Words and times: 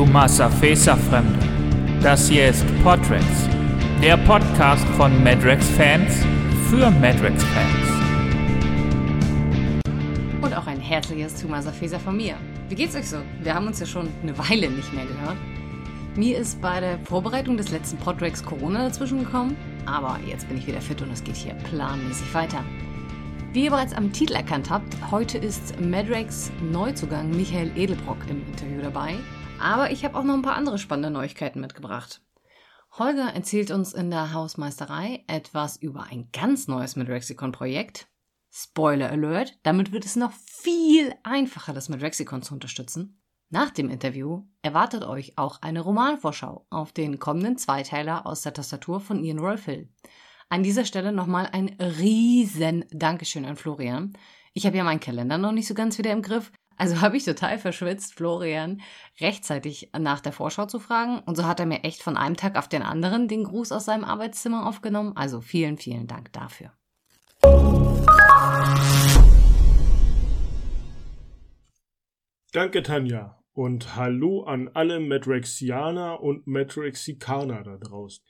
Tomasa 0.00 0.48
Fesa 0.48 0.96
Fremde. 0.96 1.38
Das 2.02 2.26
hier 2.26 2.48
ist 2.48 2.64
Podrex, 2.82 3.22
der 4.00 4.16
Podcast 4.16 4.86
von 4.96 5.12
Madrex-Fans 5.22 6.24
für 6.70 6.90
Madrex-Fans. 6.90 7.86
Und 10.40 10.56
auch 10.56 10.66
ein 10.66 10.80
herzliches 10.80 11.34
Tomasa 11.34 11.70
Fesa 11.70 11.98
von 11.98 12.16
mir. 12.16 12.36
Wie 12.70 12.76
geht's 12.76 12.96
euch 12.96 13.10
so? 13.10 13.18
Wir 13.42 13.54
haben 13.54 13.66
uns 13.66 13.78
ja 13.78 13.84
schon 13.84 14.08
eine 14.22 14.38
Weile 14.38 14.70
nicht 14.70 14.90
mehr 14.94 15.04
gehört. 15.04 15.36
Mir 16.16 16.38
ist 16.38 16.62
bei 16.62 16.80
der 16.80 16.98
Vorbereitung 17.00 17.58
des 17.58 17.70
letzten 17.70 17.98
Podrex 17.98 18.42
Corona 18.42 18.84
dazwischen 18.84 19.18
gekommen, 19.18 19.54
aber 19.84 20.18
jetzt 20.26 20.48
bin 20.48 20.56
ich 20.56 20.66
wieder 20.66 20.80
fit 20.80 21.02
und 21.02 21.12
es 21.12 21.22
geht 21.22 21.36
hier 21.36 21.52
planmäßig 21.52 22.32
weiter. 22.32 22.64
Wie 23.52 23.64
ihr 23.64 23.70
bereits 23.70 23.92
am 23.92 24.10
Titel 24.14 24.32
erkannt 24.32 24.70
habt, 24.70 24.96
heute 25.10 25.36
ist 25.36 25.78
Madrex 25.78 26.50
Neuzugang 26.72 27.28
Michael 27.36 27.70
Edelbrock 27.76 28.16
im 28.30 28.40
Interview 28.48 28.80
dabei. 28.80 29.16
Aber 29.60 29.90
ich 29.90 30.04
habe 30.04 30.18
auch 30.18 30.24
noch 30.24 30.34
ein 30.34 30.42
paar 30.42 30.56
andere 30.56 30.78
spannende 30.78 31.10
Neuigkeiten 31.10 31.60
mitgebracht. 31.60 32.22
Holger 32.98 33.34
erzählt 33.34 33.70
uns 33.70 33.92
in 33.92 34.10
der 34.10 34.32
Hausmeisterei 34.32 35.22
etwas 35.28 35.76
über 35.76 36.04
ein 36.04 36.30
ganz 36.32 36.66
neues 36.66 36.96
Madrexicon-Projekt. 36.96 38.08
Spoiler 38.50 39.10
Alert, 39.10 39.58
damit 39.62 39.92
wird 39.92 40.04
es 40.06 40.16
noch 40.16 40.32
viel 40.32 41.14
einfacher, 41.22 41.72
das 41.72 41.88
Madrexicon 41.88 42.42
zu 42.42 42.54
unterstützen. 42.54 43.22
Nach 43.50 43.70
dem 43.70 43.90
Interview 43.90 44.44
erwartet 44.62 45.04
euch 45.04 45.36
auch 45.36 45.60
eine 45.60 45.82
Romanvorschau 45.82 46.66
auf 46.70 46.92
den 46.92 47.18
kommenden 47.18 47.58
Zweiteiler 47.58 48.26
aus 48.26 48.42
der 48.42 48.54
Tastatur 48.54 49.00
von 49.00 49.22
Ian 49.22 49.38
Rolf 49.38 49.66
Hill. 49.66 49.88
An 50.48 50.62
dieser 50.62 50.84
Stelle 50.84 51.12
nochmal 51.12 51.48
ein 51.52 51.76
riesen 51.80 52.86
Dankeschön 52.90 53.44
an 53.44 53.56
Florian. 53.56 54.14
Ich 54.52 54.66
habe 54.66 54.76
ja 54.76 54.84
meinen 54.84 55.00
Kalender 55.00 55.38
noch 55.38 55.52
nicht 55.52 55.68
so 55.68 55.74
ganz 55.74 55.98
wieder 55.98 56.12
im 56.12 56.22
Griff, 56.22 56.50
also 56.80 57.02
habe 57.02 57.18
ich 57.18 57.26
total 57.26 57.58
verschwitzt, 57.58 58.14
Florian 58.14 58.80
rechtzeitig 59.20 59.90
nach 59.98 60.20
der 60.20 60.32
Vorschau 60.32 60.64
zu 60.64 60.78
fragen. 60.78 61.18
Und 61.18 61.36
so 61.36 61.44
hat 61.44 61.60
er 61.60 61.66
mir 61.66 61.84
echt 61.84 62.02
von 62.02 62.16
einem 62.16 62.38
Tag 62.38 62.56
auf 62.56 62.68
den 62.68 62.80
anderen 62.80 63.28
den 63.28 63.44
Gruß 63.44 63.70
aus 63.70 63.84
seinem 63.84 64.02
Arbeitszimmer 64.02 64.66
aufgenommen. 64.66 65.14
Also 65.14 65.42
vielen, 65.42 65.76
vielen 65.76 66.06
Dank 66.06 66.32
dafür. 66.32 66.72
Danke, 72.52 72.82
Tanja. 72.82 73.44
Und 73.52 73.96
hallo 73.96 74.44
an 74.44 74.70
alle 74.72 75.00
Matrixianer 75.00 76.22
und 76.22 76.46
Matrixikaner 76.46 77.62
da 77.62 77.76
draußen. 77.76 78.24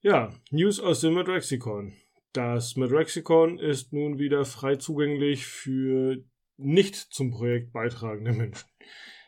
Ja, 0.00 0.30
News 0.50 0.80
aus 0.80 1.02
dem 1.02 1.12
Madrexicon. 1.12 1.92
Das 2.32 2.76
Madrexicon 2.76 3.58
ist 3.58 3.92
nun 3.92 4.18
wieder 4.18 4.46
frei 4.46 4.76
zugänglich 4.76 5.44
für 5.44 6.24
nicht 6.60 6.94
zum 6.96 7.30
Projekt 7.30 7.72
beitragende 7.72 8.32
Menschen. 8.32 8.68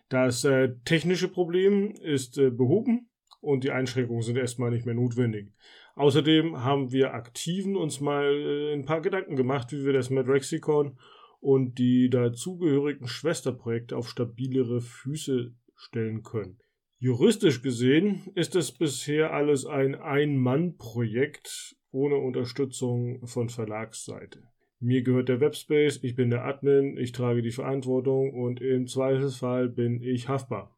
Das 0.09 0.45
äh, 0.45 0.75
technische 0.85 1.29
Problem 1.29 1.93
ist 2.03 2.39
äh, 2.39 2.51
behoben 2.51 3.09
und 3.41 3.65
die 3.65 3.71
Einschränkungen 3.71 4.23
sind 4.23 4.37
erstmal 4.37 4.71
nicht 4.71 4.85
mehr 4.85 4.95
notwendig. 4.95 5.53
Außerdem 5.95 6.63
haben 6.63 6.93
wir 6.93 7.15
Aktiven 7.15 7.77
uns 7.77 8.01
mal 8.01 8.25
äh, 8.25 8.75
ein 8.75 8.85
paar 8.85 9.01
Gedanken 9.01 9.37
gemacht, 9.37 9.73
wie 9.73 9.85
wir 9.85 9.93
das 9.93 10.11
Madrexicon 10.11 10.99
und 11.41 11.79
die 11.79 12.09
dazugehörigen 12.09 13.09
Schwesterprojekte 13.09 13.97
auf 13.97 14.09
stabilere 14.09 14.81
Füße 14.81 15.55
stellen 15.77 16.23
können. 16.23 16.59
Juristisch 16.99 17.63
gesehen 17.63 18.31
ist 18.37 18.55
es 18.55 18.71
bisher 18.71 19.33
alles 19.33 19.67
ein 19.67 19.97
Ein-Mann-Projekt 19.97 21.75
ohne 21.91 22.17
Unterstützung 22.17 23.27
von 23.27 23.49
Verlagsseite. 23.49 24.52
Mir 24.85 25.03
gehört 25.03 25.29
der 25.29 25.39
Webspace, 25.39 26.01
ich 26.03 26.17
bin 26.17 26.31
der 26.31 26.45
Admin, 26.45 26.97
ich 26.97 27.13
trage 27.13 27.41
die 27.41 27.53
Verantwortung 27.53 28.35
und 28.35 28.61
im 28.61 28.89
Zweifelsfall 28.89 29.69
bin 29.69 30.03
ich 30.03 30.29
haftbar. 30.29 30.77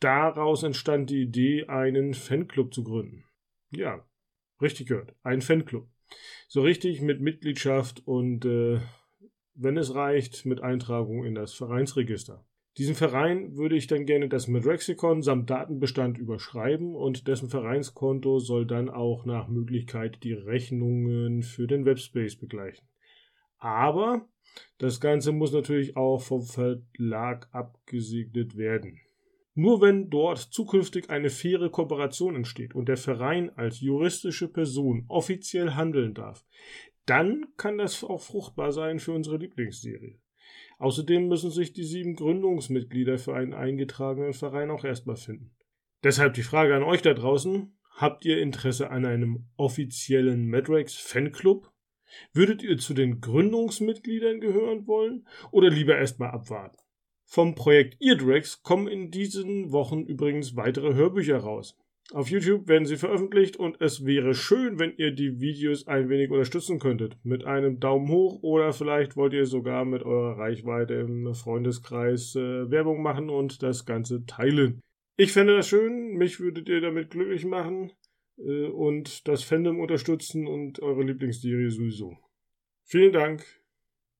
Daraus 0.00 0.62
entstand 0.62 1.10
die 1.10 1.20
Idee, 1.20 1.66
einen 1.66 2.14
Fanclub 2.14 2.72
zu 2.72 2.82
gründen. 2.82 3.24
Ja, 3.70 4.02
richtig 4.62 4.88
gehört, 4.88 5.14
ein 5.22 5.42
Fanclub. 5.42 5.86
So 6.48 6.62
richtig 6.62 7.02
mit 7.02 7.20
Mitgliedschaft 7.20 8.06
und, 8.06 8.46
äh, 8.46 8.80
wenn 9.52 9.76
es 9.76 9.94
reicht, 9.94 10.46
mit 10.46 10.62
Eintragung 10.62 11.26
in 11.26 11.34
das 11.34 11.52
Vereinsregister. 11.52 12.42
Diesem 12.78 12.94
Verein 12.94 13.54
würde 13.54 13.76
ich 13.76 13.86
dann 13.86 14.06
gerne 14.06 14.30
das 14.30 14.48
Madrexicon 14.48 15.20
samt 15.20 15.50
Datenbestand 15.50 16.16
überschreiben 16.16 16.94
und 16.94 17.28
dessen 17.28 17.50
Vereinskonto 17.50 18.38
soll 18.38 18.64
dann 18.64 18.88
auch 18.88 19.26
nach 19.26 19.48
Möglichkeit 19.48 20.24
die 20.24 20.32
Rechnungen 20.32 21.42
für 21.42 21.66
den 21.66 21.84
Webspace 21.84 22.36
begleichen. 22.36 22.88
Aber 23.58 24.28
das 24.78 25.00
Ganze 25.00 25.32
muss 25.32 25.52
natürlich 25.52 25.96
auch 25.96 26.18
vom 26.18 26.42
Verlag 26.42 27.48
abgesegnet 27.52 28.56
werden. 28.56 29.00
Nur 29.54 29.80
wenn 29.80 30.10
dort 30.10 30.38
zukünftig 30.38 31.08
eine 31.08 31.30
faire 31.30 31.70
Kooperation 31.70 32.36
entsteht 32.36 32.74
und 32.74 32.88
der 32.88 32.98
Verein 32.98 33.50
als 33.56 33.80
juristische 33.80 34.48
Person 34.48 35.06
offiziell 35.08 35.70
handeln 35.70 36.12
darf, 36.12 36.44
dann 37.06 37.46
kann 37.56 37.78
das 37.78 38.04
auch 38.04 38.20
fruchtbar 38.20 38.72
sein 38.72 38.98
für 38.98 39.12
unsere 39.12 39.38
Lieblingsserie. 39.38 40.18
Außerdem 40.78 41.28
müssen 41.28 41.50
sich 41.50 41.72
die 41.72 41.84
sieben 41.84 42.16
Gründungsmitglieder 42.16 43.16
für 43.16 43.34
einen 43.34 43.54
eingetragenen 43.54 44.34
Verein 44.34 44.70
auch 44.70 44.84
erstmal 44.84 45.16
finden. 45.16 45.56
Deshalb 46.04 46.34
die 46.34 46.42
Frage 46.42 46.74
an 46.76 46.82
euch 46.82 47.00
da 47.00 47.14
draußen. 47.14 47.72
Habt 47.96 48.26
ihr 48.26 48.42
Interesse 48.42 48.90
an 48.90 49.06
einem 49.06 49.46
offiziellen 49.56 50.50
Madrex 50.50 50.96
Fanclub? 50.96 51.72
Würdet 52.32 52.62
ihr 52.62 52.78
zu 52.78 52.94
den 52.94 53.20
Gründungsmitgliedern 53.20 54.40
gehören 54.40 54.86
wollen 54.86 55.26
oder 55.50 55.70
lieber 55.70 55.96
erstmal 55.96 56.30
abwarten? 56.30 56.76
Vom 57.24 57.54
Projekt 57.54 57.96
Eardrex 58.00 58.62
kommen 58.62 58.86
in 58.86 59.10
diesen 59.10 59.72
Wochen 59.72 60.02
übrigens 60.02 60.54
weitere 60.56 60.94
Hörbücher 60.94 61.38
raus. 61.38 61.76
Auf 62.12 62.30
YouTube 62.30 62.68
werden 62.68 62.86
sie 62.86 62.96
veröffentlicht 62.96 63.56
und 63.56 63.80
es 63.80 64.06
wäre 64.06 64.32
schön, 64.32 64.78
wenn 64.78 64.96
ihr 64.96 65.10
die 65.10 65.40
Videos 65.40 65.88
ein 65.88 66.08
wenig 66.08 66.30
unterstützen 66.30 66.78
könntet. 66.78 67.16
Mit 67.24 67.44
einem 67.44 67.80
Daumen 67.80 68.08
hoch 68.08 68.44
oder 68.44 68.72
vielleicht 68.72 69.16
wollt 69.16 69.32
ihr 69.32 69.44
sogar 69.44 69.84
mit 69.84 70.04
eurer 70.04 70.38
Reichweite 70.38 70.94
im 70.94 71.34
Freundeskreis 71.34 72.36
äh, 72.36 72.70
Werbung 72.70 73.02
machen 73.02 73.28
und 73.28 73.60
das 73.64 73.86
Ganze 73.86 74.24
teilen. 74.24 74.80
Ich 75.16 75.32
fände 75.32 75.56
das 75.56 75.66
schön, 75.66 76.14
mich 76.16 76.38
würdet 76.38 76.68
ihr 76.68 76.80
damit 76.80 77.10
glücklich 77.10 77.44
machen 77.44 77.90
äh, 78.38 78.68
und 78.68 79.26
das 79.28 79.42
Fandom 79.42 79.80
unterstützen 79.80 80.46
und 80.46 80.80
eure 80.80 81.02
Lieblingsserie 81.02 81.70
sowieso. 81.70 82.16
Vielen 82.84 83.12
Dank 83.12 83.44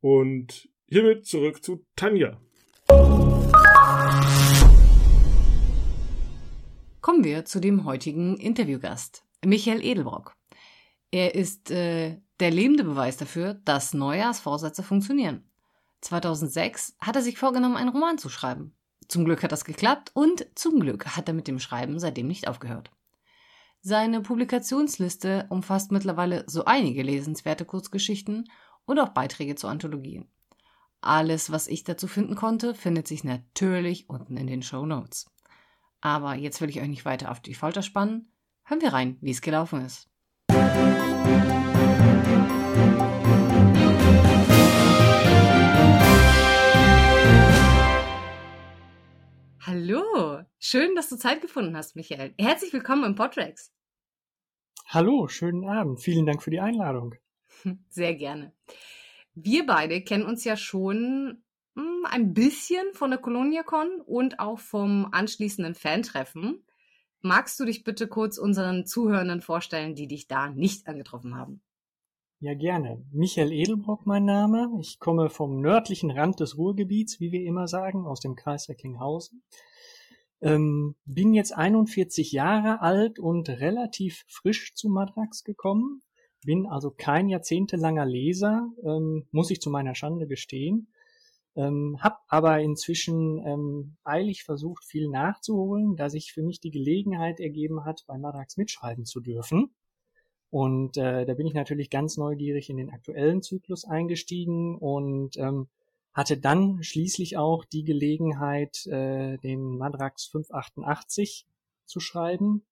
und 0.00 0.68
hiermit 0.86 1.26
zurück 1.26 1.62
zu 1.62 1.84
Tanja. 1.96 2.40
Kommen 7.00 7.22
wir 7.22 7.44
zu 7.44 7.60
dem 7.60 7.84
heutigen 7.84 8.36
Interviewgast, 8.36 9.24
Michael 9.44 9.84
Edelbrock. 9.84 10.34
Er 11.12 11.34
ist 11.34 11.70
äh, 11.70 12.20
der 12.40 12.50
lebende 12.50 12.84
Beweis 12.84 13.16
dafür, 13.16 13.54
dass 13.64 13.94
Neujahrsvorsätze 13.94 14.82
funktionieren. 14.82 15.48
2006 16.00 16.96
hat 17.00 17.16
er 17.16 17.22
sich 17.22 17.38
vorgenommen, 17.38 17.76
einen 17.76 17.90
Roman 17.90 18.18
zu 18.18 18.28
schreiben. 18.28 18.74
Zum 19.08 19.24
Glück 19.24 19.42
hat 19.42 19.52
das 19.52 19.64
geklappt 19.64 20.10
und 20.14 20.46
zum 20.56 20.80
Glück 20.80 21.06
hat 21.16 21.28
er 21.28 21.34
mit 21.34 21.46
dem 21.46 21.60
Schreiben 21.60 21.98
seitdem 21.98 22.26
nicht 22.26 22.48
aufgehört. 22.48 22.90
Seine 23.88 24.20
Publikationsliste 24.20 25.46
umfasst 25.48 25.92
mittlerweile 25.92 26.42
so 26.48 26.64
einige 26.64 27.04
lesenswerte 27.04 27.64
Kurzgeschichten 27.64 28.50
und 28.84 28.98
auch 28.98 29.10
Beiträge 29.10 29.54
zu 29.54 29.68
Anthologien. 29.68 30.28
Alles, 31.00 31.52
was 31.52 31.68
ich 31.68 31.84
dazu 31.84 32.08
finden 32.08 32.34
konnte, 32.34 32.74
findet 32.74 33.06
sich 33.06 33.22
natürlich 33.22 34.10
unten 34.10 34.36
in 34.38 34.48
den 34.48 34.62
Show 34.62 34.86
Notes. 34.86 35.30
Aber 36.00 36.34
jetzt 36.34 36.60
will 36.60 36.68
ich 36.68 36.80
euch 36.80 36.88
nicht 36.88 37.04
weiter 37.04 37.30
auf 37.30 37.38
die 37.38 37.54
Folter 37.54 37.82
spannen. 37.82 38.32
Hören 38.64 38.80
wir 38.80 38.92
rein, 38.92 39.18
wie 39.20 39.30
es 39.30 39.40
gelaufen 39.40 39.80
ist. 39.82 40.08
Hallo, 49.64 50.42
schön, 50.58 50.96
dass 50.96 51.08
du 51.08 51.16
Zeit 51.16 51.40
gefunden 51.40 51.76
hast, 51.76 51.94
Michael. 51.94 52.34
Herzlich 52.36 52.72
willkommen 52.72 53.04
im 53.04 53.14
Podrex. 53.14 53.75
Hallo, 54.88 55.26
schönen 55.26 55.68
Abend. 55.68 56.00
Vielen 56.00 56.26
Dank 56.26 56.44
für 56.44 56.50
die 56.50 56.60
Einladung. 56.60 57.16
Sehr 57.88 58.14
gerne. 58.14 58.52
Wir 59.34 59.66
beide 59.66 60.00
kennen 60.00 60.24
uns 60.24 60.44
ja 60.44 60.56
schon 60.56 61.42
hm, 61.74 62.06
ein 62.08 62.34
bisschen 62.34 62.92
von 62.92 63.10
der 63.10 63.18
ColoniaCon 63.18 64.00
und 64.00 64.38
auch 64.38 64.60
vom 64.60 65.08
anschließenden 65.10 65.74
Fantreffen. 65.74 66.64
Magst 67.20 67.58
du 67.58 67.64
dich 67.64 67.82
bitte 67.82 68.06
kurz 68.06 68.38
unseren 68.38 68.86
Zuhörenden 68.86 69.40
vorstellen, 69.40 69.96
die 69.96 70.06
dich 70.06 70.28
da 70.28 70.50
nicht 70.50 70.86
angetroffen 70.86 71.34
haben? 71.34 71.62
Ja, 72.38 72.54
gerne. 72.54 73.04
Michael 73.10 73.50
Edelbrock 73.50 74.06
mein 74.06 74.24
Name. 74.24 74.70
Ich 74.80 75.00
komme 75.00 75.30
vom 75.30 75.60
nördlichen 75.60 76.12
Rand 76.12 76.38
des 76.38 76.58
Ruhrgebiets, 76.58 77.18
wie 77.18 77.32
wir 77.32 77.42
immer 77.42 77.66
sagen, 77.66 78.06
aus 78.06 78.20
dem 78.20 78.36
Kreis 78.36 78.68
Recklinghausen. 78.68 79.42
Ähm, 80.40 80.94
bin 81.04 81.34
jetzt 81.34 81.56
41 81.56 82.32
Jahre 82.32 82.80
alt 82.82 83.18
und 83.18 83.48
relativ 83.48 84.24
frisch 84.28 84.74
zu 84.74 84.88
Madrax 84.88 85.44
gekommen. 85.44 86.02
Bin 86.44 86.66
also 86.66 86.90
kein 86.90 87.28
jahrzehntelanger 87.28 88.06
Leser, 88.06 88.68
ähm, 88.84 89.26
muss 89.30 89.50
ich 89.50 89.60
zu 89.60 89.70
meiner 89.70 89.94
Schande 89.94 90.26
gestehen 90.26 90.88
ähm, 91.56 91.96
hab 92.00 92.22
aber 92.28 92.60
inzwischen 92.60 93.38
ähm, 93.46 93.96
eilig 94.04 94.44
versucht, 94.44 94.84
viel 94.84 95.08
nachzuholen, 95.08 95.96
da 95.96 96.10
sich 96.10 96.32
für 96.32 96.42
mich 96.42 96.60
die 96.60 96.70
Gelegenheit 96.70 97.40
ergeben 97.40 97.84
hat, 97.84 98.04
bei 98.06 98.18
Madrax 98.18 98.56
mitschreiben 98.58 99.06
zu 99.06 99.20
dürfen. 99.20 99.70
Und 100.50 100.96
äh, 100.96 101.24
da 101.24 101.34
bin 101.34 101.46
ich 101.46 101.54
natürlich 101.54 101.90
ganz 101.90 102.18
neugierig 102.18 102.70
in 102.70 102.76
den 102.76 102.90
aktuellen 102.90 103.42
Zyklus 103.42 103.84
eingestiegen 103.84 104.76
und 104.76 105.36
ähm, 105.38 105.68
hatte 106.16 106.38
dann 106.38 106.82
schließlich 106.82 107.36
auch 107.36 107.66
die 107.66 107.84
Gelegenheit, 107.84 108.86
äh, 108.86 109.36
den 109.36 109.76
Madrax 109.76 110.24
588 110.24 111.46
zu 111.84 112.00
schreiben 112.00 112.64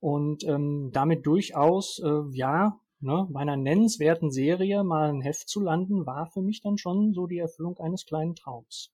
und 0.00 0.42
ähm, 0.42 0.90
damit 0.92 1.24
durchaus, 1.24 2.00
äh, 2.00 2.22
ja, 2.32 2.80
ne, 2.98 3.28
bei 3.30 3.40
einer 3.40 3.56
nennenswerten 3.56 4.32
Serie 4.32 4.82
mal 4.82 5.08
ein 5.08 5.22
Heft 5.22 5.48
zu 5.48 5.60
landen, 5.60 6.04
war 6.04 6.26
für 6.32 6.42
mich 6.42 6.62
dann 6.62 6.78
schon 6.78 7.14
so 7.14 7.28
die 7.28 7.38
Erfüllung 7.38 7.78
eines 7.78 8.06
kleinen 8.06 8.34
Traums. 8.34 8.90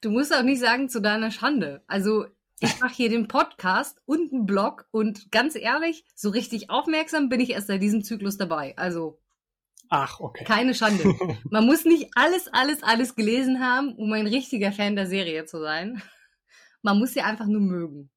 Du 0.00 0.10
musst 0.10 0.34
auch 0.34 0.42
nicht 0.42 0.60
sagen 0.60 0.88
zu 0.88 1.02
deiner 1.02 1.30
Schande. 1.30 1.82
Also 1.86 2.24
ich 2.60 2.80
mache 2.80 2.94
hier 2.94 3.10
den 3.10 3.28
Podcast 3.28 4.00
und 4.06 4.32
einen 4.32 4.46
Blog 4.46 4.88
und 4.90 5.30
ganz 5.30 5.54
ehrlich, 5.54 6.06
so 6.14 6.30
richtig 6.30 6.70
aufmerksam 6.70 7.28
bin 7.28 7.40
ich 7.40 7.50
erst 7.50 7.66
seit 7.66 7.82
diesem 7.82 8.02
Zyklus 8.02 8.38
dabei. 8.38 8.76
Also 8.78 9.18
Ach, 9.90 10.20
okay. 10.20 10.44
Keine 10.44 10.72
Schande. 10.72 11.02
Man 11.50 11.66
muss 11.66 11.84
nicht 11.84 12.10
alles, 12.14 12.46
alles, 12.48 12.82
alles 12.84 13.16
gelesen 13.16 13.60
haben, 13.60 13.94
um 13.96 14.12
ein 14.12 14.28
richtiger 14.28 14.70
Fan 14.70 14.94
der 14.94 15.06
Serie 15.06 15.44
zu 15.44 15.60
sein. 15.60 16.00
Man 16.82 16.98
muss 16.98 17.12
sie 17.12 17.20
einfach 17.20 17.46
nur 17.46 17.60
mögen. 17.60 18.10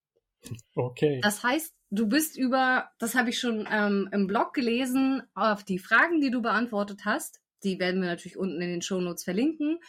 Okay. 0.75 1.19
Das 1.23 1.43
heißt, 1.43 1.73
du 1.89 2.07
bist 2.07 2.37
über, 2.37 2.91
das 2.99 3.15
habe 3.15 3.29
ich 3.29 3.39
schon 3.39 3.67
ähm, 3.71 4.07
im 4.11 4.27
Blog 4.27 4.53
gelesen, 4.53 5.23
auf 5.33 5.63
die 5.63 5.79
Fragen, 5.79 6.21
die 6.21 6.29
du 6.29 6.43
beantwortet 6.43 7.01
hast. 7.05 7.41
Die 7.63 7.79
werden 7.79 8.01
wir 8.01 8.09
natürlich 8.09 8.37
unten 8.37 8.61
in 8.61 8.69
den 8.69 8.81
Shownotes 8.83 9.23
verlinken. 9.23 9.79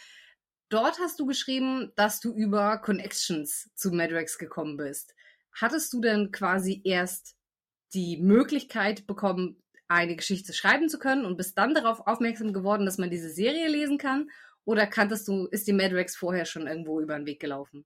Dort 0.69 0.99
hast 0.99 1.19
du 1.19 1.27
geschrieben, 1.27 1.91
dass 1.95 2.19
du 2.19 2.33
über 2.33 2.79
Connections 2.79 3.69
zu 3.75 3.91
Madrex 3.91 4.39
gekommen 4.39 4.77
bist. 4.77 5.13
Hattest 5.53 5.93
du 5.93 6.01
denn 6.01 6.31
quasi 6.31 6.81
erst 6.83 7.35
die 7.93 8.17
Möglichkeit 8.17 9.05
bekommen, 9.05 9.61
eine 9.87 10.15
Geschichte 10.15 10.53
schreiben 10.53 10.89
zu 10.89 10.99
können 10.99 11.25
und 11.25 11.37
bist 11.37 11.57
dann 11.57 11.73
darauf 11.73 12.05
aufmerksam 12.07 12.53
geworden, 12.53 12.85
dass 12.85 12.97
man 12.97 13.09
diese 13.09 13.29
Serie 13.29 13.67
lesen 13.67 13.97
kann? 13.97 14.29
Oder 14.65 14.87
kanntest 14.87 15.27
du, 15.27 15.45
ist 15.45 15.67
die 15.67 15.73
Madrex 15.73 16.15
vorher 16.15 16.45
schon 16.45 16.67
irgendwo 16.67 16.99
über 16.99 17.15
den 17.15 17.27
Weg 17.27 17.39
gelaufen? 17.39 17.85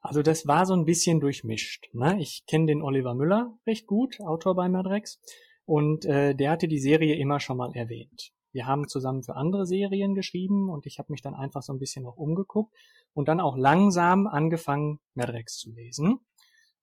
Also 0.00 0.22
das 0.22 0.46
war 0.46 0.64
so 0.64 0.74
ein 0.74 0.84
bisschen 0.84 1.20
durchmischt. 1.20 1.88
Ne? 1.92 2.20
Ich 2.20 2.44
kenne 2.46 2.66
den 2.66 2.82
Oliver 2.82 3.14
Müller 3.14 3.58
recht 3.66 3.86
gut, 3.86 4.20
Autor 4.20 4.54
bei 4.54 4.68
Madrex, 4.68 5.20
und 5.64 6.04
äh, 6.06 6.34
der 6.34 6.52
hatte 6.52 6.68
die 6.68 6.78
Serie 6.78 7.16
immer 7.16 7.40
schon 7.40 7.56
mal 7.56 7.74
erwähnt. 7.74 8.32
Wir 8.52 8.66
haben 8.66 8.88
zusammen 8.88 9.22
für 9.22 9.36
andere 9.36 9.66
Serien 9.66 10.14
geschrieben 10.14 10.70
und 10.70 10.86
ich 10.86 10.98
habe 10.98 11.12
mich 11.12 11.20
dann 11.20 11.34
einfach 11.34 11.62
so 11.62 11.72
ein 11.72 11.78
bisschen 11.78 12.04
noch 12.04 12.16
umgeguckt 12.16 12.74
und 13.12 13.28
dann 13.28 13.40
auch 13.40 13.56
langsam 13.56 14.26
angefangen, 14.26 15.00
Madrex 15.14 15.58
zu 15.58 15.70
lesen. 15.72 16.20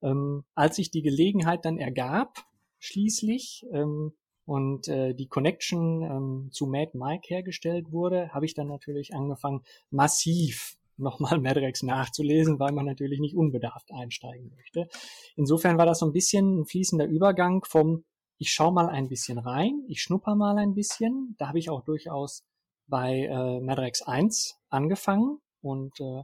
Ähm, 0.03 0.43
als 0.53 0.75
sich 0.75 0.91
die 0.91 1.01
Gelegenheit 1.01 1.65
dann 1.65 1.77
ergab, 1.77 2.45
schließlich, 2.77 3.65
ähm, 3.71 4.13
und 4.45 4.87
äh, 4.87 5.13
die 5.13 5.27
Connection 5.27 6.01
ähm, 6.01 6.49
zu 6.51 6.67
Mad 6.67 6.91
Mike 6.93 7.27
hergestellt 7.27 7.91
wurde, 7.91 8.29
habe 8.33 8.45
ich 8.45 8.53
dann 8.53 8.67
natürlich 8.67 9.13
angefangen, 9.13 9.63
massiv 9.89 10.77
nochmal 10.97 11.39
Madrex 11.41 11.83
nachzulesen, 11.83 12.59
weil 12.59 12.71
man 12.71 12.85
natürlich 12.85 13.19
nicht 13.19 13.35
unbedarft 13.35 13.91
einsteigen 13.91 14.51
möchte. 14.55 14.87
Insofern 15.35 15.77
war 15.77 15.85
das 15.85 15.99
so 15.99 16.05
ein 16.05 16.13
bisschen 16.13 16.61
ein 16.61 16.65
fließender 16.65 17.05
Übergang 17.05 17.63
vom 17.65 18.03
ich 18.37 18.51
schau 18.51 18.71
mal 18.71 18.89
ein 18.89 19.07
bisschen 19.07 19.37
rein, 19.37 19.83
ich 19.87 20.01
schnupper 20.01 20.35
mal 20.35 20.57
ein 20.57 20.73
bisschen. 20.73 21.35
Da 21.37 21.47
habe 21.47 21.59
ich 21.59 21.69
auch 21.69 21.83
durchaus 21.83 22.43
bei 22.87 23.21
äh, 23.21 23.59
Madrex 23.61 24.01
1 24.01 24.55
angefangen 24.69 25.39
und 25.61 25.99
äh, 25.99 26.23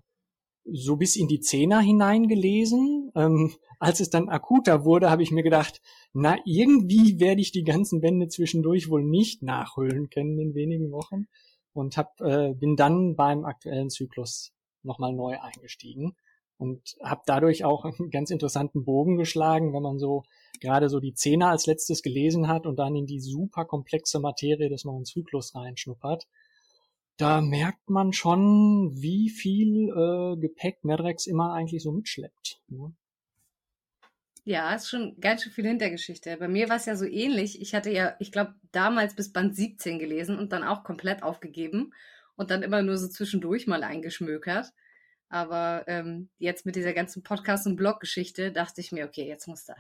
so 0.65 0.97
bis 0.97 1.15
in 1.15 1.27
die 1.27 1.39
Zehner 1.39 1.79
hineingelesen. 1.79 3.11
Ähm, 3.15 3.55
als 3.79 3.99
es 3.99 4.09
dann 4.09 4.29
akuter 4.29 4.83
wurde, 4.83 5.09
habe 5.09 5.23
ich 5.23 5.31
mir 5.31 5.43
gedacht, 5.43 5.81
na, 6.13 6.37
irgendwie 6.45 7.19
werde 7.19 7.41
ich 7.41 7.51
die 7.51 7.63
ganzen 7.63 8.01
Bände 8.01 8.27
zwischendurch 8.27 8.89
wohl 8.89 9.03
nicht 9.03 9.43
nachholen 9.43 10.09
können 10.09 10.37
in 10.39 10.53
wenigen 10.53 10.91
Wochen 10.91 11.27
und 11.73 11.97
hab, 11.97 12.19
äh, 12.21 12.53
bin 12.53 12.75
dann 12.75 13.15
beim 13.15 13.45
aktuellen 13.45 13.89
Zyklus 13.89 14.53
nochmal 14.83 15.13
neu 15.13 15.39
eingestiegen 15.39 16.15
und 16.57 16.95
habe 17.01 17.21
dadurch 17.25 17.63
auch 17.63 17.85
einen 17.99 18.09
ganz 18.09 18.29
interessanten 18.29 18.83
Bogen 18.83 19.17
geschlagen, 19.17 19.73
wenn 19.73 19.83
man 19.83 19.99
so 19.99 20.23
gerade 20.59 20.89
so 20.89 20.99
die 20.99 21.13
Zehner 21.13 21.49
als 21.49 21.65
letztes 21.65 22.03
gelesen 22.03 22.47
hat 22.47 22.65
und 22.65 22.77
dann 22.77 22.95
in 22.95 23.07
die 23.07 23.19
super 23.19 23.65
komplexe 23.65 24.19
Materie 24.19 24.69
des 24.69 24.85
neuen 24.85 25.05
Zyklus 25.05 25.55
reinschnuppert. 25.55 26.27
Da 27.17 27.41
merkt 27.41 27.89
man 27.89 28.13
schon, 28.13 28.91
wie 28.95 29.29
viel 29.29 29.89
äh, 29.89 30.37
Gepäck 30.39 30.83
Medrex 30.83 31.27
immer 31.27 31.53
eigentlich 31.53 31.83
so 31.83 31.91
mitschleppt. 31.91 32.61
Ne? 32.67 32.93
Ja, 34.43 34.73
ist 34.73 34.89
schon 34.89 35.19
ganz 35.19 35.43
schön 35.43 35.51
viel 35.51 35.67
Hintergeschichte. 35.67 36.35
Bei 36.37 36.47
mir 36.47 36.67
war 36.67 36.77
es 36.77 36.85
ja 36.85 36.95
so 36.95 37.05
ähnlich. 37.05 37.61
Ich 37.61 37.75
hatte 37.75 37.91
ja, 37.91 38.15
ich 38.19 38.31
glaube, 38.31 38.55
damals 38.71 39.15
bis 39.15 39.31
Band 39.31 39.55
17 39.55 39.99
gelesen 39.99 40.37
und 40.37 40.51
dann 40.51 40.63
auch 40.63 40.83
komplett 40.83 41.21
aufgegeben 41.21 41.93
und 42.35 42.49
dann 42.49 42.63
immer 42.63 42.81
nur 42.81 42.97
so 42.97 43.07
zwischendurch 43.07 43.67
mal 43.67 43.83
eingeschmökert. 43.83 44.73
Aber 45.29 45.85
ähm, 45.87 46.29
jetzt 46.39 46.65
mit 46.65 46.75
dieser 46.75 46.93
ganzen 46.93 47.23
Podcast- 47.23 47.67
und 47.67 47.75
Blog-Geschichte 47.75 48.51
dachte 48.51 48.81
ich 48.81 48.91
mir, 48.91 49.05
okay, 49.05 49.27
jetzt 49.27 49.47
musst 49.47 49.69
du 49.69 49.73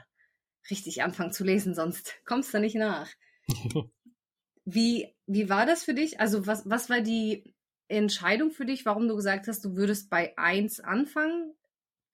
richtig 0.69 1.01
anfangen 1.01 1.33
zu 1.33 1.43
lesen, 1.43 1.73
sonst 1.73 2.13
kommst 2.25 2.53
du 2.53 2.59
nicht 2.59 2.75
nach. 2.75 3.09
wie, 4.65 5.13
wie 5.25 5.49
war 5.49 5.65
das 5.65 5.83
für 5.83 5.95
dich? 5.95 6.19
Also 6.19 6.45
was, 6.45 6.69
was 6.69 6.89
war 6.89 7.01
die 7.01 7.55
Entscheidung 7.87 8.51
für 8.51 8.65
dich, 8.65 8.85
warum 8.85 9.07
du 9.07 9.15
gesagt 9.15 9.47
hast, 9.47 9.65
du 9.65 9.75
würdest 9.75 10.09
bei 10.11 10.37
eins 10.37 10.79
anfangen? 10.79 11.53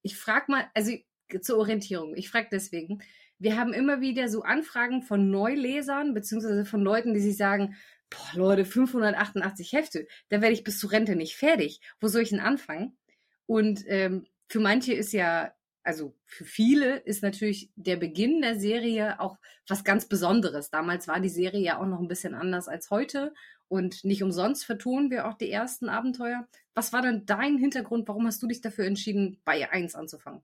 Ich 0.01 0.17
frage 0.17 0.49
mal, 0.49 0.65
also 0.73 0.93
zur 1.41 1.57
Orientierung, 1.57 2.15
ich 2.15 2.29
frage 2.29 2.47
deswegen, 2.51 2.99
wir 3.39 3.57
haben 3.57 3.73
immer 3.73 4.01
wieder 4.01 4.29
so 4.29 4.41
Anfragen 4.41 5.03
von 5.03 5.29
Neulesern, 5.29 6.13
beziehungsweise 6.13 6.65
von 6.65 6.81
Leuten, 6.81 7.13
die 7.13 7.19
sich 7.19 7.37
sagen, 7.37 7.75
boah, 8.09 8.31
Leute, 8.35 8.65
588 8.65 9.73
Hefte, 9.73 10.07
da 10.29 10.41
werde 10.41 10.53
ich 10.53 10.63
bis 10.63 10.79
zur 10.79 10.91
Rente 10.91 11.15
nicht 11.15 11.35
fertig. 11.35 11.81
Wo 11.99 12.07
soll 12.07 12.21
ich 12.21 12.29
denn 12.29 12.39
anfangen? 12.39 12.97
Und 13.45 13.83
ähm, 13.87 14.25
für 14.47 14.59
manche 14.59 14.93
ist 14.93 15.13
ja, 15.13 15.53
also 15.83 16.15
für 16.25 16.45
viele 16.45 16.97
ist 16.97 17.21
natürlich 17.21 17.71
der 17.75 17.97
Beginn 17.97 18.41
der 18.41 18.59
Serie 18.59 19.19
auch 19.19 19.37
was 19.67 19.83
ganz 19.83 20.07
Besonderes. 20.07 20.69
Damals 20.69 21.07
war 21.07 21.19
die 21.19 21.29
Serie 21.29 21.61
ja 21.61 21.79
auch 21.79 21.85
noch 21.85 21.99
ein 21.99 22.07
bisschen 22.07 22.33
anders 22.33 22.67
als 22.67 22.89
heute 22.89 23.33
und 23.67 24.03
nicht 24.03 24.23
umsonst 24.23 24.65
vertonen 24.65 25.11
wir 25.11 25.27
auch 25.27 25.35
die 25.35 25.51
ersten 25.51 25.89
Abenteuer. 25.89 26.47
Was 26.73 26.93
war 26.93 27.01
denn 27.01 27.25
dein 27.25 27.57
Hintergrund? 27.57 28.07
Warum 28.07 28.25
hast 28.27 28.41
du 28.41 28.47
dich 28.47 28.61
dafür 28.61 28.85
entschieden, 28.85 29.39
bei 29.45 29.69
1 29.69 29.95
anzufangen? 29.95 30.41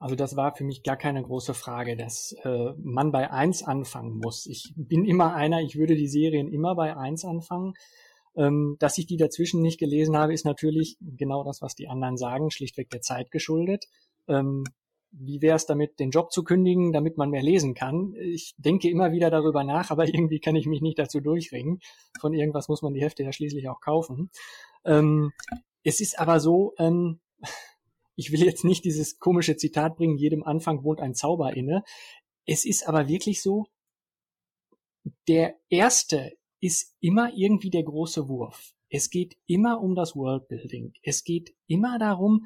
Also 0.00 0.16
das 0.16 0.34
war 0.34 0.56
für 0.56 0.64
mich 0.64 0.82
gar 0.82 0.96
keine 0.96 1.22
große 1.22 1.52
Frage, 1.52 1.94
dass 1.94 2.34
äh, 2.42 2.72
man 2.78 3.12
bei 3.12 3.30
1 3.30 3.64
anfangen 3.64 4.16
muss. 4.16 4.46
Ich 4.46 4.72
bin 4.74 5.04
immer 5.04 5.34
einer, 5.34 5.60
ich 5.60 5.76
würde 5.76 5.94
die 5.94 6.08
Serien 6.08 6.48
immer 6.48 6.74
bei 6.74 6.96
1 6.96 7.26
anfangen. 7.26 7.74
Ähm, 8.34 8.76
dass 8.78 8.96
ich 8.96 9.06
die 9.06 9.18
dazwischen 9.18 9.60
nicht 9.60 9.78
gelesen 9.78 10.16
habe, 10.16 10.32
ist 10.32 10.46
natürlich 10.46 10.96
genau 11.00 11.44
das, 11.44 11.60
was 11.60 11.74
die 11.74 11.88
anderen 11.88 12.16
sagen, 12.16 12.50
schlichtweg 12.50 12.88
der 12.88 13.02
Zeit 13.02 13.30
geschuldet. 13.30 13.88
Ähm, 14.26 14.64
wie 15.12 15.42
wäre 15.42 15.56
es 15.56 15.66
damit, 15.66 15.98
den 16.00 16.10
Job 16.10 16.32
zu 16.32 16.44
kündigen, 16.44 16.92
damit 16.92 17.18
man 17.18 17.28
mehr 17.28 17.42
lesen 17.42 17.74
kann? 17.74 18.14
Ich 18.16 18.54
denke 18.56 18.88
immer 18.88 19.12
wieder 19.12 19.30
darüber 19.30 19.64
nach, 19.64 19.90
aber 19.90 20.06
irgendwie 20.08 20.40
kann 20.40 20.56
ich 20.56 20.66
mich 20.66 20.80
nicht 20.80 20.98
dazu 20.98 21.20
durchringen. 21.20 21.80
Von 22.18 22.32
irgendwas 22.32 22.68
muss 22.68 22.80
man 22.80 22.94
die 22.94 23.02
Hefte 23.02 23.22
ja 23.22 23.32
schließlich 23.32 23.68
auch 23.68 23.80
kaufen. 23.80 24.30
Ähm, 24.86 25.32
es 25.82 26.00
ist 26.00 26.18
aber 26.18 26.40
so, 26.40 26.72
ähm, 26.78 27.20
ich 28.20 28.32
will 28.32 28.44
jetzt 28.44 28.64
nicht 28.64 28.84
dieses 28.84 29.18
komische 29.18 29.56
Zitat 29.56 29.96
bringen, 29.96 30.18
jedem 30.18 30.42
Anfang 30.42 30.84
wohnt 30.84 31.00
ein 31.00 31.14
Zauber 31.14 31.56
inne. 31.56 31.82
Es 32.44 32.66
ist 32.66 32.86
aber 32.86 33.08
wirklich 33.08 33.40
so, 33.40 33.66
der 35.26 35.54
erste 35.70 36.36
ist 36.60 36.94
immer 37.00 37.32
irgendwie 37.34 37.70
der 37.70 37.82
große 37.82 38.28
Wurf. 38.28 38.74
Es 38.90 39.08
geht 39.08 39.38
immer 39.46 39.80
um 39.80 39.94
das 39.94 40.14
Worldbuilding. 40.14 40.92
Es 41.02 41.24
geht 41.24 41.54
immer 41.66 41.98
darum, 41.98 42.44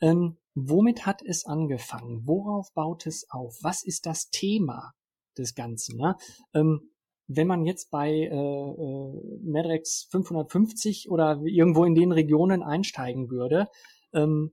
ähm, 0.00 0.36
womit 0.54 1.06
hat 1.06 1.22
es 1.22 1.44
angefangen? 1.44 2.22
Worauf 2.24 2.72
baut 2.72 3.04
es 3.06 3.28
auf? 3.28 3.58
Was 3.62 3.82
ist 3.82 4.06
das 4.06 4.30
Thema 4.30 4.92
des 5.36 5.56
Ganzen? 5.56 5.96
Ne? 5.96 6.16
Ähm, 6.54 6.92
wenn 7.26 7.48
man 7.48 7.64
jetzt 7.64 7.90
bei 7.90 8.12
äh, 8.12 8.28
äh, 8.28 9.40
Medrex 9.42 10.06
550 10.12 11.10
oder 11.10 11.40
irgendwo 11.44 11.84
in 11.84 11.96
den 11.96 12.12
Regionen 12.12 12.62
einsteigen 12.62 13.28
würde, 13.28 13.66
ähm, 14.12 14.52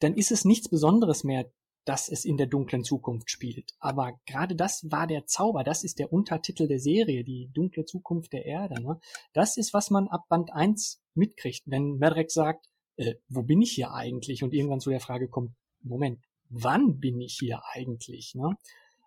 dann 0.00 0.14
ist 0.14 0.30
es 0.30 0.44
nichts 0.44 0.68
Besonderes 0.68 1.24
mehr, 1.24 1.50
dass 1.86 2.08
es 2.08 2.24
in 2.24 2.36
der 2.36 2.48
dunklen 2.48 2.82
Zukunft 2.82 3.30
spielt. 3.30 3.72
Aber 3.78 4.18
gerade 4.26 4.56
das 4.56 4.90
war 4.90 5.06
der 5.06 5.26
Zauber, 5.26 5.62
das 5.62 5.84
ist 5.84 6.00
der 6.00 6.12
Untertitel 6.12 6.66
der 6.66 6.80
Serie, 6.80 7.22
die 7.22 7.48
dunkle 7.54 7.84
Zukunft 7.84 8.32
der 8.32 8.44
Erde. 8.44 8.82
Ne? 8.82 8.98
Das 9.32 9.56
ist, 9.56 9.72
was 9.72 9.90
man 9.90 10.08
ab 10.08 10.24
Band 10.28 10.52
1 10.52 11.00
mitkriegt, 11.14 11.62
wenn 11.66 11.96
Medrek 11.96 12.32
sagt, 12.32 12.68
äh, 12.96 13.14
wo 13.28 13.42
bin 13.42 13.62
ich 13.62 13.72
hier 13.72 13.92
eigentlich? 13.92 14.42
Und 14.42 14.52
irgendwann 14.52 14.80
zu 14.80 14.90
der 14.90 15.00
Frage 15.00 15.28
kommt, 15.28 15.52
Moment, 15.80 16.18
wann 16.48 16.98
bin 16.98 17.20
ich 17.20 17.36
hier 17.38 17.62
eigentlich? 17.72 18.34
Ne? 18.34 18.56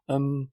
Ähm, 0.08 0.52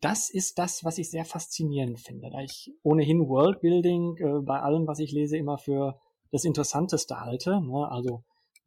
das 0.00 0.30
ist 0.30 0.58
das, 0.58 0.84
was 0.84 0.96
ich 0.96 1.10
sehr 1.10 1.26
faszinierend 1.26 2.00
finde, 2.00 2.30
da 2.30 2.40
ich 2.40 2.72
ohnehin 2.82 3.28
Worldbuilding 3.28 4.16
äh, 4.16 4.40
bei 4.40 4.60
allem, 4.60 4.86
was 4.86 5.00
ich 5.00 5.12
lese, 5.12 5.36
immer 5.36 5.58
für 5.58 6.00
das 6.32 6.44
Interessanteste 6.44 7.20
halte. 7.20 7.60
Ne? 7.60 7.88
Also 7.90 8.24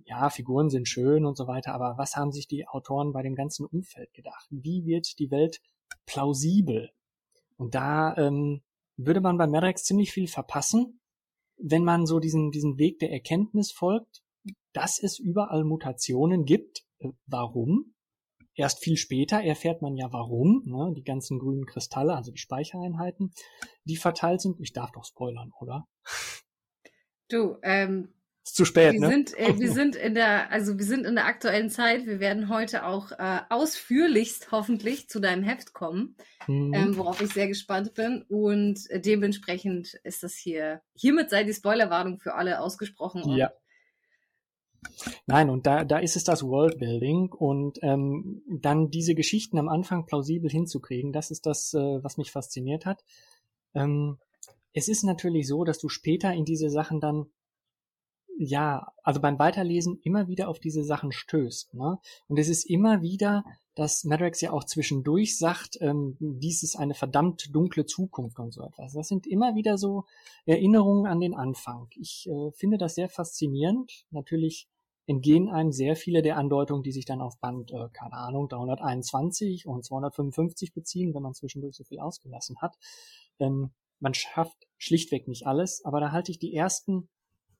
ja, 0.09 0.29
Figuren 0.31 0.69
sind 0.69 0.87
schön 0.87 1.23
und 1.23 1.37
so 1.37 1.47
weiter, 1.47 1.73
aber 1.73 1.97
was 1.97 2.15
haben 2.15 2.31
sich 2.31 2.47
die 2.47 2.67
Autoren 2.67 3.13
bei 3.13 3.21
dem 3.21 3.35
ganzen 3.35 3.65
Umfeld 3.65 4.11
gedacht? 4.13 4.47
Wie 4.49 4.83
wird 4.85 5.19
die 5.19 5.29
Welt 5.29 5.61
plausibel? 6.07 6.89
Und 7.57 7.75
da 7.75 8.17
ähm, 8.17 8.61
würde 8.97 9.21
man 9.21 9.37
bei 9.37 9.45
Madrex 9.45 9.83
ziemlich 9.83 10.11
viel 10.11 10.27
verpassen, 10.27 10.99
wenn 11.57 11.83
man 11.83 12.07
so 12.07 12.19
diesen, 12.19 12.49
diesen 12.49 12.79
Weg 12.79 12.97
der 12.99 13.11
Erkenntnis 13.11 13.71
folgt, 13.71 14.23
dass 14.73 14.97
es 15.01 15.19
überall 15.19 15.63
Mutationen 15.63 16.45
gibt. 16.45 16.85
Äh, 16.97 17.09
warum? 17.27 17.93
Erst 18.55 18.83
viel 18.83 18.97
später 18.97 19.41
erfährt 19.41 19.83
man 19.83 19.95
ja 19.95 20.11
warum. 20.11 20.63
Ne? 20.65 20.91
Die 20.95 21.03
ganzen 21.03 21.37
grünen 21.37 21.65
Kristalle, 21.65 22.15
also 22.15 22.31
die 22.31 22.39
Speichereinheiten, 22.39 23.31
die 23.83 23.95
verteilt 23.95 24.41
sind. 24.41 24.59
Ich 24.59 24.73
darf 24.73 24.91
doch 24.91 25.05
spoilern, 25.05 25.51
oder? 25.59 25.87
Du, 27.29 27.57
ähm, 27.61 28.11
ist 28.49 28.55
zu 28.55 28.65
spät, 28.65 28.93
wir 28.93 28.99
ne? 28.99 29.09
Sind, 29.09 29.37
äh, 29.37 29.57
wir 29.57 29.71
sind 29.71 29.95
in 29.95 30.15
der, 30.15 30.51
also 30.51 30.77
wir 30.77 30.85
sind 30.85 31.05
in 31.05 31.15
der 31.15 31.25
aktuellen 31.25 31.69
Zeit. 31.69 32.05
Wir 32.05 32.19
werden 32.19 32.49
heute 32.49 32.85
auch 32.85 33.11
äh, 33.11 33.39
ausführlichst 33.49 34.51
hoffentlich 34.51 35.07
zu 35.07 35.19
deinem 35.19 35.43
Heft 35.43 35.73
kommen, 35.73 36.15
mhm. 36.47 36.73
ähm, 36.73 36.97
worauf 36.97 37.21
ich 37.21 37.33
sehr 37.33 37.47
gespannt 37.47 37.93
bin. 37.93 38.23
Und 38.27 38.79
dementsprechend 38.93 39.93
ist 40.03 40.23
das 40.23 40.35
hier, 40.35 40.81
hiermit 40.95 41.29
sei 41.29 41.43
die 41.43 41.53
Spoilerwarnung 41.53 42.19
für 42.19 42.33
alle 42.33 42.59
ausgesprochen. 42.59 43.29
ja. 43.35 43.51
Nein, 45.25 45.49
und 45.49 45.67
da, 45.67 45.83
da 45.83 45.97
ist 45.99 46.15
es 46.15 46.23
das 46.23 46.41
Worldbuilding 46.41 47.33
und 47.33 47.79
ähm, 47.81 48.41
dann 48.49 48.89
diese 48.89 49.13
Geschichten 49.13 49.59
am 49.59 49.67
Anfang 49.67 50.05
plausibel 50.05 50.49
hinzukriegen, 50.49 51.11
das 51.11 51.31
ist 51.31 51.45
das, 51.45 51.73
äh, 51.73 52.01
was 52.01 52.15
mich 52.15 52.31
fasziniert 52.31 52.85
hat. 52.85 53.03
Ähm, 53.73 54.19
es 54.71 54.87
ist 54.87 55.03
natürlich 55.03 55.49
so, 55.49 55.65
dass 55.65 55.79
du 55.79 55.89
später 55.89 56.31
in 56.31 56.45
diese 56.45 56.69
Sachen 56.69 57.01
dann 57.01 57.25
ja, 58.41 58.93
also 59.03 59.19
beim 59.19 59.37
Weiterlesen 59.37 59.99
immer 60.01 60.29
wieder 60.29 60.47
auf 60.47 60.59
diese 60.59 60.85
Sachen 60.85 61.11
stößt. 61.11 61.73
Ne? 61.73 61.99
Und 62.29 62.39
es 62.39 62.47
ist 62.47 62.63
immer 62.63 63.01
wieder, 63.01 63.43
dass 63.75 64.05
Madrex 64.05 64.39
ja 64.39 64.53
auch 64.53 64.63
zwischendurch 64.63 65.37
sagt, 65.37 65.77
ähm, 65.81 66.15
dies 66.21 66.63
ist 66.63 66.77
eine 66.77 66.93
verdammt 66.93 67.53
dunkle 67.53 67.85
Zukunft 67.85 68.39
und 68.39 68.53
so 68.53 68.63
etwas. 68.63 68.93
Das 68.93 69.09
sind 69.09 69.27
immer 69.27 69.55
wieder 69.55 69.77
so 69.77 70.05
Erinnerungen 70.45 71.05
an 71.05 71.19
den 71.19 71.35
Anfang. 71.35 71.89
Ich 71.99 72.29
äh, 72.29 72.51
finde 72.53 72.77
das 72.77 72.95
sehr 72.95 73.09
faszinierend. 73.09 74.05
Natürlich 74.09 74.69
entgehen 75.05 75.49
einem 75.49 75.73
sehr 75.73 75.97
viele 75.97 76.21
der 76.21 76.37
Andeutungen, 76.37 76.83
die 76.83 76.93
sich 76.93 77.03
dann 77.03 77.19
auf 77.19 77.37
Band, 77.41 77.71
äh, 77.71 77.89
keine 77.91 78.13
Ahnung, 78.13 78.47
321 78.47 79.65
und 79.65 79.83
255 79.83 80.73
beziehen, 80.73 81.13
wenn 81.13 81.23
man 81.23 81.33
zwischendurch 81.33 81.75
so 81.75 81.83
viel 81.83 81.99
ausgelassen 81.99 82.61
hat. 82.61 82.77
Ähm, 83.37 83.71
man 83.99 84.13
schafft 84.13 84.65
schlichtweg 84.77 85.27
nicht 85.27 85.45
alles, 85.45 85.83
aber 85.83 85.99
da 85.99 86.13
halte 86.13 86.31
ich 86.31 86.39
die 86.39 86.55
ersten 86.55 87.09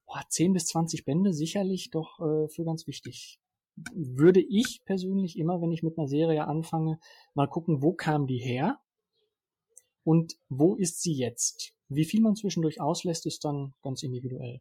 boah, 0.09 0.23
10 0.27 0.53
bis 0.53 0.65
20 0.67 1.05
Bände 1.05 1.33
sicherlich 1.33 1.91
doch 1.91 2.19
äh, 2.19 2.47
für 2.49 2.65
ganz 2.65 2.87
wichtig. 2.87 3.39
Würde 3.93 4.41
ich 4.41 4.81
persönlich 4.83 5.37
immer, 5.37 5.61
wenn 5.61 5.71
ich 5.71 5.83
mit 5.83 5.97
einer 5.97 6.07
Serie 6.07 6.47
anfange, 6.47 6.99
mal 7.33 7.47
gucken, 7.47 7.81
wo 7.81 7.93
kam 7.93 8.27
die 8.27 8.39
her 8.39 8.79
und 10.03 10.35
wo 10.49 10.75
ist 10.75 11.01
sie 11.01 11.13
jetzt? 11.13 11.73
Wie 11.87 12.05
viel 12.05 12.21
man 12.21 12.35
zwischendurch 12.35 12.81
auslässt, 12.81 13.25
ist 13.25 13.45
dann 13.45 13.73
ganz 13.81 14.03
individuell. 14.03 14.59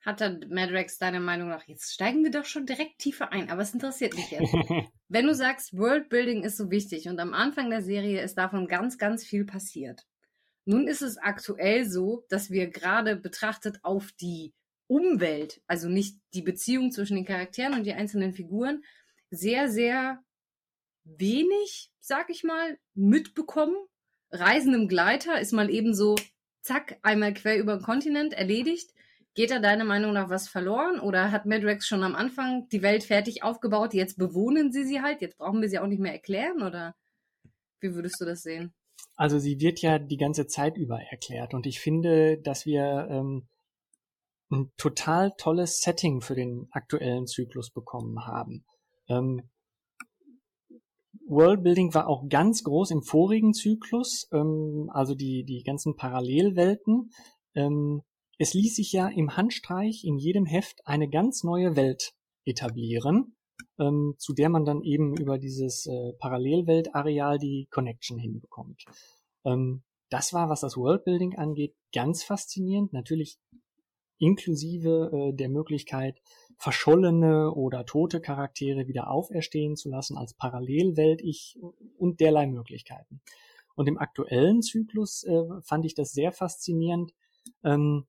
Hat 0.00 0.20
dann 0.20 0.44
Madrex 0.48 0.98
deiner 0.98 1.20
Meinung 1.20 1.48
nach, 1.48 1.64
jetzt 1.68 1.92
steigen 1.92 2.24
wir 2.24 2.30
doch 2.30 2.44
schon 2.44 2.66
direkt 2.66 2.98
tiefer 2.98 3.30
ein, 3.30 3.50
aber 3.50 3.62
es 3.62 3.74
interessiert 3.74 4.14
mich 4.14 4.30
jetzt. 4.30 4.52
Wenn 5.08 5.26
du 5.26 5.34
sagst, 5.34 5.76
Worldbuilding 5.76 6.42
ist 6.42 6.56
so 6.56 6.70
wichtig 6.70 7.08
und 7.08 7.20
am 7.20 7.34
Anfang 7.34 7.70
der 7.70 7.82
Serie 7.82 8.20
ist 8.22 8.36
davon 8.36 8.66
ganz, 8.66 8.98
ganz 8.98 9.24
viel 9.24 9.44
passiert. 9.44 10.04
Nun 10.64 10.86
ist 10.86 11.02
es 11.02 11.18
aktuell 11.18 11.88
so, 11.88 12.24
dass 12.28 12.50
wir 12.50 12.68
gerade 12.68 13.16
betrachtet 13.16 13.80
auf 13.82 14.12
die 14.12 14.54
Umwelt, 14.86 15.62
also 15.66 15.88
nicht 15.88 16.18
die 16.34 16.42
Beziehung 16.42 16.92
zwischen 16.92 17.16
den 17.16 17.24
Charakteren 17.24 17.74
und 17.74 17.84
die 17.84 17.94
einzelnen 17.94 18.32
Figuren, 18.32 18.84
sehr, 19.30 19.68
sehr 19.70 20.22
wenig, 21.04 21.90
sag 22.00 22.30
ich 22.30 22.44
mal, 22.44 22.78
mitbekommen. 22.94 23.76
Reisen 24.30 24.74
im 24.74 24.88
Gleiter 24.88 25.40
ist 25.40 25.52
mal 25.52 25.70
eben 25.70 25.94
so, 25.94 26.14
zack, 26.60 26.98
einmal 27.02 27.34
quer 27.34 27.58
über 27.58 27.76
den 27.76 27.82
Kontinent 27.82 28.34
erledigt. 28.34 28.92
Geht 29.34 29.50
da 29.50 29.58
deiner 29.58 29.84
Meinung 29.84 30.12
nach 30.12 30.28
was 30.28 30.48
verloren 30.48 31.00
oder 31.00 31.32
hat 31.32 31.46
Madrex 31.46 31.86
schon 31.86 32.02
am 32.02 32.14
Anfang 32.14 32.68
die 32.68 32.82
Welt 32.82 33.02
fertig 33.02 33.42
aufgebaut, 33.42 33.94
jetzt 33.94 34.18
bewohnen 34.18 34.72
sie 34.72 34.84
sie 34.84 35.00
halt, 35.00 35.22
jetzt 35.22 35.38
brauchen 35.38 35.62
wir 35.62 35.70
sie 35.70 35.78
auch 35.78 35.86
nicht 35.86 36.00
mehr 36.00 36.12
erklären 36.12 36.62
oder 36.62 36.94
wie 37.80 37.94
würdest 37.94 38.20
du 38.20 38.26
das 38.26 38.42
sehen? 38.42 38.74
Also 39.14 39.38
sie 39.38 39.60
wird 39.60 39.80
ja 39.80 39.98
die 39.98 40.16
ganze 40.16 40.46
Zeit 40.46 40.76
über 40.76 41.00
erklärt 41.00 41.54
und 41.54 41.66
ich 41.66 41.80
finde, 41.80 42.38
dass 42.38 42.66
wir 42.66 43.08
ähm, 43.10 43.48
ein 44.50 44.72
total 44.76 45.32
tolles 45.38 45.80
Setting 45.80 46.20
für 46.20 46.34
den 46.34 46.68
aktuellen 46.72 47.26
Zyklus 47.26 47.70
bekommen 47.70 48.26
haben. 48.26 48.64
Ähm, 49.08 49.42
Worldbuilding 51.26 51.94
war 51.94 52.08
auch 52.08 52.28
ganz 52.28 52.62
groß 52.62 52.90
im 52.90 53.02
vorigen 53.02 53.54
Zyklus, 53.54 54.28
ähm, 54.32 54.90
also 54.92 55.14
die, 55.14 55.44
die 55.44 55.62
ganzen 55.62 55.96
Parallelwelten. 55.96 57.10
Ähm, 57.54 58.02
es 58.38 58.54
ließ 58.54 58.76
sich 58.76 58.92
ja 58.92 59.08
im 59.08 59.36
Handstreich 59.36 60.04
in 60.04 60.18
jedem 60.18 60.46
Heft 60.46 60.86
eine 60.86 61.08
ganz 61.08 61.44
neue 61.44 61.76
Welt 61.76 62.12
etablieren 62.44 63.36
ähm, 63.78 64.14
zu 64.18 64.32
der 64.32 64.48
man 64.48 64.64
dann 64.64 64.82
eben 64.82 65.16
über 65.16 65.38
dieses 65.38 65.86
äh, 65.86 66.12
Parallelweltareal 66.18 67.38
die 67.38 67.68
Connection 67.70 68.18
hinbekommt. 68.18 68.84
Ähm, 69.44 69.82
das 70.10 70.32
war, 70.32 70.48
was 70.48 70.60
das 70.60 70.76
Worldbuilding 70.76 71.36
angeht, 71.36 71.74
ganz 71.92 72.22
faszinierend. 72.22 72.92
Natürlich 72.92 73.38
inklusive 74.18 75.10
äh, 75.12 75.36
der 75.36 75.48
Möglichkeit, 75.48 76.20
verschollene 76.58 77.52
oder 77.52 77.84
tote 77.84 78.20
Charaktere 78.20 78.86
wieder 78.86 79.10
auferstehen 79.10 79.74
zu 79.74 79.88
lassen 79.88 80.16
als 80.16 80.34
Parallelwelt 80.34 81.20
ich 81.22 81.58
und 81.98 82.20
derlei 82.20 82.46
Möglichkeiten. 82.46 83.20
Und 83.74 83.88
im 83.88 83.98
aktuellen 83.98 84.62
Zyklus 84.62 85.24
äh, 85.24 85.42
fand 85.62 85.86
ich 85.86 85.94
das 85.94 86.12
sehr 86.12 86.30
faszinierend, 86.30 87.12
ähm, 87.64 88.06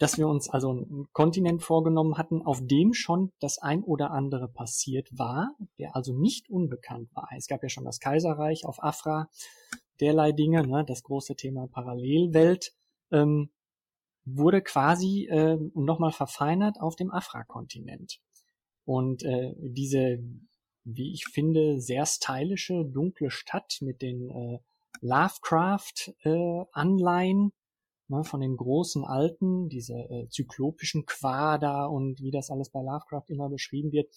dass 0.00 0.16
wir 0.16 0.26
uns 0.28 0.48
also 0.48 0.70
einen 0.70 1.12
Kontinent 1.12 1.62
vorgenommen 1.62 2.16
hatten, 2.16 2.40
auf 2.40 2.60
dem 2.62 2.94
schon 2.94 3.32
das 3.38 3.58
ein 3.58 3.84
oder 3.84 4.12
andere 4.12 4.48
passiert 4.48 5.10
war, 5.12 5.54
der 5.78 5.94
also 5.94 6.18
nicht 6.18 6.48
unbekannt 6.48 7.14
war. 7.14 7.28
Es 7.36 7.46
gab 7.46 7.62
ja 7.62 7.68
schon 7.68 7.84
das 7.84 8.00
Kaiserreich 8.00 8.64
auf 8.64 8.82
Afra, 8.82 9.28
derlei 10.00 10.32
Dinge, 10.32 10.66
ne, 10.66 10.86
das 10.86 11.02
große 11.02 11.36
Thema 11.36 11.68
Parallelwelt, 11.68 12.72
ähm, 13.12 13.50
wurde 14.24 14.62
quasi 14.62 15.26
äh, 15.26 15.58
nochmal 15.74 16.12
verfeinert 16.12 16.80
auf 16.80 16.96
dem 16.96 17.10
Afra-Kontinent. 17.10 18.20
Und 18.86 19.22
äh, 19.22 19.52
diese, 19.58 20.18
wie 20.84 21.12
ich 21.12 21.26
finde, 21.26 21.78
sehr 21.78 22.06
stylische, 22.06 22.86
dunkle 22.86 23.30
Stadt 23.30 23.76
mit 23.82 24.00
den 24.00 24.30
äh, 24.30 24.60
Lovecraft-Anleihen, 25.02 27.48
äh, 27.48 27.52
ne, 28.10 28.24
von 28.24 28.40
den 28.40 28.56
großen 28.56 29.04
Alten, 29.04 29.68
diese 29.68 29.94
äh, 29.94 30.28
zyklopischen 30.28 31.06
Quader 31.06 31.90
und 31.90 32.20
wie 32.20 32.30
das 32.30 32.50
alles 32.50 32.70
bei 32.70 32.80
Lovecraft 32.80 33.24
immer 33.28 33.48
beschrieben 33.48 33.92
wird, 33.92 34.08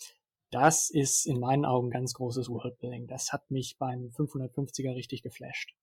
das 0.52 0.90
ist 0.90 1.26
in 1.26 1.40
meinen 1.40 1.66
Augen 1.66 1.90
ganz 1.90 2.14
großes 2.14 2.50
Worldbuilding. 2.50 3.08
Das 3.08 3.34
hat 3.34 3.50
mich 3.50 3.78
beim 3.80 4.12
550er 4.16 4.96
richtig 4.96 5.24
geflasht. 5.24 5.74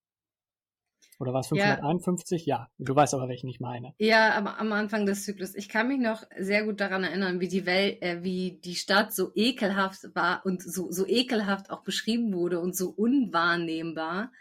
Oder 1.19 1.33
war 1.33 1.41
es 1.41 1.49
551? 1.49 2.45
Ja. 2.45 2.55
ja, 2.55 2.67
du 2.79 2.95
weißt 2.95 3.13
aber, 3.13 3.29
welchen 3.29 3.47
ich 3.47 3.59
meine. 3.59 3.93
Ja, 3.99 4.33
aber 4.33 4.59
am 4.59 4.71
Anfang 4.71 5.05
des 5.05 5.23
Zyklus. 5.23 5.53
Ich 5.53 5.69
kann 5.69 5.87
mich 5.87 5.99
noch 5.99 6.23
sehr 6.39 6.63
gut 6.63 6.79
daran 6.79 7.03
erinnern, 7.03 7.39
wie 7.39 7.47
die 7.47 7.67
Welt, 7.67 8.01
äh, 8.01 8.23
wie 8.23 8.59
die 8.63 8.75
Stadt 8.75 9.13
so 9.13 9.31
ekelhaft 9.35 10.15
war 10.15 10.43
und 10.45 10.63
so, 10.63 10.91
so 10.91 11.05
ekelhaft 11.05 11.69
auch 11.69 11.83
beschrieben 11.83 12.33
wurde 12.33 12.59
und 12.59 12.75
so 12.75 12.89
unwahrnehmbar. 12.89 14.31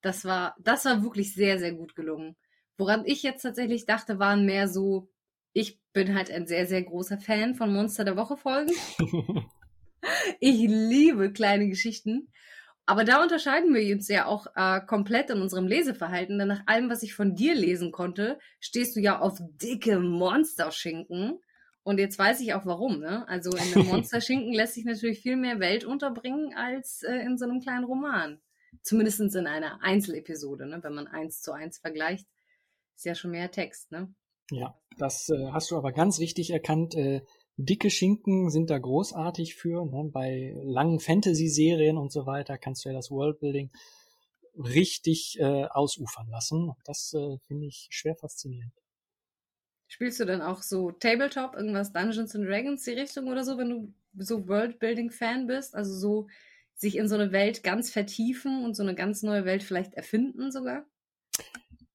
Das 0.00 0.24
war, 0.24 0.56
das 0.58 0.84
war 0.84 1.02
wirklich 1.04 1.32
sehr, 1.32 1.58
sehr 1.58 1.74
gut 1.74 1.94
gelungen. 1.94 2.34
Woran 2.78 3.04
ich 3.06 3.22
jetzt 3.22 3.42
tatsächlich 3.42 3.86
dachte, 3.86 4.18
waren 4.18 4.44
mehr 4.44 4.68
so, 4.68 5.08
ich 5.52 5.80
bin 5.92 6.14
halt 6.14 6.30
ein 6.30 6.46
sehr, 6.46 6.66
sehr 6.66 6.82
großer 6.82 7.18
Fan 7.18 7.54
von 7.54 7.72
Monster 7.72 8.04
der 8.04 8.16
Woche 8.16 8.36
Folgen. 8.36 8.72
ich 10.40 10.60
liebe 10.68 11.32
kleine 11.32 11.68
Geschichten. 11.68 12.28
Aber 12.84 13.02
da 13.02 13.20
unterscheiden 13.20 13.74
wir 13.74 13.94
uns 13.94 14.08
ja 14.08 14.26
auch 14.26 14.46
äh, 14.54 14.80
komplett 14.80 15.30
in 15.30 15.40
unserem 15.40 15.66
Leseverhalten, 15.66 16.38
denn 16.38 16.46
nach 16.46 16.62
allem, 16.66 16.88
was 16.88 17.02
ich 17.02 17.14
von 17.14 17.34
dir 17.34 17.54
lesen 17.54 17.90
konnte, 17.90 18.38
stehst 18.60 18.94
du 18.94 19.00
ja 19.00 19.18
auf 19.18 19.40
dicke 19.60 19.98
Monsterschinken. 19.98 21.40
Und 21.82 21.98
jetzt 21.98 22.18
weiß 22.18 22.40
ich 22.40 22.54
auch 22.54 22.64
warum. 22.64 23.00
Ne? 23.00 23.26
Also 23.28 23.50
in 23.50 23.74
einem 23.74 23.86
Monsterschinken 23.90 24.52
lässt 24.52 24.74
sich 24.74 24.84
natürlich 24.84 25.20
viel 25.20 25.36
mehr 25.36 25.58
Welt 25.58 25.84
unterbringen 25.84 26.54
als 26.54 27.02
äh, 27.02 27.16
in 27.16 27.38
so 27.38 27.44
einem 27.44 27.60
kleinen 27.60 27.84
Roman. 27.84 28.40
Zumindest 28.82 29.20
in 29.20 29.46
einer 29.46 29.82
Einzelepisode, 29.82 30.66
ne? 30.66 30.78
wenn 30.82 30.94
man 30.94 31.08
eins 31.08 31.42
zu 31.42 31.52
eins 31.52 31.78
vergleicht. 31.78 32.28
Ist 32.96 33.04
ja 33.04 33.14
schon 33.14 33.32
mehr 33.32 33.50
Text, 33.50 33.92
ne? 33.92 34.14
Ja, 34.50 34.74
das 34.98 35.28
äh, 35.28 35.50
hast 35.52 35.70
du 35.70 35.76
aber 35.76 35.92
ganz 35.92 36.18
richtig 36.18 36.50
erkannt. 36.50 36.94
Äh, 36.94 37.22
dicke 37.56 37.90
Schinken 37.90 38.50
sind 38.50 38.70
da 38.70 38.78
großartig 38.78 39.54
für. 39.54 39.84
Ne? 39.84 40.10
Bei 40.12 40.54
langen 40.62 41.00
Fantasy-Serien 41.00 41.98
und 41.98 42.12
so 42.12 42.26
weiter 42.26 42.58
kannst 42.58 42.84
du 42.84 42.88
ja 42.88 42.94
das 42.94 43.10
Worldbuilding 43.10 43.70
richtig 44.56 45.38
äh, 45.38 45.66
ausufern 45.66 46.28
lassen. 46.30 46.72
Das 46.84 47.12
äh, 47.12 47.38
finde 47.46 47.66
ich 47.66 47.88
schwer 47.90 48.16
faszinierend. 48.16 48.72
Spielst 49.88 50.18
du 50.18 50.24
dann 50.24 50.42
auch 50.42 50.62
so 50.62 50.90
Tabletop, 50.90 51.54
irgendwas 51.54 51.92
Dungeons 51.92 52.34
and 52.34 52.46
Dragons 52.46 52.82
die 52.82 52.90
Richtung 52.92 53.28
oder 53.28 53.44
so, 53.44 53.56
wenn 53.58 53.70
du 53.70 53.94
so 54.18 54.48
Worldbuilding-Fan 54.48 55.46
bist? 55.46 55.74
Also 55.74 55.94
so 55.94 56.28
sich 56.74 56.96
in 56.96 57.08
so 57.08 57.14
eine 57.14 57.32
Welt 57.32 57.62
ganz 57.62 57.90
vertiefen 57.90 58.64
und 58.64 58.74
so 58.74 58.82
eine 58.82 58.94
ganz 58.94 59.22
neue 59.22 59.44
Welt 59.44 59.62
vielleicht 59.62 59.94
erfinden 59.94 60.50
sogar? 60.50 60.86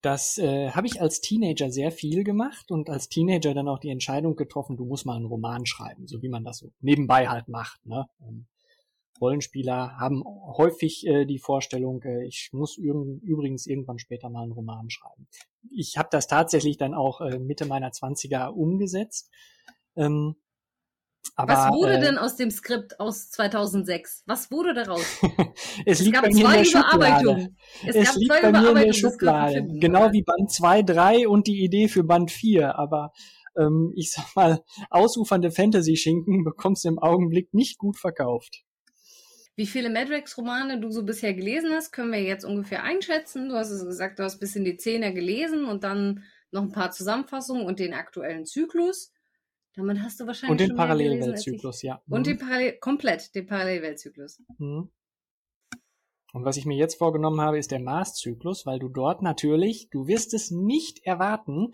Das 0.01 0.38
äh, 0.39 0.72
habe 0.72 0.88
ich 0.88 1.00
als 1.00 1.22
Teenager 1.22 1.70
sehr 1.72 1.91
viel 1.91 2.24
gemacht 2.24 2.72
und 2.72 2.89
als 2.89 3.08
Teenager 3.08 3.53
dann 3.53 3.67
auch 3.67 3.79
die 3.79 3.91
Entscheidung 3.91 4.36
getroffen, 4.36 4.75
du 4.75 4.86
musst 4.86 5.05
mal 5.05 5.15
einen 5.15 5.25
Roman 5.25 5.65
schreiben, 5.65 6.08
so 6.08 6.22
wie 6.24 6.29
man 6.29 6.43
das 6.43 6.58
so 6.58 6.72
nebenbei 6.79 7.27
halt 7.27 7.48
macht. 7.48 7.86
Ne? 7.86 8.08
Ähm, 8.22 8.48
Rollenspieler 9.22 9.98
haben 10.00 10.24
häufig 10.25 11.05
äh, 11.05 11.25
die 11.25 11.38
Vorstellung, 11.38 12.01
äh, 12.01 12.25
ich 12.25 12.50
muss 12.51 12.77
übrigens 12.77 13.67
irgendwann 13.67 14.00
später 14.00 14.29
mal 14.29 14.41
einen 14.41 14.51
Roman 14.51 14.89
schreiben. 14.89 15.27
Ich 15.70 15.98
habe 15.98 16.10
das 16.12 16.25
tatsächlich 16.25 16.77
dann 16.77 16.96
auch 16.96 17.22
äh, 17.22 17.38
Mitte 17.38 17.65
meiner 17.65 17.91
Zwanziger 17.91 18.55
umgesetzt. 18.55 19.29
Ähm, 19.96 20.36
aber, 21.36 21.54
Was 21.54 21.74
wurde 21.74 21.94
äh, 21.94 22.01
denn 22.01 22.18
aus 22.18 22.36
dem 22.36 22.51
Skript 22.51 23.00
aus 23.00 23.30
2006? 23.32 24.24
Was 24.25 24.51
wurde 24.51 24.74
daraus? 24.74 25.06
es, 25.86 26.01
es 26.01 26.12
gab 26.12 26.32
zwei 26.32 26.63
Überarbeitungen. 26.63 27.58
Es, 27.86 27.96
es, 27.96 28.08
gab 28.08 28.16
liegt 28.16 28.32
zwei 28.32 28.51
bei 28.51 28.62
mir 28.62 28.70
in 28.70 28.75
der 28.75 28.94
Schublade. 28.94 29.68
Genau 29.80 30.12
wie 30.12 30.24
Band 30.24 30.51
2, 30.51 30.84
3 30.84 31.28
und 31.28 31.48
die 31.48 31.63
Idee 31.63 31.88
für 31.88 32.04
Band 32.04 32.32
4. 32.32 32.75
Aber 32.78 33.12
ähm, 33.58 33.94
ich 33.96 34.12
sag 34.12 34.36
mal, 34.36 34.62
ausufernde 34.90 35.51
Fantasy-Schinken 35.51 36.44
bekommst 36.44 36.84
du 36.84 36.90
im 36.90 37.00
Augenblick 37.00 37.54
nicht 37.54 37.78
gut 37.78 37.98
verkauft. 37.98 38.63
Wie 39.56 39.66
viele 39.66 39.90
Madrex-Romane 39.90 40.80
du 40.80 40.92
so 40.92 41.04
bisher 41.04 41.34
gelesen 41.34 41.72
hast, 41.72 41.92
können 41.92 42.12
wir 42.12 42.22
jetzt 42.22 42.46
ungefähr 42.46 42.84
einschätzen. 42.84 43.50
Du 43.50 43.56
hast 43.56 43.70
es 43.70 43.86
gesagt, 43.86 44.20
du 44.20 44.24
hast 44.24 44.40
bis 44.40 44.56
in 44.56 44.66
die 44.66 44.78
Zehner 44.78 45.12
gelesen 45.12 45.66
und 45.66 45.84
dann 45.84 46.24
noch 46.51 46.63
ein 46.63 46.72
paar 46.72 46.92
Zusammenfassungen 46.92 47.66
und 47.66 47.80
den 47.80 47.94
aktuellen 47.94 48.46
Zyklus. 48.46 49.12
Damit 49.75 50.01
hast 50.01 50.20
du 50.20 50.28
wahrscheinlich. 50.28 50.51
Und 50.51 50.70
den 50.70 50.75
Parallelweltzyklus, 50.75 51.82
ja. 51.82 52.01
Und 52.10 52.22
mhm. 52.22 52.24
den 52.24 52.38
Parallel 52.38 52.78
komplett 52.80 53.34
den 53.36 53.46
Parallelweltzyklus. 53.46 54.42
Mhm. 54.58 54.92
Und 56.34 56.46
was 56.46 56.58
ich 56.58 56.66
mir 56.66 56.78
jetzt 56.78 56.96
vorgenommen 56.96 57.42
habe, 57.42 57.58
ist 57.58 57.72
der 57.72 57.82
Mars-Zyklus, 57.82 58.66
weil 58.66 58.80
du 58.80 58.88
dort 58.88 59.22
natürlich, 59.22 59.90
du 59.90 60.08
wirst 60.08 60.34
es 60.34 60.50
nicht 60.50 61.06
erwarten, 61.06 61.72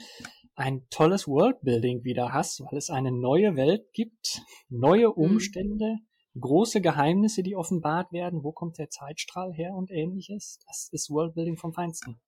ein 0.56 0.88
tolles 0.90 1.28
Worldbuilding 1.28 2.04
wieder 2.04 2.34
hast, 2.34 2.62
weil 2.62 2.78
es 2.78 2.90
eine 2.90 3.12
neue 3.12 3.56
Welt 3.56 3.94
gibt, 3.94 4.42
neue 4.70 5.08
mhm. 5.10 5.14
Umstände, 5.14 5.98
mhm. 6.34 6.42
große 6.42 6.82
Geheimnisse, 6.82 7.44
die 7.44 7.56
offenbart 7.56 8.12
werden. 8.12 8.44
Wo 8.44 8.52
kommt 8.52 8.80
der 8.80 8.90
Zeitstrahl 8.90 9.54
her 9.54 9.74
und 9.74 9.92
ähnliches? 9.92 10.60
Das 10.66 10.90
ist 10.92 11.10
Worldbuilding 11.12 11.58
vom 11.58 11.74
Feinsten. 11.74 12.20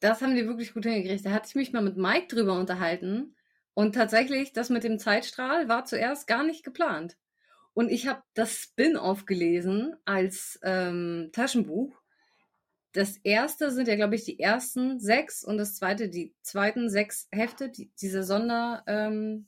Das 0.00 0.20
haben 0.20 0.34
die 0.34 0.46
wirklich 0.46 0.74
gut 0.74 0.84
hingekriegt. 0.84 1.24
Da 1.24 1.30
hatte 1.30 1.48
ich 1.48 1.54
mich 1.54 1.72
mal 1.72 1.82
mit 1.82 1.96
Mike 1.96 2.26
drüber 2.28 2.58
unterhalten 2.58 3.36
und 3.76 3.94
tatsächlich, 3.94 4.54
das 4.54 4.70
mit 4.70 4.84
dem 4.84 4.98
Zeitstrahl 4.98 5.68
war 5.68 5.84
zuerst 5.84 6.26
gar 6.26 6.42
nicht 6.42 6.64
geplant. 6.64 7.18
Und 7.74 7.90
ich 7.90 8.06
habe 8.06 8.22
das 8.32 8.54
Spin-off 8.54 9.26
gelesen 9.26 9.94
als 10.06 10.58
ähm, 10.62 11.28
Taschenbuch. 11.34 11.94
Das 12.92 13.18
erste 13.18 13.70
sind 13.70 13.86
ja, 13.86 13.96
glaube 13.96 14.14
ich, 14.14 14.24
die 14.24 14.40
ersten 14.40 14.98
sechs 14.98 15.44
und 15.44 15.58
das 15.58 15.74
zweite 15.74 16.08
die 16.08 16.34
zweiten 16.40 16.88
sechs 16.88 17.28
Hefte, 17.30 17.68
die, 17.68 17.92
diese 18.00 18.22
Sonder, 18.24 18.82
ähm, 18.86 19.46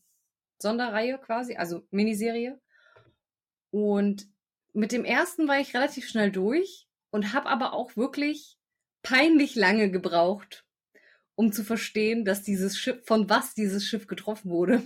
Sonderreihe 0.59 1.17
quasi, 1.17 1.57
also 1.57 1.87
Miniserie. 1.91 2.61
Und 3.71 4.29
mit 4.75 4.93
dem 4.93 5.07
ersten 5.07 5.49
war 5.49 5.59
ich 5.59 5.73
relativ 5.73 6.07
schnell 6.07 6.31
durch 6.31 6.87
und 7.09 7.33
habe 7.33 7.49
aber 7.49 7.73
auch 7.73 7.97
wirklich 7.97 8.59
peinlich 9.03 9.55
lange 9.55 9.91
gebraucht, 9.91 10.67
um 11.39 11.53
zu 11.53 11.63
verstehen, 11.63 12.25
dass 12.25 12.43
dieses 12.43 12.77
Schiff, 12.77 12.99
von 13.05 13.31
was 13.31 13.55
dieses 13.55 13.85
Schiff 13.85 14.09
getroffen 14.09 14.51
wurde. 14.51 14.83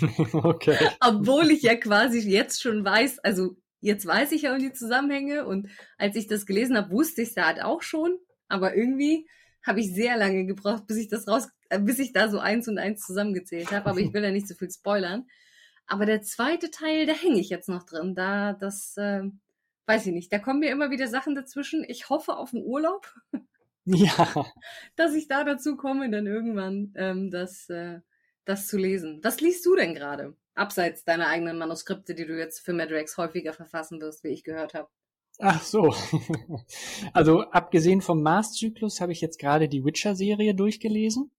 okay. 0.32 0.76
Obwohl 0.98 1.52
ich 1.52 1.62
ja 1.62 1.76
quasi 1.76 2.18
jetzt 2.28 2.60
schon 2.60 2.84
weiß, 2.84 3.20
also 3.20 3.56
jetzt 3.80 4.04
weiß 4.04 4.32
ich 4.32 4.42
ja 4.42 4.52
um 4.52 4.58
die 4.58 4.72
Zusammenhänge 4.72 5.46
und 5.46 5.68
als 5.96 6.16
ich 6.16 6.26
das 6.26 6.44
gelesen 6.44 6.76
habe, 6.76 6.90
wusste 6.90 7.22
ich 7.22 7.28
es 7.28 7.34
da 7.34 7.46
halt 7.46 7.62
auch 7.62 7.82
schon, 7.82 8.18
aber 8.48 8.74
irgendwie 8.74 9.28
habe 9.64 9.78
ich 9.78 9.94
sehr 9.94 10.16
lange 10.16 10.44
gebraucht, 10.44 10.88
bis 10.88 10.96
ich 10.96 11.06
das 11.08 11.28
raus, 11.28 11.46
äh, 11.68 11.78
bis 11.78 12.00
ich 12.00 12.12
da 12.12 12.28
so 12.28 12.40
eins 12.40 12.66
und 12.66 12.78
eins 12.78 13.06
zusammengezählt 13.06 13.70
habe, 13.70 13.90
aber 13.90 14.00
ich 14.00 14.12
will 14.12 14.24
ja 14.24 14.32
nicht 14.32 14.48
so 14.48 14.56
viel 14.56 14.72
spoilern. 14.72 15.28
Aber 15.86 16.04
der 16.04 16.22
zweite 16.22 16.72
Teil, 16.72 17.06
da 17.06 17.12
hänge 17.12 17.38
ich 17.38 17.48
jetzt 17.48 17.68
noch 17.68 17.84
drin. 17.84 18.16
Da, 18.16 18.54
das, 18.54 18.96
äh, 18.96 19.22
weiß 19.86 20.04
ich 20.06 20.12
nicht. 20.12 20.32
Da 20.32 20.40
kommen 20.40 20.58
mir 20.58 20.72
immer 20.72 20.90
wieder 20.90 21.06
Sachen 21.06 21.36
dazwischen. 21.36 21.84
Ich 21.86 22.08
hoffe 22.08 22.36
auf 22.36 22.52
einen 22.52 22.64
Urlaub. 22.64 23.14
Ja. 23.84 24.46
Dass 24.96 25.14
ich 25.14 25.28
da 25.28 25.44
dazu 25.44 25.76
komme, 25.76 26.10
dann 26.10 26.26
irgendwann 26.26 26.92
ähm, 26.96 27.30
das, 27.30 27.68
äh, 27.68 28.00
das 28.44 28.66
zu 28.66 28.78
lesen. 28.78 29.20
Was 29.22 29.40
liest 29.40 29.64
du 29.66 29.76
denn 29.76 29.94
gerade? 29.94 30.36
Abseits 30.54 31.04
deiner 31.04 31.28
eigenen 31.28 31.58
Manuskripte, 31.58 32.14
die 32.14 32.26
du 32.26 32.38
jetzt 32.38 32.60
für 32.60 32.72
Madrex 32.72 33.16
häufiger 33.16 33.52
verfassen 33.52 34.00
wirst, 34.00 34.24
wie 34.24 34.28
ich 34.28 34.44
gehört 34.44 34.74
habe. 34.74 34.88
Ach 35.38 35.62
so. 35.62 35.94
Also 37.12 37.42
abgesehen 37.42 38.02
vom 38.02 38.22
Mars-Zyklus 38.22 39.00
habe 39.00 39.12
ich 39.12 39.20
jetzt 39.20 39.38
gerade 39.38 39.68
die 39.68 39.84
Witcher-Serie 39.84 40.54
durchgelesen, 40.54 41.30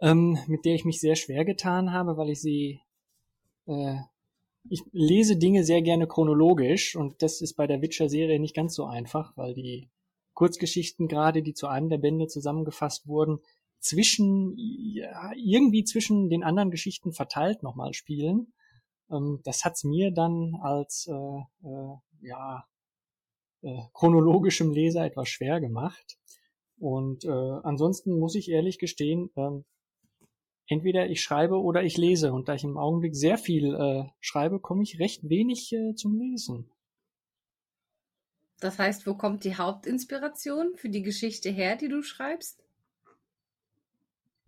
ähm, 0.00 0.38
mit 0.46 0.64
der 0.64 0.74
ich 0.74 0.84
mich 0.84 1.00
sehr 1.00 1.16
schwer 1.16 1.44
getan 1.44 1.92
habe, 1.92 2.16
weil 2.16 2.30
ich 2.30 2.40
sie 2.40 2.80
äh, 3.66 3.98
ich 4.70 4.82
lese 4.92 5.36
Dinge 5.36 5.64
sehr 5.64 5.82
gerne 5.82 6.06
chronologisch 6.06 6.96
und 6.96 7.22
das 7.22 7.40
ist 7.40 7.54
bei 7.54 7.66
der 7.66 7.80
Witcher-Serie 7.80 8.38
nicht 8.38 8.54
ganz 8.54 8.74
so 8.74 8.84
einfach, 8.84 9.36
weil 9.36 9.54
die 9.54 9.88
Kurzgeschichten 10.38 11.08
gerade, 11.08 11.42
die 11.42 11.52
zu 11.52 11.66
einem 11.66 11.88
der 11.88 11.98
Bände 11.98 12.28
zusammengefasst 12.28 13.08
wurden, 13.08 13.40
zwischen, 13.80 14.54
ja, 14.56 15.32
irgendwie 15.34 15.82
zwischen 15.82 16.30
den 16.30 16.44
anderen 16.44 16.70
Geschichten 16.70 17.12
verteilt 17.12 17.64
nochmal 17.64 17.92
spielen. 17.92 18.52
Ähm, 19.10 19.40
das 19.42 19.64
hat's 19.64 19.82
mir 19.82 20.12
dann 20.12 20.54
als, 20.62 21.08
äh, 21.08 21.68
äh, 21.68 21.96
ja, 22.20 22.64
äh, 23.62 23.80
chronologischem 23.92 24.70
Leser 24.70 25.04
etwas 25.04 25.28
schwer 25.28 25.60
gemacht. 25.60 26.18
Und 26.78 27.24
äh, 27.24 27.28
ansonsten 27.64 28.16
muss 28.16 28.36
ich 28.36 28.48
ehrlich 28.48 28.78
gestehen, 28.78 29.30
äh, 29.34 29.60
entweder 30.68 31.10
ich 31.10 31.20
schreibe 31.20 31.60
oder 31.60 31.82
ich 31.82 31.96
lese. 31.96 32.32
Und 32.32 32.48
da 32.48 32.54
ich 32.54 32.62
im 32.62 32.78
Augenblick 32.78 33.16
sehr 33.16 33.38
viel 33.38 33.74
äh, 33.74 34.04
schreibe, 34.20 34.60
komme 34.60 34.84
ich 34.84 35.00
recht 35.00 35.28
wenig 35.28 35.72
äh, 35.72 35.96
zum 35.96 36.16
Lesen. 36.16 36.70
Das 38.60 38.78
heißt, 38.78 39.06
wo 39.06 39.14
kommt 39.14 39.44
die 39.44 39.56
Hauptinspiration 39.56 40.74
für 40.76 40.88
die 40.88 41.02
Geschichte 41.02 41.50
her, 41.50 41.76
die 41.76 41.88
du 41.88 42.02
schreibst? 42.02 42.64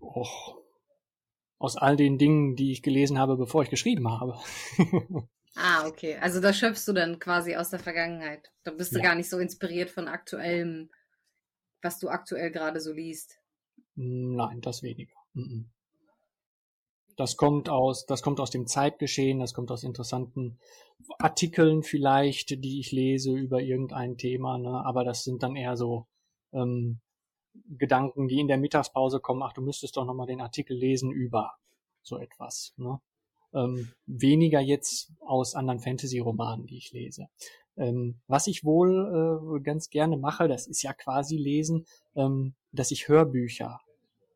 Och, 0.01 0.57
aus 1.59 1.77
all 1.77 1.97
den 1.97 2.19
Dingen, 2.19 2.57
die 2.57 2.73
ich 2.73 2.83
gelesen 2.83 3.19
habe, 3.19 3.37
bevor 3.37 3.63
ich 3.63 3.71
geschrieben 3.71 4.11
habe. 4.11 4.39
ah, 5.55 5.87
okay. 5.87 6.17
Also 6.17 6.41
da 6.41 6.53
schöpfst 6.53 6.89
du 6.89 6.93
dann 6.93 7.19
quasi 7.19 7.55
aus 7.55 7.71
der 7.71 7.79
Vergangenheit. 7.79 8.51
Da 8.65 8.73
bist 8.73 8.93
du 8.93 8.99
ja. 8.99 9.05
gar 9.05 9.15
nicht 9.15 9.31
so 9.31 9.39
inspiriert 9.39 9.91
von 9.91 10.09
aktuellem, 10.09 10.91
was 11.83 11.99
du 11.99 12.09
aktuell 12.09 12.51
gerade 12.51 12.81
so 12.81 12.93
liest. 12.93 13.39
Nein, 13.95 14.61
das 14.61 14.83
weniger. 14.83 15.15
Mm 15.35 15.67
das 17.21 17.37
kommt 17.37 17.69
aus, 17.69 18.07
das 18.07 18.23
kommt 18.23 18.41
aus 18.41 18.51
dem 18.51 18.67
Zeitgeschehen, 18.67 19.41
das 19.41 19.53
kommt 19.53 19.71
aus 19.71 19.85
interessanten 19.85 20.59
Artikeln 21.19 21.83
vielleicht, 21.83 22.65
die 22.65 22.81
ich 22.81 22.93
lese 22.93 23.35
über 23.35 23.61
irgendein 23.61 24.17
Thema, 24.17 24.57
ne? 24.57 24.83
aber 24.87 25.05
das 25.05 25.23
sind 25.23 25.43
dann 25.43 25.55
eher 25.55 25.77
so 25.77 26.07
ähm, 26.55 27.01
Gedanken, 27.69 28.27
die 28.27 28.41
in 28.41 28.49
der 28.49 28.57
Mittagspause 28.57 29.21
kommen, 29.21 29.43
ach, 29.43 29.53
du 29.53 29.61
müsstest 29.61 29.99
doch 29.99 30.07
nochmal 30.07 30.29
den 30.29 30.41
Artikel 30.41 30.75
lesen 30.75 31.11
über 31.11 31.53
so 32.01 32.17
etwas. 32.17 32.73
Ne? 32.79 32.99
Ähm, 33.53 33.93
weniger 34.07 34.61
jetzt 34.61 35.13
aus 35.21 35.55
anderen 35.55 35.81
Fantasy-Romanen, 35.81 36.67
die 36.67 36.79
ich 36.79 36.91
lese. 36.93 37.27
Ähm, 37.77 38.23
was 38.29 38.47
ich 38.47 38.65
wohl 38.65 39.59
äh, 39.59 39.61
ganz 39.61 39.91
gerne 39.91 40.17
mache, 40.17 40.49
das 40.49 40.67
ist 40.67 40.81
ja 40.81 40.95
quasi 40.95 41.37
lesen, 41.37 41.85
ähm, 42.17 42.55
dass 42.73 42.91
ich 42.93 43.09
Hörbücher 43.09 43.79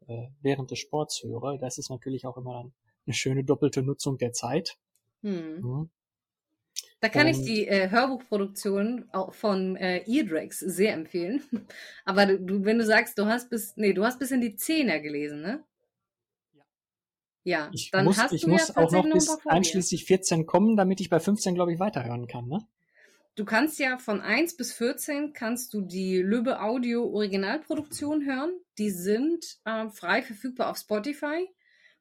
äh, 0.08 0.28
während 0.40 0.70
des 0.70 0.78
Sports 0.78 1.22
höre. 1.22 1.58
Das 1.58 1.78
ist 1.78 1.90
natürlich 1.90 2.26
auch 2.26 2.36
immer 2.36 2.70
eine 3.06 3.14
schöne 3.14 3.44
doppelte 3.44 3.82
Nutzung 3.82 4.18
der 4.18 4.32
Zeit. 4.32 4.76
Hm. 5.22 5.60
Mhm. 5.60 5.90
Da 7.00 7.08
kann 7.10 7.28
ich 7.28 7.42
die 7.42 7.66
äh, 7.66 7.90
Hörbuchproduktion 7.90 9.10
von 9.30 9.76
äh, 9.76 10.02
Eardrags 10.06 10.58
sehr 10.58 10.94
empfehlen. 10.94 11.42
Aber 12.06 12.24
du, 12.24 12.64
wenn 12.64 12.78
du 12.78 12.84
sagst, 12.84 13.18
du 13.18 13.26
hast 13.26 13.50
bis, 13.50 13.76
nee, 13.76 13.92
du 13.92 14.04
hast 14.04 14.18
bis 14.18 14.30
in 14.30 14.40
die 14.40 14.56
Zehner 14.56 15.00
gelesen, 15.00 15.42
ne? 15.42 15.64
Ja. 16.54 16.62
Ja, 17.44 17.70
ich 17.74 17.90
dann 17.90 18.06
muss, 18.06 18.16
hast 18.16 18.32
ich 18.32 18.42
du 18.42 18.48
muss 18.48 18.68
ja 18.68 18.76
auch 18.78 18.90
noch 18.90 19.04
bis 19.12 19.38
einschließlich 19.44 20.06
14 20.06 20.46
kommen, 20.46 20.76
damit 20.78 21.00
ich 21.00 21.10
bei 21.10 21.20
15, 21.20 21.54
glaube 21.54 21.74
ich, 21.74 21.78
weiterhören 21.78 22.26
kann, 22.26 22.48
ne? 22.48 22.66
Du 23.36 23.44
kannst 23.44 23.80
ja 23.80 23.98
von 23.98 24.20
1 24.20 24.56
bis 24.56 24.72
14 24.74 25.32
kannst 25.32 25.74
du 25.74 25.80
die 25.80 26.18
Lübbe 26.18 26.60
Audio 26.60 27.04
Originalproduktion 27.04 28.24
hören. 28.24 28.52
Die 28.78 28.90
sind 28.90 29.44
äh, 29.64 29.88
frei 29.88 30.22
verfügbar 30.22 30.70
auf 30.70 30.76
Spotify. 30.78 31.48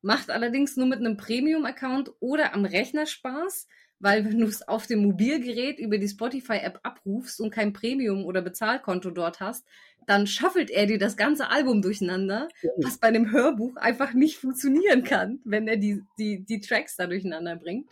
Macht 0.04 0.30
allerdings 0.30 0.78
nur 0.78 0.86
mit 0.86 1.00
einem 1.00 1.18
Premium-Account 1.18 2.12
oder 2.20 2.54
am 2.54 2.66
Rechner 2.66 3.08
Spaß, 3.08 3.68
weil 3.98 4.26
wenn 4.26 4.38
du 4.38 4.46
es 4.46 4.68
auf 4.68 4.86
dem 4.86 5.02
Mobilgerät 5.02 5.80
über 5.80 5.98
die 5.98 6.08
Spotify-App 6.08 6.80
abrufst 6.84 7.40
und 7.42 7.50
kein 7.50 7.74
Premium- 7.74 8.26
oder 8.26 8.44
Bezahlkonto 8.44 9.10
dort 9.10 9.40
hast, 9.40 9.66
dann 10.06 10.28
schaffelt 10.28 10.70
er 10.70 10.86
dir 10.86 11.00
das 11.00 11.18
ganze 11.18 11.50
Album 11.50 11.82
durcheinander, 11.82 12.48
was 12.78 13.00
bei 13.00 13.08
einem 13.08 13.32
Hörbuch 13.32 13.78
einfach 13.78 14.14
nicht 14.14 14.38
funktionieren 14.38 15.04
kann, 15.04 15.40
wenn 15.46 15.68
er 15.68 15.78
die, 15.78 16.04
die, 16.20 16.44
die 16.46 16.60
Tracks 16.60 16.96
da 16.96 17.08
durcheinander 17.08 17.56
bringt. 17.56 17.90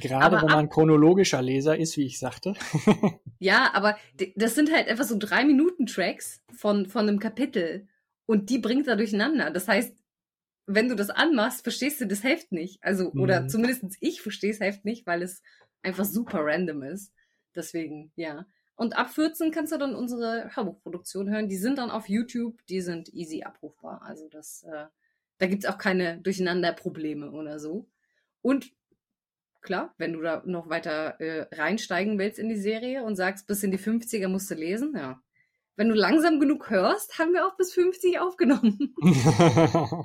Gerade 0.00 0.36
Aber 0.38 0.42
wenn 0.42 0.54
man 0.54 0.68
chronologischer 0.68 1.42
Leser 1.42 1.76
ist, 1.78 1.96
wie 1.96 2.06
ich 2.06 2.18
sagte. 2.18 2.54
Ja, 3.40 3.72
aber 3.74 3.98
das 4.36 4.54
sind 4.54 4.72
halt 4.72 4.88
einfach 4.88 5.04
so 5.04 5.16
drei 5.18 5.44
Minuten 5.44 5.84
Tracks 5.84 6.40
von, 6.54 6.86
von 6.86 7.06
einem 7.06 7.18
Kapitel 7.18 7.88
und 8.24 8.48
die 8.48 8.58
bringt 8.58 8.86
er 8.88 8.96
durcheinander. 8.96 9.50
Das 9.50 9.68
heißt, 9.68 9.94
wenn 10.66 10.88
du 10.88 10.94
das 10.96 11.10
anmachst, 11.10 11.62
verstehst 11.62 12.00
du 12.00 12.06
das 12.06 12.24
Heft 12.24 12.52
nicht. 12.52 12.82
Also, 12.82 13.10
oder 13.12 13.42
Mhm. 13.42 13.48
zumindest 13.50 13.96
ich 14.00 14.22
verstehe 14.22 14.52
das 14.52 14.60
Heft 14.60 14.86
nicht, 14.86 15.06
weil 15.06 15.20
es 15.20 15.42
einfach 15.82 16.06
super 16.06 16.38
random 16.42 16.84
ist. 16.84 17.12
Deswegen, 17.54 18.12
ja. 18.16 18.46
Und 18.76 18.96
ab 18.96 19.10
14 19.10 19.50
kannst 19.50 19.72
du 19.72 19.78
dann 19.78 19.94
unsere 19.94 20.50
Hörbuchproduktion 20.56 21.28
hören. 21.28 21.48
Die 21.48 21.56
sind 21.58 21.76
dann 21.76 21.90
auf 21.90 22.08
YouTube, 22.08 22.64
die 22.68 22.80
sind 22.80 23.12
easy 23.12 23.42
abrufbar. 23.42 24.00
Also 24.02 24.26
das, 24.30 24.62
äh, 24.62 24.86
da 25.36 25.46
gibt's 25.46 25.66
auch 25.66 25.76
keine 25.76 26.18
Durcheinanderprobleme 26.22 27.30
oder 27.30 27.58
so. 27.58 27.88
Und 28.40 28.72
klar, 29.64 29.92
wenn 29.98 30.12
du 30.12 30.20
da 30.20 30.42
noch 30.46 30.68
weiter 30.68 31.20
äh, 31.20 31.46
reinsteigen 31.52 32.18
willst 32.18 32.38
in 32.38 32.48
die 32.48 32.56
Serie 32.56 33.02
und 33.02 33.16
sagst, 33.16 33.48
bis 33.48 33.64
in 33.64 33.72
die 33.72 33.78
50er 33.78 34.28
musst 34.28 34.50
du 34.50 34.54
lesen, 34.54 34.94
ja. 34.96 35.20
Wenn 35.76 35.88
du 35.88 35.94
langsam 35.94 36.38
genug 36.38 36.70
hörst, 36.70 37.18
haben 37.18 37.32
wir 37.32 37.48
auch 37.48 37.56
bis 37.56 37.72
50 37.72 38.20
aufgenommen. 38.20 38.94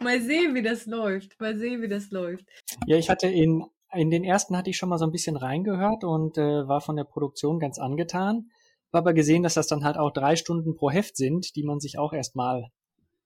Mal 0.00 0.20
sehen, 0.20 0.54
wie 0.54 0.62
das 0.62 0.86
läuft. 0.86 1.40
Mal 1.40 1.58
sehen, 1.58 1.82
wie 1.82 1.88
das 1.88 2.12
läuft. 2.12 2.44
ja, 2.86 2.96
ich 2.96 3.10
hatte 3.10 3.26
in, 3.26 3.64
in 3.92 4.10
den 4.10 4.22
ersten 4.22 4.56
hatte 4.56 4.70
ich 4.70 4.76
schon 4.76 4.88
mal 4.88 4.98
so 4.98 5.04
ein 5.04 5.10
bisschen 5.10 5.36
reingehört 5.36 6.04
und 6.04 6.38
äh, 6.38 6.68
war 6.68 6.80
von 6.80 6.94
der 6.94 7.02
Produktion 7.02 7.58
ganz 7.58 7.80
angetan. 7.80 8.50
Hab 8.92 9.00
aber 9.00 9.14
gesehen, 9.14 9.42
dass 9.42 9.54
das 9.54 9.66
dann 9.66 9.82
halt 9.82 9.96
auch 9.96 10.12
drei 10.12 10.36
Stunden 10.36 10.76
pro 10.76 10.90
Heft 10.90 11.16
sind, 11.16 11.56
die 11.56 11.64
man 11.64 11.80
sich 11.80 11.98
auch 11.98 12.12
erstmal 12.12 12.68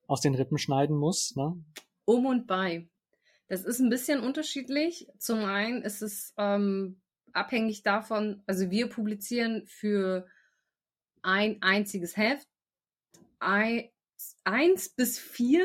aus 0.07 0.23
den 0.23 0.35
Rippen 0.35 0.57
schneiden 0.57 0.97
muss. 0.97 1.35
Ne? 1.37 1.63
Um 2.07 2.25
und 2.25 2.47
bei. 2.47 2.89
Das 3.49 3.65
ist 3.65 3.81
ein 3.81 3.91
bisschen 3.91 4.21
unterschiedlich. 4.21 5.09
Zum 5.19 5.41
einen 5.45 5.83
ist 5.83 6.03
es 6.03 6.35
ähm, 6.37 7.01
abhängig 7.33 7.83
davon, 7.83 8.43
also 8.47 8.71
wir 8.71 8.89
publizieren 8.89 9.67
für 9.67 10.27
ein 11.23 11.61
einziges 11.63 12.17
Heft 12.17 12.49
ein, 13.41 13.89
eins 14.45 14.89
bis 14.89 15.19
vier 15.19 15.65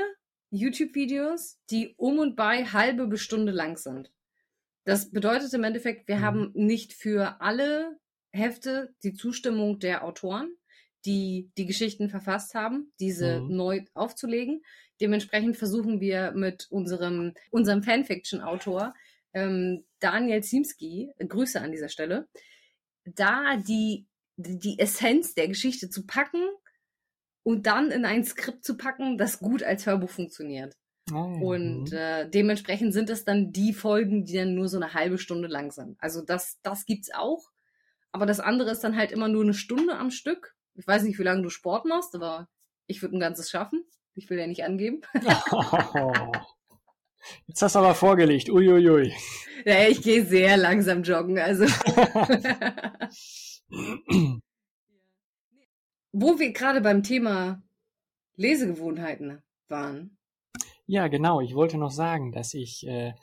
YouTube-Videos, 0.52 1.60
die 1.70 1.96
um 1.98 2.20
und 2.20 2.36
bei 2.36 2.66
halbe 2.66 3.08
bis 3.08 3.22
Stunde 3.22 3.52
lang 3.52 3.78
sind. 3.78 4.12
Das 4.86 5.12
bedeutet 5.12 5.54
im 5.54 5.64
Endeffekt, 5.64 6.08
wir 6.08 6.18
Mhm. 6.18 6.22
haben 6.22 6.52
nicht 6.54 6.94
für 6.94 7.42
alle 7.42 7.98
Hefte 8.32 8.94
die 9.04 9.14
Zustimmung 9.14 9.80
der 9.80 10.04
Autoren, 10.04 10.56
die 11.06 11.52
die 11.58 11.66
Geschichten 11.66 12.10
verfasst 12.10 12.56
haben, 12.56 12.92
diese 13.00 13.42
Mhm. 13.42 13.56
neu 13.56 13.82
aufzulegen. 13.94 14.64
Dementsprechend 15.02 15.58
versuchen 15.58 16.00
wir 16.00 16.32
mit 16.32 16.68
unserem, 16.70 17.34
unserem 17.52 17.84
Fanfiction-Autor 17.84 18.94
ähm, 19.34 19.84
Daniel 20.00 20.44
Ziemski, 20.44 21.12
Grüße 21.20 21.60
an 21.60 21.72
dieser 21.72 21.90
Stelle, 21.90 22.28
da 23.06 23.58
die, 23.58 24.06
die 24.38 24.78
Essenz 24.80 25.34
der 25.34 25.48
Geschichte 25.48 25.90
zu 25.90 26.06
packen 26.06 26.42
und 27.44 27.66
dann 27.68 27.92
in 27.92 28.06
ein 28.06 28.24
Skript 28.24 28.64
zu 28.64 28.78
packen, 28.78 29.18
das 29.18 29.40
gut 29.40 29.64
als 29.64 29.86
Hörbuch 29.86 30.10
funktioniert. 30.10 30.76
Ja. 31.10 31.18
Und 31.18 31.92
Mhm. 31.92 31.98
äh, 31.98 32.30
dementsprechend 32.30 32.94
sind 32.94 33.10
es 33.10 33.26
dann 33.26 33.52
die 33.52 33.74
Folgen, 33.74 34.24
die 34.24 34.34
dann 34.36 34.56
nur 34.56 34.70
so 34.70 34.78
eine 34.78 34.94
halbe 34.94 35.18
Stunde 35.18 35.48
lang 35.50 35.72
sind. 35.72 35.98
Also 36.00 36.22
das, 36.22 36.60
das 36.62 36.86
gibt's 36.86 37.12
auch. 37.14 37.50
Aber 38.14 38.26
das 38.26 38.40
andere 38.40 38.70
ist 38.72 38.84
dann 38.84 38.96
halt 38.96 39.12
immer 39.12 39.28
nur 39.28 39.44
eine 39.44 39.54
Stunde 39.56 39.96
am 39.98 40.12
Stück. 40.12 40.56
Ich 40.76 40.88
weiß 40.88 41.04
nicht, 41.04 41.20
wie 41.20 41.24
lange 41.24 41.44
du 41.44 41.50
Sport 41.50 41.86
machst, 41.86 42.16
aber 42.16 42.48
ich 42.88 43.02
würde 43.02 43.18
ein 43.18 43.20
ganzes 43.20 43.50
schaffen. 43.50 43.84
Ich 44.16 44.30
will 44.30 44.40
ja 44.40 44.48
nicht 44.48 44.64
angeben. 44.64 45.02
Jetzt 47.48 47.62
hast 47.62 47.76
du 47.76 47.80
aber 47.80 47.96
vorgelegt. 47.96 48.50
Uiuiui. 48.50 49.14
ja, 49.66 49.88
ich 49.88 50.02
gehe 50.02 50.26
sehr 50.26 50.58
langsam 50.58 51.04
joggen. 51.04 51.40
Also 51.40 51.66
wo 56.12 56.40
wir 56.40 56.52
gerade 56.52 56.82
beim 56.82 57.04
Thema 57.04 57.64
Lesegewohnheiten 58.36 59.42
waren. 59.68 60.18
Ja, 60.86 61.08
genau. 61.08 61.42
Ich 61.42 61.56
wollte 61.56 61.78
noch 61.78 61.92
sagen, 61.92 62.32
dass 62.32 62.54
ich 62.54 62.86
äh, 62.88 63.14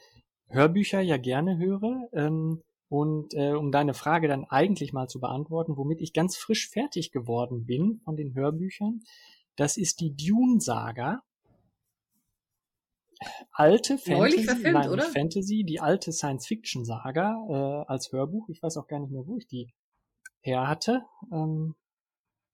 Hörbücher 0.49 1.01
ja 1.01 1.17
gerne 1.19 1.59
höre. 1.59 2.09
Ähm, 2.13 2.63
und 2.91 3.35
äh, 3.35 3.53
um 3.53 3.71
deine 3.71 3.95
Frage 3.95 4.27
dann 4.27 4.45
eigentlich 4.45 4.93
mal 4.93 5.07
zu 5.07 5.21
beantworten, 5.21 5.77
womit 5.77 6.01
ich 6.01 6.13
ganz 6.13 6.37
frisch 6.37 6.69
fertig 6.69 7.13
geworden 7.13 7.65
bin 7.65 8.01
von 8.05 8.17
den 8.17 8.35
Hörbüchern, 8.35 9.05
das 9.55 9.77
ist 9.77 10.01
die 10.01 10.15
Dune-Saga. 10.17 11.23
Alte 13.53 13.97
Fantasy, 13.97 14.43
verfilmt, 14.43 14.79
nein, 14.79 14.91
oder? 14.91 15.05
Fantasy, 15.05 15.63
die 15.65 15.81
alte 15.81 16.11
Science-Fiction-Saga 16.11 17.47
äh, 17.49 17.89
als 17.89 18.11
Hörbuch. 18.11 18.49
Ich 18.49 18.61
weiß 18.61 18.77
auch 18.77 18.89
gar 18.89 18.99
nicht 18.99 19.13
mehr, 19.13 19.27
wo 19.27 19.37
ich 19.37 19.47
die 19.47 19.73
her 20.41 20.67
hatte. 20.67 21.05
Ähm, 21.33 21.77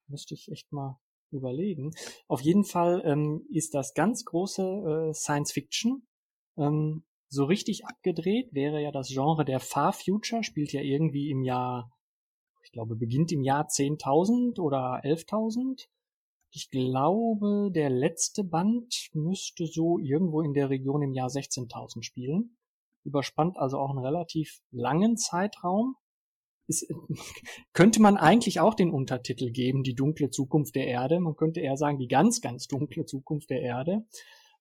müsste 0.07 0.35
ich 0.35 0.51
echt 0.51 0.71
mal 0.71 0.99
überlegen. 1.31 1.93
Auf 2.29 2.43
jeden 2.43 2.65
Fall 2.65 3.01
ähm, 3.07 3.47
ist 3.51 3.75
das 3.75 3.95
ganz 3.95 4.25
große 4.27 5.09
äh, 5.11 5.15
Science 5.15 5.53
Fiction. 5.53 6.07
Ähm, 6.59 7.05
so 7.37 7.45
richtig 7.45 7.87
abgedreht 7.87 8.53
wäre 8.53 8.83
ja 8.83 8.91
das 8.91 9.09
Genre 9.09 9.45
der 9.45 9.61
Far 9.61 9.93
Future, 9.93 10.43
spielt 10.43 10.73
ja 10.73 10.81
irgendwie 10.81 11.31
im 11.31 11.43
Jahr, 11.43 11.93
ich 12.65 12.73
glaube, 12.73 12.97
beginnt 12.97 13.31
im 13.31 13.43
Jahr 13.43 13.69
10.000 13.69 14.59
oder 14.59 15.01
11.000. 15.05 15.87
Ich 16.51 16.71
glaube, 16.71 17.71
der 17.71 17.91
letzte 17.91 18.43
Band 18.43 19.11
müsste 19.13 19.67
so 19.67 19.99
irgendwo 19.99 20.41
in 20.41 20.55
der 20.55 20.71
Region 20.71 21.03
im 21.03 21.13
Jahr 21.13 21.29
16.000 21.29 22.03
spielen. 22.03 22.57
Überspannt 23.05 23.59
also 23.59 23.79
auch 23.79 23.91
einen 23.91 24.05
relativ 24.05 24.61
langen 24.71 25.17
Zeitraum. 25.17 25.97
Ist, 26.67 26.87
könnte 27.73 28.01
man 28.01 28.17
eigentlich 28.17 28.59
auch 28.59 28.75
den 28.75 28.91
Untertitel 28.91 29.51
geben, 29.53 29.83
die 29.83 29.95
dunkle 29.95 30.31
Zukunft 30.31 30.75
der 30.75 30.87
Erde. 30.87 31.21
Man 31.21 31.37
könnte 31.37 31.61
eher 31.61 31.77
sagen, 31.77 31.99
die 31.99 32.09
ganz, 32.09 32.41
ganz 32.41 32.67
dunkle 32.67 33.05
Zukunft 33.05 33.51
der 33.51 33.61
Erde. 33.61 34.07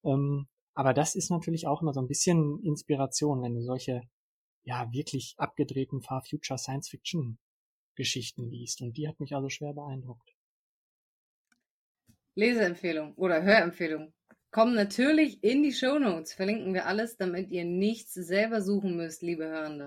Ähm, 0.03 0.47
aber 0.75 0.93
das 0.93 1.15
ist 1.15 1.31
natürlich 1.31 1.67
auch 1.67 1.81
immer 1.81 1.93
so 1.93 2.01
ein 2.01 2.07
bisschen 2.07 2.61
Inspiration, 2.63 3.41
wenn 3.41 3.55
du 3.55 3.61
solche, 3.61 4.01
ja, 4.63 4.91
wirklich 4.91 5.33
abgedrehten 5.37 6.01
Far 6.01 6.21
Future 6.21 6.59
Science 6.59 6.89
Fiction 6.89 7.39
Geschichten 7.95 8.49
liest. 8.49 8.81
Und 8.81 8.97
die 8.97 9.07
hat 9.07 9.19
mich 9.19 9.33
also 9.33 9.49
schwer 9.49 9.73
beeindruckt. 9.73 10.35
Leseempfehlung 12.35 13.13
oder 13.15 13.41
Hörempfehlung 13.41 14.13
kommen 14.51 14.75
natürlich 14.75 15.41
in 15.43 15.63
die 15.63 15.71
Shownotes. 15.71 16.33
Verlinken 16.33 16.73
wir 16.73 16.85
alles, 16.85 17.15
damit 17.15 17.49
ihr 17.49 17.63
nichts 17.63 18.13
selber 18.13 18.61
suchen 18.61 18.97
müsst, 18.97 19.21
liebe 19.21 19.45
Hörende. 19.45 19.85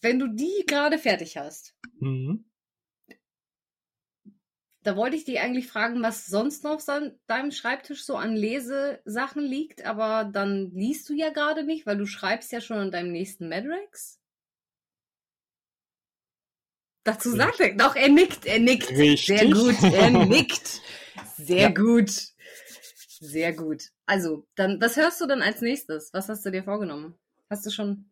Wenn 0.00 0.18
du 0.18 0.28
die 0.28 0.64
gerade 0.66 0.98
fertig 0.98 1.36
hast, 1.36 1.74
Mhm. 2.00 2.44
Da 4.86 4.94
wollte 4.96 5.16
ich 5.16 5.24
dich 5.24 5.40
eigentlich 5.40 5.66
fragen, 5.66 6.00
was 6.02 6.26
sonst 6.26 6.62
noch 6.62 6.72
auf 6.72 6.80
san- 6.80 7.18
deinem 7.26 7.50
Schreibtisch 7.50 8.04
so 8.04 8.16
an 8.16 8.36
Lesesachen 8.36 9.42
liegt, 9.42 9.84
aber 9.84 10.24
dann 10.24 10.70
liest 10.70 11.08
du 11.08 11.14
ja 11.14 11.30
gerade 11.30 11.64
nicht, 11.64 11.86
weil 11.86 11.98
du 11.98 12.06
schreibst 12.06 12.52
ja 12.52 12.60
schon 12.60 12.76
an 12.78 12.90
deinem 12.92 13.10
nächsten 13.10 13.48
Madrex. 13.48 14.20
Dazu 17.04 17.30
sagt 17.30 17.60
er, 17.60 17.74
doch, 17.74 17.94
er 17.96 18.08
nickt, 18.08 18.46
er 18.46 18.58
nickt. 18.58 18.90
Richtig. 18.90 19.38
Sehr 19.38 19.50
gut, 19.50 19.82
er 19.82 20.10
nickt. 20.10 20.80
Sehr 21.36 21.62
Ja. 21.62 21.68
gut. 21.68 22.10
Sehr 23.20 23.52
gut. 23.52 23.90
Also, 24.06 24.46
dann, 24.56 24.80
was 24.80 24.96
hörst 24.96 25.20
du 25.20 25.26
dann 25.26 25.40
als 25.42 25.60
nächstes? 25.62 26.10
Was 26.12 26.28
hast 26.28 26.44
du 26.46 26.50
dir 26.50 26.62
vorgenommen? 26.64 27.18
Hast 27.48 27.64
du 27.66 27.70
schon 27.70 28.10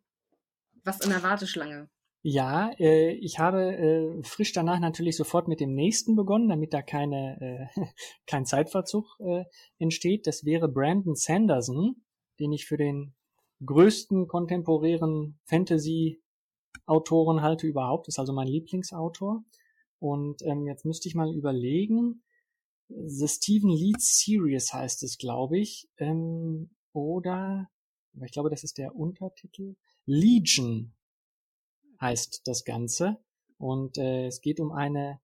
was 0.85 1.01
in 1.01 1.11
der 1.11 1.23
Warteschlange? 1.23 1.89
Ja, 2.27 2.71
äh, 2.79 3.11
ich 3.17 3.39
habe 3.39 3.77
äh, 3.77 4.23
frisch 4.23 4.53
danach 4.53 4.81
natürlich 4.81 5.15
sofort 5.15 5.47
mit 5.47 5.61
dem 5.61 5.75
nächsten 5.75 6.17
begonnen, 6.17 6.49
damit 6.49 6.73
da 6.73 6.81
keine 6.81 7.69
äh, 7.77 7.83
kein 8.27 8.47
Zeitverzug 8.47 9.05
äh, 9.21 9.45
entsteht. 9.79 10.27
Das 10.27 10.43
wäre 10.47 10.69
Brandon 10.69 11.17
Sanderson, 11.17 12.03
den 12.41 12.53
ich 12.53 12.65
für 12.65 12.79
den 12.79 13.15
größten 13.63 14.27
kontemporären 14.27 15.39
Fantasy-Autoren 15.45 17.43
halte 17.43 17.67
überhaupt. 17.67 18.09
Ist 18.09 18.19
also 18.19 18.33
mein 18.33 18.49
Lieblingsautor. 18.49 19.45
Und 19.99 20.41
ähm, 20.47 20.67
jetzt 20.67 20.87
müsste 20.87 21.09
ich 21.09 21.15
mal 21.15 21.31
überlegen. 21.31 22.23
The 22.89 23.29
Stephen 23.29 23.69
Leeds 23.69 24.25
Series 24.25 24.73
heißt 24.73 25.03
es, 25.03 25.19
glaube 25.19 25.59
ich. 25.59 25.91
Ähm, 25.99 26.71
oder, 26.95 27.69
ich 28.25 28.33
glaube, 28.33 28.49
das 28.49 28.65
ist 28.65 28.79
der 28.79 28.97
Untertitel. 28.97 29.77
Legion 30.07 30.95
heißt 32.05 32.43
das 32.45 32.65
Ganze. 32.65 33.17
Und 33.59 33.99
äh, 33.99 34.27
es 34.27 34.41
geht 34.41 34.61
um 34.61 34.73
eine 34.73 35.21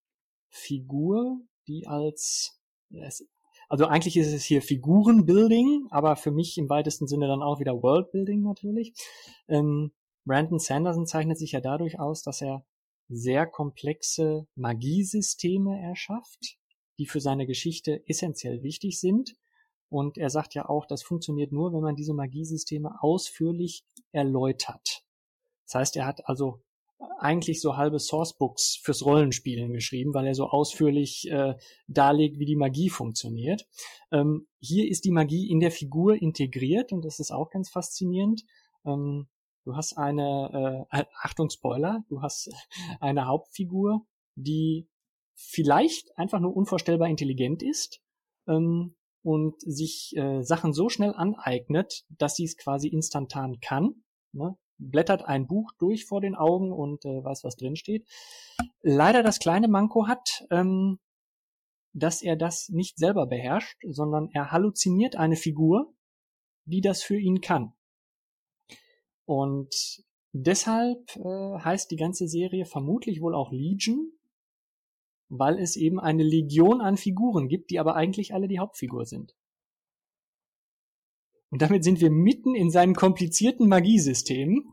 Figur, 0.49 1.41
die 1.69 1.87
als 1.87 2.61
es, 2.91 3.25
Also 3.69 3.87
eigentlich 3.87 4.17
ist 4.17 4.33
es 4.33 4.45
hier 4.45 4.63
Figurenbuilding, 4.63 5.87
aber 5.91 6.17
für 6.17 6.33
mich 6.33 6.59
im 6.59 6.69
weitesten 6.69 7.07
Sinne 7.07 7.29
dann 7.29 7.43
auch 7.43 7.61
wieder 7.61 7.83
Worldbuilding 7.83 8.43
natürlich. 8.43 8.95
Ähm, 9.47 9.93
Brandon 10.25 10.59
Sanderson 10.59 11.07
zeichnet 11.07 11.39
sich 11.39 11.53
ja 11.53 11.61
dadurch 11.61 12.01
aus, 12.01 12.23
dass 12.23 12.41
er 12.41 12.65
sehr 13.09 13.47
komplexe 13.47 14.47
Magiesysteme 14.55 15.81
erschafft, 15.81 16.59
die 16.99 17.07
für 17.07 17.21
seine 17.21 17.47
Geschichte 17.47 18.03
essentiell 18.07 18.63
wichtig 18.63 19.01
sind. 19.01 19.37
Und 19.89 20.19
er 20.19 20.31
sagt 20.31 20.55
ja 20.55 20.69
auch, 20.69 20.87
das 20.87 21.03
funktioniert 21.03 21.53
nur, 21.53 21.73
wenn 21.73 21.81
man 21.81 21.97
diese 21.97 22.15
Magiesysteme 22.15 23.03
ausführlich 23.03 23.85
erläutert. 24.13 25.05
Das 25.67 25.75
heißt, 25.75 25.97
er 25.97 26.07
hat 26.07 26.27
also 26.29 26.63
eigentlich 27.19 27.61
so 27.61 27.77
halbe 27.77 27.99
Sourcebooks 27.99 28.81
fürs 28.83 29.05
Rollenspielen 29.05 29.73
geschrieben, 29.73 30.15
weil 30.15 30.27
er 30.27 30.35
so 30.35 30.47
ausführlich 30.49 31.31
äh, 31.31 31.55
darlegt, 31.87 32.39
wie 32.39 32.47
die 32.47 32.57
Magie 32.57 32.91
funktioniert. 32.91 33.67
Ähm, 34.13 34.47
hier 34.61 34.89
ist 34.89 35.05
die 35.05 35.11
Magie 35.11 35.51
in 35.51 35.61
der 35.61 35.71
Figur 35.71 36.21
integriert 36.21 36.93
und 36.93 37.05
das 37.05 37.19
ist 37.19 37.31
auch 37.31 37.51
ganz 37.51 37.71
faszinierend. 37.71 38.43
Ähm, 38.85 39.29
Du 39.65 39.77
hast 39.77 39.97
eine, 39.99 40.87
äh, 40.91 41.05
Achtung 41.23 41.51
Spoiler, 41.51 42.03
du 42.09 42.23
hast 42.23 42.51
eine 43.01 43.27
Hauptfigur, 43.27 44.07
die 44.35 44.89
vielleicht 45.35 46.17
einfach 46.17 46.41
nur 46.41 46.57
unvorstellbar 46.57 47.09
intelligent 47.09 47.63
ist 47.63 48.01
ähm, 48.47 48.97
und 49.23 49.61
sich 49.61 50.15
äh, 50.17 50.43
Sachen 50.43 50.73
so 50.73 50.89
schnell 50.89 51.15
aneignet, 51.15 52.05
dass 52.09 52.37
sie 52.37 52.45
es 52.45 52.57
quasi 52.57 52.89
instantan 52.89 53.61
kann. 53.61 54.03
Ne? 54.33 54.57
Blättert 54.81 55.25
ein 55.25 55.47
Buch 55.47 55.73
durch 55.79 56.07
vor 56.07 56.21
den 56.21 56.35
Augen 56.35 56.73
und 56.73 57.05
äh, 57.05 57.23
weiß, 57.23 57.45
was 57.45 57.57
drin 57.57 57.77
steht. 57.77 58.09
Leider 58.83 59.23
das 59.23 59.39
kleine 59.39 59.69
Manko 59.69 60.09
hat, 60.09 60.47
ähm, 60.51 60.99
dass 61.93 62.23
er 62.23 62.37
das 62.37 62.69
nicht 62.69 62.99
selber 62.99 63.27
beherrscht, 63.27 63.79
sondern 63.87 64.29
er 64.33 64.51
halluziniert 64.51 65.17
eine 65.17 65.37
Figur, 65.37 65.93
die 66.65 66.81
das 66.81 67.03
für 67.03 67.19
ihn 67.19 67.41
kann. 67.41 67.73
Und 69.25 70.03
deshalb 70.33 71.17
äh, 71.17 71.59
heißt 71.59 71.91
die 71.91 71.97
ganze 71.97 72.27
Serie 72.29 72.65
vermutlich 72.65 73.21
wohl 73.21 73.35
auch 73.35 73.53
Legion, 73.53 74.13
weil 75.29 75.59
es 75.59 75.77
eben 75.77 76.01
eine 76.01 76.25
Legion 76.25 76.81
an 76.81 76.97
Figuren 76.97 77.49
gibt, 77.49 77.71
die 77.71 77.79
aber 77.79 77.95
eigentlich 77.95 78.35
alle 78.35 78.49
die 78.49 78.59
Hauptfigur 78.59 79.07
sind. 79.07 79.35
Und 81.51 81.63
damit 81.63 81.85
sind 81.85 82.01
wir 82.01 82.11
mitten 82.11 82.55
in 82.55 82.71
seinem 82.71 82.95
komplizierten 82.95 83.69
Magiesystem. 83.69 84.65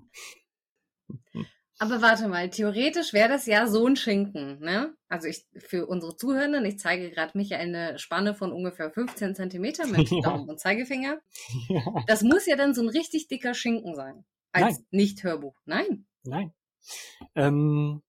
Aber 1.79 2.01
warte 2.01 2.27
mal, 2.27 2.49
theoretisch 2.49 3.13
wäre 3.13 3.29
das 3.29 3.45
ja 3.45 3.67
so 3.67 3.85
ein 3.85 3.95
Schinken, 3.95 4.59
ne? 4.59 4.95
Also 5.09 5.27
ich 5.27 5.45
für 5.57 5.85
unsere 5.85 6.15
Zuhörenden, 6.15 6.65
ich 6.65 6.79
zeige 6.79 7.11
gerade 7.11 7.37
mich 7.37 7.53
eine 7.53 7.99
Spanne 7.99 8.33
von 8.33 8.51
ungefähr 8.51 8.89
15 8.89 9.35
Zentimeter 9.35 9.85
mit 9.85 10.09
ja. 10.11 10.21
Daumen 10.21 10.49
und 10.49 10.59
Zeigefinger. 10.59 11.19
Ja. 11.69 11.83
Das 12.07 12.23
muss 12.23 12.47
ja 12.47 12.55
dann 12.55 12.73
so 12.73 12.81
ein 12.81 12.89
richtig 12.89 13.27
dicker 13.27 13.53
Schinken 13.53 13.95
sein. 13.95 14.25
Als 14.51 14.83
Nicht-Hörbuch. 14.89 15.55
Nein. 15.65 16.07
Nein. 16.23 16.51
Ähm, 17.35 18.01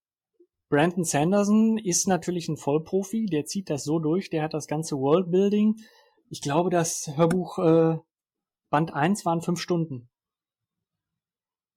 Brandon 0.71 1.05
Sanderson 1.05 1.79
ist 1.79 2.09
natürlich 2.09 2.49
ein 2.49 2.57
Vollprofi, 2.57 3.27
der 3.27 3.45
zieht 3.45 3.69
das 3.69 3.85
so 3.85 3.99
durch, 3.99 4.31
der 4.31 4.43
hat 4.43 4.55
das 4.55 4.67
ganze 4.67 4.97
Worldbuilding. 4.97 5.77
Ich 6.31 6.41
glaube, 6.41 6.71
das 6.71 7.11
Hörbuch 7.17 7.59
äh, 7.59 7.99
Band 8.71 8.93
1 8.93 9.25
waren 9.25 9.43
fünf 9.43 9.61
Stunden. 9.61 10.09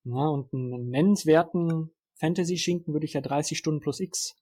Na, 0.03 0.27
und 0.27 0.53
einen 0.53 0.89
nennenswerten 0.89 1.91
Fantasy-Schinken 2.15 2.93
würde 2.93 3.05
ich 3.05 3.13
ja 3.13 3.21
30 3.21 3.57
Stunden 3.57 3.81
plus 3.81 3.99
X 3.99 4.35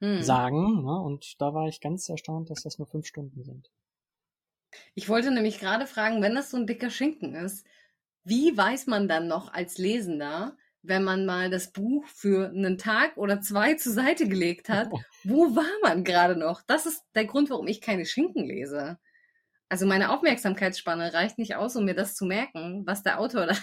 hm. 0.00 0.22
sagen. 0.22 0.84
Und 0.84 1.40
da 1.40 1.54
war 1.54 1.68
ich 1.68 1.80
ganz 1.80 2.08
erstaunt, 2.08 2.50
dass 2.50 2.62
das 2.62 2.78
nur 2.78 2.86
fünf 2.86 3.06
Stunden 3.06 3.42
sind. 3.42 3.70
Ich 4.94 5.08
wollte 5.08 5.30
nämlich 5.30 5.58
gerade 5.58 5.86
fragen, 5.86 6.22
wenn 6.22 6.34
das 6.34 6.50
so 6.50 6.56
ein 6.56 6.66
dicker 6.66 6.90
Schinken 6.90 7.34
ist, 7.34 7.66
wie 8.24 8.56
weiß 8.56 8.86
man 8.86 9.08
dann 9.08 9.26
noch 9.26 9.52
als 9.52 9.78
Lesender, 9.78 10.56
wenn 10.82 11.04
man 11.04 11.26
mal 11.26 11.50
das 11.50 11.72
Buch 11.72 12.04
für 12.06 12.48
einen 12.48 12.78
Tag 12.78 13.16
oder 13.16 13.40
zwei 13.40 13.74
zur 13.76 13.92
Seite 13.92 14.28
gelegt 14.28 14.68
hat, 14.68 14.90
wo 15.24 15.54
war 15.54 15.70
man 15.82 16.04
gerade 16.04 16.36
noch? 16.36 16.62
Das 16.62 16.86
ist 16.86 17.04
der 17.14 17.24
Grund, 17.24 17.50
warum 17.50 17.66
ich 17.66 17.80
keine 17.80 18.06
Schinken 18.06 18.46
lese. 18.46 18.98
Also 19.72 19.86
meine 19.86 20.10
Aufmerksamkeitsspanne 20.10 21.14
reicht 21.14 21.38
nicht 21.38 21.56
aus, 21.56 21.76
um 21.76 21.86
mir 21.86 21.94
das 21.94 22.14
zu 22.14 22.26
merken, 22.26 22.82
was 22.84 23.02
der 23.02 23.18
Autor 23.18 23.46
da 23.46 23.56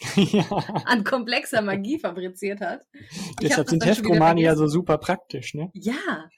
ja. 0.16 0.44
an 0.86 1.04
komplexer 1.04 1.60
Magie 1.60 1.98
fabriziert 1.98 2.62
hat. 2.62 2.86
Deshalb 3.42 3.68
sind 3.68 3.84
Heftromane 3.84 4.40
ja 4.40 4.56
so 4.56 4.66
super 4.66 4.96
praktisch, 4.96 5.52
ne? 5.52 5.70
Ja. 5.74 6.30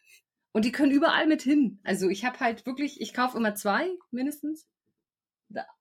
Und 0.50 0.64
die 0.64 0.72
können 0.72 0.90
überall 0.90 1.28
mit 1.28 1.42
hin. 1.42 1.78
Also 1.84 2.08
ich 2.08 2.24
habe 2.24 2.40
halt 2.40 2.66
wirklich, 2.66 3.00
ich 3.00 3.14
kaufe 3.14 3.38
immer 3.38 3.54
zwei 3.54 3.86
mindestens 4.10 4.66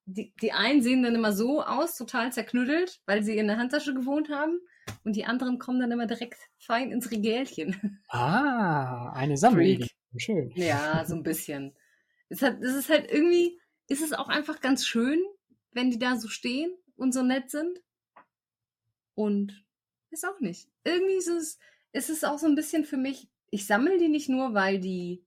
die, 0.06 0.34
die 0.40 0.52
einen 0.52 0.84
sehen 0.84 1.02
dann 1.02 1.16
immer 1.16 1.34
so 1.34 1.64
aus, 1.64 1.96
total 1.96 2.32
zerknüttelt, 2.32 3.02
weil 3.08 3.24
sie 3.24 3.38
in 3.38 3.48
der 3.48 3.58
Handtasche 3.58 3.96
gewohnt 3.96 4.30
haben. 4.30 4.60
Und 5.04 5.16
die 5.16 5.26
anderen 5.26 5.58
kommen 5.58 5.80
dann 5.80 5.92
immer 5.92 6.06
direkt 6.06 6.38
fein 6.60 6.92
ins 6.92 7.10
Regelchen. 7.10 8.04
Ah, 8.10 9.12
eine 9.14 9.38
Sammlung. 9.38 9.88
Schön. 10.18 10.52
Ja, 10.56 11.06
so 11.06 11.16
ein 11.16 11.24
bisschen. 11.24 11.74
Es, 12.32 12.42
hat, 12.42 12.62
es 12.62 12.76
ist 12.76 12.90
halt 12.90 13.12
irgendwie, 13.12 13.60
ist 13.88 14.02
es 14.02 14.14
auch 14.14 14.30
einfach 14.30 14.62
ganz 14.62 14.86
schön, 14.88 15.22
wenn 15.72 15.92
die 15.92 16.00
da 16.00 16.16
so 16.16 16.30
stehen 16.30 16.74
und 16.96 17.14
so 17.14 17.24
nett 17.24 17.52
sind. 17.52 17.82
Und 19.16 19.66
ist 20.12 20.26
auch 20.26 20.40
nicht. 20.40 20.70
Irgendwie 20.86 21.16
ist 21.16 21.28
es, 21.28 21.60
ist 21.92 22.10
es 22.10 22.24
auch 22.24 22.40
so 22.40 22.48
ein 22.48 22.56
bisschen 22.56 22.86
für 22.86 22.96
mich, 22.96 23.30
ich 23.50 23.68
sammle 23.68 23.98
die 23.98 24.08
nicht 24.08 24.30
nur, 24.30 24.54
weil 24.54 24.80
die 24.80 25.26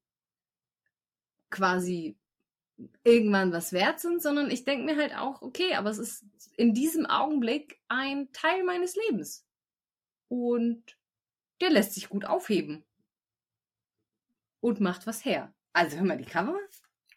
quasi 1.50 2.16
irgendwann 3.04 3.52
was 3.52 3.72
wert 3.72 4.00
sind, 4.00 4.22
sondern 4.22 4.50
ich 4.50 4.64
denke 4.64 4.86
mir 4.86 4.96
halt 4.96 5.14
auch, 5.14 5.42
okay, 5.42 5.74
aber 5.74 5.90
es 5.90 5.98
ist 5.98 6.24
in 6.56 6.72
diesem 6.72 7.04
Augenblick 7.04 7.80
ein 7.88 8.32
Teil 8.32 8.64
meines 8.64 8.96
Lebens. 8.96 9.46
Und 10.28 10.96
der 11.60 11.70
lässt 11.70 11.92
sich 11.92 12.08
gut 12.08 12.24
aufheben. 12.24 12.82
Und 14.60 14.80
macht 14.80 15.06
was 15.06 15.24
her. 15.24 15.54
Also 15.74 15.98
hör 15.98 16.04
mal, 16.04 16.16
die 16.16 16.24
Cover, 16.24 16.58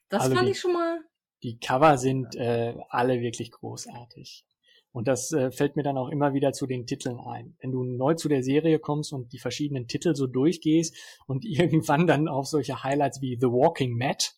das 0.10 0.24
also 0.24 0.36
fand 0.36 0.48
die, 0.48 0.52
ich 0.52 0.60
schon 0.60 0.74
mal. 0.74 1.00
Die 1.43 1.60
Cover 1.60 1.98
sind 1.98 2.36
äh, 2.36 2.76
alle 2.89 3.22
wirklich 3.22 3.52
großartig. 3.52 4.46
Und 4.91 5.08
das 5.08 5.32
äh, 5.32 5.52
fällt 5.52 5.76
mir 5.76 5.84
dann 5.84 5.98
auch 5.98 6.10
immer 6.10 6.34
wieder 6.34 6.54
zu 6.54 6.65
den 6.65 6.88
Titeln 6.88 7.20
ein. 7.20 7.56
Wenn 7.60 7.72
du 7.72 7.84
neu 7.84 8.15
zu 8.15 8.30
der 8.30 8.41
Serie 8.41 8.80
kommst 8.80 9.13
und 9.13 9.32
die 9.32 9.39
verschiedenen 9.39 9.88
Titel 9.88 10.15
so 10.15 10.26
durchgehst 10.26 10.96
und 11.28 11.46
irgendwann 11.46 12.08
dann 12.08 12.28
auf 12.28 12.48
solche 12.48 12.84
Highlights 12.84 13.22
wie 13.22 13.38
The 13.39 13.48
Walking 13.48 13.98
Mat 13.98 14.34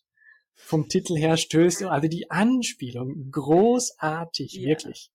vom 0.54 0.88
Titel 0.88 1.16
her 1.16 1.36
stößt. 1.36 1.84
Also 1.84 2.08
die 2.08 2.30
Anspielung, 2.30 3.30
großartig, 3.30 4.52
ja. 4.54 4.68
wirklich. 4.68 5.10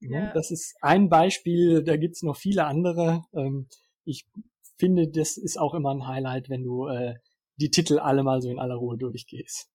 Ja. 0.00 0.32
Das 0.32 0.50
ist 0.50 0.74
ein 0.80 1.08
Beispiel, 1.08 1.84
da 1.84 1.96
gibt's 1.96 2.22
noch 2.22 2.36
viele 2.36 2.64
andere. 2.64 3.22
Ähm, 3.34 3.68
ich 4.04 4.26
finde, 4.76 5.08
das 5.08 5.36
ist 5.36 5.58
auch 5.58 5.74
immer 5.74 5.90
ein 5.90 6.08
Highlight, 6.08 6.48
wenn 6.48 6.64
du 6.64 6.88
äh, 6.88 7.14
die 7.56 7.70
Titel 7.70 7.98
alle 7.98 8.22
mal 8.22 8.40
so 8.40 8.50
in 8.50 8.58
aller 8.58 8.76
Ruhe 8.76 8.96
durchgehst. 8.96 9.68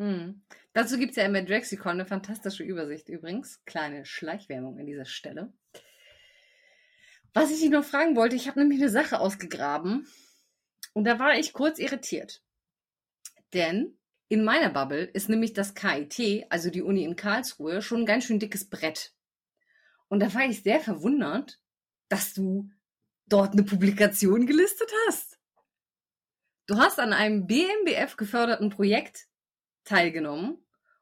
Hm. 0.00 0.40
Dazu 0.72 0.96
gibt's 0.96 1.16
ja 1.16 1.24
im 1.24 1.34
Drexicon 1.34 1.92
eine 1.92 2.06
fantastische 2.06 2.64
Übersicht 2.64 3.10
übrigens. 3.10 3.62
Kleine 3.66 4.06
Schleichwerbung 4.06 4.78
an 4.78 4.86
dieser 4.86 5.04
Stelle. 5.04 5.52
Was 7.34 7.50
ich 7.50 7.60
dich 7.60 7.68
noch 7.68 7.84
fragen 7.84 8.16
wollte, 8.16 8.34
ich 8.34 8.48
habe 8.48 8.60
nämlich 8.60 8.80
eine 8.80 8.88
Sache 8.88 9.20
ausgegraben 9.20 10.08
und 10.94 11.04
da 11.04 11.18
war 11.18 11.38
ich 11.38 11.52
kurz 11.52 11.78
irritiert. 11.78 12.42
Denn 13.52 13.98
in 14.28 14.42
meiner 14.42 14.70
Bubble 14.70 15.04
ist 15.04 15.28
nämlich 15.28 15.52
das 15.52 15.74
KIT, 15.74 16.46
also 16.48 16.70
die 16.70 16.82
Uni 16.82 17.04
in 17.04 17.14
Karlsruhe, 17.14 17.82
schon 17.82 18.00
ein 18.00 18.06
ganz 18.06 18.24
schön 18.24 18.38
dickes 18.38 18.70
Brett. 18.70 19.12
Und 20.08 20.20
da 20.20 20.32
war 20.32 20.46
ich 20.46 20.62
sehr 20.62 20.80
verwundert, 20.80 21.60
dass 22.08 22.32
du 22.32 22.70
dort 23.26 23.52
eine 23.52 23.64
Publikation 23.64 24.46
gelistet 24.46 24.90
hast. 25.06 25.38
Du 26.66 26.78
hast 26.78 26.98
an 26.98 27.12
einem 27.12 27.46
BMBF 27.46 28.16
geförderten 28.16 28.70
Projekt 28.70 29.29
teilgenommen 29.84 30.58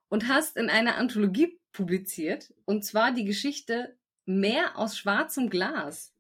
und 0.09 0.29
hast 0.29 0.57
in 0.57 0.71
einer 0.71 0.97
Anthologie 0.97 1.59
publiziert, 1.73 2.53
und 2.65 2.85
zwar 2.85 3.13
die 3.13 3.25
Geschichte 3.25 3.97
Meer 4.25 4.77
aus 4.77 4.99
schwarzem 4.99 5.49
Glas. 5.49 6.13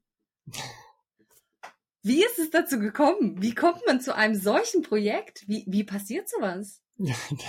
Wie 2.02 2.24
ist 2.24 2.38
es 2.38 2.48
dazu 2.48 2.78
gekommen? 2.78 3.42
Wie 3.42 3.54
kommt 3.54 3.82
man 3.86 4.00
zu 4.00 4.14
einem 4.14 4.34
solchen 4.34 4.80
Projekt? 4.80 5.44
Wie, 5.46 5.64
wie 5.66 5.84
passiert 5.84 6.26
sowas? 6.28 6.82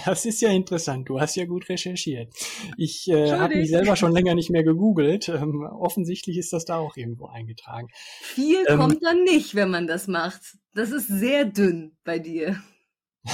Das 0.06 0.26
ist 0.26 0.42
ja 0.42 0.50
interessant. 0.50 1.10
Du 1.10 1.20
hast 1.20 1.36
ja 1.36 1.46
gut 1.46 1.70
recherchiert. 1.70 2.34
Ich 2.78 3.08
äh, 3.10 3.32
habe 3.32 3.56
mich 3.56 3.70
selber 3.70 3.96
schon 3.96 4.12
länger 4.12 4.36
nicht 4.36 4.50
mehr 4.50 4.64
gegoogelt. 4.64 5.30
Ähm, 5.30 5.62
offensichtlich 5.64 6.38
ist 6.38 6.54
das 6.54 6.66
da 6.66 6.78
auch 6.78 6.98
irgendwo 6.98 7.28
eingetragen. 7.28 7.88
Viel 8.22 8.64
ähm, 8.68 8.80
kommt 8.80 9.04
dann 9.04 9.24
nicht, 9.24 9.56
wenn 9.56 9.70
man 9.72 9.88
das 9.88 10.08
macht. 10.08 10.42
Das 10.74 10.92
ist 10.92 11.08
sehr 11.08 11.46
dünn 11.46 11.98
bei 12.04 12.20
dir. 12.20 12.62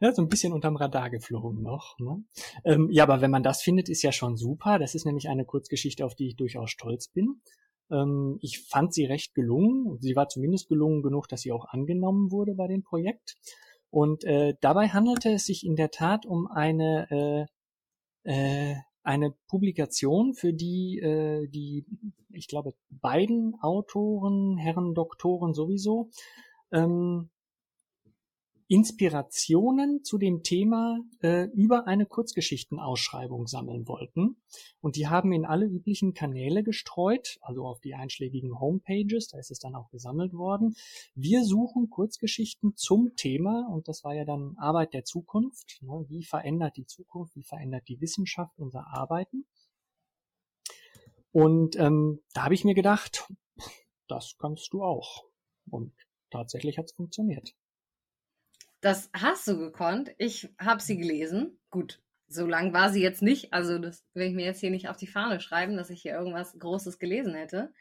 ja, 0.00 0.12
so 0.12 0.22
ein 0.22 0.28
bisschen 0.28 0.52
unterm 0.52 0.76
Radar 0.76 1.10
geflogen 1.10 1.62
noch. 1.62 1.98
Ne? 1.98 2.24
Ähm, 2.64 2.88
ja, 2.90 3.04
aber 3.04 3.20
wenn 3.20 3.30
man 3.30 3.42
das 3.42 3.62
findet, 3.62 3.88
ist 3.88 4.02
ja 4.02 4.12
schon 4.12 4.36
super. 4.36 4.78
Das 4.78 4.94
ist 4.94 5.06
nämlich 5.06 5.28
eine 5.28 5.44
Kurzgeschichte, 5.44 6.04
auf 6.04 6.14
die 6.14 6.28
ich 6.28 6.36
durchaus 6.36 6.70
stolz 6.70 7.08
bin. 7.08 7.40
Ähm, 7.90 8.38
ich 8.40 8.60
fand 8.60 8.94
sie 8.94 9.04
recht 9.04 9.34
gelungen. 9.34 9.98
Sie 10.00 10.16
war 10.16 10.28
zumindest 10.28 10.68
gelungen 10.68 11.02
genug, 11.02 11.28
dass 11.28 11.42
sie 11.42 11.52
auch 11.52 11.66
angenommen 11.66 12.30
wurde 12.30 12.54
bei 12.54 12.66
dem 12.66 12.82
Projekt. 12.82 13.36
Und 13.90 14.24
äh, 14.24 14.54
dabei 14.60 14.88
handelte 14.88 15.30
es 15.32 15.46
sich 15.46 15.64
in 15.64 15.76
der 15.76 15.90
Tat 15.90 16.26
um 16.26 16.48
eine 16.48 17.46
äh, 18.24 18.30
äh, 18.30 18.76
eine 19.04 19.34
Publikation, 19.48 20.34
für 20.34 20.52
die 20.54 20.98
äh, 20.98 21.46
die, 21.48 21.84
ich 22.30 22.48
glaube, 22.48 22.74
beiden 22.88 23.54
Autoren, 23.60 24.56
Herren 24.56 24.94
Doktoren 24.94 25.52
sowieso, 25.52 26.10
ähm, 26.72 27.30
Inspirationen 28.74 30.02
zu 30.02 30.18
dem 30.18 30.42
Thema 30.42 30.98
äh, 31.22 31.44
über 31.54 31.86
eine 31.86 32.06
Kurzgeschichtenausschreibung 32.06 33.46
sammeln 33.46 33.86
wollten. 33.86 34.42
Und 34.80 34.96
die 34.96 35.06
haben 35.06 35.30
in 35.30 35.44
alle 35.44 35.66
üblichen 35.66 36.12
Kanäle 36.12 36.64
gestreut, 36.64 37.38
also 37.40 37.64
auf 37.66 37.80
die 37.80 37.94
einschlägigen 37.94 38.58
Homepages, 38.58 39.28
da 39.28 39.38
ist 39.38 39.52
es 39.52 39.60
dann 39.60 39.76
auch 39.76 39.90
gesammelt 39.90 40.32
worden. 40.32 40.74
Wir 41.14 41.44
suchen 41.44 41.88
Kurzgeschichten 41.88 42.74
zum 42.74 43.14
Thema, 43.14 43.68
und 43.72 43.86
das 43.86 44.02
war 44.02 44.12
ja 44.12 44.24
dann 44.24 44.56
Arbeit 44.58 44.92
der 44.92 45.04
Zukunft. 45.04 45.78
Ne? 45.82 46.04
Wie 46.08 46.24
verändert 46.24 46.76
die 46.76 46.86
Zukunft, 46.86 47.36
wie 47.36 47.44
verändert 47.44 47.86
die 47.86 48.00
Wissenschaft 48.00 48.58
unser 48.58 48.88
Arbeiten? 48.88 49.46
Und 51.30 51.76
ähm, 51.76 52.24
da 52.32 52.42
habe 52.42 52.54
ich 52.54 52.64
mir 52.64 52.74
gedacht, 52.74 53.32
das 54.08 54.34
kannst 54.36 54.72
du 54.72 54.82
auch. 54.82 55.26
Und 55.70 55.92
tatsächlich 56.32 56.76
hat 56.76 56.86
es 56.86 56.92
funktioniert. 56.92 57.54
Das 58.84 59.08
hast 59.14 59.48
du 59.48 59.56
gekonnt. 59.56 60.10
Ich 60.18 60.50
habe 60.60 60.82
sie 60.82 60.98
gelesen. 60.98 61.58
Gut, 61.70 62.02
so 62.28 62.46
lang 62.46 62.74
war 62.74 62.90
sie 62.92 63.00
jetzt 63.00 63.22
nicht. 63.22 63.54
Also 63.54 63.78
das 63.78 64.04
will 64.12 64.26
ich 64.26 64.34
mir 64.34 64.44
jetzt 64.44 64.60
hier 64.60 64.70
nicht 64.70 64.90
auf 64.90 64.98
die 64.98 65.06
Fahne 65.06 65.40
schreiben, 65.40 65.78
dass 65.78 65.88
ich 65.88 66.02
hier 66.02 66.12
irgendwas 66.12 66.58
Großes 66.58 66.98
gelesen 66.98 67.32
hätte. 67.34 67.72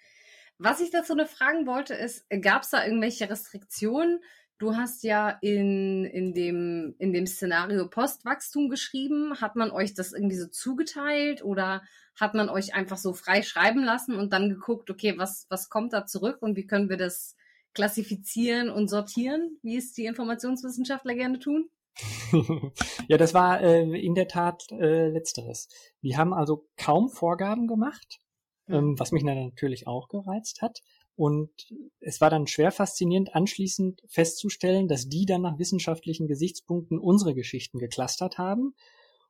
Was 0.59 0.79
ich 0.79 0.91
dazu 0.91 1.13
noch 1.13 1.27
fragen 1.27 1.67
wollte, 1.67 1.93
ist, 1.93 2.25
gab 2.41 2.61
es 2.61 2.69
da 2.69 2.85
irgendwelche 2.85 3.29
Restriktionen? 3.29 4.21
Du 4.59 4.77
hast 4.77 5.03
ja 5.03 5.37
in, 5.41 6.05
in, 6.05 6.33
dem, 6.33 6.95
in 6.99 7.11
dem 7.11 7.27
Szenario 7.27 7.89
Postwachstum 7.89 8.69
geschrieben. 8.69 9.41
Hat 9.41 9.57
man 9.57 9.71
euch 9.71 9.93
das 9.93 10.13
irgendwie 10.13 10.37
so 10.37 10.47
zugeteilt 10.47 11.43
oder 11.43 11.83
hat 12.17 12.33
man 12.33 12.47
euch 12.47 12.75
einfach 12.75 12.97
so 12.97 13.11
frei 13.11 13.41
schreiben 13.41 13.83
lassen 13.83 14.15
und 14.15 14.31
dann 14.31 14.47
geguckt, 14.47 14.89
okay, 14.89 15.17
was, 15.17 15.47
was 15.49 15.69
kommt 15.69 15.91
da 15.91 16.05
zurück 16.05 16.37
und 16.39 16.55
wie 16.55 16.65
können 16.65 16.87
wir 16.87 16.95
das 16.95 17.35
klassifizieren 17.73 18.69
und 18.69 18.89
sortieren, 18.89 19.57
wie 19.61 19.77
es 19.77 19.93
die 19.93 20.05
Informationswissenschaftler 20.05 21.15
gerne 21.15 21.39
tun? 21.39 21.69
ja, 23.07 23.17
das 23.17 23.33
war 23.33 23.61
äh, 23.61 23.83
in 23.99 24.15
der 24.15 24.27
Tat 24.27 24.71
äh, 24.71 25.09
letzteres. 25.09 25.69
Wir 26.01 26.17
haben 26.17 26.33
also 26.33 26.67
kaum 26.77 27.09
Vorgaben 27.09 27.67
gemacht, 27.67 28.19
mhm. 28.67 28.75
ähm, 28.75 28.99
was 28.99 29.11
mich 29.11 29.23
dann 29.23 29.43
natürlich 29.43 29.87
auch 29.87 30.07
gereizt 30.07 30.61
hat. 30.61 30.81
Und 31.15 31.51
es 31.99 32.21
war 32.21 32.31
dann 32.31 32.47
schwer 32.47 32.71
faszinierend, 32.71 33.35
anschließend 33.35 34.01
festzustellen, 34.07 34.87
dass 34.87 35.09
die 35.09 35.25
dann 35.25 35.43
nach 35.43 35.59
wissenschaftlichen 35.59 36.27
Gesichtspunkten 36.27 36.97
unsere 36.97 37.35
Geschichten 37.35 37.77
geklustert 37.77 38.39
haben. 38.39 38.73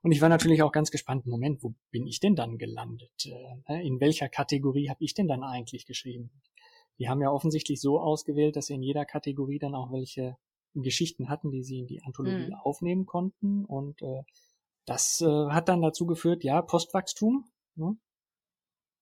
Und 0.01 0.11
ich 0.11 0.21
war 0.21 0.29
natürlich 0.29 0.63
auch 0.63 0.71
ganz 0.71 0.91
gespannt, 0.91 1.25
Moment, 1.25 1.63
wo 1.63 1.73
bin 1.91 2.07
ich 2.07 2.19
denn 2.19 2.35
dann 2.35 2.57
gelandet? 2.57 3.11
Äh, 3.67 3.85
in 3.85 3.99
welcher 3.99 4.29
Kategorie 4.29 4.89
habe 4.89 5.03
ich 5.03 5.13
denn 5.13 5.27
dann 5.27 5.43
eigentlich 5.43 5.85
geschrieben? 5.85 6.31
Die 6.99 7.09
haben 7.09 7.21
ja 7.21 7.31
offensichtlich 7.31 7.81
so 7.81 7.99
ausgewählt, 7.99 8.55
dass 8.55 8.67
sie 8.67 8.75
in 8.75 8.83
jeder 8.83 9.05
Kategorie 9.05 9.59
dann 9.59 9.75
auch 9.75 9.91
welche 9.91 10.37
Geschichten 10.75 11.29
hatten, 11.29 11.51
die 11.51 11.63
sie 11.63 11.79
in 11.79 11.87
die 11.87 12.01
Anthologie 12.03 12.47
mhm. 12.47 12.55
aufnehmen 12.55 13.05
konnten. 13.05 13.65
Und 13.65 14.01
äh, 14.01 14.23
das 14.85 15.21
äh, 15.21 15.47
hat 15.49 15.69
dann 15.69 15.81
dazu 15.81 16.05
geführt, 16.05 16.43
ja, 16.43 16.61
Postwachstum. 16.61 17.45
Ne? 17.75 17.95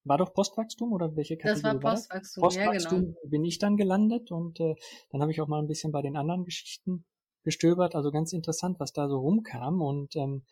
War 0.03 0.17
doch 0.17 0.33
Postwachstum 0.33 0.93
oder 0.93 1.15
welche 1.15 1.37
Kategorie 1.37 1.61
das 1.61 1.83
war 1.83 1.93
Postwachstum, 1.93 2.41
war 2.41 2.49
das? 2.49 2.57
Postwachstum 2.57 2.99
ja, 2.99 3.05
genau. 3.05 3.29
bin 3.29 3.45
ich 3.45 3.59
dann 3.59 3.77
gelandet 3.77 4.31
und 4.31 4.59
äh, 4.59 4.75
dann 5.09 5.21
habe 5.21 5.31
ich 5.31 5.41
auch 5.41 5.47
mal 5.47 5.59
ein 5.59 5.67
bisschen 5.67 5.91
bei 5.91 6.01
den 6.01 6.17
anderen 6.17 6.43
Geschichten 6.43 7.05
gestöbert. 7.43 7.95
Also 7.95 8.11
ganz 8.11 8.33
interessant, 8.33 8.79
was 8.79 8.93
da 8.93 9.07
so 9.07 9.19
rumkam. 9.19 9.81
Und 9.81 10.15
ähm, 10.15 10.43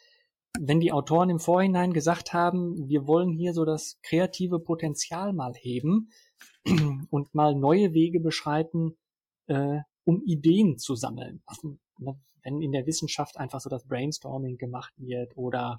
wenn 0.60 0.80
die 0.80 0.92
Autoren 0.92 1.30
im 1.30 1.40
Vorhinein 1.40 1.94
gesagt 1.94 2.34
haben, 2.34 2.88
wir 2.88 3.08
wollen 3.08 3.32
hier 3.32 3.54
so 3.54 3.66
das 3.66 4.00
kreative 4.04 4.60
Potenzial 4.60 5.34
mal 5.34 5.54
heben, 5.54 6.10
und 7.10 7.34
mal 7.34 7.56
neue 7.56 7.94
Wege 7.94 8.20
beschreiten, 8.20 8.98
äh, 9.48 9.80
um 10.04 10.22
Ideen 10.24 10.78
zu 10.78 10.96
sammeln. 10.96 11.42
Also, 11.46 11.78
ne, 11.98 12.20
wenn 12.44 12.62
in 12.62 12.72
der 12.72 12.86
Wissenschaft 12.86 13.38
einfach 13.38 13.60
so 13.60 13.70
das 13.70 13.86
Brainstorming 13.86 14.58
gemacht 14.58 14.94
wird 14.98 15.36
oder 15.38 15.78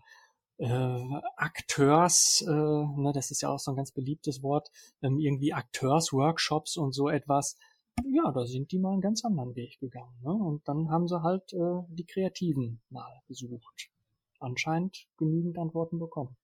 äh, 0.59 1.21
Akteurs, 1.37 2.45
äh, 2.47 2.51
ne, 2.51 3.13
das 3.15 3.31
ist 3.31 3.41
ja 3.43 3.49
auch 3.49 3.59
so 3.59 3.73
ein 3.73 3.77
ganz 3.77 3.93
beliebtes 3.93 4.43
Wort, 4.43 4.71
ähm, 5.03 5.19
irgendwie 5.19 5.53
Akteursworkshops 5.53 6.77
und 6.77 6.93
so 6.93 7.09
etwas. 7.09 7.57
Ja, 8.05 8.31
da 8.33 8.47
sind 8.47 8.73
die 8.73 8.79
mal 8.79 8.93
einen 8.93 9.01
ganz 9.01 9.25
anderen 9.25 9.57
Weg 9.57 9.79
gegangen. 9.81 10.15
Ne? 10.23 10.33
Und 10.33 10.67
dann 10.69 10.91
haben 10.91 11.09
sie 11.09 11.23
halt 11.23 11.53
äh, 11.53 11.83
die 11.89 12.07
Kreativen 12.07 12.81
mal 12.89 13.21
besucht. 13.27 13.91
Anscheinend 14.39 15.07
genügend 15.17 15.59
Antworten 15.59 15.99
bekommen. 15.99 16.37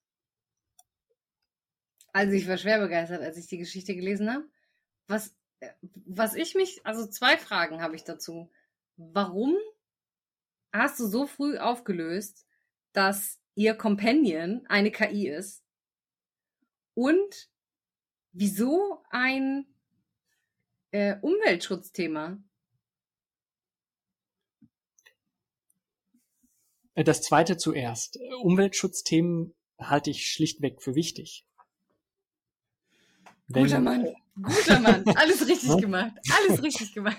Also 2.17 2.33
ich 2.33 2.49
war 2.49 2.57
schwer 2.57 2.81
begeistert, 2.81 3.21
als 3.21 3.37
ich 3.37 3.47
die 3.47 3.59
Geschichte 3.59 3.95
gelesen 3.95 4.33
habe. 4.33 4.49
Was, 5.07 5.37
was 6.07 6.35
ich 6.35 6.55
mich, 6.55 6.81
also 6.83 7.07
zwei 7.07 7.37
Fragen 7.37 7.83
habe 7.83 7.95
ich 7.95 8.05
dazu. 8.05 8.51
Warum 8.97 9.55
hast 10.73 10.99
du 10.99 11.07
so 11.07 11.27
früh 11.27 11.59
aufgelöst, 11.59 12.47
dass 12.95 13.39
ihr 13.55 13.75
Companion 13.75 14.65
eine 14.67 14.91
KI 14.91 15.29
ist? 15.29 15.63
Und 16.95 17.51
wieso 18.33 19.03
ein 19.11 19.67
äh, 20.93 21.17
Umweltschutzthema? 21.21 22.43
Das 26.95 27.21
zweite 27.21 27.59
zuerst. 27.59 28.19
Umweltschutzthemen 28.41 29.55
halte 29.79 30.09
ich 30.09 30.33
schlichtweg 30.33 30.81
für 30.81 30.95
wichtig. 30.95 31.45
Guter 33.53 33.81
Mann, 33.81 34.07
guter 34.43 34.81
Mann, 34.81 35.05
alles 35.15 35.47
richtig 35.49 35.77
gemacht, 35.79 36.13
alles 36.31 36.63
richtig 36.63 36.93
gemacht. 36.93 37.17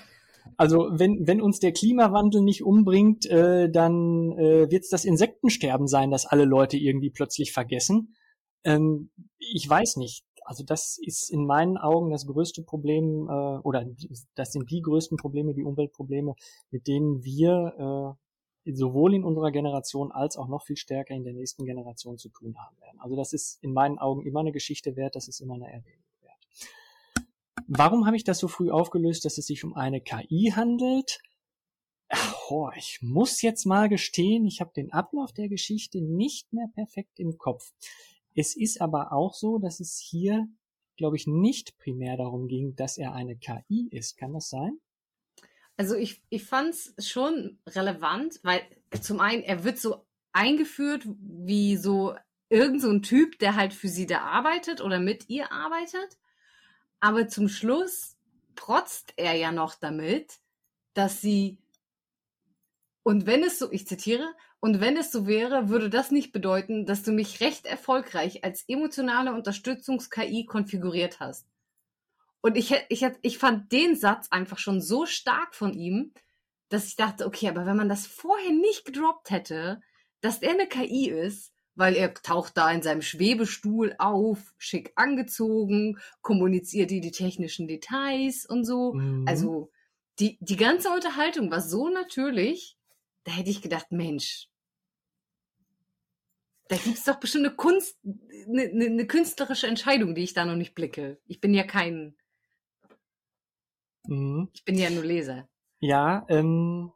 Also 0.56 0.88
wenn, 0.92 1.28
wenn 1.28 1.42
uns 1.42 1.60
der 1.60 1.74
Klimawandel 1.74 2.42
nicht 2.42 2.64
umbringt, 2.64 3.26
äh, 3.26 3.70
dann 3.70 4.32
äh, 4.38 4.72
wird 4.72 4.84
es 4.84 4.90
das 4.90 5.06
Insektensterben 5.06 5.88
sein, 5.88 6.10
das 6.10 6.26
alle 6.26 6.46
Leute 6.46 6.78
irgendwie 6.78 7.10
plötzlich 7.10 7.52
vergessen. 7.52 8.16
Ähm, 8.64 9.12
ich 9.38 9.70
weiß 9.70 9.98
nicht. 9.98 10.24
Also 10.44 10.64
das 10.64 10.98
ist 11.02 11.30
in 11.30 11.46
meinen 11.46 11.78
Augen 11.78 12.10
das 12.10 12.26
größte 12.26 12.64
Problem, 12.64 13.28
äh, 13.30 13.60
oder 13.60 13.86
das 14.36 14.54
sind 14.54 14.72
die 14.72 14.82
größten 14.82 15.18
Probleme, 15.18 15.54
die 15.54 15.64
Umweltprobleme, 15.64 16.36
mit 16.72 16.88
denen 16.88 17.24
wir 17.24 18.18
äh, 18.66 18.72
sowohl 18.74 19.14
in 19.14 19.24
unserer 19.24 19.52
Generation 19.52 20.12
als 20.12 20.38
auch 20.38 20.48
noch 20.48 20.64
viel 20.64 20.78
stärker 20.78 21.14
in 21.14 21.24
der 21.24 21.34
nächsten 21.34 21.66
Generation 21.66 22.18
zu 22.18 22.30
tun 22.30 22.56
haben 22.58 22.80
werden. 22.80 23.00
Also 23.00 23.16
das 23.16 23.34
ist 23.34 23.62
in 23.62 23.74
meinen 23.74 24.00
Augen 24.00 24.26
immer 24.26 24.40
eine 24.40 24.52
Geschichte 24.52 24.96
wert, 24.96 25.16
das 25.16 25.28
ist 25.28 25.42
immer 25.42 25.56
eine 25.56 25.68
Erwähnung. 25.68 26.07
Warum 27.68 28.06
habe 28.06 28.16
ich 28.16 28.24
das 28.24 28.40
so 28.40 28.48
früh 28.48 28.72
aufgelöst, 28.72 29.26
dass 29.26 29.38
es 29.38 29.48
sich 29.48 29.64
um 29.66 29.76
eine 29.76 30.00
KI 30.02 30.54
handelt? 30.56 31.20
Oh, 32.50 32.70
ich 32.78 33.00
muss 33.02 33.42
jetzt 33.42 33.66
mal 33.66 33.90
gestehen, 33.90 34.46
ich 34.46 34.62
habe 34.62 34.72
den 34.74 34.94
Ablauf 34.94 35.34
der 35.34 35.50
Geschichte 35.50 36.02
nicht 36.02 36.54
mehr 36.54 36.68
perfekt 36.74 37.20
im 37.20 37.38
Kopf. 37.38 37.74
Es 38.36 38.56
ist 38.56 38.80
aber 38.80 39.12
auch 39.12 39.34
so, 39.34 39.58
dass 39.58 39.82
es 39.82 39.98
hier, 39.98 40.48
glaube 40.96 41.18
ich, 41.18 41.28
nicht 41.28 41.78
primär 41.78 42.16
darum 42.16 42.48
ging, 42.48 42.74
dass 42.78 42.98
er 42.98 43.12
eine 43.12 43.36
KI 43.36 43.90
ist. 43.92 44.16
Kann 44.16 44.34
das 44.34 44.48
sein? 44.48 44.80
Also 45.76 45.96
ich, 45.96 46.24
ich 46.30 46.46
fand 46.46 46.70
es 46.70 46.96
schon 47.06 47.60
relevant, 47.68 48.40
weil 48.44 48.62
zum 49.02 49.20
einen, 49.20 49.44
er 49.44 49.66
wird 49.66 49.78
so 49.78 50.06
eingeführt 50.32 51.06
wie 51.20 51.76
so 51.76 52.16
irgend 52.50 52.82
so 52.82 52.90
ein 52.90 53.02
Typ, 53.02 53.40
der 53.40 53.56
halt 53.56 53.74
für 53.74 53.90
sie 53.90 54.06
da 54.06 54.22
arbeitet 54.22 54.80
oder 54.80 55.00
mit 55.00 55.30
ihr 55.30 55.52
arbeitet. 55.52 56.18
Aber 57.00 57.28
zum 57.28 57.48
Schluss 57.48 58.18
protzt 58.56 59.14
er 59.18 59.34
ja 59.34 59.52
noch 59.52 59.76
damit, 59.76 60.40
dass 60.94 61.22
sie, 61.22 61.58
und 63.04 63.26
wenn 63.26 63.44
es 63.44 63.60
so, 63.60 63.72
ich 63.72 63.88
zitiere, 63.88 64.34
und 64.60 64.82
wenn 64.82 64.98
es 64.98 65.12
so 65.12 65.28
wäre, 65.28 65.70
würde 65.70 65.90
das 65.90 66.10
nicht 66.12 66.32
bedeuten, 66.32 66.86
dass 66.86 67.04
du 67.04 67.12
mich 67.12 67.40
recht 67.42 67.66
erfolgreich 67.66 68.44
als 68.44 68.64
emotionale 68.68 69.34
Unterstützungs-KI 69.34 70.46
konfiguriert 70.46 71.20
hast. 71.20 71.48
Und 72.42 72.58
ich, 72.58 72.74
ich, 72.90 73.06
ich 73.22 73.38
fand 73.38 73.72
den 73.72 73.96
Satz 73.96 74.28
einfach 74.32 74.58
schon 74.58 74.82
so 74.82 75.06
stark 75.06 75.54
von 75.54 75.74
ihm, 75.74 76.14
dass 76.70 76.88
ich 76.88 76.96
dachte, 76.96 77.26
okay, 77.26 77.50
aber 77.50 77.66
wenn 77.66 77.78
man 77.78 77.90
das 77.90 78.08
vorher 78.08 78.52
nicht 78.52 78.86
gedroppt 78.86 79.30
hätte, 79.30 79.82
dass 80.22 80.42
er 80.42 80.52
eine 80.52 80.68
KI 80.68 81.10
ist, 81.10 81.54
weil 81.78 81.96
er 81.96 82.14
taucht 82.14 82.58
da 82.58 82.72
in 82.72 82.82
seinem 82.82 83.02
Schwebestuhl 83.04 83.96
auf, 84.00 84.54
schick 84.58 84.92
angezogen, 84.96 86.00
kommuniziert 86.22 86.90
die 86.90 87.02
die 87.02 87.12
technischen 87.12 87.68
Details 87.68 88.46
und 88.46 88.66
so. 88.66 88.94
Mhm. 88.94 89.26
Also 89.28 89.72
die, 90.20 90.38
die 90.42 90.58
ganze 90.58 90.90
Unterhaltung 90.90 91.52
war 91.52 91.62
so 91.62 91.90
natürlich, 91.90 92.78
da 93.24 93.32
hätte 93.32 93.52
ich 93.52 93.62
gedacht, 93.62 93.92
Mensch, 93.92 94.50
da 96.68 96.76
gibt's 96.78 97.06
doch 97.06 97.20
bestimmt 97.20 97.46
eine 97.46 97.56
Kunst, 97.56 97.98
eine, 98.04 98.64
eine, 98.64 98.86
eine 98.86 99.08
künstlerische 99.08 99.68
Entscheidung, 99.68 100.16
die 100.16 100.24
ich 100.24 100.34
da 100.34 100.46
noch 100.46 100.56
nicht 100.56 100.74
blicke. 100.74 101.20
Ich 101.28 101.40
bin 101.40 101.54
ja 101.54 101.64
kein, 101.64 102.18
mhm. 104.08 104.50
ich 104.54 104.66
bin 104.66 104.78
ja 104.78 104.90
nur 104.90 105.04
Leser. 105.04 105.48
Ja, 105.80 106.26
ähm, 106.28 106.92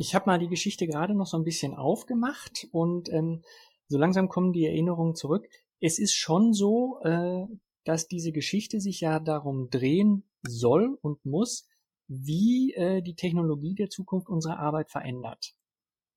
Ich 0.00 0.14
habe 0.14 0.26
mal 0.26 0.38
die 0.38 0.48
Geschichte 0.48 0.86
gerade 0.86 1.14
noch 1.14 1.26
so 1.26 1.36
ein 1.36 1.44
bisschen 1.44 1.74
aufgemacht 1.74 2.68
und 2.72 3.08
ähm, 3.12 3.42
so 3.88 3.98
langsam 3.98 4.28
kommen 4.28 4.52
die 4.52 4.66
Erinnerungen 4.66 5.14
zurück. 5.14 5.46
Es 5.80 5.98
ist 5.98 6.14
schon 6.14 6.52
so, 6.52 7.00
äh, 7.02 7.46
dass 7.84 8.06
diese 8.06 8.32
Geschichte 8.32 8.80
sich 8.80 9.00
ja 9.00 9.18
darum 9.18 9.70
drehen 9.70 10.24
soll 10.42 10.98
und 11.00 11.24
muss, 11.24 11.66
wie 12.06 12.74
äh, 12.74 13.02
die 13.02 13.14
Technologie 13.14 13.74
der 13.74 13.88
Zukunft 13.88 14.28
unsere 14.28 14.58
Arbeit 14.58 14.90
verändert. 14.90 15.54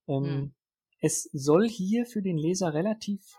Ähm, 0.08 0.24
hm. 0.24 0.54
Es 1.00 1.28
soll 1.32 1.68
hier 1.68 2.06
für 2.06 2.22
den 2.22 2.38
Leser 2.38 2.74
relativ, 2.74 3.36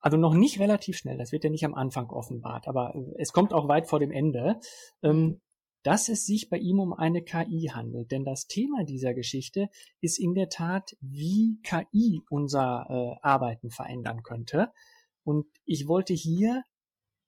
also 0.00 0.16
noch 0.16 0.34
nicht 0.34 0.60
relativ 0.60 0.96
schnell, 0.96 1.18
das 1.18 1.32
wird 1.32 1.44
ja 1.44 1.50
nicht 1.50 1.64
am 1.64 1.74
Anfang 1.74 2.10
offenbart, 2.10 2.68
aber 2.68 2.94
es 3.18 3.32
kommt 3.32 3.52
auch 3.52 3.68
weit 3.68 3.88
vor 3.88 3.98
dem 3.98 4.12
Ende, 4.12 4.60
ähm, 5.02 5.40
dass 5.82 6.08
es 6.08 6.26
sich 6.26 6.48
bei 6.48 6.58
ihm 6.58 6.78
um 6.78 6.92
eine 6.92 7.22
KI 7.22 7.70
handelt. 7.72 8.10
Denn 8.10 8.24
das 8.24 8.46
Thema 8.46 8.84
dieser 8.84 9.14
Geschichte 9.14 9.68
ist 10.00 10.18
in 10.18 10.34
der 10.34 10.48
Tat, 10.48 10.96
wie 11.00 11.58
KI 11.62 12.22
unser 12.30 12.86
äh, 12.88 13.26
Arbeiten 13.26 13.70
verändern 13.70 14.22
könnte. 14.22 14.70
Und 15.24 15.46
ich 15.64 15.88
wollte 15.88 16.14
hier 16.14 16.62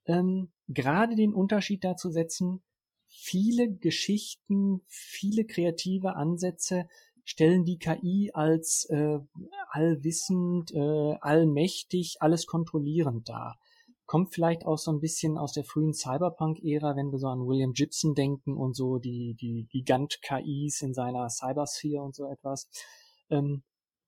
ähm, 0.07 0.53
gerade 0.69 1.17
den 1.17 1.35
Unterschied 1.35 1.85
dazu 1.85 2.11
setzen, 2.11 2.63
viele 3.07 3.71
Geschichten, 3.71 4.83
viele 4.87 5.45
kreative 5.45 6.17
Ansätze 6.17 6.89
stellen 7.25 7.65
die 7.65 7.79
KI 7.79 8.31
als 8.35 8.87
äh, 8.91 9.19
allwissend, 9.71 10.73
äh, 10.73 11.15
allmächtig, 11.21 12.17
alles 12.21 12.47
kontrollierend 12.47 13.29
dar. 13.29 13.59
Kommt 14.15 14.33
vielleicht 14.33 14.65
auch 14.65 14.79
so 14.79 14.93
ein 14.93 15.01
bisschen 15.01 15.37
aus 15.37 15.55
der 15.55 15.65
frühen 15.65 15.93
Cyberpunk-Ära, 15.93 16.95
wenn 16.95 17.11
wir 17.11 17.19
so 17.19 17.27
an 17.27 17.49
William 17.49 17.73
Gibson 17.73 18.15
denken 18.15 18.57
und 18.57 18.77
so 18.77 18.99
die, 18.99 19.35
die 19.35 19.67
Gigant-KIs 19.73 20.83
in 20.83 20.95
seiner 20.95 21.29
Cybersphere 21.29 22.01
und 22.01 22.15
so 22.15 22.31
etwas. 22.31 22.71
Ähm, 23.29 23.65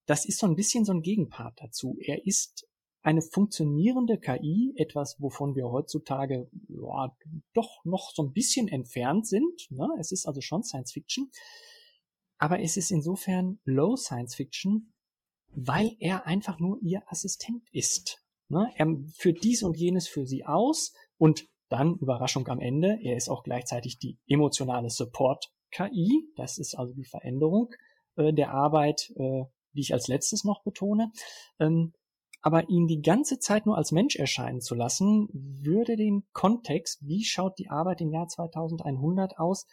das 0.07 0.25
ist 0.25 0.39
so 0.39 0.47
ein 0.47 0.55
bisschen 0.55 0.85
so 0.85 0.93
ein 0.93 1.03
Gegenpart 1.03 1.59
dazu. 1.61 1.97
Er 1.99 2.25
ist 2.25 2.69
eine 3.03 3.21
funktionierende 3.21 4.21
KI, 4.21 4.75
etwas, 4.77 5.17
wovon 5.19 5.57
wir 5.57 5.73
heutzutage 5.73 6.49
ja, 6.69 7.13
doch 7.53 7.85
noch 7.85 8.13
so 8.15 8.23
ein 8.23 8.33
bisschen 8.33 8.69
entfernt 8.69 9.27
sind. 9.27 9.67
Ne? 9.71 9.89
Es 9.99 10.13
ist 10.13 10.29
also 10.29 10.41
schon 10.41 10.63
Science 10.63 10.93
Fiction, 10.93 11.33
aber 12.39 12.61
es 12.61 12.77
ist 12.77 12.93
insofern 12.93 13.59
Low 13.65 13.97
Science 13.97 14.37
Fiction, 14.37 14.93
weil 15.51 15.97
er 15.99 16.29
einfach 16.29 16.61
nur 16.61 16.79
ihr 16.81 17.03
Assistent 17.11 17.65
ist. 17.73 18.23
Ne? 18.49 18.71
Er 18.77 18.87
führt 19.15 19.43
dies 19.43 19.63
und 19.63 19.77
jenes 19.77 20.09
für 20.09 20.27
sie 20.27 20.45
aus 20.45 20.93
und 21.19 21.47
dann, 21.69 21.97
Überraschung 21.97 22.47
am 22.49 22.61
Ende, 22.61 22.99
er 23.03 23.17
ist 23.17 23.29
auch 23.29 23.43
gleichzeitig 23.43 23.99
die 23.99 24.19
emotionale 24.29 24.89
Support-KI. 24.89 26.29
Das 26.37 26.59
ist 26.59 26.75
also 26.75 26.93
die 26.93 27.05
Veränderung 27.05 27.71
äh, 28.17 28.33
der 28.33 28.53
Arbeit, 28.53 29.13
äh, 29.17 29.45
die 29.73 29.81
ich 29.81 29.93
als 29.93 30.07
letztes 30.07 30.45
noch 30.45 30.63
betone. 30.63 31.11
Ähm, 31.59 31.93
aber 32.43 32.69
ihn 32.69 32.87
die 32.87 33.01
ganze 33.01 33.41
Zeit 33.41 33.67
nur 33.67 33.77
als 33.77 33.91
Mensch 33.91 34.15
erscheinen 34.15 34.61
zu 34.61 34.77
lassen, 34.77 35.29
würde 35.33 35.97
den 35.97 36.25
Kontext, 36.33 37.01
wie 37.05 37.25
schaut 37.25 37.59
die 37.59 37.71
Arbeit 37.71 38.01
im 38.01 38.13
Jahr 38.13 38.29
2100 38.29 39.39
aus, 39.39 39.67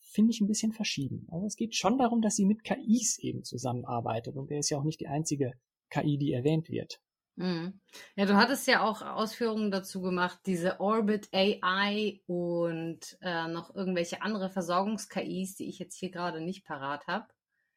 finde 0.00 0.32
ich 0.32 0.40
ein 0.40 0.48
bisschen 0.48 0.72
verschieben. 0.72 1.28
Aber 1.30 1.44
es 1.44 1.54
geht 1.54 1.76
schon 1.76 1.98
darum, 1.98 2.20
dass 2.20 2.34
sie 2.34 2.46
mit 2.46 2.64
KIs 2.64 3.18
eben 3.20 3.44
zusammenarbeitet 3.44 4.36
und 4.36 4.50
er 4.50 4.58
ist 4.58 4.70
ja 4.70 4.78
auch 4.78 4.84
nicht 4.84 5.00
die 5.00 5.06
einzige 5.06 5.52
KI, 5.90 6.18
die 6.18 6.32
erwähnt 6.32 6.68
wird. 6.68 7.00
Mhm. 7.38 7.80
Ja, 8.16 8.26
du 8.26 8.34
hattest 8.34 8.66
ja 8.66 8.82
auch 8.82 9.00
Ausführungen 9.00 9.70
dazu 9.70 10.02
gemacht, 10.02 10.40
diese 10.46 10.80
Orbit 10.80 11.28
AI 11.32 12.20
und 12.26 13.16
äh, 13.20 13.46
noch 13.46 13.74
irgendwelche 13.76 14.22
andere 14.22 14.50
Versorgungs-KIs, 14.50 15.54
die 15.54 15.68
ich 15.68 15.78
jetzt 15.78 15.96
hier 15.96 16.10
gerade 16.10 16.40
nicht 16.40 16.64
parat 16.64 17.06
habe, 17.06 17.28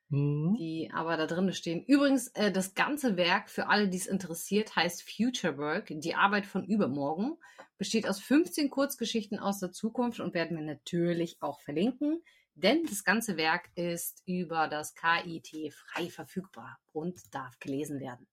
mhm. 0.10 0.56
die 0.58 0.90
aber 0.92 1.16
da 1.16 1.28
drin 1.28 1.54
stehen. 1.54 1.86
Übrigens, 1.86 2.30
äh, 2.30 2.52
das 2.52 2.74
ganze 2.74 3.18
Werk 3.18 3.52
für 3.52 3.68
alle, 3.68 3.88
die 3.88 3.98
es 3.98 4.08
interessiert, 4.08 4.76
heißt 4.76 5.08
Future 5.08 5.60
Work, 5.60 5.90
die 5.92 6.16
Arbeit 6.16 6.48
von 6.48 6.66
übermorgen, 6.66 7.38
besteht 7.78 8.10
aus 8.10 8.20
15 8.20 8.72
Kurzgeschichten 8.72 9.38
aus 9.38 9.60
der 9.60 9.72
Zukunft 9.72 10.20
und 10.22 10.34
werden 10.34 10.58
wir 10.58 10.66
natürlich 10.66 11.38
auch 11.40 11.62
verlinken. 11.62 12.24
Denn 12.56 12.84
das 12.86 13.04
ganze 13.04 13.38
Werk 13.38 13.70
ist 13.76 14.24
über 14.26 14.68
das 14.68 14.96
KIT 14.96 15.72
frei 15.72 16.10
verfügbar 16.10 16.80
und 16.94 17.20
darf 17.34 17.60
gelesen 17.60 18.00
werden 18.00 18.28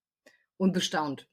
und 0.59 0.72
bestaunt. 0.72 1.28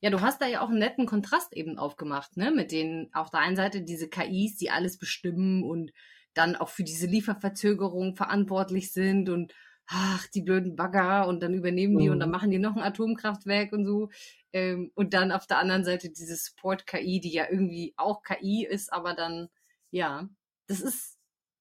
Ja, 0.00 0.10
du 0.10 0.20
hast 0.20 0.42
da 0.42 0.46
ja 0.46 0.60
auch 0.60 0.68
einen 0.68 0.78
netten 0.78 1.06
Kontrast 1.06 1.54
eben 1.54 1.78
aufgemacht, 1.78 2.36
ne? 2.36 2.50
Mit 2.50 2.70
denen 2.70 3.12
auf 3.14 3.30
der 3.30 3.40
einen 3.40 3.56
Seite 3.56 3.80
diese 3.80 4.08
KIs, 4.08 4.56
die 4.56 4.70
alles 4.70 4.98
bestimmen 4.98 5.62
und 5.62 5.92
dann 6.34 6.54
auch 6.54 6.68
für 6.68 6.84
diese 6.84 7.06
Lieferverzögerung 7.06 8.14
verantwortlich 8.14 8.92
sind 8.92 9.30
und 9.30 9.54
ach, 9.86 10.26
die 10.28 10.42
blöden 10.42 10.76
Bagger 10.76 11.26
und 11.28 11.42
dann 11.42 11.54
übernehmen 11.54 11.98
die 11.98 12.06
mhm. 12.06 12.12
und 12.12 12.20
dann 12.20 12.28
mhm. 12.28 12.34
machen 12.34 12.50
die 12.50 12.58
noch 12.58 12.76
ein 12.76 12.82
Atomkraftwerk 12.82 13.72
und 13.72 13.86
so. 13.86 14.10
Ähm, 14.52 14.90
und 14.94 15.14
dann 15.14 15.32
auf 15.32 15.46
der 15.46 15.58
anderen 15.58 15.84
Seite 15.84 16.10
diese 16.10 16.36
Support-KI, 16.36 17.20
die 17.20 17.32
ja 17.32 17.46
irgendwie 17.50 17.94
auch 17.96 18.22
KI 18.22 18.66
ist, 18.66 18.92
aber 18.92 19.14
dann, 19.14 19.48
ja, 19.90 20.28
das 20.66 20.80
ist, 20.80 21.18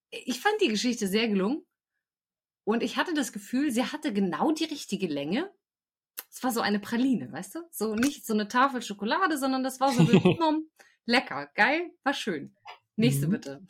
ich 0.10 0.42
fand 0.42 0.60
die 0.62 0.70
Geschichte 0.70 1.08
sehr 1.08 1.28
gelungen. 1.28 1.66
Und 2.66 2.82
ich 2.82 2.98
hatte 2.98 3.14
das 3.14 3.32
Gefühl, 3.32 3.72
sie 3.72 3.86
hatte 3.86 4.12
genau 4.12 4.52
die 4.52 4.64
richtige 4.64 5.08
Länge 5.08 5.52
es 6.30 6.44
war 6.44 6.52
so 6.52 6.62
eine 6.62 6.80
Praline, 6.80 7.32
weißt 7.32 7.56
du? 7.56 7.60
So 7.72 7.96
nicht 7.96 8.26
so 8.26 8.34
eine 8.34 8.48
Tafel 8.48 8.82
Schokolade, 8.82 9.38
sondern 9.38 9.64
das 9.64 9.80
war 9.80 9.92
so 9.92 10.04
lecker, 11.06 11.50
geil, 11.56 11.92
war 12.04 12.14
schön. 12.14 12.56
Nächste 12.98 13.28
mhm. 13.28 13.32
bitte. 13.32 13.62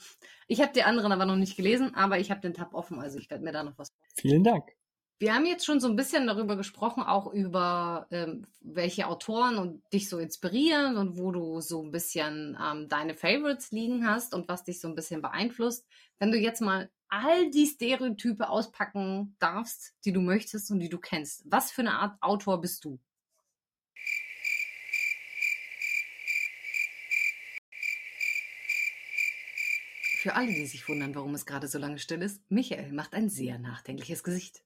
Ich 0.47 0.61
habe 0.61 0.73
die 0.73 0.83
anderen 0.83 1.11
aber 1.11 1.25
noch 1.25 1.35
nicht 1.35 1.57
gelesen, 1.57 1.95
aber 1.95 2.19
ich 2.19 2.31
habe 2.31 2.41
den 2.41 2.53
Tab 2.53 2.73
offen, 2.73 2.99
also 2.99 3.17
ich 3.17 3.29
werde 3.29 3.43
mir 3.43 3.51
da 3.51 3.63
noch 3.63 3.77
was. 3.77 3.93
Vielen 4.15 4.43
Dank. 4.43 4.71
Wir 5.17 5.33
haben 5.33 5.45
jetzt 5.45 5.65
schon 5.65 5.79
so 5.79 5.87
ein 5.87 5.95
bisschen 5.95 6.27
darüber 6.27 6.57
gesprochen, 6.57 7.01
auch 7.01 7.31
über 7.31 8.05
ähm, 8.11 8.45
welche 8.59 9.07
Autoren 9.07 9.57
und 9.57 9.81
dich 9.93 10.09
so 10.09 10.19
inspirieren 10.19 10.97
und 10.97 11.17
wo 11.17 11.31
du 11.31 11.61
so 11.61 11.81
ein 11.81 11.91
bisschen 11.91 12.57
ähm, 12.61 12.89
deine 12.89 13.15
Favorites 13.15 13.71
liegen 13.71 14.05
hast 14.07 14.33
und 14.33 14.49
was 14.49 14.65
dich 14.65 14.81
so 14.81 14.89
ein 14.89 14.95
bisschen 14.95 15.21
beeinflusst. 15.21 15.87
Wenn 16.19 16.31
du 16.31 16.37
jetzt 16.37 16.59
mal 16.59 16.89
all 17.16 17.49
die 17.49 17.66
Stereotype 17.66 18.49
auspacken 18.49 19.36
darfst, 19.39 19.93
die 20.03 20.11
du 20.11 20.20
möchtest 20.22 20.70
und 20.72 20.80
die 20.80 20.89
du 20.89 20.99
kennst. 20.99 21.43
Was 21.45 21.72
für 21.72 21.82
eine 21.82 21.93
Art 21.93 22.22
Autor 22.22 22.59
bist 22.59 22.84
du? 22.84 22.99
Für 30.18 30.34
alle, 30.34 30.47
die 30.47 30.66
sich 30.66 30.89
wundern, 30.89 31.13
warum 31.13 31.36
es 31.36 31.45
gerade 31.45 31.68
so 31.68 31.78
lange 31.78 31.99
still 31.99 32.22
ist, 32.22 32.41
Michael 32.49 32.91
macht 32.91 33.13
ein 33.13 33.30
sehr 33.30 33.59
nachdenkliches 33.59 34.24
Gesicht. 34.24 34.63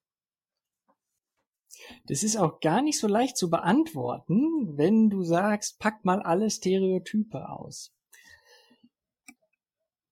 Das 2.05 2.23
ist 2.23 2.37
auch 2.37 2.61
gar 2.61 2.81
nicht 2.81 2.97
so 2.97 3.07
leicht 3.07 3.37
zu 3.37 3.49
beantworten, 3.49 4.77
wenn 4.77 5.09
du 5.09 5.21
sagst, 5.23 5.77
pack 5.79 6.05
mal 6.05 6.21
alle 6.21 6.49
Stereotype 6.49 7.49
aus. 7.49 7.93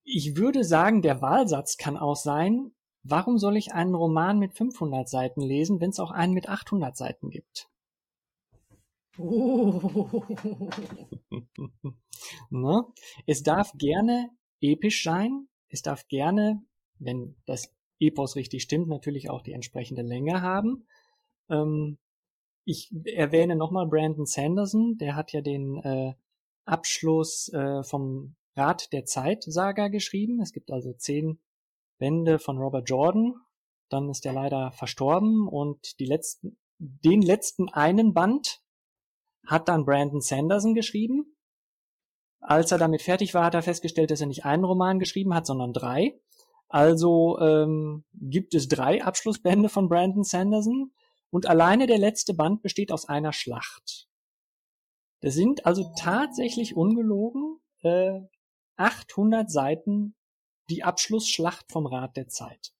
Ich 0.09 0.37
würde 0.37 0.63
sagen, 0.63 1.01
der 1.01 1.21
Wahlsatz 1.21 1.75
kann 1.75 1.97
auch 1.97 2.15
sein, 2.15 2.71
warum 3.03 3.37
soll 3.37 3.57
ich 3.57 3.73
einen 3.73 3.93
Roman 3.93 4.39
mit 4.39 4.53
500 4.53 5.09
Seiten 5.09 5.41
lesen, 5.41 5.81
wenn 5.81 5.89
es 5.89 5.99
auch 5.99 6.11
einen 6.11 6.33
mit 6.33 6.47
800 6.47 6.95
Seiten 6.95 7.29
gibt? 7.29 7.67
Oh. 9.17 10.23
ne? 12.49 12.85
Es 13.25 13.43
darf 13.43 13.73
gerne 13.73 14.29
episch 14.61 15.03
sein, 15.03 15.49
es 15.67 15.81
darf 15.81 16.07
gerne, 16.07 16.61
wenn 16.99 17.35
das 17.45 17.75
Epos 17.99 18.37
richtig 18.37 18.63
stimmt, 18.63 18.87
natürlich 18.87 19.29
auch 19.29 19.41
die 19.41 19.51
entsprechende 19.51 20.03
Länge 20.03 20.41
haben. 20.41 20.87
Ähm, 21.49 21.97
ich 22.63 22.95
erwähne 23.03 23.57
nochmal 23.57 23.87
Brandon 23.87 24.25
Sanderson, 24.25 24.97
der 24.97 25.17
hat 25.17 25.33
ja 25.33 25.41
den 25.41 25.75
äh, 25.83 26.13
Abschluss 26.63 27.49
äh, 27.49 27.83
vom 27.83 28.36
Rat 28.57 28.91
der 28.91 29.05
Zeit 29.05 29.43
Saga 29.43 29.87
geschrieben. 29.87 30.41
Es 30.41 30.51
gibt 30.51 30.71
also 30.71 30.93
zehn 30.93 31.39
Bände 31.97 32.39
von 32.39 32.57
Robert 32.57 32.89
Jordan. 32.89 33.35
Dann 33.89 34.09
ist 34.09 34.25
er 34.25 34.33
leider 34.33 34.71
verstorben 34.71 35.47
und 35.47 35.99
die 35.99 36.05
letzten, 36.05 36.57
den 36.77 37.21
letzten 37.21 37.69
einen 37.69 38.13
Band 38.13 38.61
hat 39.45 39.69
dann 39.69 39.85
Brandon 39.85 40.21
Sanderson 40.21 40.73
geschrieben. 40.73 41.37
Als 42.39 42.71
er 42.71 42.77
damit 42.77 43.01
fertig 43.01 43.33
war, 43.33 43.45
hat 43.45 43.53
er 43.53 43.63
festgestellt, 43.63 44.11
dass 44.11 44.21
er 44.21 44.27
nicht 44.27 44.45
einen 44.45 44.65
Roman 44.65 44.99
geschrieben 44.99 45.33
hat, 45.33 45.45
sondern 45.47 45.73
drei. 45.73 46.19
Also 46.67 47.39
ähm, 47.39 48.03
gibt 48.13 48.53
es 48.53 48.67
drei 48.67 49.03
Abschlussbände 49.03 49.69
von 49.69 49.87
Brandon 49.87 50.23
Sanderson 50.23 50.91
und 51.29 51.45
alleine 51.45 51.87
der 51.87 51.97
letzte 51.97 52.33
Band 52.33 52.61
besteht 52.61 52.91
aus 52.91 53.07
einer 53.07 53.31
Schlacht. 53.31 54.07
Das 55.21 55.33
sind 55.33 55.65
also 55.65 55.91
tatsächlich 55.97 56.75
ungelogen 56.75 57.59
äh, 57.81 58.19
800 58.77 59.51
Seiten 59.51 60.15
die 60.69 60.83
Abschlussschlacht 60.83 61.71
vom 61.71 61.85
Rat 61.85 62.17
der 62.17 62.27
Zeit. 62.27 62.73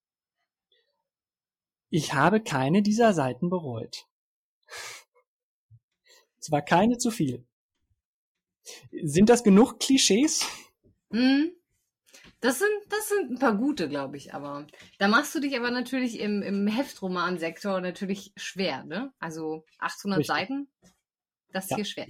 Ich 1.89 2.13
habe 2.13 2.41
keine 2.41 2.81
dieser 2.81 3.13
Seiten 3.13 3.49
bereut. 3.49 4.07
Es 6.39 6.51
war 6.51 6.61
keine 6.61 6.97
zu 6.97 7.11
viel. 7.11 7.45
Sind 9.03 9.27
das 9.27 9.43
genug 9.43 9.79
Klischees? 9.79 10.45
Hm. 11.11 11.51
Das 12.39 12.59
sind, 12.59 12.69
das 12.89 13.09
sind 13.09 13.31
ein 13.31 13.39
paar 13.39 13.57
gute, 13.57 13.89
glaube 13.89 14.15
ich, 14.15 14.33
aber 14.33 14.67
da 14.99 15.07
machst 15.07 15.33
du 15.33 15.39
dich 15.39 15.57
aber 15.57 15.71
natürlich 15.71 16.19
im, 16.19 16.43
im 16.43 16.67
Heftromansektor 16.67 17.81
natürlich 17.81 18.31
schwer, 18.37 18.85
ne? 18.85 19.11
Also 19.19 19.65
800 19.79 20.19
Richtig. 20.19 20.35
Seiten, 20.35 20.67
das 21.51 21.65
ist 21.65 21.71
ja. 21.71 21.75
hier 21.77 21.85
schwer. 21.85 22.07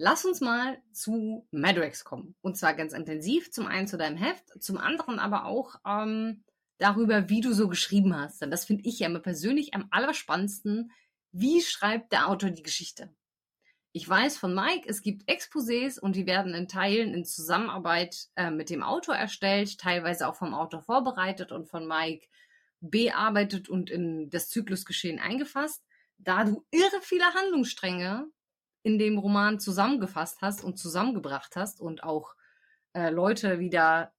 Lass 0.00 0.24
uns 0.24 0.40
mal 0.40 0.80
zu 0.92 1.46
Madrex 1.50 2.04
kommen. 2.04 2.36
Und 2.40 2.56
zwar 2.56 2.74
ganz 2.74 2.92
intensiv. 2.92 3.50
Zum 3.50 3.66
einen 3.66 3.88
zu 3.88 3.98
deinem 3.98 4.16
Heft, 4.16 4.62
zum 4.62 4.78
anderen 4.78 5.18
aber 5.18 5.44
auch 5.44 5.74
ähm, 5.84 6.44
darüber, 6.78 7.28
wie 7.28 7.40
du 7.40 7.52
so 7.52 7.68
geschrieben 7.68 8.16
hast. 8.16 8.40
Denn 8.40 8.52
das 8.52 8.64
finde 8.64 8.84
ich 8.88 9.00
ja 9.00 9.08
immer 9.08 9.18
persönlich 9.18 9.74
am 9.74 9.88
allerspannendsten. 9.90 10.92
Wie 11.32 11.60
schreibt 11.60 12.12
der 12.12 12.28
Autor 12.28 12.50
die 12.50 12.62
Geschichte? 12.62 13.12
Ich 13.90 14.08
weiß 14.08 14.36
von 14.36 14.54
Mike, 14.54 14.88
es 14.88 15.02
gibt 15.02 15.28
Exposés 15.28 15.98
und 15.98 16.14
die 16.14 16.26
werden 16.26 16.54
in 16.54 16.68
Teilen 16.68 17.12
in 17.12 17.24
Zusammenarbeit 17.24 18.28
äh, 18.36 18.50
mit 18.52 18.70
dem 18.70 18.84
Autor 18.84 19.16
erstellt, 19.16 19.78
teilweise 19.78 20.28
auch 20.28 20.36
vom 20.36 20.54
Autor 20.54 20.82
vorbereitet 20.82 21.50
und 21.50 21.68
von 21.68 21.88
Mike 21.88 22.28
bearbeitet 22.80 23.68
und 23.68 23.90
in 23.90 24.30
das 24.30 24.48
Zyklusgeschehen 24.50 25.18
eingefasst. 25.18 25.82
Da 26.18 26.44
du 26.44 26.64
irre 26.70 27.00
viele 27.02 27.34
Handlungsstränge 27.34 28.30
in 28.82 28.98
dem 28.98 29.18
Roman 29.18 29.60
zusammengefasst 29.60 30.40
hast 30.40 30.62
und 30.64 30.78
zusammengebracht 30.78 31.56
hast 31.56 31.80
und 31.80 32.02
auch 32.02 32.34
äh, 32.94 33.10
Leute 33.10 33.58
wieder 33.58 34.12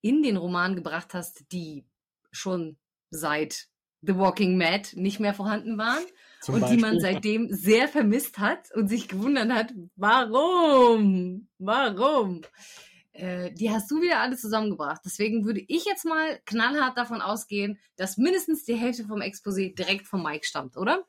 in 0.00 0.22
den 0.22 0.36
Roman 0.36 0.76
gebracht 0.76 1.14
hast, 1.14 1.50
die 1.52 1.86
schon 2.30 2.76
seit 3.10 3.68
The 4.02 4.16
Walking 4.16 4.58
Mad 4.58 4.90
nicht 4.94 5.18
mehr 5.20 5.34
vorhanden 5.34 5.78
waren 5.78 6.04
Zum 6.40 6.56
und 6.56 6.60
Beispiel. 6.62 6.76
die 6.76 6.82
man 6.82 7.00
seitdem 7.00 7.48
sehr 7.50 7.88
vermisst 7.88 8.38
hat 8.38 8.70
und 8.74 8.88
sich 8.88 9.08
gewundert 9.08 9.50
hat, 9.50 9.72
warum? 9.96 11.48
Warum? 11.58 12.42
Äh, 13.12 13.52
die 13.52 13.70
hast 13.70 13.90
du 13.90 14.02
wieder 14.02 14.20
alle 14.20 14.36
zusammengebracht. 14.36 15.00
Deswegen 15.04 15.44
würde 15.46 15.64
ich 15.68 15.84
jetzt 15.84 16.04
mal 16.04 16.40
knallhart 16.44 16.98
davon 16.98 17.22
ausgehen, 17.22 17.78
dass 17.96 18.18
mindestens 18.18 18.64
die 18.64 18.74
Hälfte 18.74 19.04
vom 19.04 19.20
Exposé 19.20 19.74
direkt 19.74 20.06
von 20.06 20.22
Mike 20.22 20.44
stammt, 20.44 20.76
oder? 20.76 21.04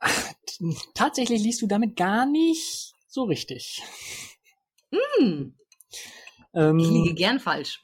Tatsächlich 0.94 1.42
liest 1.42 1.62
du 1.62 1.66
damit 1.66 1.96
gar 1.96 2.26
nicht 2.26 2.94
so 3.08 3.24
richtig. 3.24 3.82
Mm. 4.90 5.52
Ähm, 6.54 6.78
ich 6.78 6.88
liege 6.88 7.14
gern 7.14 7.40
falsch. 7.40 7.80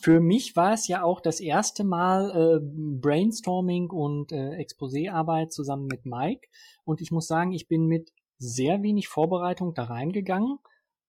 Für 0.00 0.20
mich 0.20 0.54
war 0.54 0.74
es 0.74 0.86
ja 0.86 1.02
auch 1.02 1.20
das 1.20 1.40
erste 1.40 1.82
Mal 1.82 2.30
äh, 2.30 2.60
Brainstorming 2.60 3.90
und 3.90 4.32
äh, 4.32 4.56
Exposéarbeit 4.56 5.50
zusammen 5.50 5.86
mit 5.86 6.04
Mike. 6.04 6.46
Und 6.84 7.00
ich 7.00 7.10
muss 7.10 7.26
sagen, 7.26 7.52
ich 7.52 7.68
bin 7.68 7.86
mit 7.86 8.12
sehr 8.38 8.82
wenig 8.82 9.08
Vorbereitung 9.08 9.72
da 9.72 9.84
reingegangen. 9.84 10.58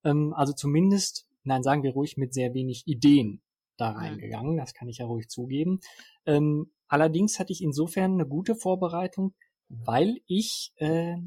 Ähm, 0.05 0.33
also 0.33 0.53
zumindest, 0.53 1.27
nein, 1.43 1.61
sagen 1.61 1.83
wir 1.83 1.91
ruhig, 1.91 2.15
mit 2.15 2.33
sehr 2.33 2.53
wenig 2.53 2.83
Ideen 2.85 3.41
da 3.75 3.91
reingegangen. 3.91 4.57
Das 4.57 4.73
kann 4.73 4.87
ich 4.87 4.99
ja 4.99 5.05
ruhig 5.05 5.27
zugeben. 5.27 5.81
Ähm, 6.25 6.71
allerdings 6.87 7.39
hatte 7.39 7.51
ich 7.51 7.61
insofern 7.61 8.13
eine 8.13 8.25
gute 8.25 8.55
Vorbereitung, 8.55 9.33
weil 9.83 10.17
ich 10.27 10.71
äh, 10.77 11.17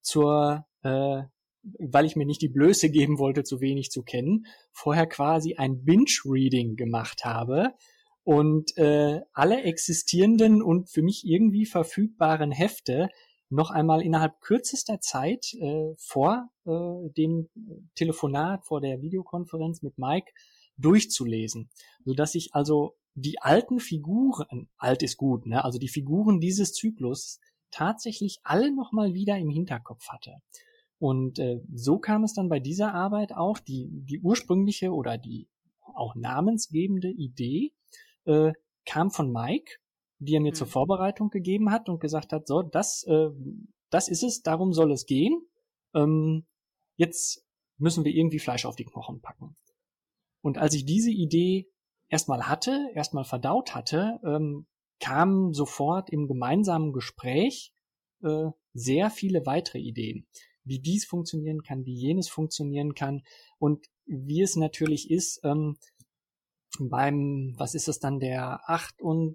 zur 0.00 0.66
äh, 0.82 1.22
weil 1.62 2.06
ich 2.06 2.16
mir 2.16 2.26
nicht 2.26 2.42
die 2.42 2.48
Blöße 2.48 2.90
geben 2.90 3.18
wollte, 3.18 3.44
zu 3.44 3.60
wenig 3.60 3.90
zu 3.90 4.02
kennen, 4.02 4.46
vorher 4.72 5.06
quasi 5.06 5.54
ein 5.54 5.84
Binge-Reading 5.84 6.76
gemacht 6.76 7.24
habe 7.24 7.74
und 8.24 8.76
äh, 8.76 9.20
alle 9.32 9.62
existierenden 9.62 10.62
und 10.62 10.90
für 10.90 11.02
mich 11.02 11.22
irgendwie 11.24 11.66
verfügbaren 11.66 12.52
Hefte 12.52 13.08
noch 13.48 13.70
einmal 13.70 14.02
innerhalb 14.02 14.40
kürzester 14.40 15.00
Zeit 15.00 15.54
äh, 15.60 15.94
vor 15.98 16.48
äh, 16.64 17.10
dem 17.16 17.48
Telefonat, 17.94 18.64
vor 18.64 18.80
der 18.80 19.02
Videokonferenz 19.02 19.82
mit 19.82 19.98
Mike 19.98 20.32
durchzulesen, 20.78 21.68
so 22.04 22.14
dass 22.14 22.34
ich 22.34 22.54
also 22.54 22.96
die 23.14 23.40
alten 23.40 23.78
Figuren, 23.78 24.70
alt 24.78 25.02
ist 25.02 25.18
gut, 25.18 25.46
ne, 25.46 25.62
also 25.62 25.78
die 25.78 25.88
Figuren 25.88 26.40
dieses 26.40 26.72
Zyklus 26.72 27.40
tatsächlich 27.72 28.38
alle 28.44 28.72
noch 28.72 28.92
mal 28.92 29.14
wieder 29.14 29.36
im 29.38 29.50
Hinterkopf 29.50 30.08
hatte. 30.08 30.36
Und 30.98 31.40
äh, 31.40 31.60
so 31.74 31.98
kam 31.98 32.22
es 32.22 32.32
dann 32.32 32.48
bei 32.48 32.60
dieser 32.60 32.94
Arbeit 32.94 33.32
auch, 33.34 33.58
die, 33.58 33.88
die 33.90 34.20
ursprüngliche 34.20 34.92
oder 34.92 35.18
die 35.18 35.48
auch 35.94 36.14
namensgebende 36.14 37.10
Idee 37.10 37.72
äh, 38.24 38.52
kam 38.84 39.10
von 39.10 39.32
Mike, 39.32 39.78
die 40.20 40.36
er 40.36 40.40
mir 40.40 40.52
mhm. 40.52 40.56
zur 40.56 40.68
Vorbereitung 40.68 41.30
gegeben 41.30 41.72
hat 41.72 41.88
und 41.88 42.00
gesagt 42.00 42.32
hat, 42.32 42.46
so, 42.46 42.62
das, 42.62 43.02
äh, 43.08 43.30
das 43.90 44.08
ist 44.08 44.22
es, 44.22 44.42
darum 44.42 44.72
soll 44.72 44.92
es 44.92 45.06
gehen. 45.06 45.42
Ähm, 45.92 46.46
jetzt 46.96 47.44
müssen 47.78 48.04
wir 48.04 48.14
irgendwie 48.14 48.38
Fleisch 48.38 48.64
auf 48.64 48.76
die 48.76 48.84
Knochen 48.84 49.20
packen. 49.20 49.56
Und 50.40 50.58
als 50.58 50.74
ich 50.74 50.84
diese 50.84 51.10
Idee 51.10 51.68
erstmal 52.08 52.48
hatte, 52.48 52.90
erstmal 52.94 53.24
verdaut 53.24 53.74
hatte, 53.74 54.20
ähm, 54.24 54.66
kamen 55.02 55.52
sofort 55.52 56.10
im 56.10 56.28
gemeinsamen 56.28 56.92
Gespräch 56.92 57.74
äh, 58.22 58.50
sehr 58.72 59.10
viele 59.10 59.44
weitere 59.44 59.78
Ideen 59.78 60.26
wie 60.64 60.78
dies 60.78 61.04
funktionieren 61.04 61.62
kann, 61.62 61.84
wie 61.86 61.94
jenes 61.94 62.28
funktionieren 62.28 62.94
kann 62.94 63.22
und 63.58 63.86
wie 64.06 64.42
es 64.42 64.56
natürlich 64.56 65.10
ist, 65.10 65.40
ähm, 65.44 65.76
beim, 66.78 67.54
was 67.56 67.74
ist 67.74 67.88
es 67.88 67.98
dann, 67.98 68.18
der 68.20 68.60
38. 68.68 69.34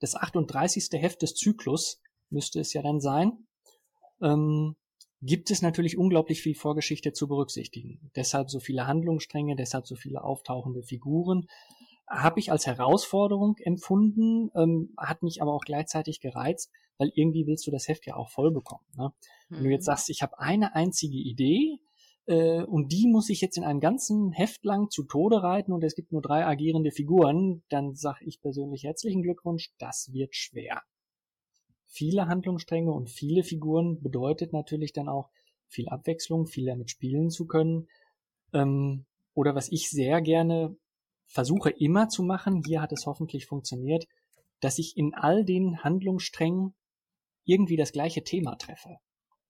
das 0.00 0.14
38. 0.14 0.88
Heft 0.92 1.22
des 1.22 1.34
Zyklus 1.34 2.00
müsste 2.30 2.60
es 2.60 2.72
ja 2.72 2.82
dann 2.82 3.00
sein, 3.00 3.46
ähm, 4.22 4.76
gibt 5.22 5.50
es 5.50 5.60
natürlich 5.60 5.98
unglaublich 5.98 6.40
viel 6.40 6.54
Vorgeschichte 6.54 7.12
zu 7.12 7.28
berücksichtigen. 7.28 8.10
Deshalb 8.16 8.48
so 8.50 8.60
viele 8.60 8.86
Handlungsstränge, 8.86 9.56
deshalb 9.56 9.86
so 9.86 9.96
viele 9.96 10.24
auftauchende 10.24 10.82
Figuren 10.82 11.46
habe 12.10 12.40
ich 12.40 12.50
als 12.50 12.66
Herausforderung 12.66 13.56
empfunden, 13.58 14.50
ähm, 14.56 14.92
hat 14.98 15.22
mich 15.22 15.40
aber 15.40 15.54
auch 15.54 15.64
gleichzeitig 15.64 16.20
gereizt, 16.20 16.70
weil 16.98 17.12
irgendwie 17.14 17.46
willst 17.46 17.66
du 17.66 17.70
das 17.70 17.86
Heft 17.86 18.04
ja 18.06 18.16
auch 18.16 18.30
voll 18.30 18.50
bekommen. 18.50 18.84
Ne? 18.96 19.12
Mhm. 19.48 19.56
Wenn 19.56 19.64
du 19.64 19.70
jetzt 19.70 19.82
mhm. 19.82 19.92
sagst, 19.92 20.10
ich 20.10 20.20
habe 20.20 20.38
eine 20.40 20.74
einzige 20.74 21.16
Idee 21.16 21.78
äh, 22.26 22.64
und 22.64 22.90
die 22.92 23.06
muss 23.06 23.30
ich 23.30 23.40
jetzt 23.40 23.56
in 23.56 23.64
einem 23.64 23.78
ganzen 23.78 24.32
Heft 24.32 24.64
lang 24.64 24.90
zu 24.90 25.04
Tode 25.04 25.42
reiten 25.42 25.72
und 25.72 25.84
es 25.84 25.94
gibt 25.94 26.10
nur 26.10 26.20
drei 26.20 26.44
agierende 26.44 26.90
Figuren, 26.90 27.62
dann 27.68 27.94
sage 27.94 28.24
ich 28.24 28.40
persönlich 28.40 28.82
herzlichen 28.82 29.22
Glückwunsch, 29.22 29.70
das 29.78 30.12
wird 30.12 30.34
schwer. 30.34 30.82
Viele 31.86 32.26
Handlungsstränge 32.26 32.90
und 32.90 33.08
viele 33.08 33.44
Figuren 33.44 34.00
bedeutet 34.02 34.52
natürlich 34.52 34.92
dann 34.92 35.08
auch 35.08 35.30
viel 35.68 35.88
Abwechslung, 35.88 36.46
viel 36.46 36.66
damit 36.66 36.90
spielen 36.90 37.30
zu 37.30 37.46
können. 37.46 37.88
Ähm, 38.52 39.06
oder 39.34 39.54
was 39.54 39.70
ich 39.70 39.90
sehr 39.90 40.20
gerne 40.20 40.76
versuche 41.30 41.70
immer 41.70 42.08
zu 42.08 42.22
machen, 42.22 42.62
hier 42.66 42.82
hat 42.82 42.92
es 42.92 43.06
hoffentlich 43.06 43.46
funktioniert, 43.46 44.06
dass 44.58 44.78
ich 44.78 44.96
in 44.96 45.14
all 45.14 45.44
den 45.44 45.82
Handlungssträngen 45.82 46.74
irgendwie 47.44 47.76
das 47.76 47.92
gleiche 47.92 48.24
Thema 48.24 48.56
treffe. 48.56 48.96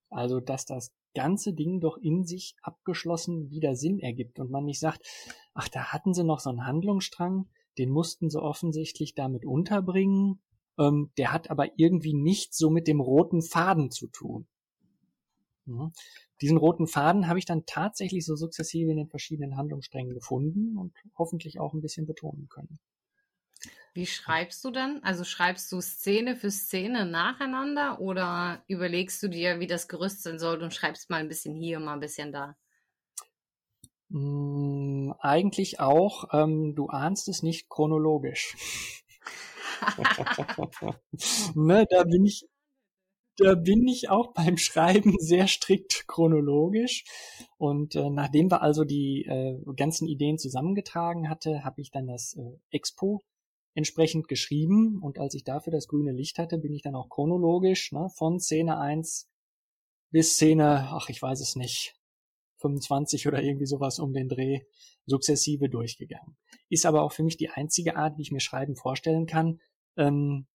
Also, 0.09 0.39
dass 0.39 0.65
das 0.65 0.91
ganze 1.15 1.53
Ding 1.53 1.79
doch 1.79 1.97
in 1.97 2.23
sich 2.23 2.55
abgeschlossen 2.61 3.49
wieder 3.49 3.75
Sinn 3.75 3.99
ergibt 3.99 4.39
und 4.39 4.51
man 4.51 4.65
nicht 4.65 4.79
sagt, 4.79 5.01
ach, 5.53 5.67
da 5.67 5.91
hatten 5.91 6.13
sie 6.13 6.23
noch 6.23 6.39
so 6.39 6.49
einen 6.49 6.65
Handlungsstrang, 6.65 7.49
den 7.77 7.89
mussten 7.89 8.29
sie 8.29 8.41
offensichtlich 8.41 9.15
damit 9.15 9.45
unterbringen, 9.45 10.41
ähm, 10.77 11.11
der 11.17 11.33
hat 11.33 11.49
aber 11.49 11.67
irgendwie 11.77 12.13
nichts 12.13 12.57
so 12.57 12.69
mit 12.69 12.87
dem 12.87 13.01
roten 13.01 13.41
Faden 13.41 13.89
zu 13.91 14.07
tun. 14.07 14.47
Mhm. 15.65 15.91
Diesen 16.41 16.57
roten 16.57 16.87
Faden 16.87 17.27
habe 17.27 17.39
ich 17.39 17.45
dann 17.45 17.65
tatsächlich 17.65 18.25
so 18.25 18.35
sukzessive 18.35 18.91
in 18.91 18.97
den 18.97 19.09
verschiedenen 19.09 19.57
Handlungssträngen 19.57 20.13
gefunden 20.13 20.77
und 20.77 20.93
hoffentlich 21.17 21.59
auch 21.59 21.73
ein 21.73 21.81
bisschen 21.81 22.07
betonen 22.07 22.49
können. 22.49 22.79
Wie 23.93 24.05
schreibst 24.05 24.63
du 24.63 24.71
dann? 24.71 25.03
Also 25.03 25.23
schreibst 25.25 25.71
du 25.71 25.81
Szene 25.81 26.35
für 26.35 26.49
Szene 26.49 27.05
nacheinander 27.05 27.99
oder 27.99 28.63
überlegst 28.67 29.21
du 29.21 29.27
dir, 29.27 29.59
wie 29.59 29.67
das 29.67 29.89
Gerüst 29.89 30.23
sein 30.23 30.39
soll 30.39 30.63
und 30.63 30.73
schreibst 30.73 31.09
mal 31.09 31.17
ein 31.17 31.27
bisschen 31.27 31.55
hier, 31.55 31.79
mal 31.79 31.93
ein 31.93 31.99
bisschen 31.99 32.31
da? 32.31 32.55
Mm, 34.09 35.13
eigentlich 35.19 35.79
auch, 35.79 36.25
ähm, 36.33 36.73
du 36.75 36.87
ahnst 36.87 37.27
es 37.27 37.43
nicht 37.43 37.69
chronologisch. 37.69 38.55
ne, 41.55 41.85
da 41.89 42.03
bin 42.03 42.25
ich 42.25 42.45
da 43.41 43.55
bin 43.55 43.87
ich 43.87 44.09
auch 44.09 44.33
beim 44.33 44.57
Schreiben 44.57 45.15
sehr 45.19 45.47
strikt 45.47 46.05
chronologisch. 46.07 47.03
Und 47.57 47.95
äh, 47.95 48.09
nachdem 48.09 48.49
wir 48.51 48.61
also 48.61 48.83
die 48.83 49.25
äh, 49.25 49.57
ganzen 49.75 50.07
Ideen 50.07 50.37
zusammengetragen 50.37 51.29
hatte, 51.29 51.63
habe 51.63 51.81
ich 51.81 51.91
dann 51.91 52.07
das 52.07 52.35
äh, 52.37 52.57
Expo 52.69 53.21
entsprechend 53.73 54.27
geschrieben. 54.27 54.99
Und 55.01 55.19
als 55.19 55.33
ich 55.33 55.43
dafür 55.43 55.71
das 55.71 55.87
grüne 55.87 56.11
Licht 56.11 56.37
hatte, 56.37 56.57
bin 56.57 56.73
ich 56.73 56.81
dann 56.81 56.95
auch 56.95 57.09
chronologisch 57.09 57.91
ne, 57.91 58.09
von 58.15 58.39
Szene 58.39 58.79
1 58.79 59.27
bis 60.11 60.33
Szene, 60.33 60.89
ach 60.91 61.09
ich 61.09 61.21
weiß 61.21 61.39
es 61.39 61.55
nicht, 61.55 61.95
25 62.57 63.27
oder 63.27 63.41
irgendwie 63.41 63.65
sowas 63.65 63.97
um 63.99 64.13
den 64.13 64.27
Dreh 64.27 64.61
sukzessive 65.05 65.69
durchgegangen. 65.69 66.37
Ist 66.69 66.85
aber 66.85 67.01
auch 67.01 67.11
für 67.11 67.23
mich 67.23 67.37
die 67.37 67.49
einzige 67.49 67.95
Art, 67.95 68.17
wie 68.17 68.21
ich 68.21 68.31
mir 68.31 68.39
Schreiben 68.39 68.75
vorstellen 68.75 69.25
kann, 69.25 69.59
ähm, 69.97 70.47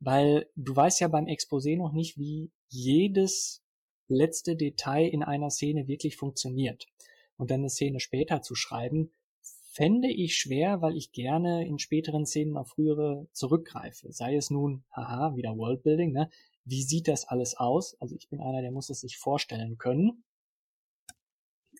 weil 0.00 0.48
du 0.56 0.74
weißt 0.74 1.00
ja 1.00 1.08
beim 1.08 1.26
Exposé 1.26 1.76
noch 1.76 1.92
nicht, 1.92 2.18
wie 2.18 2.50
jedes 2.68 3.62
letzte 4.08 4.56
Detail 4.56 5.06
in 5.06 5.22
einer 5.22 5.50
Szene 5.50 5.86
wirklich 5.86 6.16
funktioniert. 6.16 6.86
Und 7.36 7.50
dann 7.50 7.60
eine 7.60 7.70
Szene 7.70 8.00
später 8.00 8.42
zu 8.42 8.54
schreiben, 8.54 9.12
fände 9.72 10.10
ich 10.10 10.36
schwer, 10.36 10.82
weil 10.82 10.96
ich 10.96 11.12
gerne 11.12 11.66
in 11.66 11.78
späteren 11.78 12.26
Szenen 12.26 12.56
auf 12.56 12.70
frühere 12.70 13.28
zurückgreife. 13.32 14.12
Sei 14.12 14.34
es 14.34 14.50
nun, 14.50 14.84
haha, 14.90 15.36
wieder 15.36 15.56
Worldbuilding, 15.56 16.12
ne? 16.12 16.28
Wie 16.64 16.82
sieht 16.82 17.08
das 17.08 17.26
alles 17.26 17.56
aus? 17.56 17.96
Also 18.00 18.16
ich 18.16 18.28
bin 18.28 18.40
einer, 18.40 18.62
der 18.62 18.72
muss 18.72 18.90
es 18.90 19.00
sich 19.00 19.16
vorstellen 19.16 19.78
können. 19.78 20.24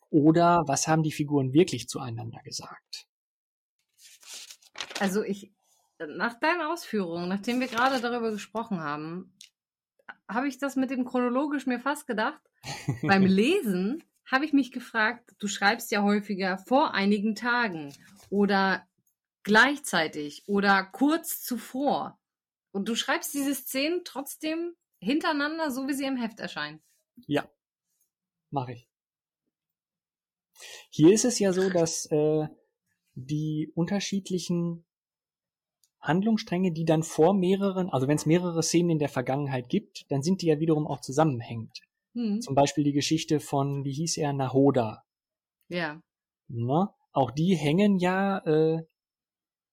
Oder 0.09 0.63
was 0.67 0.89
haben 0.89 1.03
die 1.03 1.13
Figuren 1.13 1.53
wirklich 1.53 1.89
zueinander 1.89 2.41
gesagt? 2.43 3.07
Also 4.99 5.23
ich, 5.23 5.53
nach 6.07 6.39
deinen 6.39 6.63
Ausführungen, 6.63 7.29
nachdem 7.29 7.61
wir 7.61 7.69
gerade 7.69 8.01
darüber 8.01 8.31
gesprochen 8.31 8.81
haben, 8.81 9.33
habe 10.29 10.49
ich 10.49 10.59
das 10.59 10.77
mit 10.77 10.91
dem 10.91 11.05
chronologisch 11.05 11.67
mir 11.67 11.81
fast 11.81 12.07
gedacht. 12.07 12.41
Beim 13.03 13.23
Lesen 13.27 14.03
habe 14.25 14.45
ich 14.45 14.53
mich 14.53 14.73
gefragt, 14.73 15.35
du 15.39 15.49
schreibst 15.49 15.91
ja 15.91 16.03
häufiger 16.03 16.59
vor 16.59 16.95
einigen 16.95 17.35
Tagen 17.35 17.93
oder 18.29 18.87
gleichzeitig 19.43 20.45
oder 20.47 20.85
kurz 20.85 21.43
zuvor. 21.43 22.19
Und 22.73 22.89
du 22.89 22.95
schreibst 22.95 23.35
diese 23.35 23.55
Szenen 23.55 24.03
trotzdem 24.05 24.77
hintereinander, 25.01 25.71
so 25.71 25.89
wie 25.89 25.95
sie 25.95 26.05
im 26.05 26.17
Heft 26.17 26.39
erscheinen. 26.39 26.81
Ja, 27.27 27.51
mache 28.51 28.73
ich. 28.73 28.89
Hier 30.91 31.13
ist 31.13 31.25
es 31.25 31.39
ja 31.39 31.53
so, 31.53 31.71
dass 31.71 32.07
äh, 32.07 32.47
die 33.15 33.73
unterschiedlichen 33.75 34.85
Handlungsstränge, 36.01 36.73
die 36.73 36.85
dann 36.85 37.03
vor 37.03 37.35
mehreren, 37.35 37.91
also 37.91 38.09
wenn 38.09 38.17
es 38.17 38.27
mehrere 38.27 38.63
Szenen 38.63 38.91
in 38.91 38.99
der 38.99 39.09
Vergangenheit 39.09 39.69
gibt, 39.69 40.05
dann 40.09 40.23
sind 40.23 40.43
die 40.43 40.47
ja 40.47 40.59
wiederum 40.59 40.87
auch 40.87 41.01
zusammenhängend. 41.01 41.79
Mhm. 42.15 42.41
Zum 42.41 42.55
Beispiel 42.55 42.85
die 42.85 42.93
Geschichte 42.93 43.41
von, 43.41 43.85
wie 43.85 43.93
hieß 43.93 44.17
er, 44.17 44.33
Nahoda. 44.33 45.03
Ja. 45.69 46.01
Na, 46.49 46.85
ne? 46.85 46.89
auch 47.13 47.31
die 47.31 47.55
hängen 47.55 47.99
ja 47.99 48.39
äh, 48.39 48.83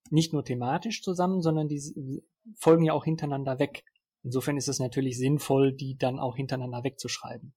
nicht 0.09 0.34
nur 0.34 0.43
thematisch 0.43 1.01
zusammen, 1.01 1.41
sondern 1.41 1.67
die 1.67 2.23
folgen 2.55 2.84
ja 2.84 2.93
auch 2.93 3.05
hintereinander 3.05 3.59
weg. 3.59 3.84
Insofern 4.23 4.57
ist 4.57 4.67
es 4.67 4.80
natürlich 4.80 5.17
sinnvoll, 5.17 5.73
die 5.73 5.97
dann 5.97 6.19
auch 6.19 6.36
hintereinander 6.36 6.84
wegzuschreiben. 6.84 7.53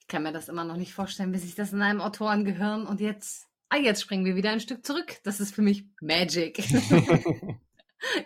Ich 0.00 0.08
kann 0.08 0.22
mir 0.22 0.32
das 0.32 0.48
immer 0.48 0.64
noch 0.64 0.76
nicht 0.76 0.92
vorstellen, 0.92 1.32
bis 1.32 1.44
ich 1.44 1.54
das 1.54 1.72
in 1.72 1.80
einem 1.80 2.00
Autorengehirn 2.00 2.86
und 2.86 3.00
jetzt, 3.00 3.48
ah, 3.74 3.76
jetzt 3.76 4.02
springen 4.02 4.24
wir 4.24 4.36
wieder 4.36 4.50
ein 4.50 4.60
Stück 4.60 4.84
zurück. 4.86 5.16
Das 5.24 5.40
ist 5.40 5.54
für 5.54 5.62
mich 5.62 5.84
Magic. 6.00 6.56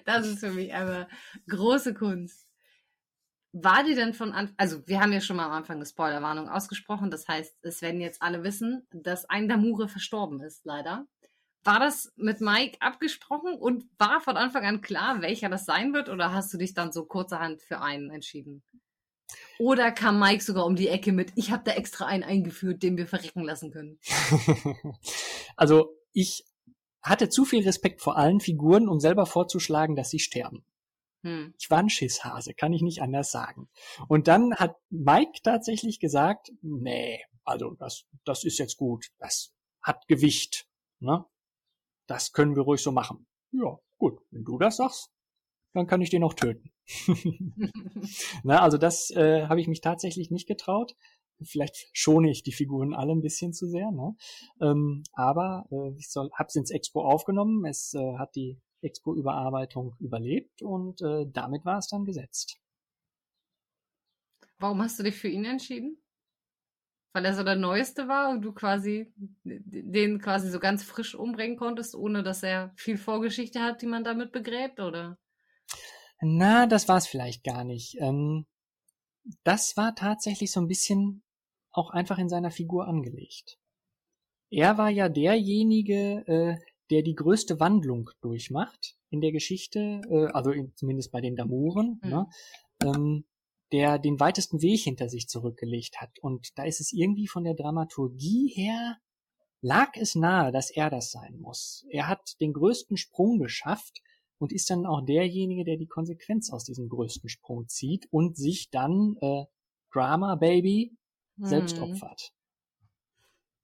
das 0.05 0.27
ist 0.27 0.41
für 0.41 0.51
mich 0.51 0.75
aber 0.75 1.09
große 1.49 1.95
Kunst. 1.95 2.47
War 3.53 3.83
die 3.83 3.95
denn 3.95 4.13
von 4.13 4.33
Anfang, 4.33 4.55
also 4.59 4.87
wir 4.87 5.01
haben 5.01 5.13
ja 5.13 5.23
schon 5.23 5.37
mal 5.37 5.47
am 5.47 5.53
Anfang 5.53 5.77
eine 5.77 5.87
Spoilerwarnung 5.87 6.51
ausgesprochen, 6.51 7.11
das 7.11 7.27
heißt, 7.27 7.57
es 7.63 7.81
werden 7.81 8.01
jetzt 8.01 8.21
alle 8.21 8.45
wissen, 8.45 8.87
dass 8.91 9.25
ein 9.25 9.49
Damure 9.49 9.89
verstorben 9.89 10.41
ist, 10.43 10.67
leider. 10.67 11.07
War 11.65 11.81
das 11.81 12.13
mit 12.17 12.43
Mike 12.43 12.77
abgesprochen 12.81 13.55
und 13.55 13.87
war 13.99 14.21
von 14.21 14.37
Anfang 14.37 14.67
an 14.67 14.83
klar, 14.83 15.23
welcher 15.23 15.49
das 15.49 15.65
sein 15.65 15.95
wird, 15.95 16.11
oder 16.11 16.33
hast 16.33 16.53
du 16.53 16.59
dich 16.59 16.75
dann 16.75 16.93
so 16.93 17.07
kurzerhand 17.07 17.63
für 17.63 17.81
einen 17.81 18.11
entschieden? 18.11 18.63
Oder 19.59 19.93
kam 19.93 20.21
Mike 20.21 20.43
sogar 20.43 20.67
um 20.67 20.77
die 20.77 20.89
Ecke 20.89 21.13
mit, 21.13 21.33
ich 21.35 21.51
habe 21.51 21.65
da 21.65 21.73
extra 21.73 22.07
einen 22.07 22.23
eingeführt, 22.23 22.83
den 22.83 22.97
wir 22.97 23.07
verrecken 23.07 23.45
lassen 23.45 23.73
können? 23.73 23.99
also 25.59 25.97
ich 26.13 26.45
hatte 27.03 27.29
zu 27.29 27.45
viel 27.45 27.65
Respekt 27.65 28.01
vor 28.01 28.17
allen 28.17 28.41
Figuren, 28.41 28.89
um 28.89 29.01
selber 29.01 29.27
vorzuschlagen, 29.27 29.97
dass 29.97 30.11
sie 30.11 30.21
sterben. 30.21 30.65
Hm. 31.23 31.53
Ich 31.59 31.69
war 31.69 31.79
ein 31.79 31.91
Schisshase, 31.91 32.55
kann 32.55 32.73
ich 32.73 32.83
nicht 32.83 33.03
anders 33.03 33.33
sagen. 33.33 33.69
Und 34.07 34.29
dann 34.29 34.55
hat 34.55 34.77
Mike 34.89 35.41
tatsächlich 35.43 35.99
gesagt, 35.99 36.53
nee, 36.63 37.21
also 37.45 37.75
das, 37.75 38.05
das 38.25 38.45
ist 38.45 38.59
jetzt 38.59 38.77
gut, 38.77 39.07
das 39.19 39.53
hat 39.83 40.07
Gewicht. 40.07 40.67
Ne? 41.01 41.25
Das 42.07 42.33
können 42.33 42.55
wir 42.55 42.63
ruhig 42.63 42.81
so 42.81 42.93
machen. 42.93 43.27
Ja, 43.51 43.79
gut, 43.99 44.21
wenn 44.31 44.45
du 44.45 44.59
das 44.59 44.77
sagst, 44.77 45.11
dann 45.75 45.89
kann 45.89 46.01
ich 46.01 46.11
den 46.11 46.23
auch 46.23 46.35
töten. 46.35 46.73
Na, 48.45 48.63
also 48.63 48.79
das 48.79 49.11
äh, 49.11 49.47
habe 49.49 49.61
ich 49.61 49.67
mich 49.67 49.81
tatsächlich 49.81 50.31
nicht 50.31 50.47
getraut. 50.47 50.95
Vielleicht 51.43 51.91
schone 51.93 52.31
ich 52.31 52.43
die 52.43 52.53
Figuren 52.53 52.95
alle 52.95 53.13
ein 53.13 53.23
bisschen 53.23 53.53
zu 53.53 53.67
sehr, 53.67 53.91
ne? 53.91 54.17
Ähm, 54.61 55.03
aber 55.13 55.67
äh, 55.71 55.97
ich 55.97 56.11
soll, 56.11 56.31
hab's 56.35 56.57
ins 56.57 56.71
Expo 56.71 57.03
aufgenommen. 57.03 57.65
Es 57.65 57.95
äh, 57.95 58.17
hat 58.19 58.35
die 58.35 58.59
Expo-Überarbeitung 58.83 59.97
überlebt 59.99 60.63
und 60.63 61.03
äh, 61.03 61.27
damit 61.33 61.65
war 61.65 61.79
es 61.79 61.89
dann 61.89 62.05
gesetzt. 62.05 62.59
Warum 64.59 64.83
hast 64.83 64.99
du 64.99 65.03
dich 65.05 65.17
für 65.17 65.29
ihn 65.29 65.45
entschieden? 65.45 66.03
Weil 67.13 67.25
er 67.25 67.35
so 67.35 67.43
der 67.43 67.57
Neueste 67.57 68.07
war 68.07 68.31
und 68.31 68.43
du 68.43 68.53
quasi 68.53 69.13
den 69.45 70.21
quasi 70.21 70.51
so 70.51 70.61
ganz 70.61 70.85
frisch 70.85 71.15
umbringen 71.15 71.57
konntest, 71.57 71.95
ohne 71.95 72.23
dass 72.23 72.43
er 72.43 72.73
viel 72.77 72.99
Vorgeschichte 72.99 73.61
hat, 73.61 73.83
die 73.83 73.87
man 73.87 74.05
damit 74.05 74.31
begräbt, 74.31 74.79
oder? 74.79 75.19
Na, 76.21 76.67
das 76.67 76.89
war 76.89 76.99
es 76.99 77.07
vielleicht 77.07 77.45
gar 77.45 77.65
nicht. 77.65 77.97
Ähm, 78.01 78.47
das 79.45 79.77
war 79.77 79.95
tatsächlich 79.95 80.53
so 80.53 80.61
ein 80.61 80.69
bisschen 80.69 81.23
auch 81.79 81.91
einfach 81.91 82.19
in 82.19 82.29
seiner 82.29 82.51
Figur 82.51 82.87
angelegt. 82.87 83.59
Er 84.51 84.79
war 84.79 84.91
ja 84.91 85.09
derjenige, 85.09 86.25
äh, 86.27 86.57
der 86.91 87.03
die 87.03 87.15
größte 87.15 87.61
Wandlung 87.61 88.11
durchmacht 88.21 88.97
in 89.11 89.21
der 89.21 89.33
Geschichte, 89.33 90.01
äh, 90.11 90.27
also 90.33 90.51
in, 90.51 90.75
zumindest 90.75 91.13
bei 91.13 91.21
den 91.21 91.37
Damuren, 91.37 92.01
mhm. 92.03 92.11
ne? 92.11 92.27
ähm, 92.83 93.25
der 93.73 93.99
den 93.99 94.19
weitesten 94.19 94.63
Weg 94.63 94.81
hinter 94.81 95.09
sich 95.09 95.29
zurückgelegt 95.29 96.01
hat. 96.01 96.19
Und 96.21 96.57
da 96.57 96.65
ist 96.65 96.81
es 96.81 96.93
irgendwie 96.93 97.27
von 97.27 97.45
der 97.45 97.55
Dramaturgie 97.55 98.51
her, 98.55 98.97
lag 99.61 99.91
es 99.95 100.15
nahe, 100.15 100.53
dass 100.53 100.71
er 100.71 100.89
das 100.89 101.11
sein 101.11 101.39
muss. 101.39 101.85
Er 101.91 102.09
hat 102.09 102.41
den 102.41 102.53
größten 102.55 102.97
Sprung 102.97 103.39
geschafft 103.39 104.01
und 104.39 104.53
ist 104.53 104.71
dann 104.71 104.87
auch 104.87 105.05
derjenige, 105.05 105.65
der 105.65 105.77
die 105.77 105.87
Konsequenz 105.87 106.51
aus 106.51 106.65
diesem 106.65 106.89
größten 106.89 107.29
Sprung 107.29 107.69
zieht 107.69 108.07
und 108.11 108.37
sich 108.37 108.71
dann 108.71 109.17
äh, 109.21 109.45
Drama 109.93 110.37
Baby 110.37 110.97
selbst 111.41 111.79
opfert. 111.79 112.33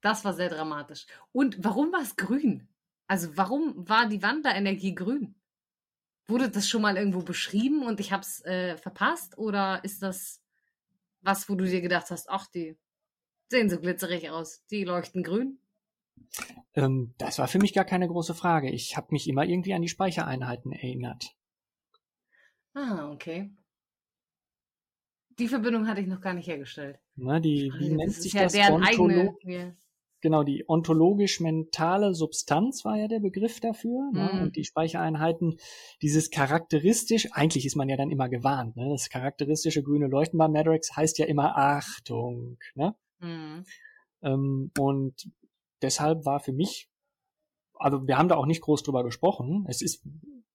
Das 0.01 0.25
war 0.25 0.35
sehr 0.35 0.51
dramatisch. 0.51 1.07
Und 1.33 1.63
warum 1.65 1.93
war 1.93 2.03
es 2.03 2.17
grün? 2.17 2.69
Also 3.07 3.37
warum 3.37 3.89
war 3.89 4.09
die 4.09 4.23
Wanderenergie 4.23 4.95
grün? 4.95 5.35
Wurde 6.27 6.51
das 6.51 6.69
schon 6.69 6.83
mal 6.83 6.97
irgendwo 6.97 7.23
beschrieben 7.23 7.83
und 7.83 8.01
ich 8.01 8.13
habe 8.13 8.23
es 8.23 8.45
äh, 8.45 8.77
verpasst? 8.77 9.37
Oder 9.39 9.83
ist 9.85 10.03
das 10.03 10.41
was, 11.21 11.49
wo 11.49 11.55
du 11.55 11.65
dir 11.65 11.81
gedacht 11.81 12.11
hast, 12.11 12.29
ach, 12.29 12.47
die 12.47 12.77
sehen 13.49 13.71
so 13.71 13.79
glitzerig 13.79 14.31
aus, 14.31 14.65
die 14.67 14.85
leuchten 14.85 15.23
grün? 15.23 15.59
Ähm, 16.75 17.15
das 17.19 17.39
war 17.39 17.49
für 17.49 17.59
mich 17.59 17.73
gar 17.73 17.85
keine 17.85 18.09
große 18.09 18.35
Frage. 18.35 18.71
Ich 18.71 18.97
habe 18.97 19.09
mich 19.11 19.29
immer 19.29 19.45
irgendwie 19.45 19.75
an 19.75 19.83
die 19.83 19.89
Speichereinheiten 19.89 20.73
erinnert. 20.73 21.35
Ah, 22.75 23.11
okay. 23.11 23.51
Die 25.39 25.49
Verbindung 25.49 25.89
hatte 25.89 26.01
ich 26.01 26.07
noch 26.07 26.21
gar 26.21 26.35
nicht 26.35 26.47
hergestellt. 26.47 26.99
Na, 27.17 27.41
die, 27.41 27.73
wie 27.79 27.91
nennt 27.91 28.13
sich 28.13 28.33
ja 28.33 28.45
das? 28.45 28.53
Deren 28.53 28.83
eigene, 28.83 29.35
genau, 30.25 30.43
die 30.43 30.65
ontologisch-mentale 30.67 32.15
Substanz 32.15 32.85
war 32.85 32.97
ja 32.97 33.09
der 33.09 33.21
Begriff 33.21 33.61
dafür. 33.61 34.11
Ne? 34.13 34.31
Mhm. 34.33 34.43
Und 34.43 34.57
die 34.57 34.65
Speichereinheiten, 34.65 35.59
dieses 36.03 36.31
charakteristisch, 36.31 37.29
eigentlich 37.33 37.67
ist 37.67 37.77
man 37.77 37.89
ja 37.89 37.97
dann 37.97 38.11
immer 38.11 38.29
gewarnt, 38.29 38.77
ne? 38.77 38.89
das 38.89 39.11
charakteristische 39.11 39.83
grüne 39.83 40.07
Leuchten 40.07 40.39
bei 40.39 40.49
Madrex 40.49 40.97
heißt 40.97 41.19
ja 41.19 41.27
immer 41.27 41.57
Achtung. 41.57 42.59
Ne? 42.75 42.95
Mhm. 43.21 43.65
Ähm, 44.23 44.71
und 44.79 45.31
deshalb 45.83 46.25
war 46.25 46.41
für 46.41 46.53
mich, 46.53 46.89
also 47.75 48.07
wir 48.07 48.17
haben 48.17 48.29
da 48.29 48.37
auch 48.37 48.47
nicht 48.47 48.63
groß 48.63 48.83
drüber 48.83 49.05
gesprochen. 49.05 49.67
Es 49.69 49.83
ist 49.83 50.03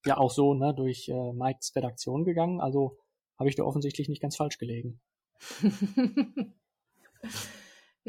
ja 0.06 0.18
auch 0.18 0.32
so 0.32 0.56
ne, 0.56 0.74
durch 0.74 1.10
äh, 1.10 1.34
Mikes 1.34 1.76
Redaktion 1.76 2.24
gegangen, 2.24 2.60
also 2.60 2.98
habe 3.40 3.50
ich 3.50 3.56
da 3.56 3.64
offensichtlich 3.64 4.10
nicht 4.10 4.22
ganz 4.22 4.36
falsch 4.36 4.60
gelegen. 4.60 5.00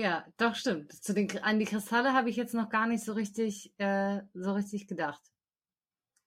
Ja, 0.01 0.25
doch 0.39 0.55
stimmt. 0.55 0.93
Zu 0.93 1.13
den, 1.13 1.29
an 1.43 1.59
die 1.59 1.67
Kristalle 1.67 2.15
habe 2.15 2.31
ich 2.31 2.37
jetzt 2.37 2.55
noch 2.55 2.71
gar 2.71 2.87
nicht 2.87 3.05
so 3.05 3.13
richtig, 3.13 3.75
äh, 3.79 4.23
so 4.33 4.53
richtig 4.53 4.87
gedacht. 4.87 5.21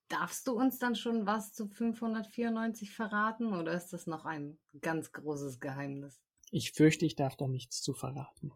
Darfst 0.09 0.47
du 0.47 0.53
uns 0.53 0.77
dann 0.77 0.95
schon 0.95 1.25
was 1.25 1.53
zu 1.53 1.67
594 1.67 2.91
verraten 2.91 3.53
oder 3.53 3.73
ist 3.73 3.93
das 3.93 4.05
noch 4.05 4.25
ein 4.25 4.59
ganz 4.81 5.11
großes 5.11 5.59
Geheimnis? 5.59 6.21
Ich 6.51 6.73
fürchte, 6.73 7.05
ich 7.05 7.15
darf 7.15 7.35
da 7.35 7.47
nichts 7.47 7.81
zu 7.81 7.93
verraten. 7.93 8.51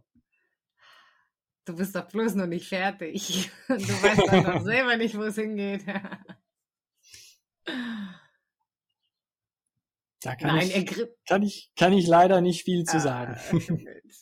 Du 1.66 1.76
bist 1.76 1.96
doch 1.96 2.08
bloß 2.08 2.36
noch 2.36 2.46
nicht 2.46 2.68
fertig. 2.68 3.50
Du 3.68 3.74
weißt 3.74 4.20
doch 4.20 4.62
selber 4.64 4.98
nicht, 4.98 5.18
wo 5.18 5.24
es 5.24 5.36
hingeht. 5.36 5.84
Da 10.28 10.36
kann, 10.36 10.58
Nein, 10.58 10.70
ich, 10.70 11.08
kann, 11.26 11.42
ich, 11.42 11.72
kann 11.78 11.94
ich 11.94 12.06
leider 12.06 12.42
nicht 12.42 12.66
viel 12.66 12.84
zu 12.84 12.98
ah, 12.98 13.00
sagen. 13.00 13.40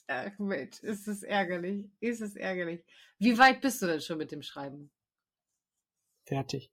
Ach 0.07 0.37
Mensch, 0.37 0.79
ist 0.81 1.07
es 1.07 1.23
ärgerlich. 1.23 1.89
Ist 1.99 2.21
es 2.21 2.35
ärgerlich. 2.35 2.83
Wie 3.17 3.39
weit 3.39 3.61
bist 3.61 3.81
du 3.81 3.87
denn 3.87 4.01
schon 4.01 4.19
mit 4.19 4.31
dem 4.31 4.43
Schreiben? 4.43 4.91
Fertig. 6.25 6.71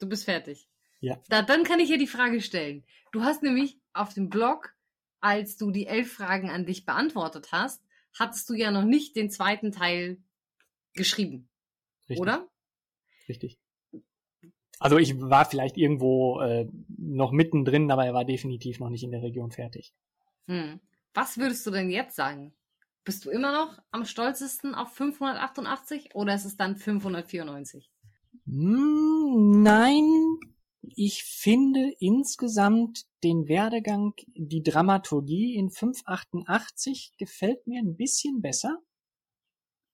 Du 0.00 0.08
bist 0.08 0.24
fertig. 0.24 0.68
Ja. 0.98 1.22
Da, 1.28 1.42
dann 1.42 1.62
kann 1.62 1.78
ich 1.78 1.86
hier 1.86 1.98
die 1.98 2.08
Frage 2.08 2.40
stellen. 2.40 2.84
Du 3.12 3.22
hast 3.22 3.44
nämlich 3.44 3.78
auf 3.92 4.12
dem 4.12 4.28
Blog 4.28 4.74
als 5.20 5.56
du 5.56 5.70
die 5.70 5.86
elf 5.86 6.12
Fragen 6.12 6.50
an 6.50 6.66
dich 6.66 6.84
beantwortet 6.84 7.52
hast, 7.52 7.84
hattest 8.18 8.48
du 8.50 8.54
ja 8.54 8.72
noch 8.72 8.84
nicht 8.84 9.16
den 9.16 9.30
zweiten 9.30 9.72
Teil 9.72 10.20
geschrieben. 10.94 11.48
Richtig. 12.08 12.20
Oder? 12.20 12.48
Richtig. 13.28 13.58
Also 14.80 14.98
ich 14.98 15.20
war 15.20 15.44
vielleicht 15.44 15.76
irgendwo 15.76 16.40
äh, 16.40 16.68
noch 16.96 17.32
mittendrin, 17.32 17.90
aber 17.90 18.06
er 18.06 18.14
war 18.14 18.24
definitiv 18.24 18.78
noch 18.80 18.90
nicht 18.90 19.02
in 19.02 19.10
der 19.10 19.22
Region 19.22 19.50
fertig. 19.50 19.92
Hm. 20.46 20.80
Was 21.14 21.38
würdest 21.38 21.66
du 21.66 21.70
denn 21.70 21.90
jetzt 21.90 22.16
sagen? 22.16 22.52
Bist 23.04 23.24
du 23.24 23.30
immer 23.30 23.52
noch 23.52 23.78
am 23.90 24.04
stolzesten 24.04 24.74
auf 24.74 24.92
588 24.92 26.14
oder 26.14 26.34
ist 26.34 26.44
es 26.44 26.56
dann 26.56 26.76
594? 26.76 27.90
Hm, 28.46 29.62
nein, 29.62 30.38
ich 30.82 31.24
finde 31.24 31.92
insgesamt 31.98 33.06
den 33.24 33.48
Werdegang, 33.48 34.14
die 34.34 34.62
Dramaturgie 34.62 35.56
in 35.56 35.70
588 35.70 37.14
gefällt 37.18 37.66
mir 37.66 37.80
ein 37.80 37.96
bisschen 37.96 38.40
besser. 38.40 38.78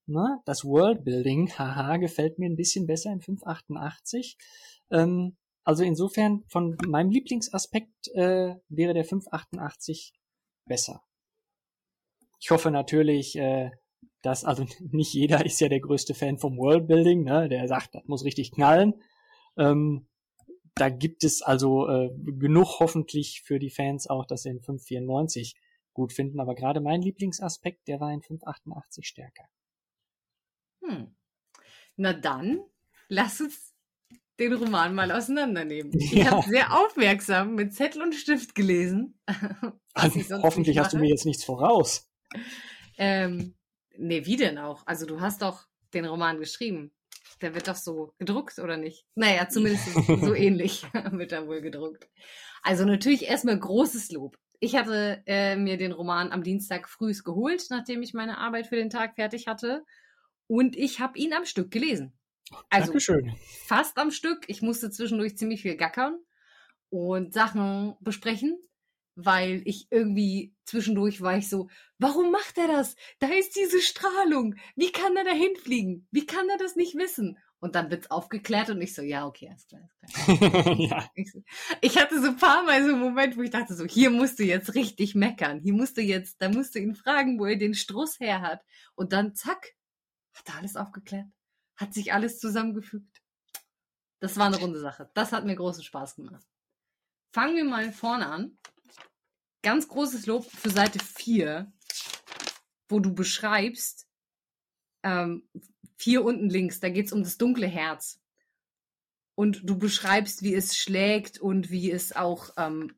Na, 0.06 0.42
das 0.44 0.64
Worldbuilding, 0.64 1.50
haha, 1.58 1.96
gefällt 1.96 2.38
mir 2.38 2.48
ein 2.48 2.56
bisschen 2.56 2.86
besser 2.86 3.12
in 3.12 3.20
588. 3.20 4.36
Ähm, 4.90 5.36
also 5.64 5.82
insofern 5.82 6.44
von 6.48 6.76
meinem 6.86 7.10
Lieblingsaspekt 7.10 8.08
äh, 8.14 8.54
wäre 8.68 8.94
der 8.94 9.04
588 9.04 10.12
besser. 10.66 11.02
Ich 12.38 12.50
hoffe 12.50 12.70
natürlich, 12.70 13.36
äh, 13.36 13.70
dass, 14.20 14.44
also 14.44 14.66
nicht 14.90 15.14
jeder 15.14 15.46
ist 15.46 15.60
ja 15.60 15.68
der 15.68 15.80
größte 15.80 16.14
Fan 16.14 16.38
vom 16.38 16.58
Worldbuilding, 16.58 17.24
ne? 17.24 17.48
der 17.48 17.66
sagt, 17.68 17.94
das 17.94 18.04
muss 18.06 18.24
richtig 18.24 18.52
knallen. 18.52 18.94
Ähm, 19.56 20.06
da 20.74 20.88
gibt 20.88 21.24
es 21.24 21.40
also 21.40 21.88
äh, 21.88 22.10
genug 22.16 22.80
hoffentlich 22.80 23.42
für 23.42 23.58
die 23.58 23.70
Fans 23.70 24.08
auch, 24.08 24.26
dass 24.26 24.42
sie 24.42 24.50
in 24.50 24.60
594 24.60 25.54
gut 25.92 26.12
finden. 26.12 26.40
Aber 26.40 26.54
gerade 26.54 26.80
mein 26.80 27.00
Lieblingsaspekt, 27.00 27.86
der 27.86 28.00
war 28.00 28.12
in 28.12 28.22
588 28.22 29.06
stärker. 29.06 29.44
Hm. 30.86 31.14
Na 31.96 32.12
dann, 32.12 32.60
lass 33.08 33.40
uns 33.40 33.72
den 34.38 34.52
Roman 34.52 34.94
mal 34.94 35.12
auseinandernehmen. 35.12 35.92
Ich 35.94 36.12
Ja. 36.12 36.30
habe 36.32 36.48
sehr 36.48 36.72
aufmerksam 36.78 37.54
mit 37.54 37.72
Zettel 37.74 38.02
und 38.02 38.14
Stift 38.14 38.54
gelesen. 38.54 39.18
Also, 39.96 40.18
ich 40.18 40.28
hoffentlich 40.28 40.76
hast 40.78 40.92
du 40.92 40.98
mir 40.98 41.08
jetzt 41.08 41.24
nichts 41.24 41.44
voraus. 41.44 42.10
Ähm, 42.98 43.54
nee, 43.96 44.26
wie 44.26 44.34
denn 44.34 44.58
auch? 44.58 44.84
Also 44.88 45.06
du 45.06 45.20
hast 45.20 45.42
doch 45.42 45.68
den 45.92 46.04
Roman 46.04 46.40
geschrieben. 46.40 46.92
Der 47.40 47.54
wird 47.54 47.68
doch 47.68 47.76
so 47.76 48.12
gedruckt, 48.18 48.58
oder 48.58 48.76
nicht? 48.76 49.06
Naja, 49.14 49.48
zumindest 49.48 49.84
so 50.20 50.34
ähnlich 50.34 50.82
wird 51.12 51.30
er 51.30 51.46
wohl 51.46 51.60
gedruckt. 51.60 52.08
Also 52.62 52.84
natürlich 52.84 53.26
erstmal 53.26 53.56
großes 53.56 54.10
Lob. 54.10 54.36
Ich 54.58 54.74
hatte 54.74 55.22
äh, 55.26 55.54
mir 55.54 55.76
den 55.76 55.92
Roman 55.92 56.32
am 56.32 56.42
Dienstag 56.42 56.88
frühs 56.88 57.22
geholt, 57.22 57.64
nachdem 57.70 58.02
ich 58.02 58.14
meine 58.14 58.38
Arbeit 58.38 58.66
für 58.66 58.76
den 58.76 58.90
Tag 58.90 59.14
fertig 59.14 59.46
hatte. 59.46 59.84
Und 60.46 60.76
ich 60.76 61.00
habe 61.00 61.18
ihn 61.18 61.32
am 61.32 61.46
Stück 61.46 61.70
gelesen. 61.70 62.12
Also 62.70 62.88
Dankeschön. 62.88 63.34
fast 63.66 63.96
am 63.98 64.10
Stück. 64.10 64.44
Ich 64.48 64.62
musste 64.62 64.90
zwischendurch 64.90 65.36
ziemlich 65.36 65.62
viel 65.62 65.76
gackern 65.76 66.18
und 66.90 67.32
Sachen 67.32 67.96
besprechen, 68.00 68.58
weil 69.14 69.62
ich 69.64 69.88
irgendwie 69.90 70.54
zwischendurch 70.64 71.20
war 71.20 71.36
ich 71.36 71.48
so, 71.48 71.68
warum 71.98 72.30
macht 72.30 72.58
er 72.58 72.68
das? 72.68 72.96
Da 73.18 73.28
ist 73.28 73.56
diese 73.56 73.80
Strahlung. 73.80 74.54
Wie 74.76 74.92
kann 74.92 75.16
er 75.16 75.24
da 75.24 75.32
hinfliegen? 75.32 76.06
Wie 76.10 76.26
kann 76.26 76.48
er 76.48 76.58
das 76.58 76.76
nicht 76.76 76.94
wissen? 76.96 77.38
Und 77.58 77.76
dann 77.76 77.90
wird's 77.90 78.10
aufgeklärt 78.10 78.68
und 78.68 78.82
ich 78.82 78.94
so, 78.94 79.00
ja, 79.00 79.26
okay, 79.26 79.48
alles 79.48 79.66
klar, 79.66 79.88
alles 80.02 80.38
klar. 80.38 80.74
ja. 80.78 81.10
Ich, 81.80 81.98
hatte 81.98 82.20
so 82.20 82.28
ein 82.28 82.36
paar 82.36 82.62
Mal 82.62 82.82
so 82.84 82.90
einen 82.90 83.00
Moment, 83.00 83.38
wo 83.38 83.42
ich 83.42 83.50
dachte 83.50 83.74
so, 83.74 83.86
hier 83.86 84.10
musst 84.10 84.38
du 84.38 84.44
jetzt 84.44 84.74
richtig 84.74 85.14
meckern. 85.14 85.60
Hier 85.60 85.72
musst 85.72 85.96
du 85.96 86.02
jetzt, 86.02 86.42
da 86.42 86.50
musst 86.50 86.74
du 86.74 86.78
ihn 86.78 86.94
fragen, 86.94 87.38
wo 87.38 87.46
er 87.46 87.56
den 87.56 87.72
Struss 87.72 88.20
her 88.20 88.42
hat. 88.42 88.60
Und 88.94 89.14
dann 89.14 89.34
zack, 89.34 89.72
hat 90.34 90.48
er 90.48 90.56
alles 90.56 90.76
aufgeklärt. 90.76 91.26
Hat 91.76 91.94
sich 91.94 92.12
alles 92.12 92.38
zusammengefügt. 92.38 93.22
Das 94.20 94.36
war 94.36 94.46
eine 94.46 94.58
runde 94.58 94.80
Sache. 94.80 95.10
Das 95.14 95.32
hat 95.32 95.44
mir 95.44 95.56
großen 95.56 95.82
Spaß 95.82 96.16
gemacht. 96.16 96.46
Fangen 97.32 97.56
wir 97.56 97.64
mal 97.64 97.92
vorne 97.92 98.26
an. 98.26 98.58
Ganz 99.62 99.88
großes 99.88 100.26
Lob 100.26 100.44
für 100.50 100.70
Seite 100.70 100.98
4, 100.98 101.72
wo 102.88 103.00
du 103.00 103.14
beschreibst, 103.14 104.06
ähm, 105.02 105.48
vier 105.96 106.24
unten 106.24 106.48
links, 106.48 106.80
da 106.80 106.88
geht's 106.88 107.12
um 107.12 107.22
das 107.22 107.38
dunkle 107.38 107.66
Herz. 107.66 108.20
Und 109.34 109.68
du 109.68 109.78
beschreibst, 109.78 110.42
wie 110.42 110.54
es 110.54 110.76
schlägt 110.76 111.40
und 111.40 111.70
wie 111.70 111.90
es 111.90 112.14
auch, 112.14 112.50
ähm, 112.56 112.94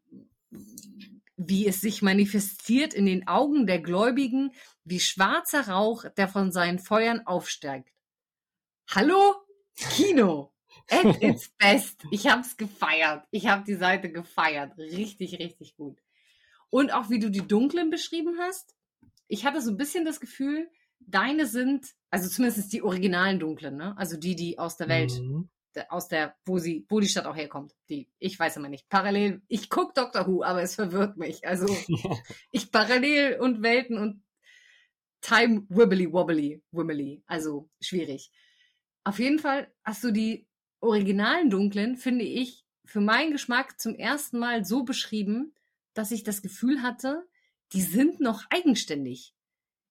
wie 1.37 1.67
es 1.67 1.81
sich 1.81 2.03
manifestiert 2.03 2.95
in 2.95 3.07
den 3.07 3.27
Augen 3.27 3.67
der 3.67 3.81
Gläubigen, 3.81 4.53
wie 4.87 5.01
schwarzer 5.01 5.69
Rauch, 5.69 6.05
der 6.17 6.29
von 6.29 6.53
seinen 6.53 6.79
Feuern 6.79 7.27
aufsteigt. 7.27 7.93
Hallo? 8.95 9.35
Kino! 9.77 10.53
At 10.89 11.05
its 11.23 11.49
best. 11.59 12.03
Ich 12.11 12.29
hab's 12.29 12.57
gefeiert. 12.57 13.27
Ich 13.31 13.49
hab 13.49 13.65
die 13.65 13.75
Seite 13.75 14.11
gefeiert. 14.11 14.79
Richtig, 14.79 15.39
richtig 15.39 15.77
gut. 15.77 15.99
Und 16.71 16.93
auch 16.93 17.11
wie 17.11 17.19
du 17.19 17.31
die 17.31 17.47
Dunklen 17.47 17.91
beschrieben 17.91 18.37
hast. 18.41 18.75
Ich 19.29 19.45
hatte 19.45 19.61
so 19.61 19.73
ein 19.73 19.77
bisschen 19.77 20.05
das 20.05 20.21
Gefühl, 20.21 20.71
deine 21.01 21.47
sind, 21.47 21.87
also 22.11 22.29
zumindest 22.29 22.73
die 22.73 22.83
originalen 22.83 23.41
Dunklen, 23.41 23.77
ne? 23.77 23.97
Also 23.99 24.17
die, 24.17 24.37
die 24.37 24.59
aus 24.59 24.77
der 24.77 24.89
Welt 24.89 25.13
Mhm. 25.21 25.49
aus 25.89 26.09
der, 26.09 26.37
wo 26.45 26.59
sie, 26.59 26.87
wo 26.89 27.01
die 27.01 27.09
Stadt 27.09 27.27
auch 27.27 27.37
herkommt. 27.37 27.75
Die, 27.89 28.09
ich 28.19 28.39
weiß 28.39 28.57
immer 28.57 28.69
nicht. 28.69 28.89
Parallel, 28.89 29.43
ich 29.49 29.69
guck 29.69 29.95
Doctor 29.95 30.27
Who, 30.29 30.43
aber 30.45 30.63
es 30.63 30.77
verwirrt 30.77 31.17
mich. 31.17 31.47
Also 31.47 31.67
ich 32.53 32.71
parallel 32.71 33.41
und 33.41 33.63
Welten 33.63 33.99
und 33.99 34.23
Time 35.27 35.67
wibbly 35.69 36.13
wobbly, 36.13 36.63
wimmely. 36.71 37.25
Also 37.27 37.69
schwierig. 37.81 38.31
Auf 39.03 39.19
jeden 39.19 39.41
Fall 39.41 39.73
hast 39.83 40.05
du 40.05 40.13
die 40.13 40.47
originalen 40.81 41.51
Dunklen, 41.51 41.97
finde 41.97 42.25
ich, 42.25 42.65
für 42.85 43.01
meinen 43.01 43.33
Geschmack 43.33 43.81
zum 43.81 43.97
ersten 43.97 44.39
Mal 44.39 44.65
so 44.65 44.85
beschrieben, 44.85 45.53
dass 45.95 46.13
ich 46.13 46.23
das 46.23 46.43
Gefühl 46.43 46.81
hatte, 46.81 47.27
die 47.73 47.83
sind 47.83 48.21
noch 48.21 48.45
eigenständig. 48.51 49.35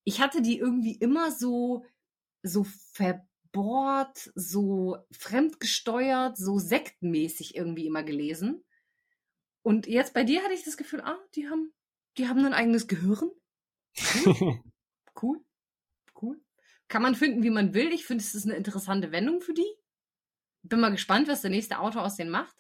Ich 0.06 0.22
hatte 0.22 0.42
die 0.42 0.58
irgendwie 0.58 0.96
immer 0.96 1.32
so, 1.32 1.84
so 2.42 2.66
verbohrt, 2.94 4.32
so 4.36 5.00
fremdgesteuert, 5.12 6.38
so 6.38 6.60
sektenmäßig 6.60 7.58
irgendwie 7.58 7.88
immer 7.88 8.04
gelesen. 8.04 8.64
Und 9.64 9.86
jetzt 9.86 10.14
bei 10.14 10.24
dir 10.24 10.44
hatte 10.44 10.54
ich 10.54 10.64
das 10.64 10.78
Gefühl, 10.78 11.02
ah, 11.02 11.20
die 11.36 11.50
haben, 11.50 11.74
die 12.18 12.30
haben 12.30 12.46
ein 12.46 12.54
eigenes 12.54 12.88
Gehirn. 12.88 13.32
Cool. 15.22 15.44
Cool. 16.22 16.42
Kann 16.88 17.02
man 17.02 17.16
finden, 17.16 17.44
wie 17.44 17.50
man 17.50 17.74
will. 17.74 17.92
Ich 17.94 18.06
finde, 18.06 18.24
es 18.24 18.36
ist 18.36 18.46
eine 18.46 18.56
interessante 18.56 19.12
Wendung 19.12 19.42
für 19.42 19.54
die. 19.54 19.68
Bin 20.64 20.80
mal 20.80 20.92
gespannt, 20.92 21.28
was 21.28 21.42
der 21.42 21.52
nächste 21.52 21.80
Autor 21.80 22.04
aus 22.04 22.16
denen 22.16 22.32
macht. 22.32 22.56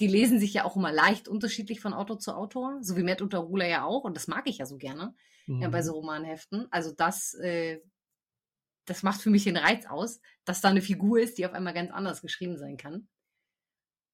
Die 0.00 0.06
lesen 0.06 0.38
sich 0.38 0.52
ja 0.52 0.64
auch 0.64 0.76
immer 0.76 0.92
leicht 0.92 1.26
unterschiedlich 1.26 1.80
von 1.80 1.94
Autor 1.94 2.18
zu 2.18 2.34
Autor, 2.34 2.78
so 2.82 2.96
wie 2.96 3.02
Matt 3.02 3.22
Unterruler 3.22 3.66
ja 3.66 3.84
auch. 3.84 4.04
Und 4.04 4.14
das 4.14 4.26
mag 4.26 4.46
ich 4.46 4.58
ja 4.58 4.66
so 4.66 4.76
gerne 4.76 5.14
ja, 5.46 5.68
bei 5.68 5.82
so 5.82 5.92
Romanheften. 5.92 6.66
Also 6.70 6.92
das, 6.92 7.34
äh, 7.34 7.80
das 8.84 9.02
macht 9.02 9.20
für 9.20 9.30
mich 9.30 9.44
den 9.44 9.56
Reiz 9.56 9.86
aus, 9.86 10.20
dass 10.44 10.60
da 10.60 10.68
eine 10.68 10.82
Figur 10.82 11.20
ist, 11.20 11.38
die 11.38 11.46
auf 11.46 11.52
einmal 11.52 11.74
ganz 11.74 11.90
anders 11.90 12.20
geschrieben 12.20 12.58
sein 12.58 12.76
kann. 12.76 13.08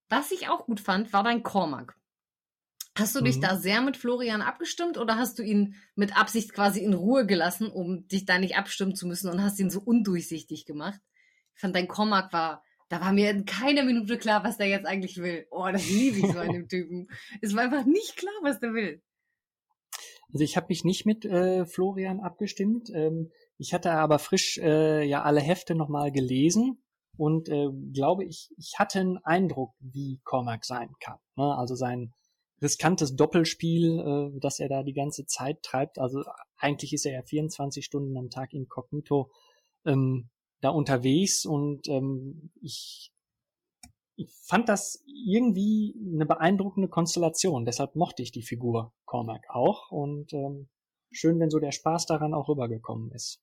Was 0.08 0.30
ich 0.30 0.48
auch 0.48 0.66
gut 0.66 0.80
fand, 0.80 1.12
war 1.12 1.24
dein 1.24 1.42
Cormac. 1.42 1.96
Hast 2.95 3.14
du 3.14 3.22
dich 3.22 3.36
Mhm. 3.38 3.40
da 3.40 3.57
sehr 3.57 3.80
mit 3.80 3.97
Florian 3.97 4.43
abgestimmt 4.43 4.99
oder 4.99 5.16
hast 5.16 5.38
du 5.38 5.43
ihn 5.43 5.76
mit 5.95 6.16
Absicht 6.16 6.53
quasi 6.53 6.80
in 6.80 6.93
Ruhe 6.93 7.26
gelassen, 7.26 7.68
um 7.68 8.07
dich 8.09 8.26
da 8.26 8.38
nicht 8.38 8.57
abstimmen 8.57 8.95
zu 8.95 9.07
müssen 9.07 9.30
und 9.30 9.43
hast 9.43 9.59
ihn 9.59 9.70
so 9.70 9.80
undurchsichtig 9.80 10.66
gemacht? 10.66 11.01
Ich 11.55 11.61
fand 11.61 11.74
dein 11.74 11.88
Cormac 11.88 12.32
war, 12.32 12.62
da 12.90 13.01
war 13.01 13.12
mir 13.14 13.30
in 13.30 13.47
keiner 13.47 13.84
Minute 13.84 14.18
klar, 14.18 14.45
was 14.45 14.59
der 14.59 14.66
jetzt 14.68 14.84
eigentlich 14.86 15.16
will. 15.16 15.47
Oh, 15.51 15.66
das 15.72 15.88
liebe 15.88 16.18
ich 16.18 16.32
so 16.32 16.38
an 16.38 16.53
dem 16.53 16.68
Typen. 16.68 17.09
Es 17.40 17.55
war 17.57 17.62
einfach 17.62 17.86
nicht 17.86 18.16
klar, 18.16 18.34
was 18.43 18.61
der 18.61 18.74
will. 18.74 19.01
Also 20.32 20.45
ich 20.45 20.57
habe 20.57 20.66
mich 20.68 20.84
nicht 20.84 21.07
mit 21.07 21.24
äh, 21.24 21.64
Florian 21.66 22.20
abgestimmt. 22.20 22.90
Ähm, 22.95 23.30
ich 23.59 23.72
hatte 23.72 23.93
aber 23.93 24.18
frisch 24.18 24.59
äh, 24.59 25.03
ja 25.05 25.22
alle 25.22 25.40
Hefte 25.40 25.74
nochmal 25.74 26.11
gelesen 26.12 26.82
und 27.16 27.49
äh, 27.49 27.68
glaube 27.95 28.24
ich, 28.24 28.51
ich 28.59 28.74
hatte 28.78 29.01
einen 29.01 29.18
Eindruck, 29.18 29.72
wie 29.80 30.20
Cormac 30.24 30.64
sein 30.64 30.90
kann. 31.01 31.18
Ne? 31.36 31.55
Also 31.57 31.74
sein 31.74 32.12
riskantes 32.62 33.16
Doppelspiel, 33.16 33.98
äh, 33.98 34.40
das 34.40 34.60
er 34.60 34.68
da 34.68 34.82
die 34.82 34.94
ganze 34.94 35.26
Zeit 35.26 35.62
treibt. 35.62 35.98
Also 35.98 36.22
eigentlich 36.56 36.92
ist 36.92 37.04
er 37.04 37.12
ja 37.12 37.22
24 37.22 37.84
Stunden 37.84 38.16
am 38.16 38.30
Tag 38.30 38.52
inkognito 38.54 39.30
ähm, 39.84 40.30
da 40.60 40.70
unterwegs 40.70 41.44
und 41.44 41.88
ähm, 41.88 42.52
ich, 42.60 43.12
ich 44.16 44.30
fand 44.44 44.68
das 44.68 45.02
irgendwie 45.06 45.94
eine 46.14 46.24
beeindruckende 46.24 46.88
Konstellation. 46.88 47.64
Deshalb 47.64 47.96
mochte 47.96 48.22
ich 48.22 48.30
die 48.30 48.44
Figur 48.44 48.92
Cormac 49.04 49.44
auch 49.50 49.90
und 49.90 50.32
ähm, 50.32 50.68
schön, 51.10 51.40
wenn 51.40 51.50
so 51.50 51.58
der 51.58 51.72
Spaß 51.72 52.06
daran 52.06 52.32
auch 52.32 52.48
rübergekommen 52.48 53.10
ist. 53.10 53.42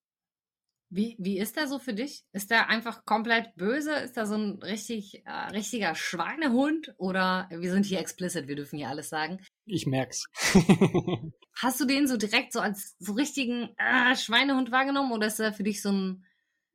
Wie, 0.92 1.16
wie 1.20 1.38
ist 1.38 1.56
der 1.56 1.68
so 1.68 1.78
für 1.78 1.94
dich? 1.94 2.24
Ist 2.34 2.50
der 2.50 2.68
einfach 2.68 3.06
komplett 3.06 3.56
böse? 3.56 3.92
Ist 3.94 4.18
der 4.18 4.26
so 4.26 4.36
ein 4.36 4.60
richtig, 4.64 5.24
äh, 5.26 5.52
richtiger 5.52 5.94
Schweinehund? 5.94 6.96
Oder 6.98 7.48
wir 7.52 7.72
sind 7.72 7.86
hier 7.86 8.00
explicit, 8.00 8.48
wir 8.48 8.56
dürfen 8.56 8.78
hier 8.78 8.90
alles 8.90 9.10
sagen. 9.10 9.40
Ich 9.66 9.86
merk's. 9.86 10.26
Hast 11.62 11.80
du 11.80 11.86
den 11.86 12.08
so 12.08 12.18
direkt 12.18 12.54
so 12.54 12.60
als 12.60 12.96
so 12.98 13.14
richtigen 13.14 13.70
äh, 13.78 14.16
Schweinehund 14.16 14.72
wahrgenommen 14.72 15.12
oder 15.12 15.28
ist 15.28 15.40
er 15.40 15.54
für 15.54 15.64
dich 15.64 15.82
so 15.82 15.92
ein, 15.92 16.26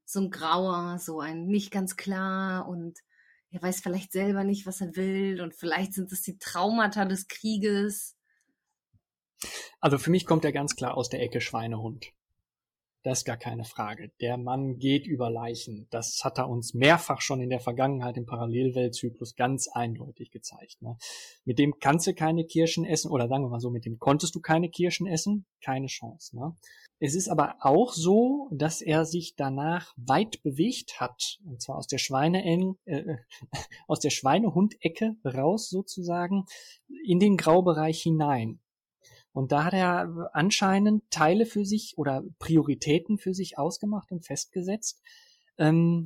so 0.05 0.21
ein 0.21 0.31
grauer, 0.31 0.99
so 1.01 1.21
ein 1.21 1.47
nicht 1.47 1.73
ganz 1.73 1.97
klar 1.97 2.69
und 2.69 3.01
er 3.51 3.63
weiß 3.63 3.81
vielleicht 3.81 4.13
selber 4.13 4.45
nicht, 4.45 4.67
was 4.67 4.81
er 4.81 4.95
will 4.95 5.41
und 5.41 5.55
vielleicht 5.55 5.93
sind 5.93 6.13
es 6.13 6.23
die 6.23 6.39
Traumata 6.39 7.05
des 7.05 7.27
Krieges? 7.27 8.17
Also 9.81 9.99
für 9.99 10.11
mich 10.11 10.25
kommt 10.25 10.45
er 10.45 10.53
ganz 10.53 10.77
klar 10.77 10.97
aus 10.97 11.09
der 11.09 11.21
Ecke 11.21 11.41
Schweinehund. 11.41 12.13
Das 13.05 13.19
ist 13.19 13.25
gar 13.27 13.37
keine 13.37 13.65
Frage. 13.65 14.13
Der 14.23 14.39
Mann 14.39 14.79
geht 14.79 15.07
über 15.07 15.29
Leichen. 15.29 15.87
Das 15.91 16.23
hat 16.25 16.39
er 16.39 16.49
uns 16.49 16.73
mehrfach 16.73 17.21
schon 17.21 17.43
in 17.43 17.51
der 17.51 17.61
Vergangenheit 17.61 18.17
im 18.17 18.25
Parallelweltzyklus 18.25 19.37
ganz 19.37 19.69
eindeutig 19.69 20.31
gezeigt. 20.31 20.81
Ne? 20.81 20.97
Mit 21.45 21.59
dem 21.59 21.79
kannst 21.79 22.07
du 22.07 22.15
keine 22.15 22.47
Kirschen 22.47 22.87
essen, 22.87 23.11
oder 23.11 23.29
sagen 23.29 23.45
wir 23.45 23.51
mal 23.51 23.61
so, 23.61 23.71
mit 23.71 23.85
dem 23.85 23.99
konntest 23.99 24.35
du 24.35 24.41
keine 24.41 24.71
Kirschen 24.71 25.07
essen, 25.07 25.45
keine 25.63 25.89
Chance. 25.89 26.35
Ne? 26.35 26.57
Es 26.99 27.15
ist 27.15 27.29
aber 27.29 27.57
auch 27.61 27.93
so, 27.93 28.49
dass 28.51 28.81
er 28.81 29.05
sich 29.05 29.35
danach 29.37 29.93
weit 29.99 30.43
bewegt 30.43 30.99
hat, 30.99 31.41
und 31.45 31.61
zwar 31.61 31.77
aus 31.77 31.87
der 31.87 31.99
Schweine 31.99 32.43
äh, 32.87 33.17
aus 33.87 34.01
der 34.01 34.09
Schweinehundecke 34.09 35.17
raus 35.27 35.69
sozusagen 35.69 36.47
in 37.05 37.19
den 37.19 37.37
Graubereich 37.37 38.01
hinein. 38.01 38.61
Und 39.35 39.51
da 39.51 39.65
hat 39.65 39.75
er 39.75 40.31
anscheinend 40.33 41.11
Teile 41.11 41.45
für 41.45 41.65
sich 41.65 41.99
oder 41.99 42.23
Prioritäten 42.39 43.19
für 43.19 43.35
sich 43.35 43.59
ausgemacht 43.59 44.13
und 44.13 44.25
festgesetzt, 44.25 45.03
ähm, 45.59 46.05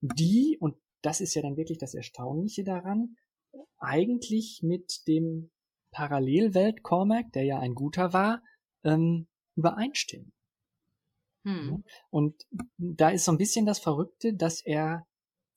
die, 0.00 0.58
und 0.60 0.76
das 1.02 1.20
ist 1.20 1.34
ja 1.34 1.42
dann 1.42 1.56
wirklich 1.56 1.78
das 1.78 1.94
Erstaunliche 1.94 2.62
daran, 2.62 3.16
eigentlich 3.78 4.60
mit 4.62 5.08
dem 5.08 5.50
Parallelwelt 5.90 6.84
Cormac, 6.84 7.32
der 7.32 7.42
ja 7.42 7.58
ein 7.58 7.74
guter 7.74 8.12
war, 8.12 8.42
ähm, 8.84 9.26
übereinstimmen. 9.56 10.32
Hm. 11.44 11.82
Und 12.10 12.46
da 12.78 13.10
ist 13.10 13.24
so 13.24 13.32
ein 13.32 13.38
bisschen 13.38 13.66
das 13.66 13.80
Verrückte, 13.80 14.34
dass 14.34 14.60
er, 14.60 15.04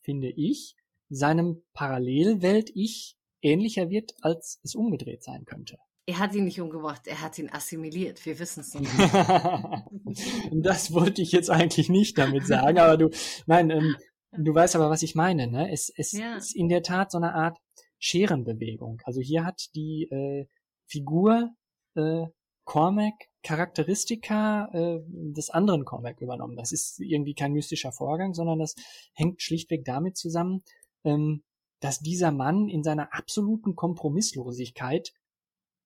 finde 0.02 0.32
ich, 0.32 0.76
seinem 1.10 1.62
Parallelwelt-Ich 1.74 3.16
ähnlicher 3.44 3.92
wird, 3.92 4.16
als 4.22 4.60
es 4.64 4.74
umgedreht 4.74 5.24
sein 5.24 5.46
könnte. 5.46 5.78
Er 6.08 6.20
hat 6.20 6.36
ihn 6.36 6.44
nicht 6.44 6.62
umgebracht, 6.62 7.08
er 7.08 7.22
hat 7.22 7.40
ihn 7.40 7.50
assimiliert. 7.50 8.24
Wir 8.26 8.38
wissen 8.38 8.60
es 8.60 8.76
nicht. 8.76 8.92
das 10.52 10.94
wollte 10.94 11.22
ich 11.22 11.32
jetzt 11.32 11.50
eigentlich 11.50 11.90
nicht 11.90 12.18
damit 12.18 12.46
sagen, 12.46 12.78
aber 12.78 12.98
du, 12.98 13.10
nein, 13.48 13.72
ähm, 13.72 13.96
du 14.32 14.54
weißt 14.54 14.76
aber, 14.76 14.92
was 14.92 15.02
ich 15.02 15.16
meine. 15.16 15.48
Ne? 15.48 15.72
Es, 15.72 15.92
es 15.96 16.12
ja. 16.12 16.36
ist 16.36 16.56
in 16.56 16.70
der 16.70 16.84
Tat 16.84 17.12
so 17.12 17.18
eine 17.18 17.34
Art 17.34 17.58
Scherenbewegung. 17.98 19.02
Also 19.04 19.20
hier 19.20 19.46
hat 19.46 19.74
die 19.74 20.04
äh, 20.12 20.46
Figur 20.86 21.50
äh, 21.96 22.28
Cormac 22.66 23.16
Charakteristika 23.42 24.70
äh, 24.74 25.00
des 25.08 25.50
anderen 25.50 25.86
Cormac 25.86 26.20
übernommen. 26.20 26.56
Das 26.56 26.72
ist 26.72 27.00
irgendwie 27.00 27.36
kein 27.36 27.54
mystischer 27.54 27.92
Vorgang, 27.92 28.34
sondern 28.34 28.60
das 28.60 28.76
hängt 29.14 29.42
schlichtweg 29.42 29.86
damit 29.86 30.18
zusammen, 30.18 30.64
ähm, 31.04 31.44
dass 31.80 32.00
dieser 32.00 32.32
Mann 32.32 32.68
in 32.68 32.84
seiner 32.84 33.14
absoluten 33.14 33.76
Kompromisslosigkeit 33.76 35.14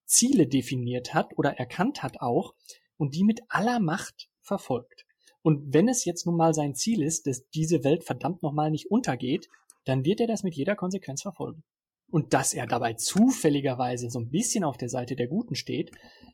Ziele 0.10 0.48
definiert 0.48 1.14
hat 1.14 1.38
oder 1.38 1.58
erkannt 1.58 2.04
hat 2.04 2.20
auch 2.20 2.56
und 2.98 3.16
die 3.16 3.24
mit 3.24 3.42
aller 3.48 3.80
Macht 3.80 4.30
verfolgt. 4.42 5.06
Und 5.42 5.74
wenn 5.74 5.88
es 5.88 6.04
jetzt 6.04 6.26
nun 6.26 6.36
mal 6.36 6.54
sein 6.54 6.76
Ziel 6.76 7.02
ist, 7.02 7.28
dass 7.28 7.48
diese 7.50 7.84
Welt 7.84 8.04
verdammt 8.04 8.44
nochmal 8.44 8.72
nicht 8.72 8.92
untergeht, 8.92 9.48
dann 9.86 10.04
wird 10.04 10.20
er 10.20 10.28
das 10.28 10.44
mit 10.44 10.56
jeder 10.56 10.76
Konsequenz 10.76 11.22
verfolgen. 11.22 11.64
Und 12.12 12.34
dass 12.34 12.54
er 12.54 12.66
dabei 12.66 12.94
zufälligerweise 12.94 14.10
so 14.10 14.20
ein 14.20 14.32
bisschen 14.32 14.64
auf 14.64 14.78
der 14.78 14.90
Seite 14.90 15.16
der 15.16 15.28
Guten 15.28 15.56
steht, 15.56 15.92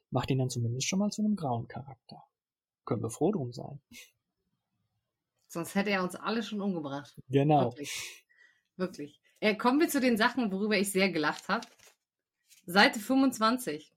macht 0.10 0.32
ihn 0.32 0.40
dann 0.40 0.50
zumindest 0.50 0.88
schon 0.88 1.00
mal 1.00 1.12
zu 1.12 1.22
einem 1.22 1.36
grauen 1.36 1.68
Charakter. 1.68 2.24
Können 2.86 3.04
wir 3.04 3.10
froh 3.10 3.32
drum 3.32 3.52
sein. 3.52 3.82
Sonst 5.48 5.76
hätte 5.76 5.90
er 5.90 6.04
uns 6.04 6.16
alle 6.16 6.44
schon 6.44 6.62
umgebracht. 6.62 7.16
Genau. 7.30 7.66
Wirklich. 7.66 8.24
Wirklich. 8.78 9.22
Äh, 9.40 9.56
kommen 9.56 9.80
wir 9.80 9.90
zu 9.90 10.00
den 10.00 10.18
Sachen, 10.18 10.52
worüber 10.52 10.78
ich 10.78 10.92
sehr 10.92 11.10
gelacht 11.10 11.48
habe. 11.50 11.68
Seite 12.66 12.99
25. 12.99 13.93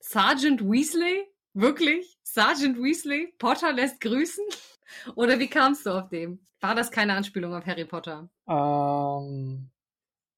Sergeant 0.00 0.62
Weasley? 0.62 1.26
Wirklich? 1.54 2.18
Sergeant 2.22 2.82
Weasley? 2.82 3.32
Potter 3.38 3.72
lässt 3.72 4.00
grüßen? 4.00 4.44
Oder 5.14 5.38
wie 5.38 5.48
kamst 5.48 5.86
du 5.86 5.90
auf 5.90 6.08
dem? 6.08 6.40
War 6.60 6.74
das 6.74 6.90
keine 6.90 7.14
Anspielung 7.14 7.54
auf 7.54 7.66
Harry 7.66 7.84
Potter? 7.84 8.28
Ähm, 8.48 9.70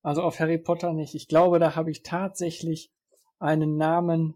also 0.02 0.22
auf 0.22 0.38
Harry 0.38 0.58
Potter 0.58 0.92
nicht. 0.92 1.14
Ich 1.14 1.28
glaube, 1.28 1.58
da 1.58 1.74
habe 1.74 1.90
ich 1.90 2.02
tatsächlich 2.02 2.92
einen 3.38 3.76
Namen, 3.76 4.34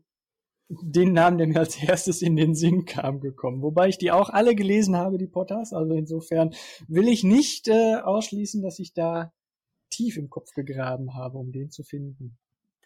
den 0.69 1.13
Namen, 1.13 1.39
der 1.39 1.47
mir 1.47 1.61
als 1.61 1.81
erstes 1.83 2.23
in 2.23 2.37
den 2.37 2.55
Sinn 2.55 2.87
kam, 2.87 3.21
gekommen. 3.21 3.63
Wobei 3.63 3.89
ich 3.89 3.99
die 3.99 4.11
auch 4.11 4.31
alle 4.31 4.55
gelesen 4.55 4.97
habe, 4.97 5.19
die 5.19 5.29
Potters. 5.29 5.73
Also 5.73 5.95
insofern 5.95 6.55
will 6.89 7.09
ich 7.09 7.23
nicht 7.23 7.69
äh, 7.69 7.97
ausschließen, 7.97 8.63
dass 8.63 8.79
ich 8.79 8.95
da 8.95 9.33
tief 9.91 10.17
im 10.17 10.31
Kopf 10.31 10.53
gegraben 10.53 11.15
habe, 11.15 11.39
um 11.39 11.53
den 11.53 11.71
zu 11.71 11.85
finden. 11.85 12.39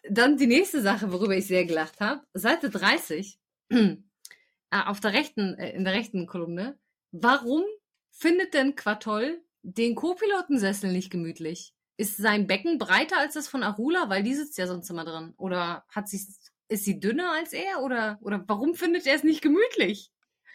Dann 0.09 0.37
die 0.37 0.47
nächste 0.47 0.81
Sache, 0.81 1.11
worüber 1.11 1.35
ich 1.35 1.47
sehr 1.47 1.65
gelacht 1.65 1.99
habe. 1.99 2.21
Seite 2.33 2.69
30, 2.69 3.39
äh, 3.69 3.97
auf 4.71 4.99
der 4.99 5.13
rechten, 5.13 5.55
äh, 5.55 5.71
in 5.75 5.83
der 5.83 5.93
rechten 5.93 6.27
Kolumne. 6.27 6.77
Warum 7.11 7.63
findet 8.09 8.53
denn 8.53 8.75
Quatoll 8.75 9.41
den 9.63 9.95
Co-Pilotensessel 9.95 10.91
nicht 10.91 11.11
gemütlich? 11.11 11.73
Ist 11.97 12.17
sein 12.17 12.47
Becken 12.47 12.77
breiter 12.79 13.19
als 13.19 13.35
das 13.35 13.47
von 13.47 13.63
Arula? 13.63 14.09
Weil 14.09 14.23
die 14.23 14.33
sitzt 14.33 14.57
ja 14.57 14.65
sonst 14.65 14.89
immer 14.89 15.05
drin. 15.05 15.33
Oder 15.37 15.83
hat 15.89 16.09
sie, 16.09 16.19
ist 16.67 16.83
sie 16.83 16.99
dünner 16.99 17.33
als 17.33 17.53
er? 17.53 17.83
Oder, 17.83 18.17
oder 18.21 18.43
warum 18.47 18.73
findet 18.73 19.05
er 19.05 19.15
es 19.15 19.23
nicht 19.23 19.41
gemütlich? 19.41 20.11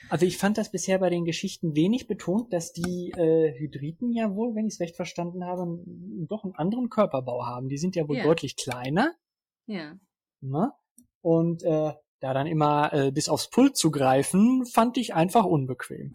Also 0.08 0.26
ich 0.26 0.38
fand 0.38 0.58
das 0.58 0.70
bisher 0.70 0.98
bei 0.98 1.10
den 1.10 1.24
Geschichten 1.24 1.74
wenig 1.74 2.06
betont, 2.06 2.52
dass 2.52 2.72
die 2.72 3.12
äh, 3.16 3.58
Hydriten 3.58 4.12
ja 4.12 4.34
wohl, 4.34 4.54
wenn 4.54 4.66
ich 4.66 4.74
es 4.74 4.80
recht 4.80 4.96
verstanden 4.96 5.44
habe, 5.44 5.82
doch 6.28 6.44
einen 6.44 6.54
anderen 6.54 6.90
Körperbau 6.90 7.44
haben. 7.46 7.68
Die 7.68 7.78
sind 7.78 7.96
ja 7.96 8.08
wohl 8.08 8.18
ja. 8.18 8.24
deutlich 8.24 8.56
kleiner. 8.56 9.14
Ja. 9.66 9.96
Ne? 10.40 10.72
Und 11.20 11.62
äh, 11.62 11.92
da 12.20 12.34
dann 12.34 12.46
immer 12.46 12.92
äh, 12.92 13.10
bis 13.10 13.28
aufs 13.28 13.50
Pult 13.50 13.76
zu 13.76 13.90
greifen, 13.90 14.64
fand 14.66 14.96
ich 14.96 15.14
einfach 15.14 15.44
unbequem. 15.44 16.12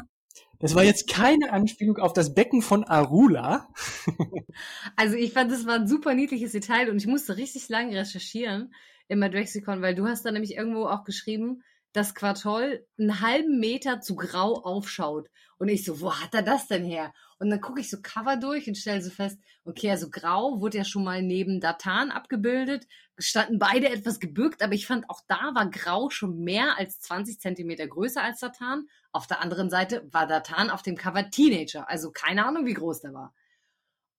Das 0.60 0.76
war 0.76 0.84
jetzt 0.84 1.10
keine 1.10 1.52
Anspielung 1.52 1.97
auf 1.97 2.14
das 2.14 2.36
Becken 2.36 2.62
von 2.62 2.84
Arula. 2.84 3.68
also 4.95 5.16
ich 5.16 5.34
fand, 5.34 5.52
das 5.52 5.66
war 5.66 5.76
ein 5.76 5.88
super 5.88 6.14
niedliches 6.14 6.52
Detail 6.52 6.89
und 6.91 6.97
ich 6.97 7.08
musste 7.08 7.38
richtig 7.38 7.68
lange 7.70 7.97
recherchieren 7.97 8.72
im 9.08 9.20
Madrexicon, 9.20 9.82
weil 9.82 9.95
du 9.95 10.06
hast 10.06 10.24
da 10.24 10.32
nämlich 10.32 10.56
irgendwo 10.56 10.86
auch 10.86 11.04
geschrieben, 11.04 11.64
dass 11.94 12.16
Quartoll 12.16 12.86
einen 12.98 13.22
halben 13.22 13.60
Meter 13.60 14.02
zu 14.02 14.16
grau 14.16 14.62
aufschaut. 14.64 15.30
Und 15.58 15.68
ich 15.68 15.84
so, 15.84 16.02
wo 16.02 16.14
hat 16.14 16.34
er 16.34 16.42
das 16.42 16.68
denn 16.68 16.84
her? 16.84 17.14
Und 17.38 17.50
dann 17.50 17.62
gucke 17.62 17.82
ich 17.82 17.89
so 17.89 17.98
Cover 18.02 18.38
durch 18.38 18.68
und 18.68 18.78
stelle 18.78 19.02
so 19.02 19.10
fest, 19.10 19.39
okay, 19.66 19.92
also 19.92 20.10
grau 20.10 20.62
wurde 20.62 20.78
ja 20.78 20.84
schon 20.84 21.04
mal 21.04 21.22
neben 21.22 21.60
Datan 21.60 22.12
abgebildet, 22.12 22.88
standen 23.18 23.60
beide 23.60 23.89
etwas 23.89 24.20
gebückt, 24.20 24.64
aber 24.64 24.74
ich 24.74 24.88
fand 24.88 25.10
auch 25.10 25.22
da 25.28 25.52
war 25.54 25.70
grau 25.70 26.10
schon 26.10 26.39
mehr 26.39 26.78
als 26.78 27.00
20 27.02 27.39
Zentimeter 27.39 27.88
größer 27.88 28.24
als 28.24 28.39
Datan. 28.39 28.88
Auf 29.12 29.28
der 29.28 29.42
anderen 29.42 29.70
Seite 29.70 30.08
war 30.12 30.28
Datan 30.28 30.70
auf 30.70 30.82
dem 30.82 30.98
Cover 30.98 31.30
Teenager, 31.30 31.89
also 31.89 32.12
keine 32.12 32.46
Ahnung, 32.46 32.66
wie 32.66 32.74
groß 32.74 33.02
der 33.02 33.14
war. 33.14 33.34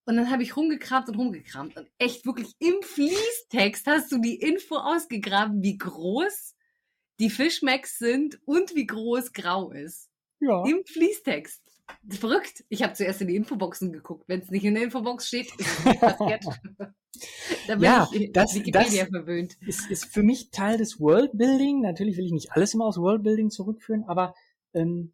Und 0.04 0.16
dann 0.16 0.30
habe 0.30 0.42
ich 0.42 0.56
rumgekramt 0.56 1.08
und 1.08 1.16
rumgekramt 1.16 1.76
und 1.76 1.88
echt 1.98 2.26
wirklich 2.26 2.54
im 2.58 2.82
Fließtext 2.82 3.86
hast 3.86 4.10
du 4.10 4.18
die 4.18 4.34
Info 4.34 4.76
ausgegraben, 4.76 5.62
wie 5.62 5.78
groß 5.78 6.54
die 7.22 7.30
Fischmacks 7.30 7.98
sind 7.98 8.40
und 8.46 8.74
wie 8.74 8.84
groß 8.84 9.32
grau 9.32 9.70
ist. 9.70 10.10
Ja. 10.40 10.64
Im 10.66 10.84
Fließtext. 10.84 11.62
Verrückt. 12.08 12.64
Ich 12.68 12.82
habe 12.82 12.94
zuerst 12.94 13.20
in 13.20 13.28
die 13.28 13.36
Infoboxen 13.36 13.92
geguckt. 13.92 14.24
Wenn 14.26 14.40
es 14.40 14.50
nicht 14.50 14.64
in 14.64 14.74
der 14.74 14.82
Infobox 14.82 15.28
steht, 15.28 15.46
ist 15.56 15.60
es 15.60 15.84
da 17.68 17.74
bin 17.74 17.84
ja, 17.84 18.08
ich 18.12 18.32
das, 18.32 18.54
Wikipedia 18.56 19.04
das 19.04 19.10
verwöhnt. 19.10 19.56
Ist, 19.60 19.88
ist 19.88 20.06
für 20.06 20.24
mich 20.24 20.50
Teil 20.50 20.78
des 20.78 20.98
Worldbuilding. 20.98 21.80
Natürlich 21.80 22.16
will 22.16 22.26
ich 22.26 22.32
nicht 22.32 22.50
alles 22.52 22.74
immer 22.74 22.86
aus 22.86 22.98
Worldbuilding 22.98 23.50
zurückführen, 23.50 24.02
aber 24.08 24.34
ähm, 24.74 25.12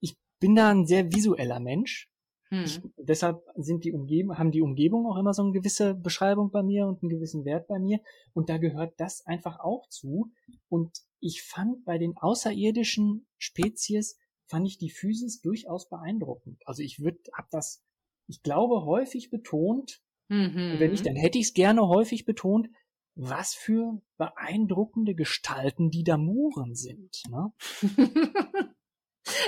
ich 0.00 0.16
bin 0.40 0.56
da 0.56 0.70
ein 0.70 0.86
sehr 0.86 1.12
visueller 1.12 1.60
Mensch. 1.60 2.08
Hm. 2.48 2.64
Ich, 2.64 2.80
deshalb 2.98 3.44
sind 3.56 3.84
die 3.84 3.92
Umgebung, 3.92 4.38
haben 4.38 4.52
die 4.52 4.62
Umgebung 4.62 5.06
auch 5.06 5.16
immer 5.16 5.34
so 5.34 5.42
eine 5.42 5.52
gewisse 5.52 5.94
Beschreibung 5.94 6.50
bei 6.50 6.62
mir 6.62 6.86
und 6.86 7.02
einen 7.02 7.10
gewissen 7.10 7.44
Wert 7.44 7.66
bei 7.66 7.78
mir. 7.78 8.00
Und 8.34 8.48
da 8.48 8.58
gehört 8.58 8.94
das 8.98 9.26
einfach 9.26 9.58
auch 9.60 9.88
zu. 9.88 10.30
Und 10.68 10.98
ich 11.20 11.42
fand 11.42 11.84
bei 11.84 11.98
den 11.98 12.16
außerirdischen 12.16 13.26
Spezies 13.38 14.18
fand 14.46 14.66
ich 14.66 14.78
die 14.78 14.90
Physis 14.90 15.40
durchaus 15.40 15.88
beeindruckend. 15.88 16.62
Also 16.66 16.82
ich 16.82 17.00
würde, 17.00 17.18
hab 17.32 17.50
das, 17.50 17.82
ich 18.26 18.42
glaube, 18.42 18.84
häufig 18.84 19.30
betont. 19.30 20.00
Mhm. 20.28 20.76
Wenn 20.78 20.90
nicht, 20.90 21.06
dann 21.06 21.16
hätte 21.16 21.38
ich 21.38 21.46
es 21.46 21.54
gerne 21.54 21.86
häufig 21.88 22.24
betont, 22.24 22.68
was 23.16 23.54
für 23.54 24.00
beeindruckende 24.18 25.14
Gestalten 25.14 25.90
die 25.90 26.04
Damuren 26.04 26.74
sind. 26.74 27.22
Ne? 27.30 27.52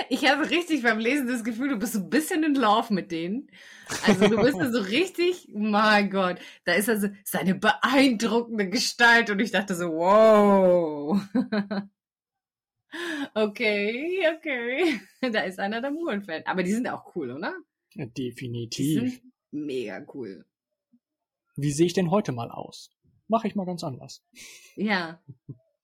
Ich 0.09 0.29
habe 0.29 0.49
richtig 0.49 0.83
beim 0.83 0.99
Lesen 0.99 1.27
das 1.27 1.43
Gefühl, 1.43 1.69
du 1.69 1.77
bist 1.77 1.93
so 1.93 1.99
ein 1.99 2.09
bisschen 2.09 2.43
in 2.43 2.55
Love 2.55 2.93
mit 2.93 3.11
denen. 3.11 3.49
Also 4.05 4.27
du 4.27 4.37
bist 4.41 4.57
so 4.73 4.81
richtig, 4.81 5.49
mein 5.53 6.09
Gott, 6.09 6.37
da 6.65 6.73
ist 6.73 6.89
also 6.89 7.09
seine 7.23 7.55
beeindruckende 7.55 8.69
Gestalt 8.69 9.29
und 9.29 9.39
ich 9.39 9.51
dachte 9.51 9.75
so, 9.75 9.89
wow. 9.89 11.21
okay, 13.33 14.27
okay. 14.35 14.99
Da 15.21 15.41
ist 15.41 15.59
einer 15.59 15.81
der 15.81 15.91
Muren-Fan. 15.91 16.43
Aber 16.45 16.63
die 16.63 16.73
sind 16.73 16.87
auch 16.87 17.15
cool, 17.15 17.31
oder? 17.31 17.55
Definitiv. 17.95 19.21
mega 19.51 20.05
cool. 20.13 20.45
Wie 21.55 21.71
sehe 21.71 21.87
ich 21.87 21.93
denn 21.93 22.11
heute 22.11 22.31
mal 22.31 22.51
aus? 22.51 22.91
Mache 23.27 23.47
ich 23.47 23.55
mal 23.55 23.65
ganz 23.65 23.83
anders. 23.83 24.23
Ja. 24.75 25.21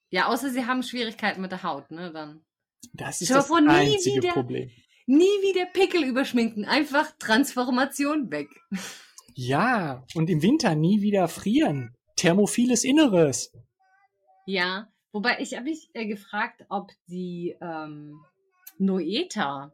Ja, 0.09 0.27
außer 0.27 0.49
sie 0.49 0.65
haben 0.65 0.83
Schwierigkeiten 0.83 1.41
mit 1.41 1.51
der 1.51 1.63
Haut, 1.63 1.91
ne? 1.91 2.11
Dann. 2.11 2.45
Das 2.93 3.21
ist 3.21 3.31
das 3.31 3.51
einzige 3.51 4.17
wieder- 4.21 4.33
Problem. 4.33 4.69
Nie 5.07 5.23
wieder 5.43 5.65
Pickel 5.67 6.03
überschminken. 6.03 6.65
Einfach 6.65 7.11
Transformation 7.19 8.31
weg. 8.31 8.47
Ja, 9.35 10.03
und 10.15 10.29
im 10.29 10.41
Winter 10.41 10.73
nie 10.75 11.01
wieder 11.01 11.27
frieren. 11.27 11.95
Thermophiles 12.15 12.83
Inneres. 12.83 13.51
Ja, 14.47 14.87
wobei 15.11 15.39
ich 15.41 15.53
habe 15.53 15.65
mich 15.65 15.89
äh, 15.93 16.05
gefragt, 16.07 16.65
ob 16.69 16.91
die 17.07 17.55
ähm, 17.61 18.19
Noeta 18.77 19.73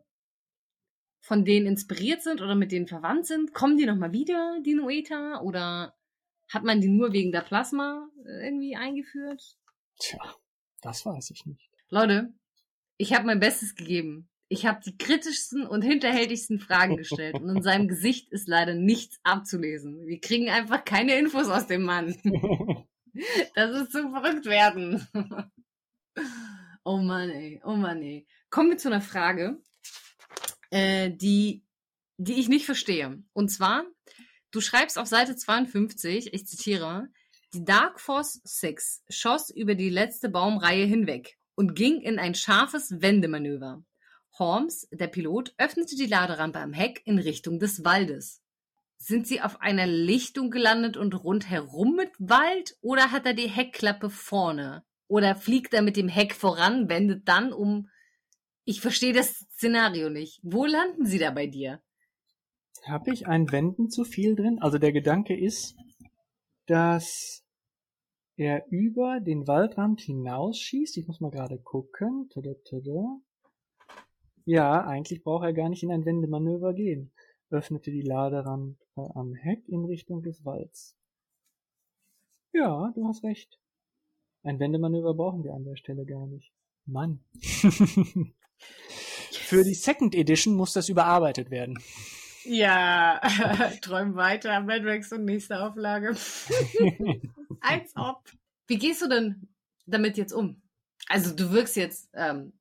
von 1.21 1.45
denen 1.45 1.67
inspiriert 1.67 2.23
sind 2.23 2.41
oder 2.41 2.55
mit 2.55 2.71
denen 2.71 2.87
verwandt 2.87 3.27
sind. 3.27 3.53
Kommen 3.53 3.77
die 3.77 3.85
nochmal 3.85 4.11
wieder, 4.11 4.57
die 4.65 4.73
Noeta? 4.73 5.39
Oder 5.41 5.95
hat 6.49 6.63
man 6.63 6.81
die 6.81 6.89
nur 6.89 7.13
wegen 7.13 7.31
der 7.31 7.41
Plasma 7.41 8.09
äh, 8.25 8.45
irgendwie 8.47 8.75
eingeführt? 8.75 9.41
Tja, 9.99 10.19
das 10.81 11.05
weiß 11.05 11.29
ich 11.29 11.45
nicht. 11.45 11.69
Leute, 11.89 12.33
ich 13.01 13.13
habe 13.13 13.25
mein 13.25 13.39
Bestes 13.39 13.75
gegeben. 13.75 14.29
Ich 14.47 14.67
habe 14.67 14.79
die 14.85 14.95
kritischsten 14.95 15.65
und 15.65 15.81
hinterhältigsten 15.81 16.59
Fragen 16.59 16.97
gestellt 16.97 17.35
und 17.35 17.49
in 17.49 17.63
seinem 17.63 17.87
Gesicht 17.87 18.29
ist 18.29 18.47
leider 18.47 18.75
nichts 18.75 19.19
abzulesen. 19.23 20.05
Wir 20.05 20.19
kriegen 20.19 20.49
einfach 20.49 20.85
keine 20.85 21.17
Infos 21.17 21.47
aus 21.47 21.67
dem 21.67 21.83
Mann. 21.83 22.15
Das 23.55 23.71
ist 23.75 23.91
zum 23.91 24.13
verrückt 24.13 24.45
werden. 24.45 25.05
Oh 26.85 26.95
Mann, 26.95 27.29
ey. 27.29 27.61
Oh 27.65 27.75
Mann, 27.75 28.01
ey. 28.01 28.25
Kommen 28.49 28.69
wir 28.69 28.77
zu 28.77 28.87
einer 28.87 29.01
Frage, 29.01 29.61
äh, 30.69 31.11
die, 31.11 31.61
die 32.15 32.39
ich 32.39 32.47
nicht 32.47 32.65
verstehe. 32.65 33.21
Und 33.33 33.49
zwar, 33.49 33.83
du 34.51 34.61
schreibst 34.61 34.97
auf 34.97 35.07
Seite 35.07 35.35
52, 35.35 36.33
ich 36.33 36.47
zitiere, 36.47 37.09
die 37.53 37.65
Dark 37.65 37.99
Force 37.99 38.39
6 38.45 39.03
schoss 39.09 39.49
über 39.49 39.75
die 39.75 39.89
letzte 39.89 40.29
Baumreihe 40.29 40.85
hinweg 40.85 41.37
und 41.55 41.75
ging 41.75 42.01
in 42.01 42.19
ein 42.19 42.35
scharfes 42.35 43.01
Wendemanöver. 43.01 43.83
Holmes, 44.37 44.87
der 44.91 45.07
Pilot, 45.07 45.53
öffnete 45.57 45.95
die 45.95 46.05
Laderampe 46.05 46.59
am 46.59 46.73
Heck 46.73 47.01
in 47.05 47.19
Richtung 47.19 47.59
des 47.59 47.83
Waldes. 47.83 48.41
Sind 48.97 49.27
sie 49.27 49.41
auf 49.41 49.61
einer 49.61 49.87
Lichtung 49.87 50.51
gelandet 50.51 50.95
und 50.95 51.23
rundherum 51.23 51.95
mit 51.95 52.11
Wald 52.19 52.77
oder 52.81 53.11
hat 53.11 53.25
er 53.25 53.33
die 53.33 53.49
Heckklappe 53.49 54.09
vorne? 54.09 54.83
Oder 55.07 55.35
fliegt 55.35 55.73
er 55.73 55.81
mit 55.81 55.97
dem 55.97 56.07
Heck 56.07 56.33
voran, 56.33 56.87
wendet 56.87 57.27
dann 57.27 57.51
um? 57.51 57.89
Ich 58.63 58.79
verstehe 58.79 59.11
das 59.11 59.45
Szenario 59.55 60.09
nicht. 60.09 60.39
Wo 60.43 60.65
landen 60.65 61.05
sie 61.05 61.19
da 61.19 61.31
bei 61.31 61.47
dir? 61.47 61.81
Habe 62.87 63.11
ich 63.11 63.27
ein 63.27 63.51
Wenden 63.51 63.89
zu 63.89 64.03
viel 64.03 64.35
drin? 64.35 64.59
Also 64.61 64.77
der 64.77 64.91
Gedanke 64.91 65.37
ist, 65.37 65.75
dass 66.67 67.43
er 68.41 68.65
über 68.71 69.19
den 69.19 69.47
Waldrand 69.47 70.01
hinausschießt. 70.01 70.97
Ich 70.97 71.05
muss 71.05 71.19
mal 71.19 71.29
gerade 71.29 71.59
gucken. 71.59 72.27
Tada, 72.33 72.55
tada. 72.67 73.21
Ja, 74.45 74.83
eigentlich 74.83 75.23
braucht 75.23 75.45
er 75.45 75.53
gar 75.53 75.69
nicht 75.69 75.83
in 75.83 75.91
ein 75.91 76.05
Wendemanöver 76.05 76.73
gehen. 76.73 77.11
Öffnete 77.51 77.91
die 77.91 78.01
Laderampe 78.01 78.79
am 78.95 79.35
Heck 79.35 79.69
in 79.69 79.85
Richtung 79.85 80.23
des 80.23 80.43
Walds. 80.43 80.97
Ja, 82.51 82.91
du 82.95 83.07
hast 83.07 83.23
recht. 83.23 83.59
Ein 84.41 84.59
Wendemanöver 84.59 85.13
brauchen 85.13 85.43
wir 85.43 85.53
an 85.53 85.63
der 85.63 85.75
Stelle 85.75 86.07
gar 86.07 86.25
nicht. 86.25 86.51
Mann. 86.85 87.23
Für 89.31 89.63
die 89.63 89.75
Second 89.75 90.15
Edition 90.15 90.55
muss 90.55 90.73
das 90.73 90.89
überarbeitet 90.89 91.51
werden. 91.51 91.77
Ja, 92.43 93.19
träum 93.81 94.15
weiter, 94.15 94.59
Madrex 94.61 95.11
und 95.11 95.25
nächste 95.25 95.61
Auflage. 95.61 96.09
Als 97.61 97.95
ob. 97.95 98.23
Wie 98.67 98.77
gehst 98.77 99.01
du 99.01 99.07
denn 99.07 99.47
damit 99.85 100.17
jetzt 100.17 100.33
um? 100.33 100.61
Also 101.07 101.35
du 101.35 101.51
wirkst 101.51 101.75
jetzt 101.75 102.09
ähm, 102.13 102.53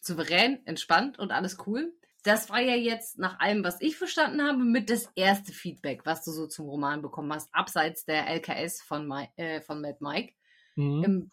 souverän, 0.00 0.64
entspannt 0.66 1.18
und 1.18 1.30
alles 1.30 1.58
cool. 1.66 1.92
Das 2.24 2.50
war 2.50 2.60
ja 2.60 2.76
jetzt 2.76 3.18
nach 3.18 3.40
allem, 3.40 3.64
was 3.64 3.80
ich 3.80 3.96
verstanden 3.96 4.42
habe, 4.42 4.58
mit 4.58 4.90
das 4.90 5.08
erste 5.16 5.52
Feedback, 5.52 6.06
was 6.06 6.24
du 6.24 6.30
so 6.30 6.46
zum 6.46 6.68
Roman 6.68 7.02
bekommen 7.02 7.32
hast, 7.32 7.52
abseits 7.52 8.04
der 8.04 8.28
LKS 8.28 8.80
von, 8.82 9.08
Mi 9.08 9.28
äh, 9.36 9.60
von 9.60 9.80
Mad 9.80 9.98
Mike. 10.00 10.34
Mhm. 10.76 11.04
Ähm, 11.04 11.30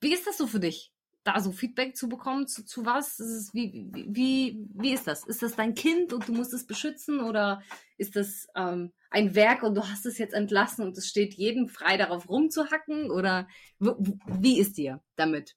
wie 0.00 0.14
ist 0.14 0.26
das 0.26 0.38
so 0.38 0.46
für 0.46 0.60
dich, 0.60 0.92
da 1.28 1.40
so 1.40 1.52
Feedback 1.52 1.96
zu 1.96 2.08
bekommen? 2.08 2.46
Zu, 2.46 2.64
zu 2.64 2.84
was? 2.84 3.20
Ist 3.20 3.54
wie, 3.54 3.88
wie, 3.92 4.66
wie, 4.74 4.92
ist 4.92 5.06
das? 5.06 5.24
Ist 5.24 5.42
das 5.42 5.56
dein 5.56 5.74
Kind 5.74 6.12
und 6.12 6.28
du 6.28 6.32
musst 6.32 6.52
es 6.52 6.66
beschützen 6.66 7.20
oder 7.20 7.62
ist 7.96 8.16
das 8.16 8.48
ähm, 8.56 8.92
ein 9.10 9.34
Werk 9.34 9.62
und 9.62 9.74
du 9.74 9.82
hast 9.82 10.06
es 10.06 10.18
jetzt 10.18 10.34
entlassen 10.34 10.84
und 10.84 10.96
es 10.96 11.06
steht 11.06 11.34
jedem 11.34 11.68
frei 11.68 11.96
darauf 11.96 12.28
rumzuhacken? 12.28 13.10
Oder 13.10 13.46
wie 13.78 14.58
ist 14.58 14.78
dir 14.78 15.00
damit? 15.16 15.56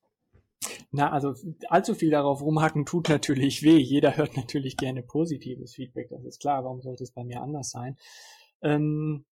Na, 0.92 1.12
also 1.12 1.34
allzu 1.70 1.96
viel 1.96 2.12
darauf 2.12 2.42
rumhacken 2.42 2.86
tut 2.86 3.10
natürlich 3.10 3.64
weh. 3.64 3.78
Jeder 3.78 4.18
hört 4.18 4.38
natürlich 4.38 4.78
gerne 4.78 5.02
positives 5.02 5.74
Feedback, 5.74 6.10
das 6.10 6.24
ist 6.26 6.40
klar. 6.40 6.64
Warum 6.64 6.82
sollte 6.82 7.04
es 7.04 7.12
bei 7.12 7.24
mir 7.24 7.42
anders 7.42 7.72
sein? 7.72 7.98
Ähm, 8.62 9.26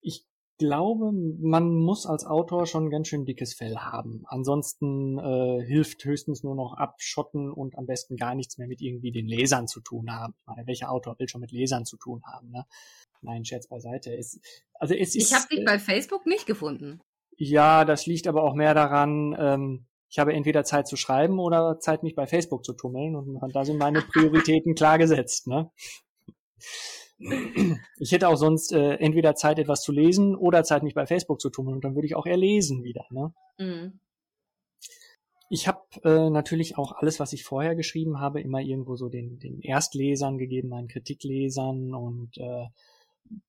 ich 0.00 0.26
glaube, 0.58 1.12
man 1.12 1.74
muss 1.74 2.06
als 2.06 2.24
Autor 2.24 2.66
schon 2.66 2.90
ganz 2.90 3.08
schön 3.08 3.24
dickes 3.24 3.54
Fell 3.54 3.76
haben. 3.76 4.24
Ansonsten 4.26 5.18
äh, 5.18 5.64
hilft 5.64 6.04
höchstens 6.04 6.42
nur 6.42 6.54
noch 6.54 6.74
abschotten 6.74 7.50
und 7.50 7.76
am 7.76 7.86
besten 7.86 8.16
gar 8.16 8.34
nichts 8.34 8.58
mehr 8.58 8.68
mit 8.68 8.80
irgendwie 8.80 9.12
den 9.12 9.26
Lesern 9.26 9.66
zu 9.66 9.80
tun 9.80 10.10
haben. 10.10 10.34
Ich 10.40 10.46
meine, 10.46 10.66
welcher 10.66 10.90
Autor 10.90 11.18
will 11.18 11.28
schon 11.28 11.40
mit 11.40 11.52
Lesern 11.52 11.84
zu 11.84 11.96
tun 11.96 12.22
haben? 12.24 12.50
Ne? 12.50 12.64
Nein, 13.20 13.44
Scherz 13.44 13.68
beiseite. 13.68 14.16
Es, 14.16 14.40
also 14.74 14.94
es 14.94 15.14
ist, 15.14 15.30
Ich 15.30 15.34
habe 15.34 15.48
dich 15.48 15.60
äh, 15.60 15.64
bei 15.64 15.78
Facebook 15.78 16.26
nicht 16.26 16.46
gefunden. 16.46 17.00
ja, 17.36 17.84
das 17.84 18.06
liegt 18.06 18.26
aber 18.26 18.42
auch 18.44 18.54
mehr 18.54 18.74
daran, 18.74 19.36
ähm, 19.38 19.86
ich 20.08 20.18
habe 20.18 20.34
entweder 20.34 20.62
Zeit 20.62 20.86
zu 20.86 20.96
schreiben 20.96 21.38
oder 21.38 21.78
Zeit, 21.80 22.02
mich 22.02 22.14
bei 22.14 22.26
Facebook 22.26 22.66
zu 22.66 22.74
tummeln 22.74 23.16
und 23.16 23.40
da 23.54 23.64
sind 23.64 23.78
meine 23.78 24.02
Prioritäten 24.12 24.74
klar 24.74 24.98
gesetzt. 24.98 25.46
Ne? 25.46 25.70
Ich 27.98 28.12
hätte 28.12 28.28
auch 28.28 28.36
sonst 28.36 28.72
äh, 28.72 28.94
entweder 28.94 29.34
Zeit, 29.34 29.58
etwas 29.58 29.82
zu 29.82 29.92
lesen 29.92 30.34
oder 30.34 30.64
Zeit, 30.64 30.82
mich 30.82 30.94
bei 30.94 31.06
Facebook 31.06 31.40
zu 31.40 31.50
tummeln 31.50 31.76
und 31.76 31.84
dann 31.84 31.94
würde 31.94 32.06
ich 32.06 32.16
auch 32.16 32.26
eher 32.26 32.36
lesen 32.36 32.82
wieder. 32.82 33.06
Ne? 33.10 33.32
Mhm. 33.58 34.00
Ich 35.48 35.68
habe 35.68 35.80
äh, 36.02 36.30
natürlich 36.30 36.78
auch 36.78 36.92
alles, 36.92 37.20
was 37.20 37.32
ich 37.32 37.44
vorher 37.44 37.74
geschrieben 37.74 38.20
habe, 38.20 38.40
immer 38.40 38.60
irgendwo 38.60 38.96
so 38.96 39.08
den, 39.08 39.38
den 39.38 39.60
Erstlesern 39.60 40.38
gegeben, 40.38 40.70
meinen 40.70 40.88
Kritiklesern 40.88 41.94
und 41.94 42.38
äh, 42.38 42.66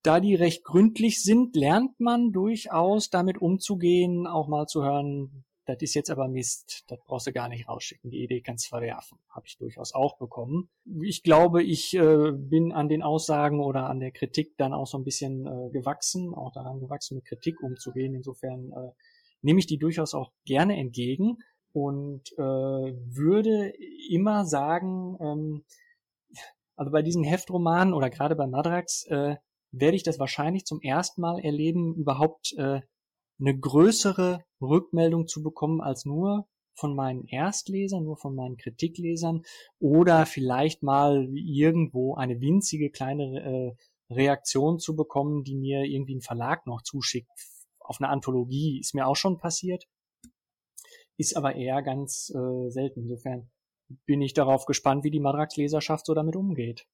da 0.01 0.19
die 0.19 0.35
recht 0.35 0.63
gründlich 0.63 1.23
sind, 1.23 1.55
lernt 1.55 1.99
man 1.99 2.31
durchaus 2.31 3.09
damit 3.09 3.37
umzugehen, 3.41 4.27
auch 4.27 4.47
mal 4.47 4.67
zu 4.67 4.83
hören, 4.83 5.45
das 5.65 5.77
ist 5.79 5.93
jetzt 5.93 6.09
aber 6.09 6.27
Mist, 6.27 6.83
das 6.87 6.99
brauchst 7.05 7.27
du 7.27 7.31
gar 7.31 7.47
nicht 7.47 7.67
rausschicken, 7.67 8.11
die 8.11 8.23
Idee 8.23 8.41
kannst 8.41 8.67
verwerfen. 8.67 9.17
Habe 9.29 9.45
ich 9.47 9.57
durchaus 9.57 9.93
auch 9.93 10.17
bekommen. 10.17 10.69
Ich 11.01 11.23
glaube, 11.23 11.63
ich 11.63 11.93
äh, 11.93 12.31
bin 12.31 12.73
an 12.73 12.89
den 12.89 13.01
Aussagen 13.01 13.61
oder 13.61 13.89
an 13.89 13.99
der 13.99 14.11
Kritik 14.11 14.57
dann 14.57 14.73
auch 14.73 14.87
so 14.87 14.97
ein 14.97 15.03
bisschen 15.03 15.45
äh, 15.45 15.69
gewachsen, 15.71 16.33
auch 16.33 16.51
daran 16.51 16.79
gewachsen, 16.79 17.15
mit 17.15 17.25
Kritik 17.25 17.61
umzugehen. 17.61 18.13
Insofern 18.13 18.71
äh, 18.71 18.91
nehme 19.41 19.59
ich 19.59 19.67
die 19.67 19.77
durchaus 19.77 20.13
auch 20.13 20.31
gerne 20.45 20.77
entgegen 20.77 21.37
und 21.71 22.31
äh, 22.33 22.41
würde 22.41 23.73
immer 24.09 24.45
sagen, 24.45 25.17
ähm, 25.21 25.63
also 26.75 26.91
bei 26.91 27.01
diesen 27.01 27.23
Heftromanen 27.23 27.93
oder 27.93 28.09
gerade 28.09 28.35
bei 28.35 28.47
Madrax 28.47 29.05
äh, 29.07 29.37
werde 29.71 29.95
ich 29.95 30.03
das 30.03 30.19
wahrscheinlich 30.19 30.65
zum 30.65 30.81
ersten 30.81 31.21
Mal 31.21 31.39
erleben, 31.39 31.95
überhaupt 31.95 32.53
äh, 32.57 32.81
eine 33.39 33.57
größere 33.57 34.43
Rückmeldung 34.61 35.27
zu 35.27 35.43
bekommen 35.43 35.81
als 35.81 36.05
nur 36.05 36.47
von 36.75 36.95
meinen 36.95 37.25
Erstlesern, 37.27 38.03
nur 38.03 38.17
von 38.17 38.35
meinen 38.35 38.57
Kritiklesern 38.57 39.43
oder 39.79 40.25
vielleicht 40.25 40.81
mal 40.83 41.29
irgendwo 41.33 42.15
eine 42.15 42.41
winzige 42.41 42.89
kleine 42.89 43.75
äh, 44.09 44.13
Reaktion 44.13 44.79
zu 44.79 44.95
bekommen, 44.95 45.43
die 45.43 45.55
mir 45.55 45.83
irgendwie 45.83 46.15
ein 46.15 46.21
Verlag 46.21 46.65
noch 46.65 46.81
zuschickt 46.81 47.29
auf 47.79 47.99
eine 47.99 48.09
Anthologie. 48.09 48.79
Ist 48.79 48.95
mir 48.95 49.07
auch 49.07 49.15
schon 49.15 49.37
passiert, 49.37 49.85
ist 51.17 51.35
aber 51.35 51.55
eher 51.55 51.81
ganz 51.81 52.31
äh, 52.35 52.69
selten. 52.69 53.01
Insofern 53.01 53.51
bin 54.05 54.21
ich 54.21 54.33
darauf 54.33 54.65
gespannt, 54.65 55.03
wie 55.03 55.11
die 55.11 55.19
Madrax-Leserschaft 55.19 56.05
so 56.05 56.13
damit 56.13 56.35
umgeht. 56.35 56.87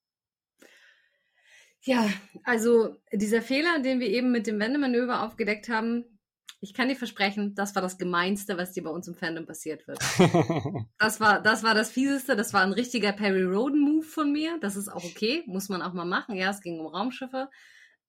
Ja, 1.82 2.10
also 2.44 2.96
dieser 3.12 3.40
Fehler, 3.40 3.80
den 3.80 4.00
wir 4.00 4.08
eben 4.08 4.30
mit 4.30 4.46
dem 4.46 4.60
Wendemanöver 4.60 5.24
aufgedeckt 5.24 5.70
haben, 5.70 6.19
Ich 6.62 6.74
kann 6.74 6.88
dir 6.88 6.96
versprechen, 6.96 7.54
das 7.54 7.74
war 7.74 7.80
das 7.80 7.96
Gemeinste, 7.96 8.58
was 8.58 8.72
dir 8.72 8.82
bei 8.82 8.90
uns 8.90 9.08
im 9.08 9.14
Fandom 9.14 9.46
passiert 9.46 9.88
wird. 9.88 9.98
das 10.98 11.18
war, 11.18 11.40
das 11.42 11.62
war 11.62 11.74
das 11.74 11.90
Fieseste. 11.90 12.36
Das 12.36 12.52
war 12.52 12.60
ein 12.60 12.72
richtiger 12.72 13.12
Perry 13.12 13.44
Roden 13.44 13.80
Move 13.80 14.04
von 14.04 14.30
mir. 14.30 14.58
Das 14.60 14.76
ist 14.76 14.88
auch 14.88 15.04
okay. 15.04 15.42
Muss 15.46 15.70
man 15.70 15.80
auch 15.80 15.94
mal 15.94 16.04
machen. 16.04 16.34
Ja, 16.34 16.50
es 16.50 16.60
ging 16.60 16.78
um 16.78 16.86
Raumschiffe. 16.86 17.48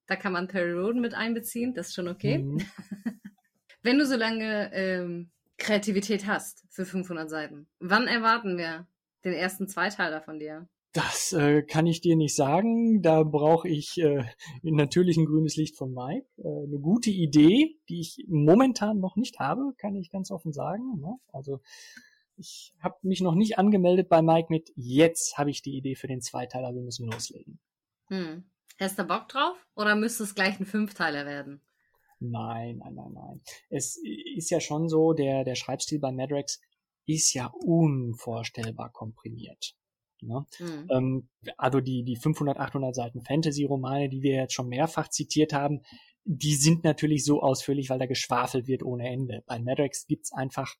Da 0.07 0.17
kann 0.17 0.33
man 0.33 0.49
Perry 0.49 0.73
Roden 0.73 0.99
mit 0.99 1.13
einbeziehen. 1.13 1.73
Das 1.73 1.87
ist 1.87 1.95
schon 1.95 2.09
okay. 2.09 2.39
Mhm. 2.39 2.59
Wenn 3.83 3.97
du 3.97 4.05
so 4.05 4.17
lange 4.17 4.71
ähm, 4.73 5.31
Kreativität 5.57 6.27
hast 6.27 6.65
für 6.69 6.85
500 6.85 7.29
Seiten, 7.29 7.69
wann 7.79 8.07
erwarten 8.07 8.57
wir 8.57 8.85
den 9.23 9.33
ersten 9.33 9.69
Zweiteiler 9.69 10.21
von 10.21 10.39
dir? 10.39 10.67
Das 10.93 11.31
äh, 11.31 11.63
kann 11.63 11.87
ich 11.87 12.01
dir 12.01 12.17
nicht 12.17 12.35
sagen. 12.35 13.01
Da 13.01 13.23
brauche 13.23 13.69
ich 13.69 13.97
äh, 13.97 14.25
natürlich 14.61 15.15
ein 15.15 15.25
grünes 15.25 15.55
Licht 15.55 15.77
von 15.77 15.93
Mike. 15.93 16.27
Äh, 16.37 16.65
eine 16.65 16.79
gute 16.79 17.09
Idee, 17.09 17.77
die 17.87 18.01
ich 18.01 18.25
momentan 18.27 18.99
noch 18.99 19.15
nicht 19.15 19.39
habe, 19.39 19.73
kann 19.77 19.95
ich 19.95 20.09
ganz 20.09 20.31
offen 20.31 20.51
sagen. 20.51 20.99
Ne? 20.99 21.17
Also 21.31 21.61
ich 22.35 22.73
habe 22.81 22.97
mich 23.03 23.21
noch 23.21 23.35
nicht 23.35 23.57
angemeldet 23.57 24.09
bei 24.09 24.21
Mike 24.21 24.47
mit 24.49 24.73
jetzt 24.75 25.37
habe 25.37 25.49
ich 25.49 25.61
die 25.61 25.77
Idee 25.77 25.95
für 25.95 26.07
den 26.07 26.21
Zweiteiler, 26.21 26.73
wir 26.73 26.81
müssen 26.81 27.09
loslegen. 27.09 27.59
Hm. 28.07 28.43
Hast 28.79 28.99
du 28.99 29.03
Bock 29.03 29.29
drauf 29.29 29.55
oder 29.75 29.95
müsste 29.95 30.23
es 30.23 30.35
gleich 30.35 30.59
ein 30.59 30.65
Fünfteiler 30.65 31.25
werden? 31.25 31.61
Nein, 32.19 32.79
nein, 32.79 32.95
nein, 32.95 33.13
nein. 33.13 33.41
Es 33.69 33.97
ist 34.35 34.49
ja 34.49 34.59
schon 34.59 34.89
so, 34.89 35.13
der, 35.13 35.43
der 35.43 35.55
Schreibstil 35.55 35.99
bei 35.99 36.11
Madrex 36.11 36.59
ist 37.05 37.33
ja 37.33 37.47
unvorstellbar 37.47 38.91
komprimiert. 38.91 39.75
Ne? 40.21 40.45
Mhm. 40.59 40.87
Ähm, 40.89 41.29
also 41.57 41.79
die, 41.79 42.03
die 42.03 42.15
500, 42.15 42.57
800 42.57 42.95
Seiten 42.95 43.21
Fantasy-Romane, 43.21 44.09
die 44.09 44.21
wir 44.21 44.35
jetzt 44.35 44.53
schon 44.53 44.67
mehrfach 44.67 45.09
zitiert 45.09 45.53
haben, 45.53 45.81
die 46.23 46.55
sind 46.55 46.83
natürlich 46.83 47.25
so 47.25 47.41
ausführlich, 47.41 47.89
weil 47.89 47.99
da 47.99 48.05
geschwafelt 48.05 48.67
wird 48.67 48.83
ohne 48.83 49.09
Ende. 49.09 49.43
Bei 49.47 49.59
Madrex 49.59 50.05
gibt's 50.05 50.31
einfach 50.31 50.75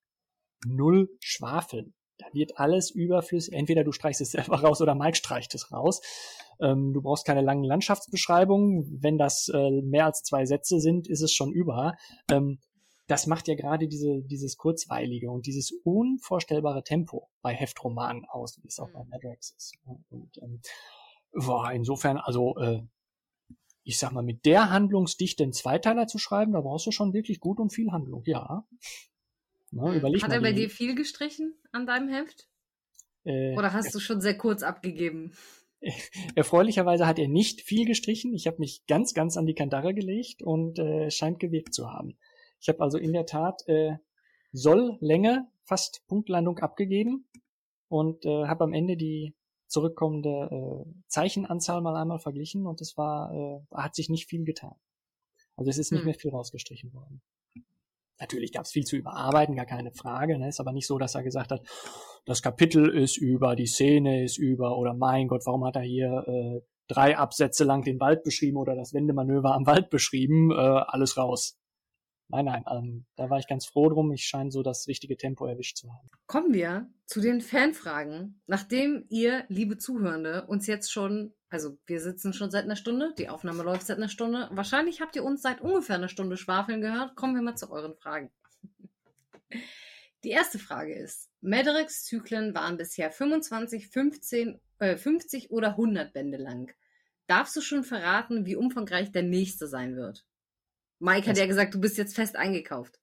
null 0.65 1.09
Schwafeln. 1.19 1.93
Da 2.17 2.27
wird 2.33 2.59
alles 2.59 2.91
überflüssig. 2.91 3.53
Entweder 3.53 3.83
du 3.83 3.91
streichst 3.91 4.21
es 4.21 4.31
selber 4.31 4.61
raus 4.61 4.81
oder 4.81 4.93
Mike 4.93 5.17
streicht 5.17 5.55
es 5.55 5.71
raus. 5.71 6.01
Ähm, 6.59 6.93
du 6.93 7.01
brauchst 7.01 7.25
keine 7.25 7.41
langen 7.41 7.63
Landschaftsbeschreibungen. 7.63 8.99
Wenn 9.01 9.17
das 9.17 9.49
äh, 9.51 9.81
mehr 9.81 10.05
als 10.05 10.21
zwei 10.21 10.45
Sätze 10.45 10.79
sind, 10.79 11.07
ist 11.07 11.21
es 11.21 11.33
schon 11.33 11.51
über. 11.51 11.95
Ähm, 12.29 12.59
das 13.11 13.27
macht 13.27 13.49
ja 13.49 13.55
gerade 13.55 13.89
diese, 13.89 14.21
dieses 14.23 14.55
kurzweilige 14.55 15.29
und 15.29 15.45
dieses 15.45 15.73
unvorstellbare 15.83 16.81
Tempo 16.81 17.29
bei 17.41 17.53
Heftromanen 17.53 18.23
aus, 18.23 18.57
wie 18.63 18.69
es 18.69 18.79
auch 18.79 18.89
bei 18.93 19.03
mhm. 19.03 19.09
Madrex 19.09 19.51
ist. 19.51 19.73
Und 20.09 20.37
ähm, 20.41 20.61
boah, 21.33 21.73
insofern, 21.73 22.17
also 22.17 22.55
äh, 22.57 22.83
ich 23.83 23.99
sag 23.99 24.13
mal, 24.13 24.23
mit 24.23 24.45
der 24.45 24.69
Handlungsdichte 24.69 25.43
einen 25.43 25.51
Zweiteiler 25.51 26.07
zu 26.07 26.19
schreiben, 26.19 26.53
da 26.53 26.61
brauchst 26.61 26.85
du 26.85 26.91
schon 26.91 27.13
wirklich 27.13 27.41
gut 27.41 27.59
und 27.59 27.73
viel 27.73 27.91
Handlung, 27.91 28.23
ja. 28.25 28.65
Na, 29.71 29.93
überleg 29.93 30.23
Hat 30.23 30.31
er 30.31 30.39
bei 30.39 30.53
dir 30.53 30.69
viel 30.69 30.95
gestrichen 30.95 31.53
an 31.73 31.85
deinem 31.85 32.07
Heft? 32.07 32.47
Äh, 33.25 33.57
Oder 33.57 33.73
hast 33.73 33.93
du 33.93 33.99
schon 33.99 34.21
sehr 34.21 34.37
kurz 34.37 34.63
abgegeben? 34.63 35.33
Erfreulicherweise 36.35 37.07
hat 37.07 37.19
er 37.19 37.27
nicht 37.27 37.59
viel 37.59 37.85
gestrichen. 37.85 38.33
Ich 38.33 38.47
habe 38.47 38.59
mich 38.59 38.85
ganz, 38.87 39.13
ganz 39.13 39.35
an 39.35 39.47
die 39.47 39.55
Kandare 39.55 39.93
gelegt 39.93 40.41
und 40.41 40.79
äh, 40.79 41.11
scheint 41.11 41.39
gewirkt 41.39 41.73
zu 41.73 41.89
haben. 41.91 42.17
Ich 42.61 42.69
habe 42.69 42.79
also 42.81 42.97
in 42.97 43.11
der 43.11 43.25
Tat 43.25 43.67
äh, 43.67 43.97
Soll-Länge 44.51 45.47
fast 45.63 46.05
Punktlandung 46.07 46.59
abgegeben 46.59 47.27
und 47.87 48.25
äh, 48.25 48.45
habe 48.47 48.63
am 48.63 48.73
Ende 48.73 48.97
die 48.97 49.35
zurückkommende 49.67 50.49
äh, 50.51 50.93
Zeichenanzahl 51.07 51.81
mal 51.81 51.95
einmal 51.95 52.19
verglichen 52.19 52.67
und 52.67 52.81
es 52.81 52.97
war, 52.97 53.33
äh, 53.33 53.75
hat 53.75 53.95
sich 53.95 54.09
nicht 54.09 54.29
viel 54.29 54.43
getan. 54.43 54.75
Also 55.55 55.69
es 55.69 55.77
ist 55.77 55.91
nicht 55.91 56.01
hm. 56.01 56.05
mehr 56.05 56.15
viel 56.15 56.31
rausgestrichen 56.31 56.93
worden. 56.93 57.21
Natürlich 58.19 58.51
gab 58.51 58.65
es 58.65 58.71
viel 58.71 58.85
zu 58.85 58.97
überarbeiten, 58.97 59.55
gar 59.55 59.65
keine 59.65 59.91
Frage. 59.91 60.37
Ne? 60.37 60.49
Ist 60.49 60.59
aber 60.59 60.73
nicht 60.73 60.85
so, 60.85 60.99
dass 60.99 61.15
er 61.15 61.23
gesagt 61.23 61.51
hat, 61.51 61.67
das 62.25 62.43
Kapitel 62.43 62.87
ist 62.89 63.17
über, 63.17 63.55
die 63.55 63.65
Szene 63.65 64.23
ist 64.23 64.37
über 64.37 64.77
oder 64.77 64.93
mein 64.93 65.27
Gott, 65.27 65.41
warum 65.45 65.65
hat 65.65 65.75
er 65.75 65.81
hier 65.81 66.23
äh, 66.27 66.61
drei 66.87 67.17
Absätze 67.17 67.63
lang 67.63 67.81
den 67.83 67.99
Wald 67.99 68.23
beschrieben 68.23 68.57
oder 68.57 68.75
das 68.75 68.93
Wendemanöver 68.93 69.55
am 69.55 69.65
Wald 69.65 69.89
beschrieben? 69.89 70.51
Äh, 70.51 70.55
alles 70.55 71.17
raus. 71.17 71.60
Nein, 72.31 72.45
nein, 72.45 72.63
ähm, 72.71 73.05
da 73.15 73.29
war 73.29 73.39
ich 73.39 73.47
ganz 73.47 73.65
froh 73.65 73.89
drum. 73.89 74.11
Ich 74.11 74.25
scheine 74.25 74.51
so 74.51 74.63
das 74.63 74.87
richtige 74.87 75.17
Tempo 75.17 75.45
erwischt 75.45 75.77
zu 75.77 75.91
haben. 75.91 76.09
Kommen 76.27 76.53
wir 76.53 76.89
zu 77.05 77.19
den 77.19 77.41
Fanfragen. 77.41 78.41
Nachdem 78.47 79.05
ihr, 79.09 79.43
liebe 79.49 79.77
Zuhörende, 79.77 80.45
uns 80.47 80.65
jetzt 80.67 80.91
schon, 80.91 81.33
also 81.49 81.77
wir 81.85 81.99
sitzen 81.99 82.33
schon 82.33 82.49
seit 82.49 82.63
einer 82.63 82.77
Stunde, 82.77 83.13
die 83.17 83.29
Aufnahme 83.29 83.63
läuft 83.63 83.85
seit 83.85 83.97
einer 83.97 84.07
Stunde. 84.07 84.49
Wahrscheinlich 84.51 85.01
habt 85.01 85.15
ihr 85.15 85.25
uns 85.25 85.41
seit 85.41 85.59
ungefähr 85.59 85.97
einer 85.97 86.07
Stunde 86.07 86.37
schwafeln 86.37 86.81
gehört. 86.81 87.15
Kommen 87.15 87.35
wir 87.35 87.41
mal 87.41 87.55
zu 87.55 87.69
euren 87.69 87.95
Fragen. 87.95 88.31
Die 90.23 90.29
erste 90.29 90.59
Frage 90.59 90.93
ist, 90.93 91.29
Medricks 91.41 92.03
Zyklen 92.03 92.53
waren 92.53 92.77
bisher 92.77 93.11
25, 93.11 93.89
15, 93.89 94.61
äh, 94.77 94.95
50 94.95 95.49
oder 95.49 95.69
100 95.69 96.13
Bände 96.13 96.37
lang. 96.37 96.71
Darfst 97.25 97.55
du 97.55 97.61
schon 97.61 97.83
verraten, 97.83 98.45
wie 98.45 98.55
umfangreich 98.55 99.11
der 99.11 99.23
nächste 99.23 99.67
sein 99.67 99.95
wird? 99.95 100.25
Mike 101.01 101.27
hat 101.27 101.31
das 101.31 101.39
ja 101.39 101.47
gesagt, 101.47 101.73
du 101.73 101.81
bist 101.81 101.97
jetzt 101.97 102.15
fest 102.15 102.35
eingekauft. 102.35 102.99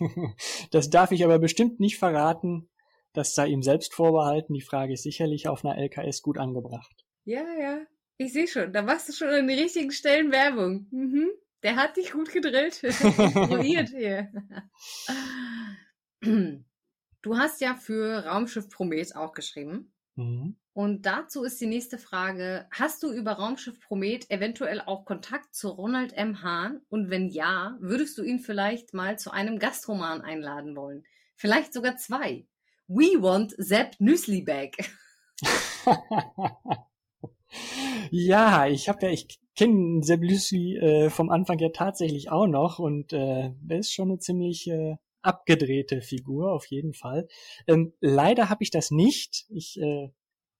das 0.70 0.90
darf 0.90 1.10
ich 1.10 1.24
aber 1.24 1.38
bestimmt 1.38 1.80
nicht 1.80 1.98
verraten. 1.98 2.68
Das 3.14 3.34
sei 3.34 3.46
ihm 3.46 3.62
selbst 3.62 3.94
vorbehalten. 3.94 4.52
Die 4.52 4.60
Frage 4.60 4.92
ist 4.92 5.04
sicherlich 5.04 5.48
auf 5.48 5.64
einer 5.64 5.78
LKS 5.78 6.20
gut 6.22 6.38
angebracht. 6.38 7.04
Ja, 7.24 7.44
ja. 7.58 7.80
Ich 8.18 8.32
sehe 8.32 8.46
schon. 8.46 8.72
Da 8.72 8.82
machst 8.82 9.08
du 9.08 9.12
schon 9.12 9.28
an 9.28 9.46
den 9.46 9.58
richtigen 9.58 9.90
Stellen 9.90 10.30
Werbung. 10.32 10.86
Mhm. 10.90 11.30
Der 11.62 11.76
hat 11.76 11.96
dich 11.96 12.12
gut 12.12 12.30
gedrillt. 12.30 12.82
Instruiert 12.82 13.88
hier. 13.88 14.30
Du 17.22 17.38
hast 17.38 17.62
ja 17.62 17.74
für 17.74 18.26
Raumschiff 18.26 18.68
Promet 18.68 19.16
auch 19.16 19.32
geschrieben. 19.32 19.93
Mhm. 20.16 20.56
Und 20.72 21.06
dazu 21.06 21.44
ist 21.44 21.60
die 21.60 21.66
nächste 21.66 21.98
Frage, 21.98 22.66
hast 22.70 23.02
du 23.02 23.12
über 23.12 23.32
Raumschiff 23.32 23.78
Promet 23.80 24.28
eventuell 24.30 24.80
auch 24.80 25.04
Kontakt 25.04 25.54
zu 25.54 25.68
Ronald 25.68 26.12
M. 26.14 26.42
Hahn? 26.42 26.80
Und 26.88 27.10
wenn 27.10 27.28
ja, 27.28 27.76
würdest 27.80 28.18
du 28.18 28.24
ihn 28.24 28.40
vielleicht 28.40 28.92
mal 28.92 29.18
zu 29.18 29.30
einem 29.30 29.58
Gastroman 29.58 30.22
einladen 30.22 30.74
wollen? 30.74 31.04
Vielleicht 31.36 31.72
sogar 31.72 31.96
zwei. 31.96 32.46
We 32.88 33.22
want 33.22 33.54
Sepp 33.56 33.94
Nüsli 33.98 34.42
Bag. 34.42 34.72
ja, 38.10 38.66
ich 38.66 38.88
habe 38.88 39.06
ja, 39.06 39.12
ich 39.12 39.40
kenne 39.56 40.02
Sepp 40.02 40.20
Nüsli 40.20 40.76
äh, 40.76 41.10
vom 41.10 41.30
Anfang 41.30 41.58
ja 41.60 41.68
tatsächlich 41.70 42.30
auch 42.30 42.46
noch 42.46 42.78
und 42.78 43.12
äh, 43.12 43.52
der 43.60 43.78
ist 43.78 43.92
schon 43.92 44.10
eine 44.10 44.18
ziemlich 44.18 44.68
äh, 44.68 44.96
abgedrehte 45.24 46.00
Figur 46.02 46.52
auf 46.52 46.66
jeden 46.66 46.94
Fall. 46.94 47.28
Ähm, 47.66 47.94
leider 48.00 48.48
habe 48.48 48.62
ich 48.62 48.70
das 48.70 48.90
nicht. 48.90 49.46
Ich 49.48 49.80
äh, 49.80 50.10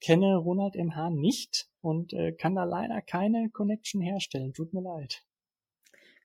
kenne 0.00 0.36
Ronald 0.36 0.76
M. 0.76 0.96
Hahn 0.96 1.14
nicht 1.14 1.68
und 1.80 2.12
äh, 2.12 2.32
kann 2.32 2.54
da 2.54 2.64
leider 2.64 3.00
keine 3.02 3.50
Connection 3.50 4.00
herstellen. 4.00 4.52
Tut 4.52 4.72
mir 4.72 4.82
leid. 4.82 5.22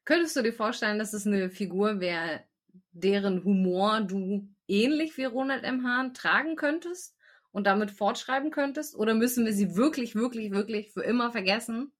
Könntest 0.06 0.36
du 0.36 0.42
dir 0.42 0.54
vorstellen, 0.54 1.00
dass 1.00 1.14
es 1.14 1.28
eine 1.28 1.50
Figur 1.50 2.00
wäre, 2.00 2.44
deren 2.92 3.44
Humor 3.44 4.02
du 4.02 4.48
ähnlich 4.68 5.18
wie 5.18 5.26
Ronald 5.26 5.64
M. 5.64 5.86
Hahn 5.86 6.14
tragen 6.14 6.56
könntest 6.56 7.16
und 7.52 7.68
damit 7.68 7.92
fortschreiben 7.92 8.52
könntest? 8.52 8.96
Oder 8.96 9.14
müssen 9.14 9.46
wir 9.46 9.54
sie 9.54 9.76
wirklich, 9.76 10.16
wirklich, 10.16 10.52
wirklich 10.52 10.92
für 10.92 11.04
immer 11.04 11.32
vergessen, 11.32 11.92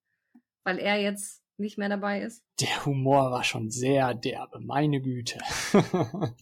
weil 0.64 0.80
er 0.80 1.02
jetzt 1.02 1.44
nicht 1.60 1.78
mehr 1.78 1.90
dabei 1.90 2.22
ist? 2.22 2.44
Der 2.60 2.86
Humor 2.86 3.32
war 3.32 3.44
schon 3.44 3.70
sehr 3.70 4.14
derbe, 4.14 4.60
meine 4.60 5.02
Güte. 5.02 5.40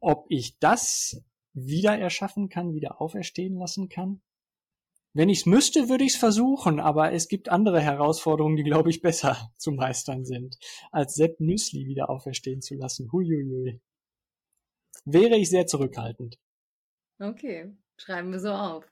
Ob 0.00 0.26
ich 0.28 0.58
das 0.58 1.22
wieder 1.52 1.98
erschaffen 1.98 2.48
kann, 2.48 2.74
wieder 2.74 3.00
auferstehen 3.00 3.56
lassen 3.56 3.88
kann? 3.88 4.22
Wenn 5.14 5.28
ich's 5.28 5.44
müsste, 5.44 5.90
würde 5.90 6.04
ich's 6.04 6.16
versuchen, 6.16 6.80
aber 6.80 7.12
es 7.12 7.28
gibt 7.28 7.50
andere 7.50 7.82
Herausforderungen, 7.82 8.56
die, 8.56 8.62
glaube 8.62 8.88
ich, 8.88 9.02
besser 9.02 9.52
zu 9.58 9.72
meistern 9.72 10.24
sind, 10.24 10.58
als 10.90 11.14
Sepp 11.14 11.38
Nüsli 11.38 11.86
wieder 11.86 12.08
auferstehen 12.08 12.62
zu 12.62 12.74
lassen. 12.76 13.12
Huiuiui. 13.12 13.80
Wäre 15.04 15.36
ich 15.36 15.50
sehr 15.50 15.66
zurückhaltend. 15.66 16.38
Okay, 17.18 17.76
schreiben 17.96 18.32
wir 18.32 18.40
so 18.40 18.52
auf. 18.52 18.90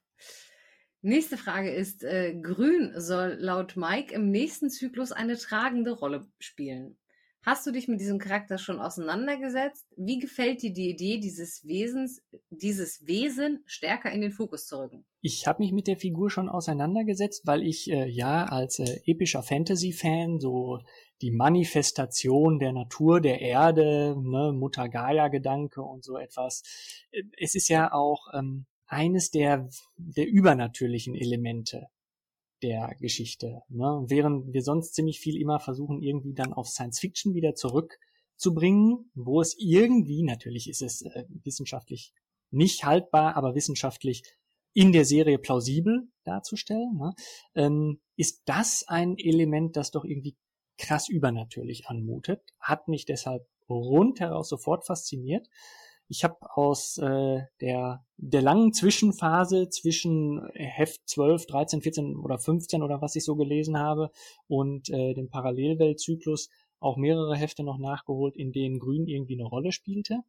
Nächste 1.02 1.39
Frage 1.39 1.70
ist, 1.70 2.05
äh, 2.05 2.35
Grün 2.35 2.93
soll 2.94 3.36
laut 3.40 3.77
Mike 3.77 4.14
im 4.14 4.31
nächsten 4.31 4.68
Zyklus 4.68 5.12
eine 5.12 5.39
tragende 5.39 5.93
Rolle 5.93 6.27
spielen. 6.39 6.98
Hast 7.43 7.66
du 7.66 7.70
dich 7.70 7.89
mit 7.89 8.01
diesem 8.01 8.18
Charakter 8.18 8.59
schon 8.59 8.78
auseinandergesetzt? 8.78 9.86
Wie 9.97 10.18
gefällt 10.18 10.60
dir 10.60 10.74
die 10.74 10.90
Idee, 10.90 11.18
dieses 11.18 11.66
Wesens, 11.66 12.22
dieses 12.51 13.06
Wesen 13.06 13.62
stärker 13.64 14.12
in 14.12 14.20
den 14.20 14.31
Fokus 14.31 14.66
zu 14.66 14.78
rücken? 14.78 15.06
Ich 15.22 15.47
habe 15.47 15.62
mich 15.62 15.72
mit 15.72 15.86
der 15.86 15.97
Figur 15.97 16.28
schon 16.28 16.51
auseinandergesetzt, 16.51 17.47
weil 17.47 17.62
ich 17.62 17.90
äh, 17.90 18.06
ja 18.06 18.44
als 18.44 18.78
äh, 18.78 19.01
epischer 19.06 19.43
Fantasy-Fan 19.43 20.39
so 20.39 20.81
die 21.22 21.31
Manifestation 21.31 22.59
der 22.59 22.74
Natur, 22.74 23.22
der 23.22 23.40
Erde, 23.40 24.16
ne, 24.18 24.52
Mutter 24.52 24.90
Gaia-Gedanke 24.90 25.81
und 25.81 26.05
so 26.05 26.18
etwas. 26.18 26.62
Äh, 27.10 27.22
es 27.39 27.55
ist 27.55 27.68
ja 27.68 27.90
auch 27.90 28.27
ähm, 28.35 28.66
eines 28.90 29.30
der, 29.30 29.68
der 29.96 30.26
übernatürlichen 30.26 31.14
Elemente 31.14 31.86
der 32.62 32.94
Geschichte. 33.00 33.62
Ne? 33.68 34.04
Während 34.08 34.52
wir 34.52 34.62
sonst 34.62 34.94
ziemlich 34.94 35.20
viel 35.20 35.40
immer 35.40 35.60
versuchen, 35.60 36.02
irgendwie 36.02 36.34
dann 36.34 36.52
auf 36.52 36.68
Science 36.68 36.98
Fiction 36.98 37.34
wieder 37.34 37.54
zurück 37.54 37.98
zu 38.36 38.52
bringen, 38.52 39.10
wo 39.14 39.40
es 39.40 39.54
irgendwie, 39.58 40.22
natürlich 40.22 40.68
ist 40.68 40.82
es 40.82 41.02
äh, 41.02 41.24
wissenschaftlich 41.44 42.12
nicht 42.50 42.84
haltbar, 42.84 43.36
aber 43.36 43.54
wissenschaftlich 43.54 44.22
in 44.72 44.92
der 44.92 45.04
Serie 45.04 45.38
plausibel 45.38 46.08
darzustellen, 46.24 46.96
ne, 46.96 47.14
ähm, 47.54 48.00
ist 48.16 48.42
das 48.44 48.84
ein 48.86 49.16
Element, 49.18 49.76
das 49.76 49.90
doch 49.90 50.04
irgendwie 50.04 50.36
krass 50.78 51.08
übernatürlich 51.08 51.86
anmutet, 51.86 52.42
hat 52.58 52.88
mich 52.88 53.04
deshalb 53.04 53.46
rundheraus 53.68 54.48
sofort 54.48 54.86
fasziniert. 54.86 55.48
Ich 56.10 56.24
habe 56.24 56.36
aus 56.56 56.98
äh, 56.98 57.42
der, 57.60 58.04
der 58.16 58.42
langen 58.42 58.72
Zwischenphase 58.72 59.68
zwischen 59.68 60.44
Heft 60.54 61.08
12, 61.08 61.46
13, 61.46 61.82
14 61.82 62.16
oder 62.16 62.36
15 62.36 62.82
oder 62.82 63.00
was 63.00 63.14
ich 63.14 63.24
so 63.24 63.36
gelesen 63.36 63.78
habe 63.78 64.10
und 64.48 64.90
äh, 64.90 65.14
dem 65.14 65.30
Parallelweltzyklus 65.30 66.50
auch 66.80 66.96
mehrere 66.96 67.36
Hefte 67.36 67.62
noch 67.62 67.78
nachgeholt, 67.78 68.36
in 68.36 68.50
denen 68.50 68.80
Grün 68.80 69.06
irgendwie 69.06 69.34
eine 69.34 69.48
Rolle 69.48 69.70
spielte. 69.70 70.24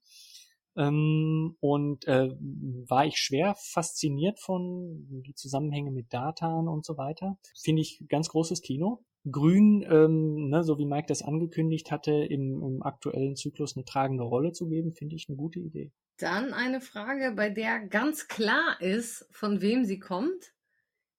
Ähm, 0.77 1.57
und 1.59 2.07
äh, 2.07 2.29
war 2.29 3.07
ich 3.07 3.17
schwer 3.17 3.55
fasziniert 3.57 4.39
von 4.39 5.23
die 5.25 5.33
Zusammenhänge 5.33 5.89
mit 5.89 6.13
Datan 6.13 6.67
und 6.67 6.85
so 6.85 6.95
weiter. 6.97 7.39
Finde 7.59 7.81
ich 7.81 8.03
ganz 8.07 8.29
großes 8.29 8.61
Kino. 8.61 9.03
Grün, 9.29 9.85
ähm, 9.87 10.49
ne, 10.49 10.63
so 10.63 10.79
wie 10.79 10.85
Mike 10.85 11.05
das 11.07 11.21
angekündigt 11.21 11.91
hatte, 11.91 12.11
im, 12.11 12.61
im 12.63 12.81
aktuellen 12.81 13.35
Zyklus 13.35 13.75
eine 13.75 13.85
tragende 13.85 14.23
Rolle 14.23 14.51
zu 14.51 14.67
geben, 14.67 14.93
finde 14.93 15.15
ich 15.15 15.27
eine 15.29 15.37
gute 15.37 15.59
Idee. 15.59 15.91
Dann 16.17 16.53
eine 16.53 16.81
Frage, 16.81 17.33
bei 17.35 17.49
der 17.49 17.79
ganz 17.79 18.27
klar 18.27 18.81
ist, 18.81 19.27
von 19.31 19.61
wem 19.61 19.85
sie 19.85 19.99
kommt. 19.99 20.53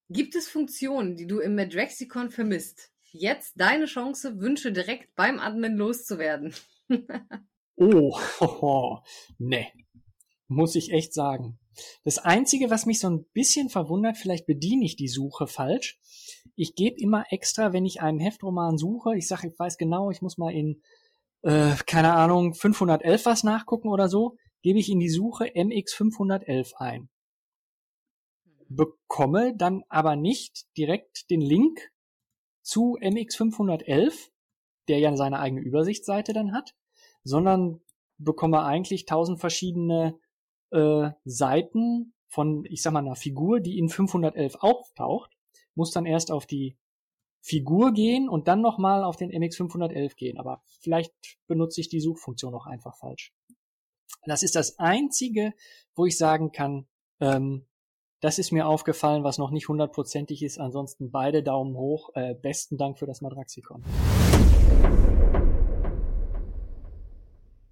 Gibt 0.09 0.35
es 0.35 0.49
Funktionen, 0.49 1.15
die 1.15 1.27
du 1.27 1.39
im 1.39 1.55
Madrexicon 1.55 2.29
vermisst? 2.29 2.91
Jetzt 3.11 3.53
deine 3.59 3.85
Chance, 3.85 4.39
Wünsche 4.39 4.71
direkt 4.71 5.15
beim 5.15 5.39
Admin 5.39 5.75
loszuwerden. 5.75 6.53
oh, 7.75 8.17
oh, 8.39 8.97
ne. 9.37 9.67
Muss 10.47 10.75
ich 10.75 10.91
echt 10.91 11.13
sagen. 11.13 11.57
Das 12.03 12.17
Einzige, 12.19 12.69
was 12.69 12.85
mich 12.85 12.99
so 12.99 13.09
ein 13.09 13.25
bisschen 13.33 13.69
verwundert, 13.69 14.17
vielleicht 14.17 14.45
bediene 14.45 14.85
ich 14.85 14.95
die 14.95 15.07
Suche 15.07 15.47
falsch. 15.47 15.99
Ich 16.55 16.75
gebe 16.75 16.99
immer 16.99 17.25
extra, 17.29 17.73
wenn 17.73 17.85
ich 17.85 18.01
einen 18.01 18.19
Heftroman 18.19 18.77
suche, 18.77 19.15
ich 19.15 19.27
sage, 19.27 19.47
ich 19.47 19.57
weiß 19.57 19.77
genau, 19.77 20.11
ich 20.11 20.21
muss 20.21 20.37
mal 20.37 20.53
in, 20.53 20.81
äh, 21.41 21.75
keine 21.85 22.13
Ahnung, 22.13 22.53
511 22.53 23.25
was 23.25 23.43
nachgucken 23.43 23.89
oder 23.89 24.07
so, 24.07 24.37
gebe 24.61 24.79
ich 24.79 24.89
in 24.89 24.99
die 24.99 25.09
Suche 25.09 25.45
MX511 25.45 26.75
ein. 26.75 27.09
Bekomme 28.69 29.55
dann 29.55 29.83
aber 29.89 30.15
nicht 30.15 30.65
direkt 30.77 31.29
den 31.29 31.41
Link 31.41 31.91
zu 32.61 32.97
MX511, 33.01 34.29
der 34.87 34.99
ja 34.99 35.15
seine 35.15 35.39
eigene 35.39 35.61
Übersichtsseite 35.61 36.33
dann 36.33 36.53
hat, 36.53 36.73
sondern 37.23 37.81
bekomme 38.17 38.63
eigentlich 38.63 39.05
tausend 39.05 39.39
verschiedene 39.39 40.17
äh, 40.71 41.11
Seiten 41.25 42.13
von, 42.27 42.65
ich 42.65 42.81
sag 42.81 42.93
mal, 42.93 42.99
einer 42.99 43.15
Figur, 43.15 43.59
die 43.59 43.77
in 43.77 43.89
511 43.89 44.55
auftaucht, 44.59 45.32
muss 45.75 45.91
dann 45.91 46.05
erst 46.05 46.31
auf 46.31 46.45
die 46.45 46.77
Figur 47.41 47.91
gehen 47.91 48.29
und 48.29 48.47
dann 48.47 48.61
nochmal 48.61 49.03
auf 49.03 49.17
den 49.17 49.29
MX511 49.31 50.15
gehen. 50.15 50.37
Aber 50.37 50.61
vielleicht 50.79 51.13
benutze 51.47 51.81
ich 51.81 51.89
die 51.89 51.99
Suchfunktion 51.99 52.55
auch 52.55 52.65
einfach 52.65 52.95
falsch. 52.97 53.33
Das 54.25 54.43
ist 54.43 54.55
das 54.55 54.79
Einzige, 54.79 55.53
wo 55.95 56.05
ich 56.05 56.17
sagen 56.17 56.51
kann, 56.51 56.87
ähm, 57.19 57.65
das 58.21 58.39
ist 58.39 58.53
mir 58.53 58.67
aufgefallen, 58.67 59.25
was 59.25 59.37
noch 59.37 59.51
nicht 59.51 59.67
hundertprozentig 59.67 60.43
ist. 60.43 60.57
Ansonsten 60.57 61.11
beide 61.11 61.43
Daumen 61.43 61.75
hoch. 61.75 62.09
Äh, 62.15 62.35
besten 62.35 62.77
Dank 62.77 62.97
für 62.97 63.05
das 63.05 63.19
Madraxikon. 63.19 63.83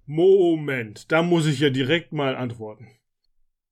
Moment, 0.04 1.10
da 1.10 1.22
muss 1.22 1.46
ich 1.46 1.60
ja 1.60 1.70
direkt 1.70 2.12
mal 2.12 2.36
antworten. 2.36 2.88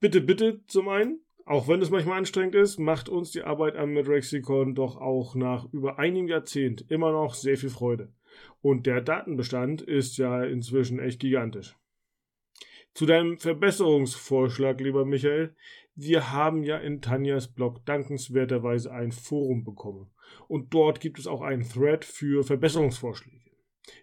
Bitte, 0.01 0.23
bitte 0.23 0.65
zum 0.69 0.89
einen, 0.89 1.21
auch 1.51 1.67
wenn 1.67 1.83
es 1.83 1.91
manchmal 1.91 2.19
anstrengend 2.19 2.55
ist, 2.55 2.79
macht 2.79 3.09
uns 3.09 3.33
die 3.33 3.43
Arbeit 3.43 3.75
am 3.75 3.93
Medrexicon 3.93 4.77
doch 4.77 4.97
auch 4.97 5.35
nach 5.35 5.67
über 5.73 5.99
einem 5.99 6.29
Jahrzehnt 6.29 6.89
immer 6.93 7.11
noch 7.11 7.35
sehr 7.35 7.59
viel 7.59 7.71
Freude. 7.71 8.13
Und 8.63 8.87
der 8.87 9.01
Datenbestand 9.01 9.83
ist 9.83 10.17
ja 10.17 10.45
inzwischen 10.45 11.01
echt 11.01 11.19
gigantisch. 11.19 11.77
Zu 12.95 13.05
deinem 13.05 13.37
Verbesserungsvorschlag, 13.37 14.81
lieber 14.81 15.05
Michael, 15.05 15.57
wir 15.97 16.31
haben 16.31 16.63
ja 16.63 16.79
in 16.79 17.03
Tanjas 17.03 17.49
Blog 17.49 17.85
dankenswerterweise 17.85 18.93
ein 18.93 19.11
Forum 19.11 19.65
bekommen. 19.65 20.09
Und 20.47 20.73
dort 20.73 21.01
gibt 21.01 21.19
es 21.19 21.27
auch 21.27 21.43
einen 21.43 21.69
Thread 21.69 22.05
für 22.05 22.45
Verbesserungsvorschläge. 22.45 23.41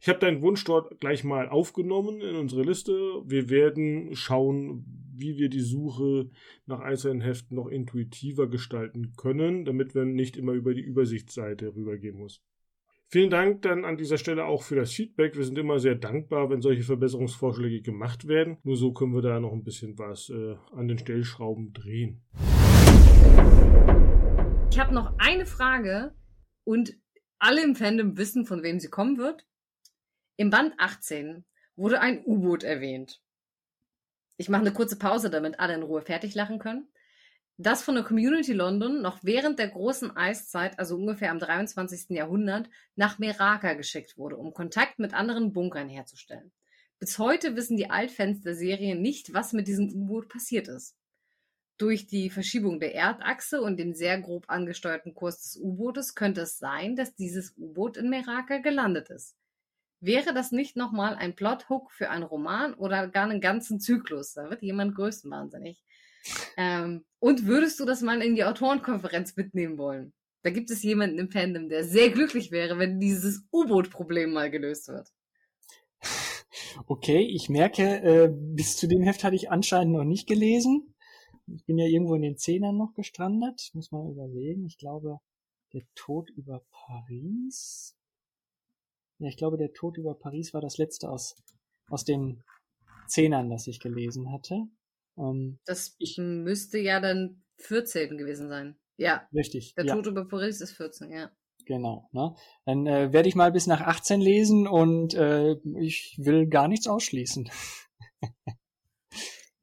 Ich 0.02 0.10
habe 0.10 0.20
deinen 0.20 0.42
Wunsch 0.42 0.66
dort 0.66 1.00
gleich 1.00 1.24
mal 1.24 1.48
aufgenommen 1.48 2.20
in 2.20 2.36
unsere 2.36 2.64
Liste. 2.64 2.92
Wir 3.24 3.50
werden 3.50 4.14
schauen, 4.18 5.07
wie 5.20 5.38
wir 5.38 5.50
die 5.50 5.62
Suche 5.62 6.30
nach 6.66 6.80
einzelnen 6.80 7.22
Heften 7.22 7.56
noch 7.56 7.68
intuitiver 7.68 8.48
gestalten 8.50 9.14
können, 9.18 9.66
damit 9.66 9.96
wir 9.96 10.06
nicht 10.06 10.38
immer 10.38 10.54
über 10.54 10.74
die 10.74 10.82
Übersichtsseite 10.82 11.76
rübergehen 11.76 12.18
muss. 12.18 12.42
Vielen 13.10 13.30
Dank 13.30 13.62
dann 13.62 13.86
an 13.86 13.96
dieser 13.96 14.18
Stelle 14.18 14.44
auch 14.44 14.64
für 14.64 14.76
das 14.76 14.92
Feedback. 14.92 15.38
Wir 15.38 15.46
sind 15.46 15.58
immer 15.58 15.80
sehr 15.80 15.96
dankbar, 15.96 16.50
wenn 16.50 16.62
solche 16.62 16.84
Verbesserungsvorschläge 16.84 17.82
gemacht 17.82 18.28
werden. 18.28 18.58
Nur 18.64 18.76
so 18.76 18.92
können 18.92 19.14
wir 19.14 19.22
da 19.22 19.40
noch 19.40 19.54
ein 19.54 19.64
bisschen 19.64 19.98
was 19.98 20.30
äh, 20.30 20.56
an 20.74 20.90
den 20.90 20.98
Stellschrauben 20.98 21.72
drehen. 21.72 22.22
Ich 24.70 24.78
habe 24.78 24.94
noch 24.94 25.14
eine 25.18 25.46
Frage 25.46 26.14
und 26.66 26.98
alle 27.40 27.64
im 27.64 27.76
Fandom 27.76 28.18
wissen, 28.18 28.46
von 28.46 28.62
wem 28.62 28.80
sie 28.80 28.90
kommen 28.90 29.18
wird. 29.18 29.48
Im 30.36 30.50
Band 30.50 30.74
18 30.78 31.46
wurde 31.78 32.02
ein 32.02 32.24
U-Boot 32.26 32.64
erwähnt. 32.64 33.22
Ich 34.38 34.50
mache 34.50 34.62
eine 34.62 34.72
kurze 34.72 34.98
Pause, 34.98 35.30
damit 35.30 35.60
alle 35.60 35.74
in 35.74 35.84
Ruhe 35.84 36.02
fertig 36.02 36.36
lachen 36.36 36.60
können. 36.60 36.88
Das 37.60 37.82
von 37.82 37.96
der 37.96 38.04
Community 38.04 38.54
London 38.54 39.02
noch 39.02 39.18
während 39.24 39.58
der 39.58 39.70
großen 39.70 40.16
Eiszeit, 40.16 40.78
also 40.78 40.96
ungefähr 40.96 41.32
am 41.32 41.40
23. 41.40 42.12
Jahrhundert, 42.12 42.70
nach 42.96 43.18
Meraka 43.18 43.74
geschickt 43.74 44.16
wurde, 44.16 44.38
um 44.38 44.54
Kontakt 44.54 45.00
mit 45.00 45.16
anderen 45.16 45.54
Bunkern 45.54 45.90
herzustellen. 45.90 46.52
Bis 47.00 47.18
heute 47.18 47.56
wissen 47.56 47.76
die 47.76 47.90
Altfans 47.90 48.42
der 48.42 48.56
Serie 48.56 48.96
nicht, 48.96 49.34
was 49.34 49.54
mit 49.54 49.68
diesem 49.68 49.90
U-Boot 49.92 50.30
passiert 50.30 50.68
ist. 50.68 50.96
Durch 51.80 52.06
die 52.06 52.30
Verschiebung 52.30 52.80
der 52.80 52.94
Erdachse 52.94 53.62
und 53.62 53.78
den 53.78 53.96
sehr 53.96 54.20
grob 54.20 54.46
angesteuerten 54.50 55.16
Kurs 55.16 55.42
des 55.42 55.58
U-Bootes 55.58 56.14
könnte 56.14 56.42
es 56.42 56.60
sein, 56.60 56.96
dass 56.96 57.16
dieses 57.16 57.56
U-Boot 57.58 57.98
in 57.98 58.10
Meraka 58.10 58.60
gelandet 58.60 59.10
ist. 59.10 59.36
Wäre 60.00 60.34
das 60.34 60.52
nicht 60.52 60.76
nochmal 60.76 61.16
ein 61.16 61.36
Plothook 61.36 61.92
für 61.92 62.10
einen 62.10 62.24
Roman 62.24 62.74
oder 62.76 63.08
gar 63.08 63.30
einen 63.30 63.42
ganzen 63.42 63.80
Zyklus? 63.80 64.34
Da 64.34 64.50
wird 64.50 64.62
jemand 64.62 64.96
größenwahnsinnig. 64.96 65.84
Ähm, 66.56 67.06
und 67.20 67.46
würdest 67.46 67.80
du 67.80 67.86
das 67.86 68.02
mal 68.02 68.22
in 68.22 68.36
die 68.36 68.44
Autorenkonferenz 68.44 69.36
mitnehmen 69.36 69.78
wollen? 69.78 70.14
Da 70.44 70.52
gibt 70.52 70.70
es 70.70 70.84
jemanden 70.84 71.18
im 71.20 71.32
Fandom, 71.32 71.68
der 71.68 71.84
sehr 71.84 72.10
glücklich 72.10 72.52
wäre, 72.52 72.78
wenn 72.78 73.00
dieses 73.00 73.44
U-Boot-Problem 73.52 74.32
mal 74.34 74.52
gelöst 74.52 74.88
wird. 74.88 75.10
Okay, 76.86 77.22
ich 77.22 77.50
merke, 77.50 77.84
äh, 77.84 78.30
bis 78.32 78.78
zu 78.78 78.88
dem 78.88 79.02
Heft 79.02 79.24
hatte 79.24 79.36
ich 79.36 79.50
anscheinend 79.50 79.94
noch 79.94 80.04
nicht 80.04 80.28
gelesen. 80.28 80.94
Ich 81.48 81.66
bin 81.66 81.78
ja 81.78 81.86
irgendwo 81.86 82.14
in 82.16 82.22
den 82.22 82.38
Zehnern 82.38 82.78
noch 82.78 82.94
gestrandet. 82.94 83.62
Ich 83.62 83.74
muss 83.74 83.92
mal 83.92 84.10
überlegen. 84.10 84.66
Ich 84.66 84.78
glaube, 84.78 85.20
der 85.74 85.82
Tod 85.96 86.30
über 86.30 86.62
Paris 86.70 87.98
ja, 89.20 89.30
ich 89.30 89.38
glaube, 89.38 89.58
der 89.58 89.74
Tod 89.74 89.98
über 89.98 90.14
Paris 90.14 90.54
war 90.54 90.62
das 90.62 90.78
letzte 90.78 91.10
aus, 91.10 91.36
aus 91.90 92.04
den 92.04 92.44
Zehnern, 93.08 93.50
das 93.50 93.68
ich 93.68 93.80
gelesen 93.80 94.32
hatte. 94.32 94.64
Ähm, 95.18 95.60
das 95.66 95.96
ich, 95.98 96.18
müsste 96.18 96.78
ja 96.78 97.00
dann 97.00 97.44
14 97.60 98.18
gewesen 98.18 98.50
sein. 98.50 98.78
Ja. 98.98 99.28
Richtig. 99.34 99.74
Der 99.76 99.86
ja. 99.86 99.96
Tod 99.96 100.08
über 100.08 100.28
Paris 100.28 100.62
ist 100.62 100.74
14, 100.74 101.12
ja. 101.12 101.32
Genau. 101.66 102.10
Ne? 102.14 102.34
Dann 102.66 102.88
äh, 102.88 103.12
werde 103.12 103.28
ich 103.28 103.36
mal 103.36 103.52
bis 103.52 103.68
nach 103.68 103.82
18 103.82 104.22
lesen 104.22 104.68
und 104.68 105.14
äh, 105.16 105.56
ich 105.80 106.16
will 106.18 106.48
gar 106.48 106.68
nichts 106.68 106.88
ausschließen. 106.88 107.50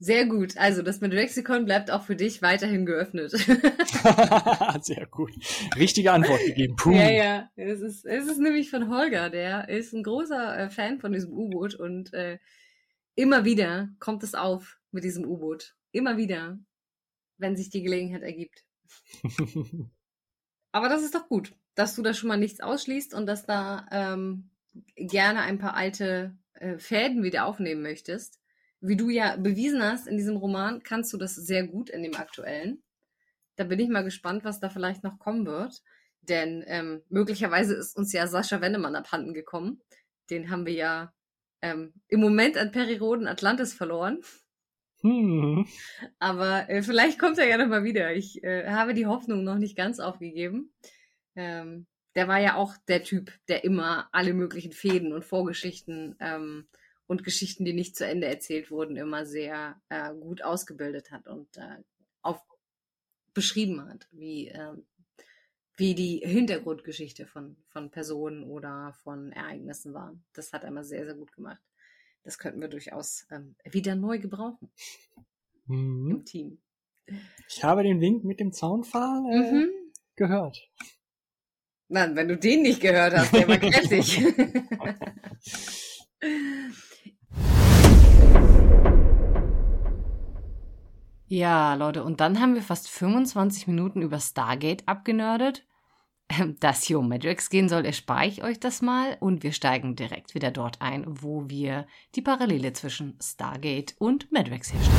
Sehr 0.04 0.26
gut. 0.26 0.58
Also 0.58 0.82
das 0.82 1.00
mit 1.00 1.14
Lexikon 1.14 1.64
bleibt 1.64 1.90
auch 1.90 2.02
für 2.02 2.14
dich 2.14 2.42
weiterhin 2.42 2.84
geöffnet. 2.84 3.30
Sehr 4.82 5.06
gut. 5.06 5.32
Richtige 5.78 6.12
Antwort 6.12 6.40
gegeben. 6.44 6.76
Puh. 6.76 6.92
Ja, 6.92 7.10
ja. 7.10 7.50
Es 7.56 7.80
ist, 7.80 8.04
es 8.04 8.26
ist 8.26 8.38
nämlich 8.38 8.68
von 8.68 8.90
Holger, 8.90 9.30
der 9.30 9.70
ist 9.70 9.94
ein 9.94 10.02
großer 10.02 10.58
äh, 10.58 10.68
Fan 10.68 11.00
von 11.00 11.12
diesem 11.12 11.32
U-Boot 11.32 11.74
und 11.74 12.12
äh, 12.12 12.38
immer 13.14 13.46
wieder 13.46 13.88
kommt 13.98 14.22
es 14.24 14.34
auf 14.34 14.78
mit 14.90 15.04
diesem 15.04 15.24
U-Boot. 15.24 15.74
Immer 15.90 16.18
wieder, 16.18 16.58
wenn 17.38 17.56
sich 17.56 17.70
die 17.70 17.82
Gelegenheit 17.82 18.22
ergibt. 18.22 18.62
Aber 20.72 20.90
das 20.90 21.02
ist 21.02 21.14
doch 21.14 21.28
gut, 21.28 21.54
dass 21.76 21.96
du 21.96 22.02
da 22.02 22.12
schon 22.12 22.28
mal 22.28 22.36
nichts 22.36 22.60
ausschließt 22.60 23.14
und 23.14 23.24
dass 23.24 23.46
da 23.46 23.86
ähm, 23.90 24.50
gerne 24.96 25.40
ein 25.40 25.58
paar 25.58 25.74
alte 25.74 26.36
äh, 26.52 26.76
Fäden 26.76 27.22
wieder 27.22 27.46
aufnehmen 27.46 27.80
möchtest 27.80 28.43
wie 28.86 28.96
du 28.96 29.08
ja 29.08 29.36
bewiesen 29.36 29.82
hast 29.82 30.06
in 30.06 30.18
diesem 30.18 30.36
Roman, 30.36 30.82
kannst 30.82 31.12
du 31.12 31.16
das 31.16 31.34
sehr 31.34 31.66
gut 31.66 31.88
in 31.88 32.02
dem 32.02 32.14
aktuellen. 32.14 32.82
Da 33.56 33.64
bin 33.64 33.78
ich 33.78 33.88
mal 33.88 34.04
gespannt, 34.04 34.44
was 34.44 34.60
da 34.60 34.68
vielleicht 34.68 35.04
noch 35.04 35.18
kommen 35.18 35.46
wird. 35.46 35.82
Denn 36.20 36.64
ähm, 36.66 37.02
möglicherweise 37.08 37.74
ist 37.74 37.96
uns 37.96 38.12
ja 38.12 38.26
Sascha 38.26 38.60
Wennemann 38.60 38.96
abhanden 38.96 39.34
gekommen. 39.34 39.80
Den 40.30 40.50
haben 40.50 40.66
wir 40.66 40.72
ja 40.74 41.12
ähm, 41.62 41.94
im 42.08 42.20
Moment 42.20 42.56
an 42.56 42.72
Periroden 42.72 43.26
Atlantis 43.26 43.74
verloren. 43.74 44.20
Hm. 45.00 45.66
Aber 46.18 46.68
äh, 46.68 46.82
vielleicht 46.82 47.18
kommt 47.18 47.38
er 47.38 47.46
ja 47.46 47.58
noch 47.58 47.68
mal 47.68 47.84
wieder. 47.84 48.14
Ich 48.14 48.42
äh, 48.42 48.68
habe 48.68 48.94
die 48.94 49.06
Hoffnung 49.06 49.44
noch 49.44 49.58
nicht 49.58 49.76
ganz 49.76 50.00
aufgegeben. 50.00 50.72
Ähm, 51.36 51.86
der 52.14 52.28
war 52.28 52.38
ja 52.38 52.54
auch 52.54 52.74
der 52.88 53.02
Typ, 53.02 53.32
der 53.48 53.64
immer 53.64 54.08
alle 54.12 54.34
möglichen 54.34 54.72
Fäden 54.72 55.12
und 55.12 55.24
Vorgeschichten 55.24 56.16
ähm, 56.20 56.68
und 57.06 57.24
Geschichten, 57.24 57.64
die 57.64 57.72
nicht 57.72 57.96
zu 57.96 58.06
Ende 58.06 58.26
erzählt 58.26 58.70
wurden, 58.70 58.96
immer 58.96 59.26
sehr 59.26 59.80
äh, 59.88 60.12
gut 60.14 60.42
ausgebildet 60.42 61.10
hat 61.10 61.26
und 61.28 61.56
äh, 61.56 61.82
auf 62.22 62.40
beschrieben 63.34 63.84
hat, 63.88 64.06
wie, 64.12 64.48
äh, 64.48 64.74
wie 65.76 65.94
die 65.94 66.18
Hintergrundgeschichte 66.24 67.26
von, 67.26 67.56
von 67.68 67.90
Personen 67.90 68.44
oder 68.44 68.94
von 69.02 69.32
Ereignissen 69.32 69.92
war. 69.92 70.16
Das 70.32 70.52
hat 70.52 70.62
er 70.62 70.68
immer 70.68 70.84
sehr, 70.84 71.04
sehr 71.04 71.14
gut 71.14 71.32
gemacht 71.32 71.60
das 72.24 72.38
könnten 72.38 72.60
wir 72.60 72.68
durchaus 72.68 73.26
ähm, 73.30 73.54
wieder 73.70 73.94
neu 73.94 74.18
gebrauchen 74.18 74.70
mhm. 75.66 76.10
im 76.10 76.24
Team. 76.24 76.58
Ich 77.48 77.62
habe 77.62 77.82
den 77.82 78.00
Wink 78.00 78.24
mit 78.24 78.40
dem 78.40 78.52
Zaunpfahl 78.52 79.22
äh, 79.30 79.52
mhm. 79.52 79.70
gehört. 80.16 80.58
Nein, 81.88 82.16
wenn 82.16 82.28
du 82.28 82.38
den 82.38 82.62
nicht 82.62 82.80
gehört 82.80 83.14
hast, 83.14 83.32
der 83.34 83.46
war 83.46 83.58
kräftig. 83.58 84.24
ja, 91.26 91.74
Leute, 91.74 92.04
und 92.04 92.20
dann 92.20 92.40
haben 92.40 92.54
wir 92.54 92.62
fast 92.62 92.88
25 92.88 93.66
Minuten 93.66 94.02
über 94.02 94.20
Stargate 94.20 94.86
abgenördet. 94.86 95.64
Ähm, 96.30 96.56
dass 96.58 96.82
hier 96.82 96.98
um 96.98 97.08
Madrix 97.08 97.50
gehen 97.50 97.68
soll, 97.68 97.84
erspare 97.84 98.26
ich 98.26 98.42
euch 98.42 98.58
das 98.58 98.80
mal 98.80 99.18
und 99.20 99.42
wir 99.42 99.52
steigen 99.52 99.94
direkt 99.94 100.34
wieder 100.34 100.50
dort 100.50 100.80
ein, 100.80 101.04
wo 101.06 101.50
wir 101.50 101.86
die 102.14 102.22
Parallele 102.22 102.72
zwischen 102.72 103.18
Stargate 103.22 103.94
und 103.98 104.32
Madrix 104.32 104.72
herstellen. 104.72 104.94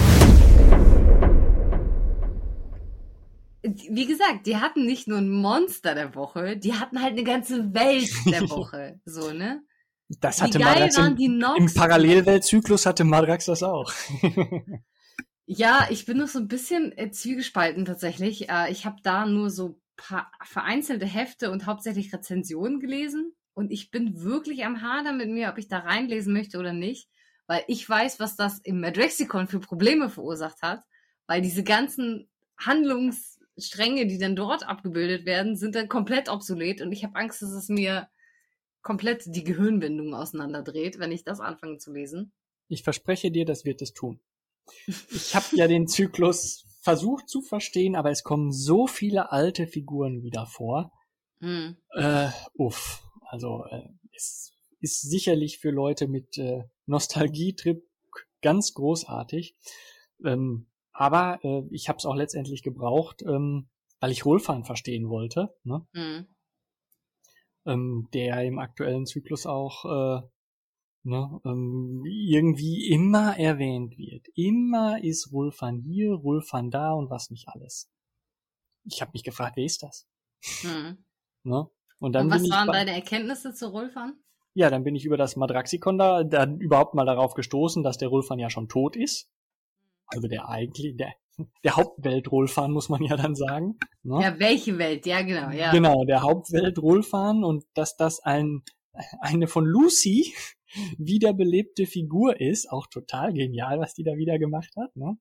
Wie 3.64 4.06
gesagt, 4.06 4.46
die 4.46 4.58
hatten 4.58 4.86
nicht 4.86 5.08
nur 5.08 5.18
ein 5.18 5.32
Monster 5.32 5.96
der 5.96 6.14
Woche, 6.14 6.58
die 6.58 6.76
hatten 6.76 7.02
halt 7.02 7.14
eine 7.14 7.24
ganze 7.24 7.74
Welt 7.74 8.12
der 8.28 8.42
Woche. 8.52 9.00
so, 9.06 9.32
ne? 9.32 9.64
Das 10.20 10.40
hatte 10.40 10.60
Madrax 10.60 10.96
im, 11.00 11.18
im 11.58 11.74
Parallelweltzyklus 11.74 12.86
hatte 12.86 13.04
Madrax 13.04 13.46
das 13.46 13.64
auch. 13.64 13.92
ja, 15.46 15.88
ich 15.90 16.06
bin 16.06 16.18
noch 16.18 16.28
so 16.28 16.40
ein 16.40 16.48
bisschen 16.48 16.98
äh, 16.98 17.12
zwiegespalten 17.12 17.86
tatsächlich. 17.86 18.50
Äh, 18.50 18.72
ich 18.72 18.86
habe 18.86 18.98
da 19.04 19.26
nur 19.26 19.50
so 19.50 19.80
paar 19.96 20.32
vereinzelte 20.44 21.06
Hefte 21.06 21.52
und 21.52 21.66
hauptsächlich 21.66 22.14
Rezensionen 22.14 22.80
gelesen. 22.80 23.36
Und 23.54 23.72
ich 23.72 23.92
bin 23.92 24.22
wirklich 24.22 24.66
am 24.66 24.82
Hader 24.82 25.14
mit 25.14 25.30
mir, 25.30 25.50
ob 25.50 25.58
ich 25.58 25.68
da 25.68 25.80
reinlesen 25.80 26.34
möchte 26.34 26.58
oder 26.58 26.74
nicht, 26.74 27.10
weil 27.48 27.64
ich 27.68 27.88
weiß, 27.88 28.20
was 28.20 28.36
das 28.36 28.60
im 28.60 28.82
Madrexicon 28.82 29.48
für 29.48 29.60
Probleme 29.60 30.10
verursacht 30.10 30.62
hat, 30.62 30.84
weil 31.26 31.42
diese 31.42 31.64
ganzen 31.64 32.30
Handlungsstränge, 32.58 34.08
die 34.08 34.18
dann 34.18 34.36
dort 34.36 34.68
abgebildet 34.68 35.26
werden, 35.26 35.56
sind 35.56 35.76
dann 35.76 35.88
komplett 35.88 36.28
obsolet 36.28 36.82
und 36.82 36.92
ich 36.92 37.06
habe 37.06 37.16
Angst, 37.16 37.42
dass 37.42 37.52
es 37.52 37.70
mir 37.70 38.10
komplett 38.82 39.24
die 39.28 39.44
Gehirnbindung 39.44 40.14
auseinanderdreht, 40.14 41.00
wenn 41.00 41.12
ich 41.12 41.24
das 41.24 41.40
anfange 41.40 41.78
zu 41.78 41.94
lesen. 41.94 42.34
Ich 42.68 42.84
verspreche 42.84 43.32
dir, 43.32 43.46
das 43.46 43.64
wird 43.64 43.82
es 43.82 43.94
tun. 43.94 44.20
Ich 44.88 45.36
habe 45.36 45.46
ja 45.54 45.68
den 45.68 45.88
Zyklus 45.88 46.66
versucht 46.82 47.30
zu 47.30 47.42
verstehen, 47.42 47.96
aber 47.96 48.12
es 48.12 48.24
kommen 48.24 48.52
so 48.52 48.88
viele 48.88 49.32
alte 49.32 49.68
Figuren 49.68 50.24
wieder 50.24 50.46
vor. 50.46 50.92
Mhm. 51.40 51.78
Äh, 51.96 52.30
uff, 52.54 53.04
also 53.22 53.66
äh, 53.70 53.90
es 54.16 54.54
ist 54.80 55.02
sicherlich 55.02 55.58
für 55.60 55.72
Leute 55.72 56.08
mit 56.08 56.38
äh, 56.38 56.64
Nostalgietrip 56.86 57.84
ganz 58.42 58.74
großartig. 58.74 59.56
Ähm, 60.24 60.68
aber 60.94 61.40
äh, 61.44 61.64
ich 61.72 61.90
habe 61.90 61.98
es 61.98 62.06
auch 62.06 62.16
letztendlich 62.16 62.64
gebraucht, 62.64 63.24
ähm, 63.24 63.68
weil 64.00 64.12
ich 64.12 64.26
Rolfan 64.26 64.64
verstehen 64.64 65.10
wollte, 65.10 65.56
ne? 65.64 65.86
Mhm. 65.94 66.28
Ähm, 67.66 68.08
der 68.14 68.44
im 68.44 68.60
aktuellen 68.60 69.08
Zyklus 69.08 69.48
auch 69.48 69.86
äh, 69.86 70.28
ne, 71.06 71.40
ähm, 71.45 72.03
irgendwie 72.06 72.90
immer 72.90 73.38
erwähnt 73.38 73.98
wird. 73.98 74.27
Immer 74.36 75.03
ist 75.03 75.32
Rolfan 75.32 75.80
hier, 75.80 76.14
Rolfan 76.14 76.72
da 76.72 76.94
und 76.94 77.10
was 77.10 77.30
nicht 77.30 77.48
alles. 77.48 77.90
Ich 78.84 79.02
habe 79.02 79.11
mich 79.14 79.23
gefragt, 79.23 79.56
wer 79.56 79.65
ist 79.65 79.84
das? 79.84 80.07
Hm. 80.61 80.98
Ne? 81.48 81.69
Und, 81.99 82.14
dann 82.14 82.26
und 82.26 82.32
was 82.32 82.49
waren 82.49 82.69
deine 82.69 82.95
Erkenntnisse 82.95 83.53
zu 83.53 83.68
Rolfan? 83.68 84.14
Ja, 84.56 84.72
dann 84.72 84.84
bin 84.84 84.95
ich 84.95 85.06
über 85.06 85.15
das 85.15 85.36
Madraxikon 85.36 85.99
da, 85.99 86.23
da 86.23 86.45
überhaupt 86.45 86.95
mal 86.95 87.06
darauf 87.06 87.36
gestoßen, 87.36 87.84
dass 87.84 87.99
der 87.99 88.07
Rolfan 88.07 88.40
ja 88.40 88.49
schon 88.49 88.68
tot 88.68 88.95
ist. 88.95 89.30
Also 90.07 90.27
der 90.27 90.49
eigentlich, 90.49 90.98
der, 90.98 91.14
der 91.64 91.76
Hauptwelt-Rolfan, 91.76 92.72
muss 92.72 92.90
man 92.90 93.03
ja 93.03 93.15
dann 93.15 93.36
sagen. 93.36 93.77
Ne? 94.02 94.23
Ja, 94.23 94.40
welche 94.40 94.80
Welt? 94.80 95.06
Ja, 95.06 95.22
genau, 95.22 95.52
ja. 95.52 95.72
Genau, 95.72 96.03
der 96.06 96.23
Hauptwelt-Rolfan 96.23 97.44
und 97.44 97.64
dass 97.76 97.95
das 97.95 98.22
ein, 98.22 98.64
eine 99.19 99.45
von 99.45 99.65
Lucy 99.65 100.34
wiederbelebte 100.98 101.86
Figur 101.86 102.40
ist, 102.40 102.70
auch 102.72 102.88
total 102.88 103.34
genial, 103.34 103.80
was 103.80 103.94
die 103.94 104.04
da 104.04 104.16
wieder 104.16 104.40
gemacht 104.40 104.74
hat, 104.78 104.96
ne? 104.96 105.18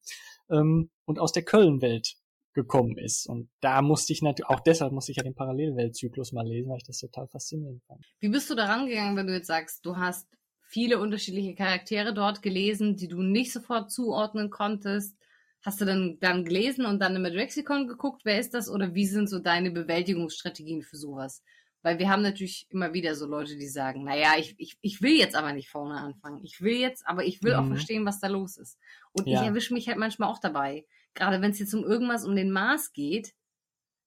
Ähm, 0.51 0.91
und 1.05 1.19
aus 1.19 1.33
der 1.33 1.45
Köln-Welt 1.45 2.17
gekommen 2.55 2.97
ist. 2.97 3.27
Und 3.27 3.51
da 3.61 3.83
musste 3.83 4.13
ich 4.13 4.23
natürlich, 4.23 4.49
auch 4.49 4.61
deshalb 4.61 4.93
musste 4.93 5.11
ich 5.11 5.19
ja 5.19 5.25
den 5.25 5.35
Parallelweltzyklus 5.35 6.33
mal 6.33 6.47
lesen, 6.47 6.71
weil 6.71 6.79
ich 6.79 6.85
das 6.85 6.99
total 6.99 7.27
faszinierend 7.29 7.83
fand. 7.85 8.05
Wie 8.21 8.29
bist 8.29 8.49
du 8.49 8.55
da 8.55 8.67
rangegangen, 8.67 9.17
wenn 9.17 9.27
du 9.27 9.35
jetzt 9.35 9.49
sagst, 9.49 9.85
du 9.85 9.97
hast 9.97 10.29
viele 10.63 10.99
unterschiedliche 10.99 11.55
Charaktere 11.55 12.15
dort 12.15 12.43
gelesen, 12.43 12.97
die 12.97 13.09
du 13.09 13.23
nicht 13.23 13.53
sofort 13.53 13.91
zuordnen 13.91 14.51
konntest? 14.51 15.17
Hast 15.63 15.81
du 15.81 15.85
dann, 15.85 16.19
dann 16.21 16.45
gelesen 16.45 16.85
und 16.85 17.01
dann 17.01 17.17
im 17.17 17.23
Madrexicon 17.23 17.89
geguckt, 17.89 18.23
wer 18.25 18.39
ist 18.39 18.55
das? 18.55 18.71
Oder 18.71 18.95
wie 18.95 19.07
sind 19.07 19.29
so 19.29 19.39
deine 19.39 19.71
Bewältigungsstrategien 19.71 20.83
für 20.83 20.97
sowas? 20.97 21.43
Weil 21.85 21.99
wir 21.99 22.09
haben 22.09 22.23
natürlich 22.23 22.67
immer 22.71 22.95
wieder 22.95 23.15
so 23.15 23.27
Leute, 23.27 23.59
die 23.59 23.69
sagen, 23.69 24.05
naja, 24.05 24.33
ich, 24.39 24.55
ich, 24.57 24.79
ich 24.81 25.03
will 25.03 25.19
jetzt 25.19 25.37
aber 25.37 25.53
nicht 25.53 25.69
vorne 25.69 26.01
anfangen. 26.01 26.43
Ich 26.43 26.63
will 26.63 26.79
jetzt, 26.79 27.07
aber 27.07 27.27
ich 27.27 27.43
will 27.43 27.53
mhm. 27.53 27.59
auch 27.59 27.67
verstehen, 27.69 28.07
was 28.07 28.21
da 28.21 28.29
los 28.29 28.57
ist. 28.57 28.79
Und 29.13 29.29
ja. 29.29 29.43
ich 29.43 29.47
erwische 29.47 29.75
mich 29.75 29.87
halt 29.87 29.99
manchmal 29.99 30.31
auch 30.31 30.39
dabei. 30.39 30.87
Gerade 31.13 31.43
wenn 31.43 31.51
es 31.51 31.59
jetzt 31.59 31.75
um 31.75 31.85
irgendwas 31.85 32.25
um 32.25 32.35
den 32.35 32.51
Mars 32.51 32.95
geht, 32.95 33.35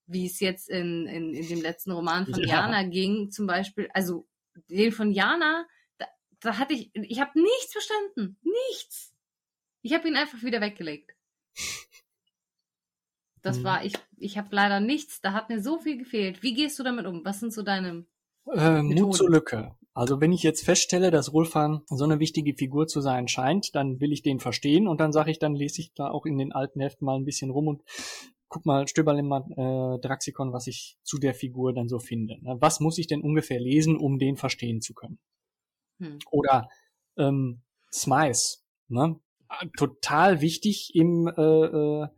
wie 0.06 0.26
es 0.26 0.40
jetzt 0.40 0.68
in, 0.68 1.06
in, 1.06 1.32
in 1.34 1.48
dem 1.48 1.62
letzten 1.62 1.92
Roman 1.92 2.26
von 2.26 2.40
ja. 2.42 2.62
Jana 2.62 2.82
ging, 2.82 3.30
zum 3.30 3.46
Beispiel, 3.46 3.88
also 3.94 4.26
den 4.68 4.90
von 4.90 5.12
Jana, 5.12 5.64
da, 5.98 6.06
da 6.40 6.58
hatte 6.58 6.74
ich, 6.74 6.90
ich 6.94 7.20
habe 7.20 7.40
nichts 7.40 7.70
verstanden. 7.70 8.40
Nichts. 8.42 9.14
Ich 9.82 9.94
habe 9.94 10.08
ihn 10.08 10.16
einfach 10.16 10.42
wieder 10.42 10.60
weggelegt. 10.60 11.12
Das 13.48 13.60
mhm. 13.60 13.64
war, 13.64 13.84
ich, 13.84 13.94
ich 14.18 14.38
habe 14.38 14.48
leider 14.50 14.80
nichts, 14.80 15.20
da 15.20 15.32
hat 15.32 15.48
mir 15.48 15.62
so 15.62 15.78
viel 15.78 15.98
gefehlt. 15.98 16.42
Wie 16.42 16.54
gehst 16.54 16.78
du 16.78 16.82
damit 16.82 17.06
um? 17.06 17.24
Was 17.24 17.40
sind 17.40 17.52
so 17.52 17.62
deine 17.62 18.04
äh, 18.52 18.82
Mut 18.82 19.16
zur 19.16 19.30
Lücke. 19.30 19.74
Also 19.94 20.20
wenn 20.20 20.32
ich 20.32 20.42
jetzt 20.42 20.64
feststelle, 20.64 21.10
dass 21.10 21.32
Rolfan 21.32 21.82
so 21.88 22.04
eine 22.04 22.20
wichtige 22.20 22.54
Figur 22.54 22.86
zu 22.86 23.00
sein 23.00 23.26
scheint, 23.26 23.74
dann 23.74 24.00
will 24.00 24.12
ich 24.12 24.22
den 24.22 24.38
verstehen 24.38 24.86
und 24.86 25.00
dann 25.00 25.12
sage 25.12 25.30
ich, 25.30 25.38
dann 25.38 25.54
lese 25.54 25.80
ich 25.80 25.92
da 25.94 26.08
auch 26.10 26.24
in 26.24 26.38
den 26.38 26.52
alten 26.52 26.80
Heften 26.80 27.04
mal 27.04 27.16
ein 27.16 27.24
bisschen 27.24 27.50
rum 27.50 27.66
und 27.66 27.82
guck 28.48 28.64
mal, 28.64 28.86
stöberl 28.86 29.18
im 29.18 29.32
äh, 29.32 29.98
Draxikon, 29.98 30.52
was 30.52 30.66
ich 30.66 30.98
zu 31.02 31.18
der 31.18 31.34
Figur 31.34 31.74
dann 31.74 31.88
so 31.88 31.98
finde. 31.98 32.38
Ne? 32.42 32.56
Was 32.60 32.80
muss 32.80 32.98
ich 32.98 33.06
denn 33.06 33.22
ungefähr 33.22 33.60
lesen, 33.60 33.96
um 33.96 34.18
den 34.18 34.36
verstehen 34.36 34.80
zu 34.80 34.94
können? 34.94 35.18
Hm. 35.98 36.18
Oder 36.30 36.68
ähm, 37.16 37.62
Smice, 37.92 38.64
ne? 38.88 39.18
Total 39.76 40.40
wichtig 40.42 40.94
im 40.94 41.26
äh, 41.26 41.42
äh, 41.42 42.08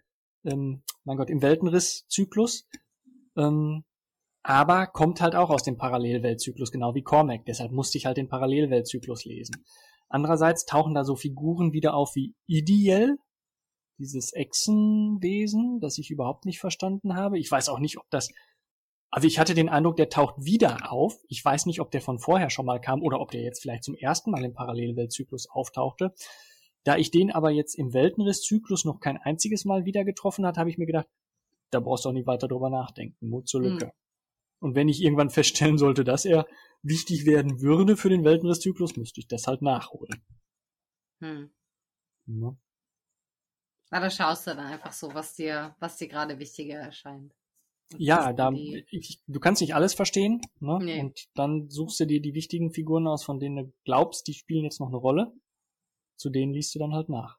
ähm, 0.45 0.83
mein 1.05 1.17
Gott, 1.17 1.31
im 1.31 1.43
Weltenriss-Zyklus. 1.43 2.69
Ähm, 3.37 3.85
aber 4.43 4.87
kommt 4.87 5.21
halt 5.21 5.35
auch 5.35 5.51
aus 5.51 5.63
dem 5.63 5.77
Parallelweltzyklus, 5.77 6.73
genau 6.73 6.95
wie 6.95 7.03
Cormac. 7.03 7.45
Deshalb 7.45 7.73
musste 7.73 7.99
ich 7.99 8.07
halt 8.07 8.17
den 8.17 8.29
Parallelweltzyklus 8.29 9.25
lesen. 9.25 9.65
Andererseits 10.09 10.65
tauchen 10.65 10.95
da 10.95 11.05
so 11.05 11.15
Figuren 11.15 11.73
wieder 11.73 11.95
auf 11.95 12.15
wie 12.17 12.35
Ideal, 12.47 13.17
dieses 13.99 14.33
Echsenwesen, 14.33 15.79
das 15.81 15.99
ich 15.99 16.11
überhaupt 16.11 16.47
nicht 16.47 16.59
verstanden 16.59 17.15
habe. 17.15 17.39
Ich 17.39 17.51
weiß 17.51 17.69
auch 17.69 17.79
nicht, 17.79 17.99
ob 17.99 18.09
das, 18.11 18.31
also 19.11 19.29
ich 19.29 19.39
hatte 19.39 19.55
den 19.55 19.69
Eindruck, 19.69 19.97
der 19.97 20.09
taucht 20.09 20.35
wieder 20.39 20.91
auf. 20.91 21.19
Ich 21.29 21.45
weiß 21.45 21.67
nicht, 21.67 21.81
ob 21.81 21.91
der 21.91 22.01
von 22.01 22.19
vorher 22.19 22.49
schon 22.51 22.67
mal 22.67 22.81
kam 22.81 23.03
oder 23.03 23.21
ob 23.21 23.31
der 23.31 23.43
jetzt 23.43 23.61
vielleicht 23.61 23.85
zum 23.85 23.95
ersten 23.95 24.31
Mal 24.31 24.45
im 24.45 24.55
Parallelweltzyklus 24.55 25.49
auftauchte. 25.51 26.15
Da 26.85 26.97
ich 26.97 27.11
den 27.11 27.31
aber 27.31 27.51
jetzt 27.51 27.75
im 27.75 27.93
Weltenriss-Zyklus 27.93 28.85
noch 28.85 29.01
kein 29.01 29.19
einziges 29.19 29.65
Mal 29.65 29.85
wieder 29.85 30.05
getroffen 30.05 30.47
hat, 30.47 30.57
habe 30.57 30.71
ich 30.71 30.79
mir 30.79 30.87
gedacht, 30.87 31.09
da 31.71 31.81
brauchst 31.81 32.05
du 32.05 32.09
auch 32.09 32.15
nicht 32.15 32.27
weiter 32.27 32.49
drüber 32.49 32.71
nachdenken. 32.71 33.29
Mut 33.29 33.49
zur 33.49 33.63
Lücke. 33.63 33.87
Mhm. 33.87 33.93
Und 34.61 34.75
wenn 34.75 34.89
ich 34.89 35.03
irgendwann 35.03 35.31
feststellen 35.31 35.79
sollte, 35.79 36.05
dass 36.05 36.25
er 36.25 36.47
wichtig 36.83 37.27
werden 37.27 37.61
würde 37.61 37.97
für 37.97 38.09
den 38.09 38.25
Weltenriss-Zyklus, 38.25 38.97
müsste 38.97 39.21
ich 39.21 39.29
das 39.29 39.47
halt 39.47 39.63
nachholen. 39.63 40.23
Hm. 41.21 41.51
Ja. 42.27 42.57
Na, 43.91 44.01
da 44.01 44.11
schaust 44.11 44.47
du 44.47 44.55
dann 44.55 44.67
einfach 44.67 44.93
so, 44.93 45.13
was 45.15 45.35
dir, 45.35 45.75
was 45.81 45.97
dir 45.97 46.09
gerade 46.09 46.39
wichtiger 46.39 46.79
erscheint. 46.79 47.35
Ja, 47.99 48.33
da, 48.33 48.53
ich, 48.53 49.21
du 49.27 49.41
kannst 49.41 49.61
nicht 49.61 49.75
alles 49.75 49.95
verstehen, 49.95 50.41
ne? 50.61 50.79
Nee. 50.81 51.01
Und 51.01 51.27
dann 51.35 51.69
suchst 51.69 51.99
du 51.99 52.05
dir 52.07 52.21
die 52.21 52.35
wichtigen 52.35 52.73
Figuren 52.73 53.09
aus, 53.09 53.25
von 53.25 53.41
denen 53.41 53.57
du 53.57 53.73
glaubst, 53.85 54.29
die 54.29 54.35
spielen 54.35 54.65
jetzt 54.65 54.79
noch 54.79 54.89
eine 54.89 54.97
Rolle. 54.97 55.33
Zu 56.21 56.29
denen 56.29 56.53
liest 56.53 56.75
du 56.75 56.79
dann 56.79 56.93
halt 56.93 57.09
nach. 57.09 57.39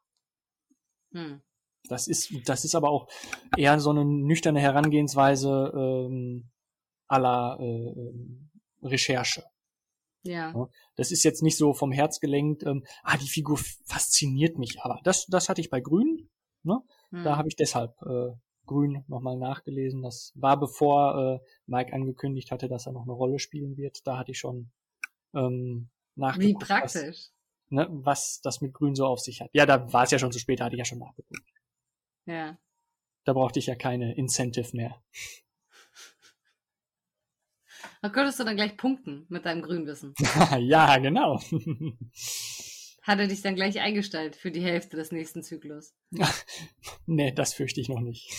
Hm. 1.13 1.43
Das 1.87 2.07
ist, 2.07 2.33
das 2.49 2.65
ist 2.65 2.73
aber 2.73 2.89
auch 2.89 3.07
eher 3.55 3.79
so 3.79 3.91
eine 3.91 4.03
nüchterne 4.03 4.59
Herangehensweise 4.59 5.71
ähm, 5.75 6.49
aller 7.07 7.59
äh, 7.59 7.63
ähm, 7.63 8.49
Recherche. 8.81 9.43
Ja. 10.23 10.67
Das 10.95 11.11
ist 11.11 11.23
jetzt 11.23 11.43
nicht 11.43 11.57
so 11.57 11.73
vom 11.73 11.91
Herz 11.91 12.19
gelenkt, 12.19 12.63
ähm, 12.63 12.83
ah, 13.03 13.17
die 13.17 13.29
Figur 13.29 13.59
fasziniert 13.85 14.57
mich 14.57 14.81
aber. 14.81 14.99
Das, 15.03 15.27
das 15.27 15.47
hatte 15.47 15.61
ich 15.61 15.69
bei 15.69 15.79
Grün. 15.79 16.27
Ne? 16.63 16.79
Hm. 17.11 17.23
Da 17.23 17.37
habe 17.37 17.49
ich 17.49 17.55
deshalb 17.55 17.93
äh, 18.01 18.31
Grün 18.65 19.03
nochmal 19.07 19.37
nachgelesen. 19.37 20.01
Das 20.01 20.31
war 20.33 20.59
bevor 20.59 21.39
äh, 21.39 21.47
Mike 21.67 21.93
angekündigt 21.93 22.49
hatte, 22.49 22.67
dass 22.67 22.87
er 22.87 22.93
noch 22.93 23.03
eine 23.03 23.13
Rolle 23.13 23.37
spielen 23.37 23.77
wird. 23.77 24.07
Da 24.07 24.17
hatte 24.17 24.31
ich 24.31 24.39
schon 24.39 24.71
ähm, 25.35 25.91
Wie 26.15 26.21
nachgeguckt, 26.21 26.61
was, 26.63 26.93
praktisch. 26.93 27.29
Ne, 27.71 27.87
was 27.89 28.41
das 28.41 28.61
mit 28.61 28.73
Grün 28.73 28.95
so 28.95 29.05
auf 29.05 29.19
sich 29.19 29.41
hat. 29.41 29.49
Ja, 29.53 29.65
da 29.65 29.91
war 29.91 30.03
es 30.03 30.11
ja 30.11 30.19
schon 30.19 30.31
zu 30.31 30.39
spät, 30.39 30.59
da 30.59 30.65
hatte 30.65 30.75
ich 30.75 30.79
ja 30.79 30.85
schon 30.85 30.99
nachgeguckt. 30.99 31.49
Ja. 32.25 32.57
Da 33.23 33.33
brauchte 33.33 33.59
ich 33.59 33.67
ja 33.67 33.75
keine 33.75 34.15
Incentive 34.15 34.75
mehr. 34.75 35.01
Da 38.03 38.09
könntest 38.09 38.39
du 38.39 38.43
dann 38.43 38.55
gleich 38.55 38.77
punkten 38.77 39.25
mit 39.29 39.45
deinem 39.45 39.61
Grünwissen. 39.61 40.13
ja, 40.59 40.97
genau. 40.97 41.39
Hat 43.01 43.19
er 43.19 43.27
dich 43.27 43.41
dann 43.41 43.55
gleich 43.55 43.79
eingestellt 43.79 44.35
für 44.35 44.51
die 44.51 44.61
Hälfte 44.61 44.97
des 44.97 45.11
nächsten 45.11 45.43
Zyklus. 45.43 45.93
nee, 47.05 47.31
das 47.31 47.53
fürchte 47.53 47.81
ich 47.81 47.89
noch 47.89 47.99
nicht. 47.99 48.31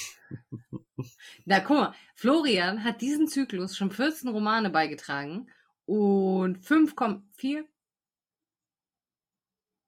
Na, 1.44 1.60
guck 1.60 1.76
mal, 1.76 1.94
Florian 2.14 2.84
hat 2.84 3.00
diesen 3.00 3.26
Zyklus 3.26 3.76
schon 3.76 3.90
14 3.90 4.28
Romane 4.30 4.70
beigetragen 4.70 5.48
und 5.86 6.58
5 6.64 6.94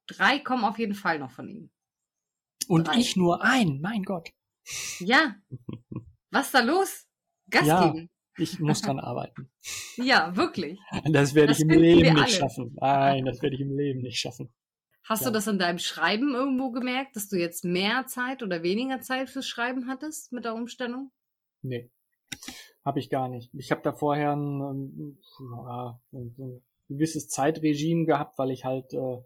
kommen, 0.07 0.17
4? 0.17 0.17
3 0.17 0.39
kommen 0.39 0.63
auf 0.63 0.79
jeden 0.79 0.95
Fall 0.95 1.19
noch 1.19 1.31
von 1.31 1.47
ihm. 1.49 1.69
Und 2.67 2.87
Drei. 2.87 2.97
ich 2.99 3.15
nur 3.15 3.43
ein, 3.43 3.79
mein 3.81 4.03
Gott. 4.03 4.29
Ja. 4.99 5.35
Was 6.31 6.47
ist 6.47 6.55
da 6.55 6.61
los? 6.61 7.05
Gas 7.49 7.67
Ja. 7.67 7.87
geben. 7.91 8.09
Ich 8.37 8.59
muss 8.59 8.81
dran 8.81 8.99
arbeiten. 8.99 9.49
Ja, 9.97 10.35
wirklich. 10.35 10.77
Das 11.05 11.35
werde 11.35 11.49
Das 11.49 11.59
ich 11.59 11.63
im 11.63 11.69
Leben 11.69 12.01
nicht 12.01 12.17
alle. 12.17 12.27
schaffen. 12.29 12.75
Nein, 12.81 13.23
das 13.25 13.41
werde 13.41 13.55
ich 13.55 13.61
im 13.61 13.77
Leben 13.77 14.01
nicht 14.01 14.19
schaffen. 14.19 14.53
Hast 15.03 15.21
Ja. 15.21 15.27
du 15.27 15.33
das 15.33 15.47
in 15.47 15.57
deinem 15.57 15.77
Schreiben 15.79 16.33
irgendwo 16.33 16.71
gemerkt, 16.71 17.15
dass 17.15 17.29
du 17.29 17.37
jetzt 17.37 17.63
mehr 17.63 18.07
Zeit 18.07 18.43
oder 18.43 18.61
weniger 18.61 18.99
Zeit 18.99 19.29
fürs 19.29 19.47
Schreiben 19.47 19.87
hattest 19.87 20.33
mit 20.33 20.43
der 20.43 20.53
Umstellung? 20.55 21.11
Nee, 21.61 21.89
habe 22.83 22.99
ich 22.99 23.09
gar 23.09 23.29
nicht. 23.29 23.53
Ich 23.53 23.71
habe 23.71 23.81
da 23.83 23.93
vorher 23.93 24.35
ein, 24.35 25.17
ja, 25.39 25.99
ein 26.11 26.61
gewisses 26.89 27.29
Zeitregime 27.29 28.05
gehabt, 28.05 28.37
weil 28.37 28.51
ich 28.51 28.65
halt 28.65 28.93
äh, 28.93 29.17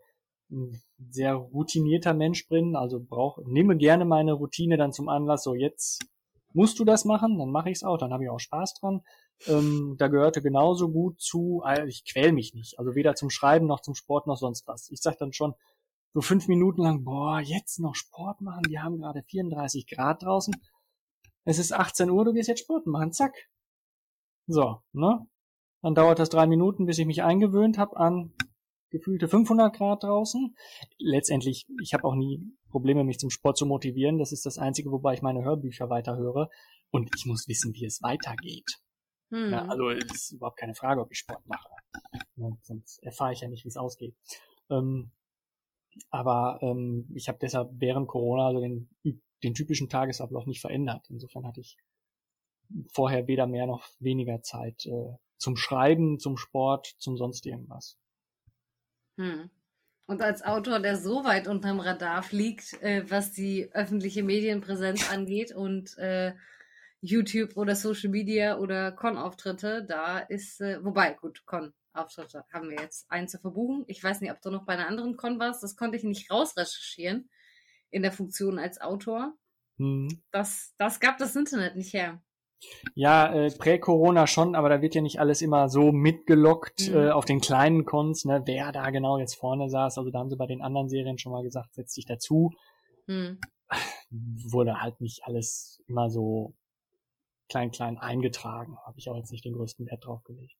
ein 0.52 0.82
sehr 1.10 1.36
routinierter 1.36 2.14
Mensch 2.14 2.48
bin. 2.48 2.76
Also 2.76 3.00
brauch, 3.00 3.40
nehme 3.46 3.78
gerne 3.78 4.06
meine 4.06 4.34
Routine 4.34 4.78
dann 4.78 4.94
zum 4.94 5.10
Anlass. 5.10 5.44
So 5.44 5.56
jetzt 5.56 6.06
musst 6.54 6.80
du 6.80 6.86
das 6.86 7.06
machen, 7.06 7.38
dann 7.38 7.52
mache 7.52 7.70
ich 7.70 7.78
es 7.78 7.84
auch. 7.84 7.98
Dann 7.98 8.14
habe 8.14 8.24
ich 8.24 8.30
auch 8.30 8.40
Spaß 8.40 8.76
dran. 8.76 9.02
Ähm, 9.48 9.96
da 9.98 10.08
gehörte 10.08 10.42
genauso 10.42 10.90
gut 10.90 11.22
zu. 11.22 11.64
Ich 11.88 12.04
quäl 12.06 12.32
mich 12.32 12.54
nicht. 12.54 12.80
Also 12.80 12.96
weder 12.96 13.16
zum 13.16 13.30
Schreiben 13.30 13.68
noch 13.68 13.82
zum 13.82 13.96
Sport 13.96 14.28
noch 14.28 14.38
sonst 14.38 14.68
was. 14.68 14.90
Ich 14.90 15.02
sag 15.02 15.18
dann 15.18 15.34
schon 15.34 15.54
so 16.14 16.22
fünf 16.22 16.48
Minuten 16.48 16.82
lang, 16.82 17.04
boah, 17.04 17.40
jetzt 17.40 17.80
noch 17.80 17.96
Sport 17.96 18.42
machen. 18.42 18.64
Wir 18.68 18.82
haben 18.82 18.98
gerade 18.98 19.24
34 19.24 19.88
Grad 19.88 20.24
draußen. 20.24 20.56
Es 21.46 21.60
ist 21.60 21.72
18 21.72 22.10
Uhr, 22.10 22.26
du 22.26 22.34
gehst 22.34 22.50
jetzt 22.50 22.62
Sport 22.62 22.88
machen, 22.88 23.14
zack. 23.14 23.36
So, 24.48 24.82
ne? 24.92 25.26
Dann 25.82 25.96
dauert 25.96 26.20
das 26.20 26.30
drei 26.30 26.48
Minuten, 26.48 26.86
bis 26.86 26.98
ich 26.98 27.06
mich 27.06 27.24
eingewöhnt 27.24 27.78
habe 27.78 27.96
an 27.98 28.34
gefühlte 28.90 29.28
500 29.28 29.76
Grad 29.76 30.04
draußen. 30.04 30.56
Letztendlich, 30.98 31.68
ich 31.82 31.94
habe 31.94 32.04
auch 32.06 32.16
nie 32.16 32.42
Probleme, 32.70 33.04
mich 33.04 33.20
zum 33.20 33.30
Sport 33.30 33.58
zu 33.58 33.66
motivieren. 33.66 34.18
Das 34.18 34.32
ist 34.32 34.46
das 34.46 34.58
Einzige, 34.58 34.92
wobei 34.92 35.14
ich 35.14 35.22
meine 35.22 35.44
Hörbücher 35.44 35.90
weiterhöre. 35.90 36.50
Und 36.92 37.10
ich 37.16 37.26
muss 37.26 37.48
wissen, 37.48 37.74
wie 37.74 37.86
es 37.86 38.02
weitergeht. 38.02 38.80
Hm. 39.32 39.52
Ja, 39.52 39.66
also 39.66 39.90
es 39.90 40.12
ist 40.12 40.32
überhaupt 40.32 40.58
keine 40.58 40.76
Frage, 40.76 41.02
ob 41.02 41.12
ich 41.12 41.20
Sport 41.20 41.46
mache. 41.48 41.70
Ne, 42.36 42.58
sonst 42.64 43.04
erfahre 43.04 43.34
ich 43.34 43.42
ja 43.42 43.48
nicht, 43.48 43.64
wie 43.64 43.70
es 43.70 43.78
ausgeht. 43.78 44.16
Ähm, 44.70 45.12
aber 46.10 46.60
ähm, 46.62 47.10
ich 47.14 47.28
habe 47.28 47.40
deshalb 47.42 47.70
während 47.74 48.08
Corona 48.08 48.48
also 48.48 48.62
den, 48.62 48.90
den 49.44 49.54
typischen 49.54 49.90
Tagesablauf 49.90 50.46
nicht 50.46 50.62
verändert. 50.62 51.06
Insofern 51.10 51.46
hatte 51.46 51.62
ich 51.62 51.78
vorher 52.92 53.28
weder 53.28 53.48
mehr 53.48 53.68
noch 53.68 53.88
weniger 54.00 54.42
Zeit 54.42 54.86
äh, 54.86 55.16
zum 55.38 55.56
Schreiben, 55.56 56.20
zum 56.20 56.38
Sport, 56.38 56.96
zum 57.00 57.18
sonst 57.18 57.46
irgendwas. 57.46 57.98
Hm. 59.20 59.50
Und 60.08 60.24
als 60.24 60.44
Autor, 60.44 60.80
der 60.80 60.98
so 60.98 61.24
weit 61.24 61.48
unterm 61.48 61.80
Radar 61.80 62.24
fliegt, 62.24 62.82
äh, 62.82 63.04
was 63.12 63.32
die 63.32 63.70
öffentliche 63.74 64.24
Medienpräsenz 64.24 65.12
angeht 65.12 65.52
und 65.52 65.96
äh, 66.00 66.34
YouTube 67.02 67.56
oder 67.58 67.76
Social 67.76 68.10
Media 68.10 68.58
oder 68.58 68.92
Con-Auftritte, 68.92 69.86
da 69.86 70.18
ist, 70.18 70.62
äh, 70.62 70.84
wobei, 70.84 71.14
gut, 71.14 71.46
Con-Auftritte 71.46 72.46
haben 72.52 72.70
wir 72.70 72.78
jetzt 72.78 73.12
einen 73.12 73.28
zu 73.28 73.38
verbuchen. 73.38 73.84
Ich 73.88 74.04
weiß 74.04 74.22
nicht, 74.22 74.32
ob 74.32 74.42
du 74.42 74.50
noch 74.50 74.66
bei 74.66 74.74
einer 74.74 74.88
anderen 74.88 75.16
Con 75.16 75.38
warst, 75.38 75.62
das 75.62 75.76
konnte 75.76 75.98
ich 75.98 76.04
nicht 76.04 76.32
rausrecherchieren 76.32 77.30
in 77.92 78.02
der 78.02 78.14
Funktion 78.14 78.58
als 78.58 78.82
Autor. 78.82 79.34
Hm. 79.78 80.24
Das, 80.32 80.74
das 80.78 81.00
gab 81.00 81.18
das 81.18 81.36
Internet 81.36 81.76
nicht 81.76 81.94
her. 81.94 82.22
Ja, 82.94 83.34
äh, 83.34 83.52
prä-Corona 83.52 84.28
schon, 84.28 84.56
aber 84.56 84.70
da 84.70 84.82
wird 84.82 84.96
ja 84.96 85.02
nicht 85.02 85.20
alles 85.20 85.42
immer 85.42 85.70
so 85.70 85.92
mitgelockt 85.92 86.90
Mhm. 86.90 86.96
äh, 86.96 87.10
auf 87.12 87.26
den 87.26 87.40
kleinen 87.42 87.86
Cons, 87.86 88.26
ne, 88.26 88.42
wer 88.46 88.72
da 88.72 88.90
genau 88.90 89.18
jetzt 89.18 89.36
vorne 89.36 89.70
saß. 89.70 89.98
Also 89.98 90.10
da 90.12 90.20
haben 90.20 90.30
sie 90.30 90.36
bei 90.36 90.48
den 90.48 90.62
anderen 90.62 90.90
Serien 90.90 91.18
schon 91.18 91.32
mal 91.32 91.44
gesagt, 91.44 91.74
setz 91.76 91.94
dich 91.94 92.06
dazu. 92.06 92.52
Hm. 93.08 93.40
Wurde 94.10 94.82
halt 94.82 95.00
nicht 95.02 95.22
alles 95.24 95.82
immer 95.88 96.10
so 96.10 96.54
klein, 97.50 97.72
klein 97.72 97.98
eingetragen. 97.98 98.78
Habe 98.86 99.00
ich 99.00 99.10
auch 99.10 99.16
jetzt 99.16 99.32
nicht 99.32 99.46
den 99.46 99.54
größten 99.54 99.86
Wert 99.88 100.06
drauf 100.06 100.24
gelegt. 100.24 100.58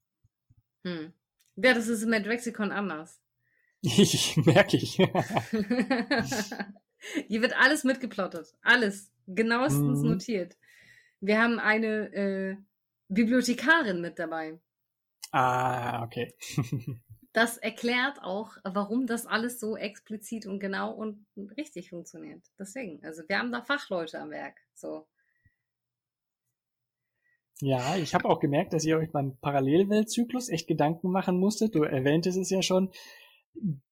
Hm. 0.84 1.14
Ja, 1.58 1.74
das 1.74 1.88
ist 1.88 2.06
mit 2.06 2.26
Rexicon 2.28 2.72
anders. 2.72 3.20
Ich 3.82 4.36
merke 4.38 4.76
ich. 4.78 5.00
Hier 7.28 7.42
wird 7.42 7.56
alles 7.58 7.84
mitgeplottet. 7.84 8.54
Alles. 8.62 9.12
Genauestens 9.28 10.00
Mhm. 10.02 10.10
notiert. 10.10 10.58
Wir 11.22 11.42
haben 11.42 11.60
eine 11.60 12.14
äh, 12.14 12.58
Bibliothekarin 13.10 14.02
mit 14.02 14.20
dabei. 14.20 14.60
ah, 15.32 16.04
okay. 16.04 16.34
Das 17.32 17.58
erklärt 17.58 18.24
auch, 18.24 18.58
warum 18.64 19.06
das 19.06 19.28
alles 19.28 19.60
so 19.60 19.78
explizit 19.78 20.48
und 20.48 20.60
genau 20.60 20.92
und 20.92 21.28
richtig 21.58 21.92
funktioniert. 21.92 22.42
Deswegen, 22.58 23.04
also 23.06 23.22
wir 23.28 23.38
haben 23.38 23.52
da 23.52 23.62
Fachleute 23.62 24.20
am 24.20 24.32
Werk. 24.32 24.58
So. 24.74 25.08
Ja, 27.62 27.98
ich 27.98 28.16
habe 28.16 28.28
auch 28.28 28.40
gemerkt, 28.40 28.74
dass 28.74 28.84
ihr 28.86 28.98
euch 28.98 29.12
beim 29.12 29.38
Parallelweltzyklus 29.38 30.50
echt 30.50 30.68
Gedanken 30.68 31.12
machen 31.12 31.40
musstet. 31.40 31.76
Du 31.76 31.84
erwähntest 31.84 32.38
es 32.38 32.50
ja 32.50 32.64
schon. 32.64 32.92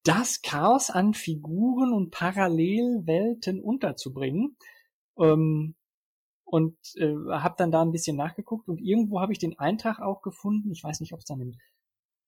Das 0.03 0.41
Chaos 0.41 0.89
an 0.89 1.13
Figuren 1.13 1.93
und 1.93 2.09
Parallelwelten 2.11 3.61
unterzubringen. 3.61 4.57
Ähm, 5.19 5.75
und 6.49 6.77
äh, 6.95 7.13
habe 7.31 7.55
dann 7.57 7.71
da 7.71 7.81
ein 7.81 7.91
bisschen 7.91 8.15
nachgeguckt 8.15 8.69
und 8.69 8.79
irgendwo 8.79 9.19
habe 9.19 9.33
ich 9.33 9.39
den 9.39 9.59
Eintrag 9.59 9.99
auch 9.99 10.21
gefunden. 10.21 10.71
Ich 10.71 10.81
weiß 10.81 11.01
nicht, 11.01 11.13
ob 11.13 11.19
es 11.19 11.25
dann 11.25 11.41
im, 11.41 11.55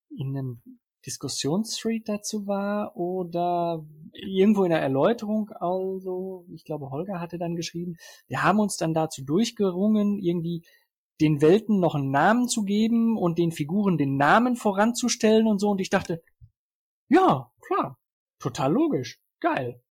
in 0.10 0.38
einem 0.38 0.62
Diskussionsstreet 1.06 2.10
dazu 2.10 2.46
war 2.46 2.98
oder 2.98 3.86
irgendwo 4.12 4.66
in 4.66 4.72
der 4.72 4.82
Erläuterung. 4.82 5.50
Also, 5.52 6.46
ich 6.54 6.66
glaube, 6.66 6.90
Holger 6.90 7.22
hatte 7.22 7.38
dann 7.38 7.56
geschrieben, 7.56 7.96
wir 8.28 8.44
haben 8.44 8.60
uns 8.60 8.76
dann 8.76 8.94
dazu 8.94 9.24
durchgerungen, 9.24 10.20
irgendwie 10.20 10.66
den 11.22 11.42
Welten 11.42 11.80
noch 11.80 11.96
einen 11.96 12.12
Namen 12.12 12.50
zu 12.50 12.64
geben 12.64 13.18
und 13.18 13.38
den 13.38 13.54
Figuren 13.54 13.98
den 13.98 14.18
Namen 14.18 14.58
voranzustellen 14.58 15.48
und 15.48 15.60
so. 15.60 15.70
Und 15.70 15.80
ich 15.80 15.90
dachte, 15.90 16.22
ja, 17.08 17.50
klar, 17.62 17.98
total 18.40 18.74
logisch, 18.74 19.22
geil. 19.40 19.82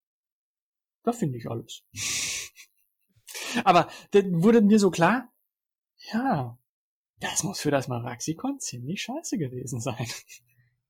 Da 1.02 1.12
finde 1.12 1.38
ich 1.38 1.48
alles. 1.48 1.82
Aber 3.64 3.88
dann 4.12 4.42
wurde 4.42 4.60
mir 4.60 4.78
so 4.78 4.90
klar, 4.90 5.32
ja, 6.12 6.58
das 7.20 7.42
muss 7.42 7.60
für 7.60 7.70
das 7.70 7.88
Maraxikon 7.88 8.60
ziemlich 8.60 9.02
scheiße 9.02 9.38
gewesen 9.38 9.80
sein. 9.80 10.06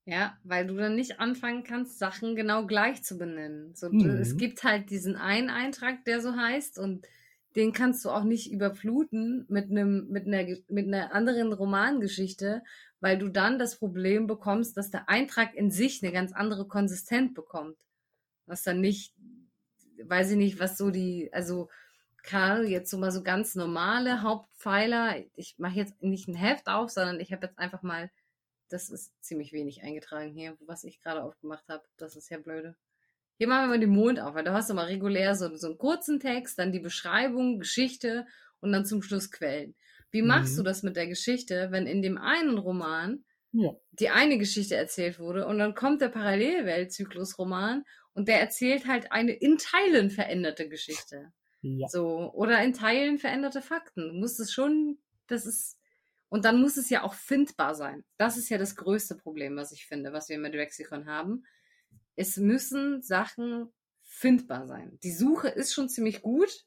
Ja, 0.05 0.37
weil 0.43 0.65
du 0.65 0.75
dann 0.75 0.95
nicht 0.95 1.19
anfangen 1.19 1.63
kannst, 1.63 1.99
Sachen 1.99 2.35
genau 2.35 2.65
gleich 2.65 3.03
zu 3.03 3.17
benennen. 3.17 3.75
So, 3.75 3.89
Mhm. 3.89 4.09
Es 4.09 4.37
gibt 4.37 4.63
halt 4.63 4.89
diesen 4.89 5.15
einen 5.15 5.49
Eintrag, 5.51 6.03
der 6.05 6.19
so 6.19 6.35
heißt, 6.35 6.79
und 6.79 7.05
den 7.55 7.73
kannst 7.73 8.05
du 8.05 8.09
auch 8.09 8.23
nicht 8.23 8.51
überfluten 8.51 9.45
mit 9.49 9.69
einem, 9.69 10.07
mit 10.09 10.25
einer, 10.25 10.45
mit 10.67 10.87
einer 10.87 11.13
anderen 11.13 11.53
Romangeschichte, 11.53 12.63
weil 13.01 13.17
du 13.17 13.29
dann 13.29 13.59
das 13.59 13.77
Problem 13.77 14.27
bekommst, 14.27 14.77
dass 14.77 14.89
der 14.89 15.09
Eintrag 15.09 15.55
in 15.55 15.71
sich 15.71 16.03
eine 16.03 16.11
ganz 16.11 16.31
andere 16.33 16.67
Konsistenz 16.67 17.33
bekommt. 17.33 17.77
Was 18.45 18.63
dann 18.63 18.81
nicht, 18.81 19.13
weiß 20.03 20.31
ich 20.31 20.37
nicht, 20.37 20.59
was 20.59 20.77
so 20.77 20.89
die, 20.89 21.29
also 21.33 21.69
Karl, 22.29 22.67
jetzt 22.67 22.91
so 22.91 22.97
mal 22.97 23.11
so 23.11 23.23
ganz 23.23 23.55
normale 23.55 24.21
Hauptpfeiler. 24.21 25.23
Ich 25.35 25.55
mache 25.57 25.75
jetzt 25.75 26.01
nicht 26.01 26.27
ein 26.27 26.35
Heft 26.35 26.67
auf, 26.67 26.89
sondern 26.91 27.19
ich 27.19 27.31
habe 27.33 27.47
jetzt 27.47 27.57
einfach 27.57 27.81
mal, 27.81 28.11
das 28.69 28.89
ist 28.89 29.11
ziemlich 29.23 29.51
wenig 29.51 29.81
eingetragen 29.81 30.31
hier, 30.31 30.55
was 30.67 30.83
ich 30.83 31.01
gerade 31.01 31.23
aufgemacht 31.23 31.67
habe. 31.69 31.83
Das 31.97 32.15
ist 32.15 32.29
ja 32.29 32.37
blöde. 32.37 32.75
Hier 33.37 33.47
machen 33.47 33.63
wir 33.63 33.67
mal 33.69 33.79
den 33.79 33.89
Mond 33.89 34.19
auf, 34.19 34.35
weil 34.35 34.43
da 34.43 34.53
hast 34.53 34.69
du 34.69 34.73
mal 34.75 34.85
regulär 34.85 35.33
so, 35.33 35.55
so 35.55 35.67
einen 35.67 35.77
kurzen 35.79 36.19
Text, 36.19 36.59
dann 36.59 36.71
die 36.71 36.79
Beschreibung, 36.79 37.57
Geschichte 37.57 38.27
und 38.59 38.71
dann 38.73 38.85
zum 38.85 39.01
Schluss 39.01 39.31
Quellen. 39.31 39.75
Wie 40.11 40.21
machst 40.21 40.53
Mhm. 40.53 40.57
du 40.57 40.63
das 40.63 40.83
mit 40.83 40.95
der 40.97 41.07
Geschichte, 41.07 41.69
wenn 41.71 41.87
in 41.87 42.01
dem 42.01 42.17
einen 42.19 42.57
Roman 42.57 43.23
Ja. 43.53 43.71
die 43.91 44.09
eine 44.09 44.37
Geschichte 44.37 44.75
erzählt 44.75 45.17
wurde 45.19 45.47
und 45.47 45.57
dann 45.57 45.73
kommt 45.73 46.01
der 46.01 46.09
Parallelweltzyklusroman 46.09 47.85
und 48.13 48.27
der 48.27 48.39
erzählt 48.39 48.87
halt 48.87 49.11
eine 49.11 49.31
in 49.31 49.57
Teilen 49.57 50.09
veränderte 50.11 50.67
Geschichte. 50.69 51.31
Ja. 51.61 51.87
So, 51.89 52.31
oder 52.33 52.63
in 52.63 52.73
Teilen 52.73 53.17
veränderte 53.17 53.61
Fakten. 53.61 54.09
Du 54.09 54.13
musst 54.13 54.39
es 54.39 54.51
schon, 54.53 54.97
das 55.27 55.45
ist, 55.45 55.77
und 56.29 56.45
dann 56.45 56.61
muss 56.61 56.77
es 56.77 56.89
ja 56.89 57.03
auch 57.03 57.13
findbar 57.13 57.75
sein. 57.75 58.05
Das 58.17 58.37
ist 58.37 58.49
ja 58.49 58.57
das 58.57 58.75
größte 58.75 59.15
Problem, 59.15 59.55
was 59.55 59.71
ich 59.71 59.85
finde, 59.85 60.13
was 60.13 60.29
wir 60.29 60.37
mit 60.37 60.53
Lexikon 60.53 61.07
haben. 61.07 61.45
Es 62.15 62.37
müssen 62.37 63.01
Sachen 63.01 63.71
findbar 64.03 64.67
sein. 64.67 64.99
Die 65.03 65.11
Suche 65.11 65.49
ist 65.49 65.73
schon 65.73 65.89
ziemlich 65.89 66.21
gut. 66.21 66.65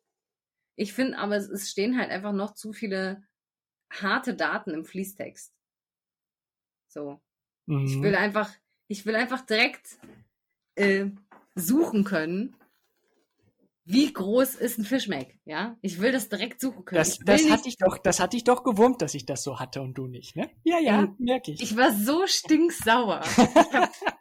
Ich 0.77 0.93
finde 0.93 1.19
aber, 1.19 1.37
es- 1.37 1.71
stehen 1.71 1.99
halt 1.99 2.11
einfach 2.11 2.33
noch 2.33 2.55
zu 2.55 2.73
viele 2.73 3.23
harte 3.91 4.35
Daten 4.35 4.71
im 4.73 4.85
Fließtext. 4.85 5.53
So. 6.89 7.21
Ich 7.67 7.97
Mhm. 7.97 8.03
will 8.03 8.15
einfach, 8.15 8.51
ich 8.89 9.07
will 9.07 9.15
einfach 9.15 9.43
direkt 9.43 9.99
äh, 10.75 11.07
suchen 11.55 12.05
können, 12.05 12.57
wie 13.85 14.13
groß 14.13 14.55
ist 14.55 14.79
ein 14.79 14.85
Fischmeck, 14.85 15.39
ja? 15.45 15.77
Ich 15.83 16.01
will 16.01 16.13
das 16.13 16.29
direkt 16.29 16.61
suchen 16.61 16.85
können. 16.85 16.99
Das, 16.99 17.19
das 17.19 17.51
hatte 17.51 17.69
ich 17.69 17.77
doch, 17.79 17.99
das 17.99 18.21
hatte 18.21 18.37
ich 18.37 18.45
doch 18.45 18.63
gewurmt, 18.63 19.03
dass 19.03 19.15
ich 19.15 19.27
das 19.27 19.43
so 19.43 19.59
hatte 19.59 19.83
und 19.83 19.95
du 19.95 20.07
nicht, 20.07 20.37
ne? 20.37 20.51
Ja, 20.63 20.79
ja, 20.79 21.01
Ähm, 21.01 21.17
merke 21.19 21.51
ich. 21.51 21.61
ich 21.63 21.77
war 21.77 21.93
so 21.93 22.27
stinksauer. 22.27 23.23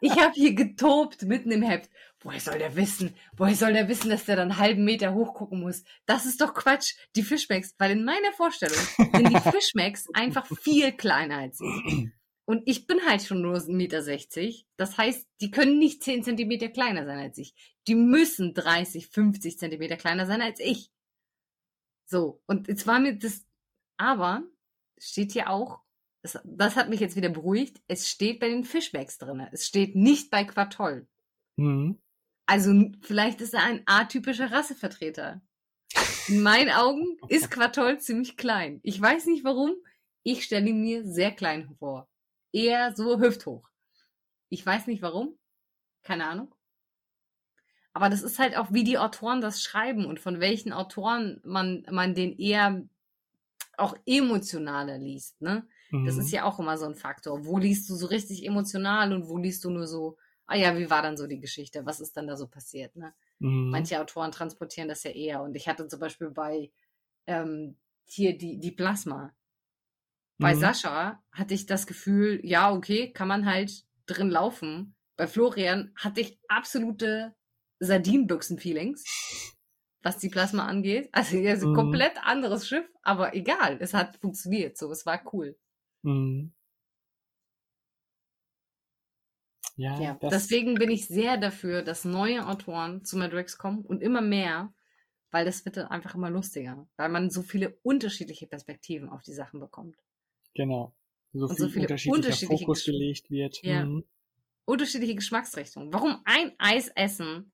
Ich 0.00 0.10
habe 0.12 0.22
hab 0.22 0.34
hier 0.34 0.54
getobt 0.54 1.22
mitten 1.22 1.52
im 1.52 1.62
Heft. 1.62 1.90
Woher 2.20 2.40
soll 2.40 2.58
der 2.58 2.76
wissen? 2.76 3.14
Woher 3.36 3.54
soll 3.54 3.72
der 3.72 3.88
wissen, 3.88 4.10
dass 4.10 4.24
der 4.24 4.36
dann 4.36 4.50
einen 4.50 4.58
halben 4.58 4.84
Meter 4.84 5.14
hochgucken 5.14 5.60
muss? 5.60 5.84
Das 6.06 6.26
ist 6.26 6.40
doch 6.40 6.54
Quatsch. 6.54 6.94
Die 7.16 7.22
Fischmecks, 7.22 7.74
weil 7.78 7.92
in 7.92 8.04
meiner 8.04 8.32
Vorstellung 8.36 8.76
sind 8.96 9.28
die 9.28 9.40
Fischmecks 9.50 10.06
einfach 10.14 10.46
viel 10.46 10.92
kleiner 10.92 11.38
als 11.38 11.60
ich. 11.60 12.08
Und 12.44 12.62
ich 12.66 12.86
bin 12.86 13.04
halt 13.06 13.22
schon 13.22 13.40
nur 13.40 13.56
1,60 13.56 13.72
Meter. 13.72 14.64
Das 14.76 14.98
heißt, 14.98 15.28
die 15.40 15.50
können 15.50 15.78
nicht 15.78 16.02
10 16.02 16.24
Zentimeter 16.24 16.68
kleiner 16.68 17.06
sein 17.06 17.18
als 17.18 17.38
ich. 17.38 17.54
Die 17.86 17.94
müssen 17.94 18.52
30, 18.54 19.08
50 19.08 19.58
Zentimeter 19.58 19.96
kleiner 19.96 20.26
sein 20.26 20.42
als 20.42 20.58
ich. 20.60 20.90
So, 22.04 22.42
und 22.46 22.68
jetzt 22.68 22.86
war 22.86 22.98
mir 22.98 23.16
das, 23.16 23.46
aber 23.96 24.42
steht 24.98 25.32
hier 25.32 25.50
auch, 25.50 25.80
das, 26.22 26.38
das 26.44 26.76
hat 26.76 26.88
mich 26.88 27.00
jetzt 27.00 27.16
wieder 27.16 27.30
beruhigt, 27.30 27.80
es 27.88 28.08
steht 28.08 28.40
bei 28.40 28.48
den 28.48 28.64
Fischbacks 28.64 29.18
drinne. 29.18 29.48
Es 29.52 29.66
steht 29.66 29.94
nicht 29.96 30.30
bei 30.30 30.44
Quatoll. 30.44 31.08
Mhm. 31.56 32.00
Also 32.46 32.90
vielleicht 33.00 33.40
ist 33.40 33.54
er 33.54 33.62
ein 33.62 33.82
atypischer 33.86 34.50
Rassevertreter. 34.50 35.40
In 36.28 36.42
meinen 36.42 36.70
Augen 36.70 37.16
ist 37.28 37.50
Quatoll 37.50 37.98
ziemlich 37.98 38.36
klein. 38.36 38.80
Ich 38.82 39.00
weiß 39.00 39.26
nicht 39.26 39.44
warum. 39.44 39.74
Ich 40.22 40.44
stelle 40.44 40.68
ihn 40.68 40.80
mir 40.80 41.04
sehr 41.04 41.32
klein 41.32 41.74
vor. 41.78 42.08
Eher 42.52 42.94
so 42.94 43.18
hüfthoch. 43.20 43.68
Ich 44.50 44.64
weiß 44.64 44.86
nicht 44.86 45.02
warum. 45.02 45.38
Keine 46.02 46.26
Ahnung. 46.26 46.54
Aber 47.94 48.08
das 48.08 48.22
ist 48.22 48.38
halt 48.38 48.56
auch, 48.56 48.72
wie 48.72 48.84
die 48.84 48.98
Autoren 48.98 49.40
das 49.40 49.62
schreiben 49.62 50.06
und 50.06 50.18
von 50.18 50.40
welchen 50.40 50.72
Autoren 50.72 51.40
man, 51.44 51.86
man 51.90 52.14
den 52.14 52.38
eher 52.38 52.82
auch 53.76 53.96
emotionaler 54.06 54.98
liest, 54.98 55.40
ne? 55.42 55.66
Das 56.04 56.16
Mhm. 56.16 56.20
ist 56.22 56.32
ja 56.32 56.44
auch 56.44 56.58
immer 56.58 56.78
so 56.78 56.86
ein 56.86 56.94
Faktor. 56.96 57.44
Wo 57.46 57.58
liest 57.58 57.88
du 57.88 57.94
so 57.94 58.06
richtig 58.06 58.44
emotional 58.46 59.12
und 59.12 59.28
wo 59.28 59.38
liest 59.38 59.64
du 59.64 59.70
nur 59.70 59.86
so, 59.86 60.16
ah 60.46 60.56
ja, 60.56 60.76
wie 60.78 60.90
war 60.90 61.02
dann 61.02 61.16
so 61.16 61.26
die 61.26 61.40
Geschichte? 61.40 61.86
Was 61.86 62.00
ist 62.00 62.16
dann 62.16 62.26
da 62.26 62.36
so 62.36 62.48
passiert, 62.48 62.96
ne? 62.96 63.14
Mhm. 63.40 63.70
Manche 63.70 64.00
Autoren 64.00 64.32
transportieren 64.32 64.88
das 64.88 65.04
ja 65.04 65.10
eher. 65.12 65.42
Und 65.42 65.56
ich 65.56 65.68
hatte 65.68 65.88
zum 65.88 66.00
Beispiel 66.00 66.30
bei 66.30 66.70
ähm, 67.26 67.76
hier 68.06 68.36
die, 68.38 68.58
die 68.58 68.72
Plasma. 68.72 69.32
Bei 70.42 70.54
Mhm. 70.54 70.56
Sascha 70.56 71.22
hatte 71.32 71.54
ich 71.54 71.66
das 71.66 71.86
Gefühl, 71.88 72.40
ja, 72.44 72.72
okay, 72.72 73.12
kann 73.12 73.28
man 73.28 73.46
halt 73.46 73.84
drin 74.06 74.30
laufen. 74.30 74.96
Bei 75.16 75.28
Florian 75.28 75.92
hatte 75.96 76.20
ich 76.22 76.38
absolute 76.48 77.34
Sardinenbüchsen-Feelings, 77.80 79.04
was 80.02 80.18
die 80.18 80.28
Plasma 80.28 80.66
angeht. 80.66 81.08
Also, 81.12 81.36
ja, 81.38 81.56
so 81.56 81.66
ein 81.66 81.72
Mhm. 81.72 81.72
komplett 81.72 82.24
anderes 82.24 82.68
Schiff, 82.68 82.86
aber 83.02 83.34
egal, 83.34 83.78
es 83.80 83.94
hat 83.94 84.18
funktioniert, 84.18 84.76
so, 84.78 84.90
es 84.92 85.06
war 85.06 85.22
cool. 85.32 85.56
Mhm. 86.04 86.52
Ja, 89.76 89.92
Ja, 89.96 90.20
das, 90.20 90.40
deswegen 90.40 90.74
bin 90.74 90.90
ich 90.90 91.06
sehr 91.06 91.36
dafür, 91.38 91.82
dass 91.82 92.04
neue 92.04 92.46
Autoren 92.46 93.04
zu 93.04 93.16
Madrix 93.18 93.56
kommen 93.58 93.84
und 93.84 94.02
immer 94.02 94.20
mehr, 94.20 94.72
weil 95.30 95.44
das 95.46 95.64
wird 95.64 95.76
dann 95.78 95.88
einfach 95.88 96.14
immer 96.14 96.30
lustiger, 96.30 96.88
weil 96.96 97.08
man 97.10 97.30
so 97.30 97.42
viele 97.42 97.78
unterschiedliche 97.82 98.46
Perspektiven 98.46 99.08
auf 99.10 99.22
die 99.22 99.34
Sachen 99.34 99.60
bekommt. 99.60 99.96
Genau. 100.54 100.94
So 101.32 101.46
Und 101.46 101.56
viel 101.56 101.58
so 101.58 101.68
viele 101.68 101.82
unterschiedlicher 101.84 102.16
unterschiedliche 102.16 102.64
Fokus 102.64 102.82
Gesch- 102.82 102.86
gelegt 102.86 103.30
wird. 103.30 103.62
Ja. 103.62 103.84
Mhm. 103.84 104.04
Unterschiedliche 104.64 105.14
Geschmacksrichtungen. 105.14 105.92
Warum 105.92 106.20
ein 106.24 106.52
Eis 106.58 106.88
essen, 106.94 107.52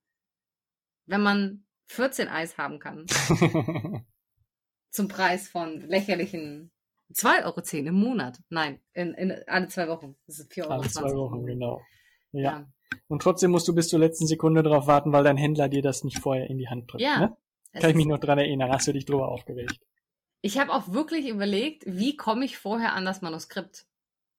wenn 1.05 1.21
man 1.21 1.65
14 1.87 2.27
Eis 2.27 2.57
haben 2.57 2.79
kann, 2.79 3.05
zum 4.91 5.07
Preis 5.07 5.47
von 5.47 5.81
lächerlichen 5.81 6.71
2,10 7.13 7.45
Euro 7.45 7.87
im 7.87 7.95
Monat? 7.95 8.39
Nein, 8.49 8.79
in, 8.93 9.13
in 9.15 9.31
alle 9.47 9.67
zwei 9.69 9.87
Wochen. 9.87 10.15
Das 10.27 10.39
ist 10.39 10.51
4,20 10.51 10.61
Euro. 10.63 10.71
Alle 10.73 10.89
zwei 10.89 11.15
Wochen, 11.15 11.45
genau. 11.45 11.81
Ja. 12.31 12.41
Ja. 12.41 12.71
Und 13.07 13.21
trotzdem 13.21 13.51
musst 13.51 13.67
du 13.67 13.73
bis 13.73 13.87
zur 13.87 13.99
letzten 13.99 14.27
Sekunde 14.27 14.61
drauf 14.61 14.85
warten, 14.87 15.11
weil 15.11 15.23
dein 15.23 15.37
Händler 15.37 15.67
dir 15.69 15.81
das 15.81 16.03
nicht 16.03 16.19
vorher 16.19 16.47
in 16.49 16.57
die 16.57 16.67
Hand 16.67 16.91
drückt. 16.91 17.01
Ja. 17.01 17.19
Ne? 17.19 17.37
Kann 17.73 17.89
ich 17.91 17.95
mich 17.95 18.05
noch 18.07 18.19
dran 18.19 18.37
erinnern, 18.39 18.71
hast 18.71 18.87
du 18.87 18.93
dich 18.93 19.05
drüber 19.05 19.29
aufgeregt. 19.29 19.79
Ich 20.41 20.57
habe 20.57 20.73
auch 20.73 20.93
wirklich 20.93 21.27
überlegt, 21.27 21.83
wie 21.85 22.15
komme 22.15 22.45
ich 22.45 22.57
vorher 22.57 22.93
an 22.93 23.05
das 23.05 23.21
Manuskript? 23.21 23.85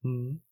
Mhm. 0.02 0.42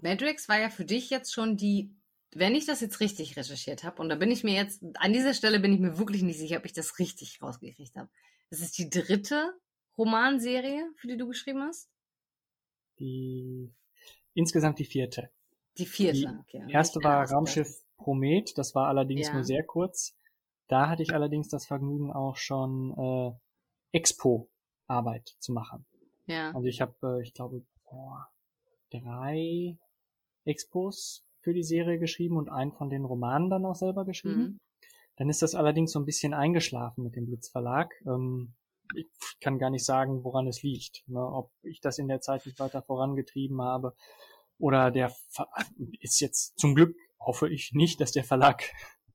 Matrix 0.00 0.48
war 0.48 0.58
ja 0.58 0.70
für 0.70 0.86
dich 0.86 1.10
jetzt 1.10 1.34
schon 1.34 1.56
die, 1.56 1.94
wenn 2.34 2.54
ich 2.54 2.64
das 2.64 2.80
jetzt 2.80 3.00
richtig 3.00 3.36
recherchiert 3.36 3.84
habe, 3.84 4.00
und 4.00 4.08
da 4.08 4.14
bin 4.14 4.30
ich 4.30 4.42
mir 4.42 4.54
jetzt, 4.54 4.82
an 4.96 5.12
dieser 5.12 5.34
Stelle 5.34 5.60
bin 5.60 5.72
ich 5.74 5.80
mir 5.80 5.98
wirklich 5.98 6.22
nicht 6.22 6.38
sicher, 6.38 6.56
ob 6.58 6.64
ich 6.64 6.72
das 6.72 6.98
richtig 6.98 7.42
rausgekriegt 7.42 7.94
habe. 7.96 8.08
Es 8.48 8.60
ist 8.60 8.78
die 8.78 8.88
dritte 8.88 9.52
Romanserie, 9.98 10.90
für 10.96 11.08
die 11.08 11.18
du 11.18 11.26
geschrieben 11.28 11.62
hast? 11.62 11.90
Die 12.98 13.70
insgesamt 14.34 14.78
die 14.78 14.86
vierte. 14.86 15.30
Die 15.76 15.86
vierte. 15.86 16.20
Die 16.52 16.60
okay. 16.60 16.72
Erste 16.72 17.02
war. 17.02 17.28
Raumschiff 17.30 17.82
Promet, 17.96 18.56
das 18.56 18.74
war 18.74 18.88
allerdings 18.88 19.28
Ja. 19.28 19.34
nur 19.34 19.44
sehr 19.44 19.62
kurz. 19.62 20.16
Da 20.68 20.88
hatte 20.88 21.02
ich 21.02 21.12
allerdings 21.14 21.48
das 21.48 21.66
Vergnügen 21.66 22.12
auch 22.12 22.36
schon 22.36 22.92
äh, 22.92 23.32
Expo-Arbeit 23.92 25.36
zu 25.38 25.52
machen. 25.52 25.86
Ja. 26.26 26.52
Also 26.52 26.66
ich 26.66 26.80
habe, 26.80 26.94
äh, 27.02 27.22
ich 27.22 27.34
glaube, 27.34 27.64
boah, 27.88 28.28
drei 28.90 29.76
Expos 30.44 31.24
für 31.40 31.54
die 31.54 31.64
Serie 31.64 31.98
geschrieben 31.98 32.36
und 32.36 32.48
einen 32.48 32.72
von 32.72 32.90
den 32.90 33.04
Romanen 33.04 33.50
dann 33.50 33.64
auch 33.64 33.74
selber 33.74 34.04
geschrieben. 34.04 34.42
Mhm. 34.42 34.60
Dann 35.16 35.28
ist 35.28 35.42
das 35.42 35.54
allerdings 35.54 35.92
so 35.92 35.98
ein 35.98 36.06
bisschen 36.06 36.34
eingeschlafen 36.34 37.04
mit 37.04 37.16
dem 37.16 37.26
Blitzverlag. 37.26 37.92
Ähm, 38.06 38.54
ich 38.94 39.06
kann 39.40 39.58
gar 39.58 39.70
nicht 39.70 39.84
sagen, 39.84 40.24
woran 40.24 40.46
es 40.46 40.62
liegt. 40.62 41.02
Ne? 41.06 41.20
Ob 41.20 41.50
ich 41.62 41.80
das 41.80 41.98
in 41.98 42.08
der 42.08 42.20
Zeit 42.20 42.46
nicht 42.46 42.58
weiter 42.58 42.82
vorangetrieben 42.82 43.60
habe 43.62 43.94
oder 44.58 44.90
der 44.90 45.10
Ver 45.30 45.48
ist 46.00 46.20
jetzt 46.20 46.58
zum 46.58 46.74
Glück 46.74 46.96
hoffe 47.20 47.48
ich 47.48 47.72
nicht, 47.72 48.00
dass 48.00 48.12
der 48.12 48.24
Verlag 48.24 48.64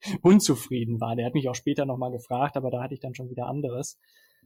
unzufrieden 0.21 0.99
war. 0.99 1.15
Der 1.15 1.25
hat 1.25 1.33
mich 1.33 1.49
auch 1.49 1.55
später 1.55 1.85
nochmal 1.85 2.11
gefragt, 2.11 2.57
aber 2.57 2.71
da 2.71 2.83
hatte 2.83 2.93
ich 2.93 2.99
dann 2.99 3.15
schon 3.15 3.29
wieder 3.29 3.47
anderes 3.47 3.99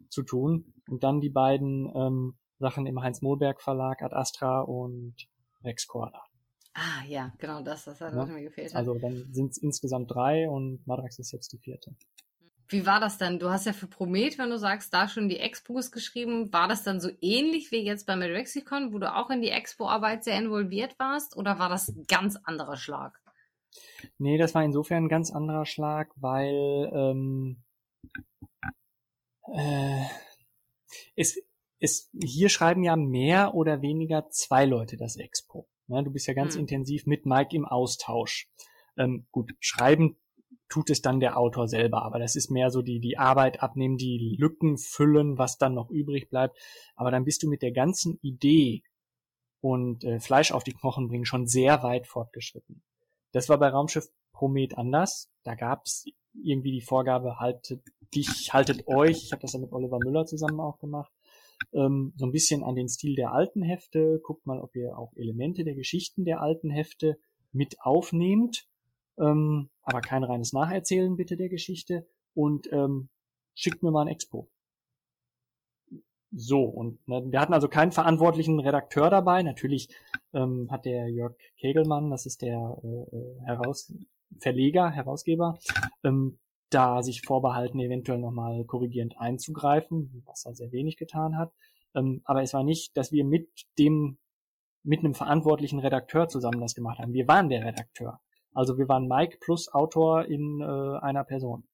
zu 0.09 0.23
tun. 0.23 0.73
Und 0.89 1.03
dann 1.03 1.21
die 1.21 1.29
beiden 1.29 1.91
ähm, 1.95 2.37
Sachen 2.59 2.85
im 2.85 3.01
Heinz-Mohlberg 3.01 3.61
Verlag, 3.61 4.01
Ad 4.01 4.15
Astra 4.15 4.61
und 4.61 5.15
Rex 5.63 5.87
Corda. 5.87 6.21
Ah, 6.73 7.03
ja, 7.07 7.33
genau 7.37 7.61
das, 7.61 7.85
das 7.85 7.99
hat 7.99 8.13
Ja. 8.13 8.25
mir 8.25 8.43
gefehlt. 8.43 8.73
Also 8.75 8.93
dann 8.97 9.27
sind 9.31 9.51
es 9.51 9.57
insgesamt 9.57 10.11
drei 10.13 10.49
und 10.49 10.85
Madrax 10.87 11.19
ist 11.19 11.31
jetzt 11.31 11.51
die 11.51 11.57
vierte. 11.57 11.95
Wie 12.69 12.85
war 12.85 13.01
das 13.01 13.17
dann? 13.17 13.37
Du 13.37 13.49
hast 13.49 13.65
ja 13.65 13.73
für 13.73 13.87
Promet, 13.87 14.37
wenn 14.37 14.49
du 14.49 14.57
sagst, 14.57 14.93
da 14.93 15.09
schon 15.09 15.27
die 15.27 15.39
Expos 15.39 15.91
geschrieben. 15.91 16.53
War 16.53 16.69
das 16.69 16.83
dann 16.83 17.01
so 17.01 17.09
ähnlich 17.19 17.71
wie 17.71 17.83
jetzt 17.83 18.07
bei 18.07 18.15
Medrexicon, 18.15 18.93
wo 18.93 18.99
du 18.99 19.13
auch 19.13 19.29
in 19.29 19.41
die 19.41 19.49
Expo-Arbeit 19.49 20.23
sehr 20.23 20.37
involviert 20.37 20.97
warst? 20.97 21.35
Oder 21.35 21.59
war 21.59 21.67
das 21.67 21.89
ein 21.89 22.05
ganz 22.07 22.37
anderer 22.45 22.77
Schlag? 22.77 23.19
Nee, 24.17 24.37
das 24.37 24.55
war 24.55 24.63
insofern 24.63 25.05
ein 25.05 25.09
ganz 25.09 25.31
anderer 25.31 25.65
Schlag, 25.65 26.11
weil 26.15 26.89
ähm, 26.93 27.61
äh, 29.53 30.05
es, 31.15 31.37
es, 31.79 32.09
hier 32.23 32.49
schreiben 32.49 32.83
ja 32.83 32.95
mehr 32.95 33.53
oder 33.53 33.81
weniger 33.81 34.29
zwei 34.29 34.65
Leute 34.65 34.97
das 34.97 35.15
Expo. 35.15 35.67
Ne, 35.87 36.03
du 36.03 36.11
bist 36.11 36.27
ja 36.27 36.33
ganz 36.33 36.53
Hm. 36.55 36.61
intensiv 36.61 37.05
mit 37.05 37.25
Mike 37.25 37.55
im 37.55 37.65
Austausch. 37.65 38.49
Ähm, 38.97 39.25
gut, 39.31 39.53
schreiben 39.59 40.17
tut 40.69 40.89
es 40.89 41.01
dann 41.01 41.19
der 41.19 41.37
Autor 41.37 41.67
selber. 41.67 42.03
Aber 42.03 42.17
das 42.17 42.35
ist 42.35 42.49
mehr 42.49 42.71
so 42.71 42.81
die, 42.81 42.99
die 42.99 43.17
Arbeit 43.17 43.61
abnehmen, 43.61 43.97
die 43.97 44.35
Lücken 44.39 44.77
füllen, 44.77 45.37
was 45.37 45.57
dann 45.57 45.73
noch 45.73 45.89
übrig 45.89 46.29
bleibt. 46.29 46.57
Aber 46.95 47.11
dann 47.11 47.25
bist 47.25 47.43
du 47.43 47.49
mit 47.49 47.61
der 47.61 47.71
ganzen 47.71 48.17
Idee 48.21 48.83
und 49.59 50.03
äh, 50.03 50.19
Fleisch 50.19 50.51
auf 50.51 50.63
die 50.63 50.73
Knochen 50.73 51.07
bringen 51.07 51.25
schon 51.25 51.47
sehr 51.47 51.83
weit 51.83 52.07
fortgeschritten. 52.07 52.81
Das 53.31 53.49
war 53.49 53.57
bei 53.57 53.69
Raumschiff 53.69 54.07
Promet 54.33 54.77
anders. 54.77 55.29
Da 55.43 55.55
gab's 55.55 56.05
irgendwie 56.33 56.71
die 56.71 56.81
Vorgabe, 56.81 57.39
haltet 57.39 57.83
dich, 58.15 58.53
haltet 58.53 58.87
euch, 58.87 59.23
ich 59.23 59.31
habe 59.31 59.41
das 59.41 59.53
ja 59.53 59.59
mit 59.59 59.71
Oliver 59.71 59.99
Müller 60.03 60.25
zusammen 60.25 60.59
auch 60.59 60.79
gemacht, 60.79 61.11
ähm, 61.73 62.13
so 62.15 62.25
ein 62.25 62.31
bisschen 62.31 62.63
an 62.63 62.75
den 62.75 62.89
Stil 62.89 63.15
der 63.15 63.31
alten 63.31 63.61
Hefte, 63.61 64.19
guckt 64.23 64.45
mal, 64.45 64.59
ob 64.59 64.75
ihr 64.75 64.97
auch 64.97 65.13
Elemente 65.15 65.63
der 65.63 65.75
Geschichten 65.75 66.25
der 66.25 66.41
alten 66.41 66.69
Hefte 66.69 67.17
mit 67.51 67.81
aufnehmt, 67.81 68.67
ähm, 69.17 69.69
aber 69.83 70.01
kein 70.01 70.23
reines 70.23 70.53
Nacherzählen 70.53 71.15
bitte 71.15 71.37
der 71.37 71.49
Geschichte 71.49 72.07
und 72.33 72.71
ähm, 72.71 73.09
schickt 73.53 73.83
mir 73.83 73.91
mal 73.91 74.03
ein 74.03 74.07
Expo. 74.07 74.49
So, 76.33 76.63
und 76.63 77.05
ne, 77.09 77.23
wir 77.29 77.41
hatten 77.41 77.53
also 77.53 77.67
keinen 77.67 77.91
verantwortlichen 77.91 78.59
Redakteur 78.61 79.09
dabei. 79.09 79.43
Natürlich 79.43 79.89
ähm, 80.33 80.69
hat 80.71 80.85
der 80.85 81.09
Jörg 81.09 81.35
Kegelmann, 81.57 82.09
das 82.09 82.25
ist 82.25 82.41
der 82.41 82.77
äh, 82.83 83.15
äh 83.15 83.41
Heraus 83.45 83.93
Verleger, 84.39 84.89
Herausgeber, 84.89 85.59
ähm, 86.05 86.39
da 86.71 87.03
sich 87.03 87.21
vorbehalten, 87.21 87.79
eventuell 87.79 88.17
nochmal 88.17 88.65
korrigierend 88.65 89.19
einzugreifen, 89.19 90.23
was 90.25 90.45
er 90.45 90.55
sehr 90.55 90.71
wenig 90.71 90.97
getan 90.97 91.37
hat. 91.37 91.53
Ähm, 91.93 92.21
aber 92.23 92.41
es 92.41 92.53
war 92.53 92.63
nicht, 92.63 92.95
dass 92.97 93.11
wir 93.11 93.25
mit 93.25 93.67
dem, 93.77 94.17
mit 94.83 95.01
einem 95.01 95.13
verantwortlichen 95.13 95.79
Redakteur 95.79 96.27
zusammen 96.27 96.61
das 96.61 96.73
gemacht 96.73 96.99
haben. 96.99 97.13
Wir 97.13 97.27
waren 97.27 97.49
der 97.49 97.65
Redakteur. 97.65 98.19
Also 98.53 98.77
wir 98.77 98.87
waren 98.87 99.07
Mike 99.07 99.37
plus 99.39 99.71
Autor 99.73 100.25
in 100.25 100.61
äh, 100.61 100.99
einer 100.99 101.23
Person. 101.23 101.67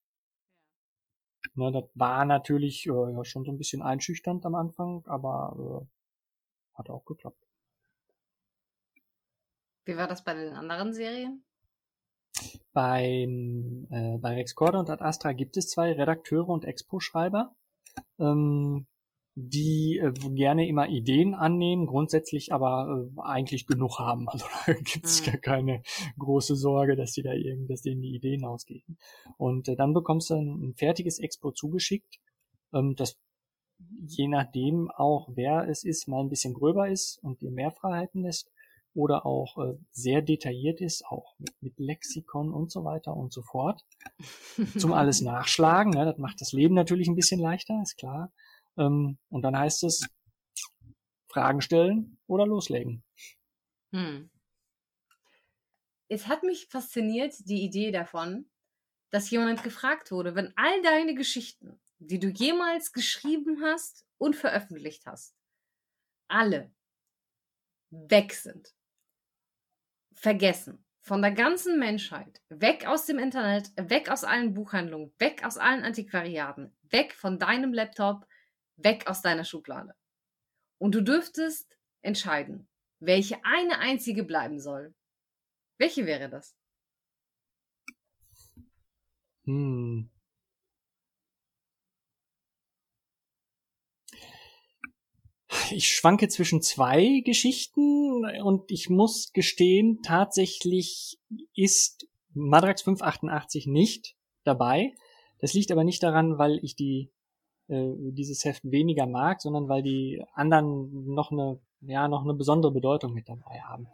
Ne, 1.56 1.72
das 1.72 1.86
war 1.94 2.26
natürlich 2.26 2.86
äh, 2.88 3.24
schon 3.24 3.45
so 3.45 3.52
ein 3.52 3.57
bisschen 3.57 3.82
einschüchternd 3.82 4.45
am 4.45 4.56
Anfang, 4.56 5.03
aber 5.07 5.86
äh, 5.86 6.78
hat 6.78 6.90
auch 6.90 7.06
geklappt. 7.06 7.41
Wie 9.86 9.95
war 9.95 10.07
das 10.07 10.24
bei 10.24 10.34
den 10.34 10.53
anderen 10.53 10.94
Serien? 10.94 11.47
Beim, 12.73 13.87
äh, 13.89 14.17
bei 14.19 14.35
Rex 14.35 14.53
Corda 14.55 14.79
und 14.79 14.89
Ad 14.89 15.03
Astra 15.03 15.33
gibt 15.33 15.57
es 15.57 15.69
zwei 15.69 15.93
Redakteure 15.93 16.49
und 16.49 16.65
Expo-Schreiber, 16.65 17.55
ähm, 18.19 18.85
die 19.35 19.97
äh, 19.97 20.11
gerne 20.11 20.67
immer 20.67 20.87
Ideen 20.87 21.33
annehmen, 21.33 21.87
grundsätzlich 21.87 22.53
aber 22.53 23.07
äh, 23.15 23.21
eigentlich 23.21 23.65
genug 23.65 23.99
haben. 23.99 24.29
Also 24.29 24.45
da 24.65 24.73
gibt 24.73 25.05
es 25.05 25.21
mhm. 25.21 25.25
gar 25.25 25.37
keine 25.37 25.81
große 26.17 26.55
Sorge, 26.55 26.95
dass 26.95 27.13
die 27.13 27.23
da 27.23 27.33
irgend, 27.33 27.69
dass 27.69 27.81
denen 27.81 28.01
die 28.01 28.15
Ideen 28.15 28.45
ausgehen. 28.45 28.97
Und 29.37 29.67
äh, 29.67 29.75
dann 29.75 29.93
bekommst 29.93 30.29
du 30.29 30.35
ein, 30.35 30.69
ein 30.69 30.73
fertiges 30.75 31.19
Expo 31.19 31.51
zugeschickt, 31.51 32.19
ähm, 32.73 32.95
das 32.95 33.17
je 34.07 34.27
nachdem 34.27 34.89
auch, 34.91 35.29
wer 35.33 35.67
es 35.67 35.83
ist, 35.83 36.07
mal 36.07 36.21
ein 36.21 36.29
bisschen 36.29 36.53
gröber 36.53 36.89
ist 36.89 37.19
und 37.23 37.41
dir 37.41 37.51
mehr 37.51 37.71
Freiheiten 37.71 38.23
lässt 38.23 38.51
oder 38.98 39.28
auch 39.28 39.60
äh, 39.60 39.78
sehr 39.91 40.24
detailliert 40.24 40.82
ist, 40.82 41.06
auch 41.06 41.36
mit, 41.38 41.53
mit, 41.61 41.78
Lexikon 41.78 42.52
und 42.52 42.72
so 42.72 42.84
weiter 42.84 43.15
und 43.15 43.32
so 43.32 43.44
fort. 43.44 43.86
Zum 44.78 44.91
alles 44.91 45.22
nachschlagen, 45.22 45.91
ne? 45.91 46.03
das 46.03 46.18
macht 46.18 46.41
das 46.41 46.52
Leben 46.52 46.74
natürlich 46.74 47.07
ein 47.07 47.15
bisschen 47.15 47.40
leichter, 47.40 47.80
ist 47.84 47.95
klar. 47.95 48.34
Ähm, 48.76 49.19
und 49.30 49.44
dann 49.44 49.56
heißt 49.56 49.84
es, 49.84 50.10
Fragen 51.32 51.61
stellen 51.61 52.18
oder 52.26 52.48
loslegen. 52.48 53.03
Hm. 53.94 54.32
Es 56.10 56.28
hat 56.28 56.41
mich 56.41 56.65
fasziniert, 56.65 57.36
die 57.48 57.61
Idee 57.61 57.91
davon, 57.91 58.49
dass 59.11 59.30
jemand 59.30 59.61
gefragt 59.64 60.11
wurde, 60.11 60.34
wenn 60.34 60.53
all 60.56 60.82
deine 60.82 61.14
Geschichten, 61.14 61.80
die 61.99 62.18
du 62.18 62.30
jemals 62.30 62.94
geschrieben 62.94 63.61
hast 63.61 64.07
und 64.18 64.36
veröffentlicht 64.36 65.06
hast, 65.06 65.36
alle 66.28 66.72
weg 67.91 68.34
sind 68.34 68.74
vergessen. 70.18 70.84
Von 71.02 71.22
der 71.22 71.31
ganzen 71.31 71.80
Menschheit. 71.80 72.41
Weg 72.49 72.85
aus 72.85 73.06
dem 73.06 73.18
Internet, 73.18 73.72
weg 73.77 74.10
aus 74.10 74.26
allen 74.26 74.53
Buchhandlungen, 74.53 75.14
weg 75.19 75.45
aus 75.45 75.57
allen 75.57 75.84
Antiquariaten, 75.84 76.76
weg 76.89 77.14
von 77.14 77.39
deinem 77.39 77.72
Laptop, 77.72 78.27
weg 78.76 79.07
aus 79.07 79.22
deiner 79.22 79.45
Schublade. 79.45 79.95
Und 80.80 80.95
du 80.95 81.02
dürftest 81.02 81.77
entscheiden, 82.02 82.68
welche 82.99 83.38
eine 83.45 83.80
einzige 83.80 84.23
bleiben 84.23 84.60
soll. 84.60 84.94
Welche 85.77 86.06
wäre 86.06 86.30
das? 86.30 86.57
Hm. 89.45 90.10
Ich 95.72 95.89
schwanke 95.89 96.27
zwischen 96.27 96.61
zwei 96.61 97.22
Geschichten 97.26 98.26
und 98.44 98.72
ich 98.72 98.89
muss 98.89 99.31
gestehen, 99.34 100.02
tatsächlich 100.03 101.19
ist 101.56 102.07
Madrax 102.34 102.84
588 102.84 103.68
nicht 103.68 104.15
dabei. 104.44 104.94
Das 105.39 105.53
liegt 105.53 105.72
aber 105.72 105.84
nicht 105.84 106.03
daran, 106.03 106.38
weil 106.38 106.60
ich 106.64 106.76
die 106.76 107.11
äh, 107.68 107.94
dieses 107.98 108.45
Heft 108.45 108.64
weniger 108.64 109.06
mag, 109.06 109.41
sondern 109.41 109.68
weil 109.69 109.84
die 109.84 110.23
anderen 110.34 111.14
noch 111.14 111.31
eine 111.31 111.60
ja 111.81 112.07
noch 112.07 112.23
eine 112.23 112.34
besondere 112.34 112.72
Bedeutung 112.72 113.14
mit 113.14 113.30
dabei 113.30 113.61
haben. 113.61 113.88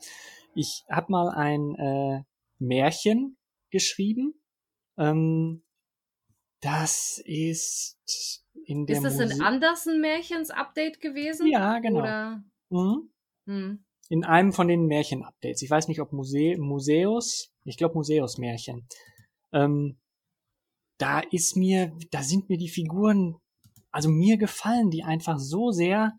Ich 0.55 0.85
habe 0.89 1.11
mal 1.11 1.29
ein 1.29 1.75
äh, 1.75 2.23
Märchen 2.59 3.37
geschrieben. 3.71 4.35
Ähm, 4.97 5.63
das 6.61 7.21
ist 7.25 8.42
in 8.65 8.85
der 8.85 8.97
Ist 8.97 9.03
das 9.03 9.17
Muse 9.17 9.33
ein 9.33 9.41
Andersen-Märchens-Update 9.41 11.01
gewesen? 11.01 11.47
Ja, 11.47 11.79
genau. 11.79 11.99
Oder? 11.99 12.43
Mhm. 12.69 13.09
Hm. 13.45 13.85
In 14.09 14.23
einem 14.23 14.53
von 14.53 14.67
den 14.67 14.85
Märchen-Updates. 14.85 15.61
Ich 15.61 15.69
weiß 15.69 15.87
nicht, 15.87 15.99
ob 15.99 16.11
Muse 16.11 16.55
Museus, 16.57 17.53
ich 17.63 17.77
glaube 17.77 17.95
Museus-Märchen. 17.95 18.87
Ähm, 19.51 19.97
da 20.97 21.19
ist 21.19 21.55
mir, 21.55 21.91
da 22.11 22.21
sind 22.21 22.49
mir 22.49 22.57
die 22.57 22.69
Figuren, 22.69 23.35
also 23.91 24.09
mir 24.09 24.37
gefallen 24.37 24.89
die 24.89 25.03
einfach 25.03 25.39
so 25.39 25.71
sehr, 25.71 26.13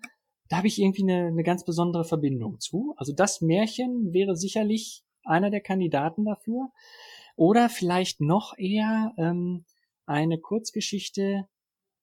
da 0.49 0.59
habe 0.59 0.67
ich 0.67 0.81
irgendwie 0.81 1.03
eine, 1.03 1.29
eine 1.29 1.43
ganz 1.43 1.65
besondere 1.65 2.05
Verbindung 2.05 2.61
zu. 2.61 2.95
Also 2.97 3.13
das 3.13 3.41
Märchen 3.41 4.13
wäre 4.13 4.37
sicherlich 4.37 5.05
einer 5.25 5.51
der 5.51 5.61
Kandidaten 5.61 6.25
dafür. 6.25 6.71
Oder 7.37 7.69
vielleicht 7.69 8.21
noch 8.21 8.57
eher 8.57 9.13
ähm, 9.17 9.65
eine 10.07 10.39
Kurzgeschichte, 10.39 11.49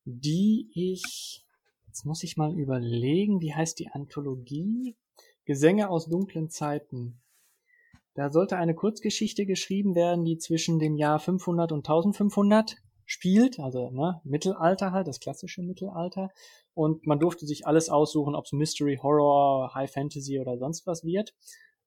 die 0.06 0.70
ich, 0.74 1.46
jetzt 1.88 2.06
muss 2.06 2.24
ich 2.24 2.38
mal 2.38 2.58
überlegen, 2.58 3.42
wie 3.42 3.54
heißt 3.54 3.80
die 3.80 3.90
Anthologie? 3.90 4.96
Gesänge 5.46 5.90
aus 5.90 6.08
dunklen 6.08 6.50
Zeiten. 6.50 7.22
Da 8.14 8.30
sollte 8.30 8.58
eine 8.58 8.76
Kurzgeschichte 8.76 9.46
geschrieben 9.46 9.96
werden, 9.96 10.26
die 10.26 10.38
zwischen 10.38 10.80
dem 10.80 10.96
Jahr 10.96 11.20
500 11.20 11.72
und 11.72 11.80
1500 11.80 12.78
spielt, 13.06 13.60
also 13.60 13.90
ne, 13.90 14.22
Mittelalter 14.24 14.92
halt, 14.92 15.08
das 15.08 15.20
klassische 15.20 15.62
Mittelalter. 15.62 16.30
Und 16.74 17.06
man 17.06 17.20
durfte 17.20 17.46
sich 17.46 17.68
alles 17.68 17.90
aussuchen, 17.90 18.36
ob 18.36 18.46
es 18.46 18.54
Mystery, 18.54 19.00
Horror, 19.02 19.74
High 19.74 19.92
Fantasy 19.92 20.40
oder 20.40 20.58
sonst 20.58 20.88
was 20.88 21.04
wird. 21.04 21.34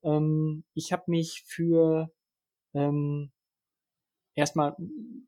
Ähm, 0.02 0.64
ich 0.74 0.92
habe 0.92 1.04
mich 1.06 1.42
für 1.46 2.10
ähm, 2.74 3.32
erstmal 4.34 4.76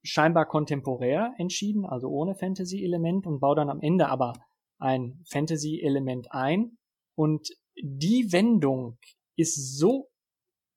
scheinbar 0.03 0.47
kontemporär 0.47 1.33
entschieden, 1.39 1.85
also 1.85 2.09
ohne 2.09 2.35
Fantasy-Element 2.35 3.27
und 3.27 3.41
baue 3.41 3.57
dann 3.57 3.70
am 3.70 3.81
Ende 3.81 4.09
aber 4.09 4.35
ein 4.78 5.23
Fantasy-Element 5.31 6.33
ein. 6.33 6.78
Und 7.15 7.49
die 7.83 8.33
Wendung 8.33 8.99
ist 9.37 9.78
so, 9.78 10.09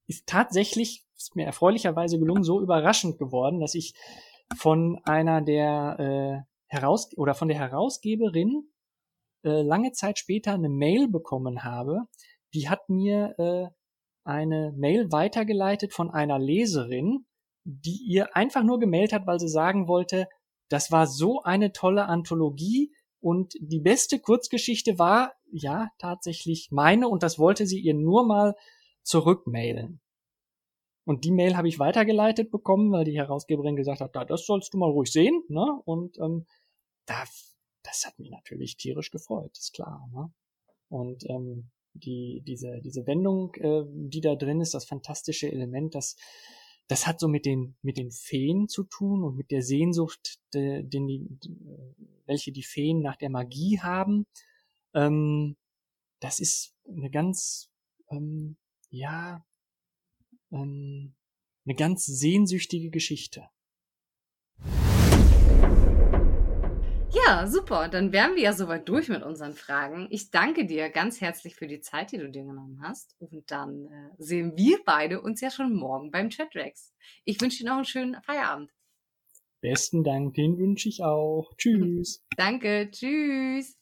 ist 0.06 0.26
tatsächlich, 0.26 1.04
ist 1.16 1.36
mir 1.36 1.46
erfreulicherweise 1.46 2.18
gelungen, 2.18 2.44
so 2.44 2.60
überraschend 2.60 3.18
geworden, 3.18 3.60
dass 3.60 3.74
ich 3.74 3.94
von 4.56 5.00
einer 5.04 5.42
der 5.42 5.96
äh, 5.98 6.50
Heraus 6.66 7.10
oder 7.16 7.34
von 7.34 7.48
der 7.48 7.58
Herausgeberin 7.58 8.70
äh, 9.44 9.62
lange 9.62 9.92
Zeit 9.92 10.18
später 10.18 10.54
eine 10.54 10.68
Mail 10.68 11.08
bekommen 11.08 11.64
habe. 11.64 12.02
Die 12.54 12.68
hat 12.68 12.88
mir 12.88 13.34
äh, 13.38 13.68
eine 14.24 14.72
Mail 14.76 15.10
weitergeleitet 15.12 15.92
von 15.92 16.10
einer 16.10 16.38
Leserin, 16.38 17.26
die 17.64 18.02
ihr 18.06 18.36
einfach 18.36 18.62
nur 18.62 18.78
gemeldet 18.78 19.12
hat, 19.12 19.26
weil 19.26 19.40
sie 19.40 19.48
sagen 19.48 19.88
wollte, 19.88 20.28
das 20.68 20.90
war 20.90 21.06
so 21.06 21.42
eine 21.42 21.72
tolle 21.72 22.06
Anthologie 22.06 22.92
und 23.20 23.54
die 23.60 23.80
beste 23.80 24.18
Kurzgeschichte 24.18 24.98
war, 24.98 25.34
ja, 25.50 25.90
tatsächlich 25.98 26.68
meine 26.70 27.08
und 27.08 27.22
das 27.22 27.38
wollte 27.38 27.66
sie 27.66 27.80
ihr 27.80 27.94
nur 27.94 28.26
mal 28.26 28.54
zurückmailen. 29.02 30.00
Und 31.04 31.24
die 31.24 31.32
Mail 31.32 31.56
habe 31.56 31.68
ich 31.68 31.78
weitergeleitet 31.78 32.50
bekommen, 32.50 32.92
weil 32.92 33.04
die 33.04 33.16
Herausgeberin 33.16 33.76
gesagt 33.76 34.00
hat, 34.00 34.14
da, 34.14 34.24
das 34.24 34.46
sollst 34.46 34.72
du 34.72 34.78
mal 34.78 34.90
ruhig 34.90 35.10
sehen, 35.10 35.42
ne? 35.48 35.80
Und 35.84 36.18
ähm, 36.18 36.46
da, 37.06 37.24
das 37.82 38.06
hat 38.06 38.18
mich 38.18 38.30
natürlich 38.30 38.76
tierisch 38.76 39.10
gefreut, 39.10 39.56
ist 39.58 39.72
klar, 39.72 40.08
ne? 40.12 40.32
Und 40.88 41.28
ähm, 41.28 41.70
die, 41.94 42.42
diese, 42.46 42.80
diese 42.80 43.06
Wendung, 43.06 43.54
äh, 43.56 43.82
die 43.86 44.20
da 44.20 44.34
drin 44.36 44.60
ist, 44.60 44.74
das 44.74 44.84
fantastische 44.84 45.50
Element, 45.50 45.94
das 45.94 46.16
das 46.90 47.06
hat 47.06 47.20
so 47.20 47.28
mit 47.28 47.46
den, 47.46 47.76
mit 47.82 47.98
den 47.98 48.10
Feen 48.10 48.66
zu 48.66 48.82
tun 48.82 49.22
und 49.22 49.36
mit 49.36 49.52
der 49.52 49.62
Sehnsucht, 49.62 50.40
de, 50.52 50.82
den 50.82 51.06
die, 51.06 51.38
welche 52.26 52.50
die 52.50 52.64
Feen 52.64 53.00
nach 53.00 53.14
der 53.14 53.30
Magie 53.30 53.78
haben. 53.78 54.26
Ähm, 54.92 55.56
das 56.18 56.40
ist 56.40 56.74
eine 56.88 57.08
ganz, 57.08 57.70
ähm, 58.10 58.56
ja, 58.88 59.46
ähm, 60.50 61.14
eine 61.64 61.76
ganz 61.76 62.06
sehnsüchtige 62.06 62.90
Geschichte. 62.90 63.48
Ja, 67.30 67.46
super. 67.46 67.86
Dann 67.88 68.10
wären 68.10 68.34
wir 68.34 68.42
ja 68.42 68.52
soweit 68.52 68.88
durch 68.88 69.08
mit 69.08 69.22
unseren 69.22 69.54
Fragen. 69.54 70.08
Ich 70.10 70.32
danke 70.32 70.66
dir 70.66 70.90
ganz 70.90 71.20
herzlich 71.20 71.54
für 71.54 71.68
die 71.68 71.80
Zeit, 71.80 72.10
die 72.10 72.18
du 72.18 72.28
dir 72.28 72.42
genommen 72.42 72.80
hast. 72.82 73.14
Und 73.20 73.48
dann 73.52 73.86
äh, 73.86 74.10
sehen 74.18 74.56
wir 74.56 74.80
beide 74.84 75.20
uns 75.20 75.40
ja 75.40 75.48
schon 75.52 75.72
morgen 75.72 76.10
beim 76.10 76.28
Chatrex. 76.28 76.92
Ich 77.24 77.40
wünsche 77.40 77.58
dir 77.58 77.70
noch 77.70 77.76
einen 77.76 77.84
schönen 77.84 78.20
Feierabend. 78.20 78.72
Besten 79.60 80.02
Dank, 80.02 80.34
den 80.34 80.58
wünsche 80.58 80.88
ich 80.88 81.04
auch. 81.04 81.52
Tschüss. 81.56 82.24
Danke, 82.36 82.90
tschüss. 82.90 83.76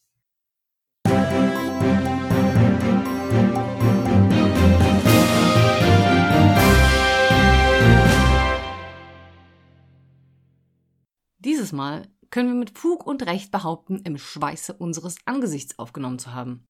Dieses 11.39 11.73
Mal 11.73 12.11
können 12.31 12.49
wir 12.49 12.59
mit 12.59 12.79
Fug 12.79 13.07
und 13.07 13.25
Recht 13.27 13.51
behaupten, 13.51 13.99
im 14.05 14.19
Schweiße 14.19 14.75
unseres 14.75 15.17
Angesichts 15.25 15.79
aufgenommen 15.79 16.19
zu 16.19 16.35
haben. 16.35 16.67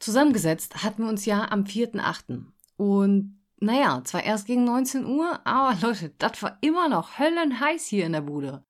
Zusammengesetzt 0.00 0.82
hatten 0.82 1.02
wir 1.02 1.08
uns 1.08 1.26
ja 1.26 1.50
am 1.50 1.64
4.8. 1.64 2.44
Und 2.76 3.40
naja, 3.60 4.02
zwar 4.04 4.24
erst 4.24 4.46
gegen 4.46 4.64
19 4.64 5.04
Uhr, 5.04 5.46
aber 5.46 5.78
Leute, 5.86 6.10
das 6.18 6.42
war 6.42 6.58
immer 6.62 6.88
noch 6.88 7.18
höllenheiß 7.18 7.86
hier 7.86 8.06
in 8.06 8.12
der 8.12 8.22
Bude. 8.22 8.64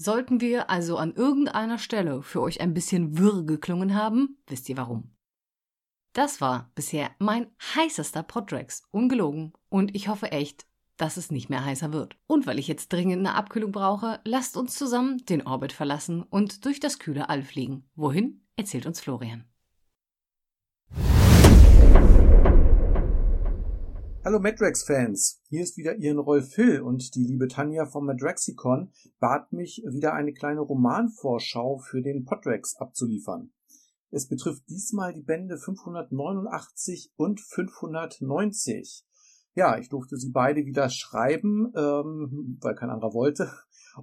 Sollten 0.00 0.40
wir 0.40 0.70
also 0.70 0.96
an 0.96 1.12
irgendeiner 1.14 1.78
Stelle 1.78 2.22
für 2.22 2.40
euch 2.40 2.60
ein 2.60 2.72
bisschen 2.72 3.18
wirr 3.18 3.44
geklungen 3.44 3.94
haben, 3.94 4.38
wisst 4.46 4.68
ihr 4.68 4.76
warum. 4.76 5.14
Das 6.14 6.40
war 6.40 6.70
bisher 6.74 7.10
mein 7.18 7.50
heißester 7.60 8.22
Podrex, 8.22 8.82
ungelogen, 8.90 9.52
und 9.68 9.94
ich 9.94 10.08
hoffe 10.08 10.32
echt, 10.32 10.66
dass 10.98 11.16
es 11.16 11.30
nicht 11.30 11.48
mehr 11.48 11.64
heißer 11.64 11.92
wird. 11.92 12.16
Und 12.26 12.46
weil 12.46 12.58
ich 12.58 12.68
jetzt 12.68 12.92
dringend 12.92 13.20
eine 13.20 13.34
Abkühlung 13.34 13.72
brauche, 13.72 14.20
lasst 14.24 14.56
uns 14.56 14.74
zusammen 14.74 15.24
den 15.24 15.46
Orbit 15.46 15.72
verlassen 15.72 16.22
und 16.22 16.66
durch 16.66 16.80
das 16.80 16.98
kühle 16.98 17.28
All 17.28 17.42
fliegen. 17.42 17.88
Wohin? 17.94 18.42
Erzählt 18.56 18.86
uns 18.86 19.00
Florian. 19.00 19.44
Hallo 24.24 24.40
Madrax-Fans, 24.40 25.40
hier 25.48 25.62
ist 25.62 25.78
wieder 25.78 25.96
Ihren 25.96 26.18
Rolf 26.18 26.54
Hill 26.54 26.82
und 26.82 27.14
die 27.14 27.24
liebe 27.24 27.48
Tanja 27.48 27.86
vom 27.86 28.04
Madraxicon 28.04 28.92
bat 29.20 29.52
mich, 29.54 29.82
wieder 29.86 30.12
eine 30.12 30.34
kleine 30.34 30.60
Romanvorschau 30.60 31.78
für 31.78 32.02
den 32.02 32.24
Podrex 32.26 32.76
abzuliefern. 32.76 33.52
Es 34.10 34.26
betrifft 34.26 34.68
diesmal 34.68 35.14
die 35.14 35.22
Bände 35.22 35.56
589 35.56 37.12
und 37.16 37.40
590. 37.40 39.06
Ja, 39.58 39.76
ich 39.76 39.88
durfte 39.88 40.16
sie 40.16 40.30
beide 40.30 40.66
wieder 40.66 40.88
schreiben, 40.88 41.72
ähm, 41.74 42.58
weil 42.60 42.76
kein 42.76 42.90
anderer 42.90 43.12
wollte. 43.12 43.50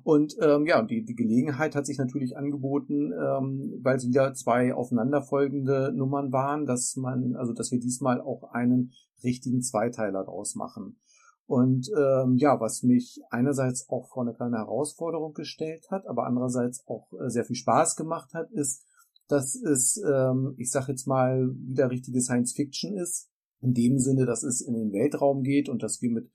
Und 0.03 0.35
ähm, 0.41 0.65
ja, 0.65 0.81
die, 0.81 1.05
die 1.05 1.15
Gelegenheit 1.15 1.77
hat 1.77 1.85
sich 1.85 1.97
natürlich 1.97 2.35
angeboten, 2.35 3.13
ähm, 3.13 3.79
weil 3.81 3.95
es 3.95 4.05
wieder 4.05 4.33
zwei 4.33 4.73
aufeinanderfolgende 4.73 5.93
Nummern 5.95 6.33
waren, 6.33 6.65
dass 6.65 6.97
man, 6.97 7.37
also 7.37 7.53
dass 7.53 7.71
wir 7.71 7.79
diesmal 7.79 8.19
auch 8.19 8.51
einen 8.51 8.91
richtigen 9.23 9.61
Zweiteiler 9.61 10.25
draus 10.25 10.55
machen. 10.55 10.99
Und 11.45 11.89
ähm, 11.97 12.35
ja, 12.35 12.59
was 12.59 12.83
mich 12.83 13.21
einerseits 13.29 13.87
auch 13.87 14.09
vor 14.09 14.23
eine 14.23 14.33
kleine 14.33 14.57
Herausforderung 14.57 15.33
gestellt 15.33 15.87
hat, 15.89 16.05
aber 16.05 16.25
andererseits 16.25 16.85
auch 16.85 17.13
äh, 17.13 17.29
sehr 17.29 17.45
viel 17.45 17.55
Spaß 17.55 17.95
gemacht 17.95 18.33
hat, 18.33 18.51
ist, 18.51 18.83
dass 19.29 19.55
es, 19.55 20.03
ähm, 20.05 20.55
ich 20.57 20.69
sag 20.69 20.89
jetzt 20.89 21.07
mal, 21.07 21.49
wieder 21.55 21.89
richtige 21.89 22.19
Science 22.19 22.51
Fiction 22.51 22.97
ist 22.97 23.29
in 23.65 23.73
dem 23.73 23.99
Sinne, 23.99 24.25
dass 24.25 24.43
es 24.43 24.61
in 24.61 24.73
den 24.73 24.93
Weltraum 24.93 25.43
geht 25.43 25.69
und 25.69 25.83
dass 25.83 26.01
wir 26.01 26.11
mit 26.11 26.31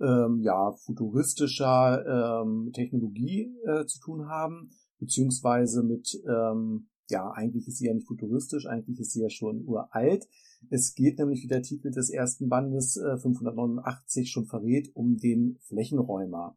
ähm, 0.00 0.40
ja, 0.42 0.72
futuristischer 0.72 2.42
ähm, 2.42 2.70
Technologie 2.72 3.52
äh, 3.64 3.86
zu 3.86 4.00
tun 4.00 4.28
haben, 4.28 4.70
beziehungsweise 4.98 5.82
mit, 5.82 6.20
ähm, 6.28 6.88
ja, 7.08 7.30
eigentlich 7.30 7.68
ist 7.68 7.78
sie 7.78 7.86
ja 7.86 7.94
nicht 7.94 8.06
futuristisch, 8.06 8.66
eigentlich 8.66 9.00
ist 9.00 9.12
sie 9.12 9.22
ja 9.22 9.30
schon 9.30 9.64
uralt. 9.66 10.26
Es 10.70 10.94
geht 10.94 11.18
nämlich, 11.18 11.42
wie 11.42 11.48
der 11.48 11.62
Titel 11.62 11.90
des 11.90 12.10
ersten 12.10 12.48
Bandes 12.48 12.96
äh, 12.96 13.18
589 13.18 14.30
schon 14.30 14.46
verrät, 14.46 14.90
um 14.94 15.16
den 15.16 15.58
Flächenräumer. 15.60 16.56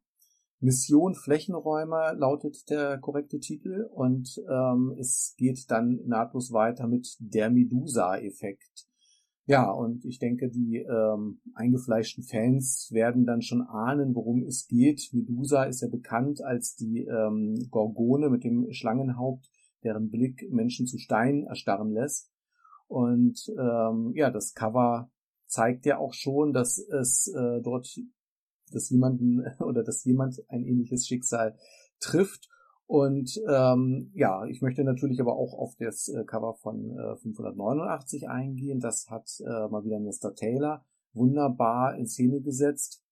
Mission 0.60 1.14
Flächenräumer 1.14 2.16
lautet 2.16 2.70
der 2.72 2.98
korrekte 2.98 3.40
Titel 3.40 3.88
und 3.94 4.42
ähm, 4.50 4.96
es 5.00 5.36
geht 5.38 5.70
dann 5.70 6.00
nahtlos 6.08 6.52
weiter 6.52 6.88
mit 6.88 7.16
der 7.20 7.52
Medusa-Effekt. 7.52 8.88
Ja, 9.50 9.72
und 9.72 10.04
ich 10.04 10.20
denke, 10.20 10.50
die 10.50 10.80
ähm, 10.80 11.40
eingefleischten 11.54 12.22
Fans 12.22 12.90
werden 12.92 13.26
dann 13.26 13.42
schon 13.42 13.62
ahnen, 13.62 14.14
worum 14.14 14.44
es 14.44 14.68
geht. 14.68 15.10
Medusa 15.14 15.64
ist 15.64 15.82
ja 15.82 15.88
bekannt 15.88 16.42
als 16.42 16.76
die 16.76 17.06
ähm, 17.06 17.56
Gorgone 17.72 18.30
mit 18.30 18.44
dem 18.44 18.74
Schlangenhaupt, 18.74 19.50
deren 19.86 20.10
Blick 20.10 20.52
Menschen 20.52 20.86
zu 20.86 20.98
Stein 20.98 21.44
erstarren 21.44 21.94
lässt. 21.94 22.30
Und 22.88 23.50
ähm, 23.58 24.12
ja, 24.16 24.32
das 24.32 24.54
Cover 24.54 25.10
zeigt 25.46 25.86
ja 25.86 25.98
auch 25.98 26.14
schon, 26.14 26.52
dass 26.52 26.78
es 26.78 27.28
äh, 27.34 27.62
dort, 27.62 27.88
dass 28.74 28.90
jemanden 28.90 29.46
oder 29.60 29.82
dass 29.82 30.04
jemand 30.04 30.44
ein 30.50 30.66
ähnliches 30.66 31.08
Schicksal 31.08 31.56
trifft. 32.02 32.50
Und 32.88 33.40
ähm, 33.50 34.12
ja, 34.14 34.46
ich 34.46 34.62
möchte 34.62 34.84
natürlich 34.86 35.20
aber 35.20 35.36
auch 35.36 35.54
auf 35.54 35.76
das 35.78 36.08
äh, 36.08 36.24
Cover 36.24 36.54
von 36.54 36.98
äh, 36.98 37.18
589 37.18 38.30
eingehen. 38.30 38.80
Das 38.80 39.10
hat 39.10 39.30
äh, 39.42 39.68
mal 39.68 39.84
wieder 39.84 40.00
Mr. 40.00 40.34
Taylor 40.34 40.86
wunderbar 41.14 41.98
in 41.98 42.08
Szene 42.08 42.42
gesetzt. 42.42 43.04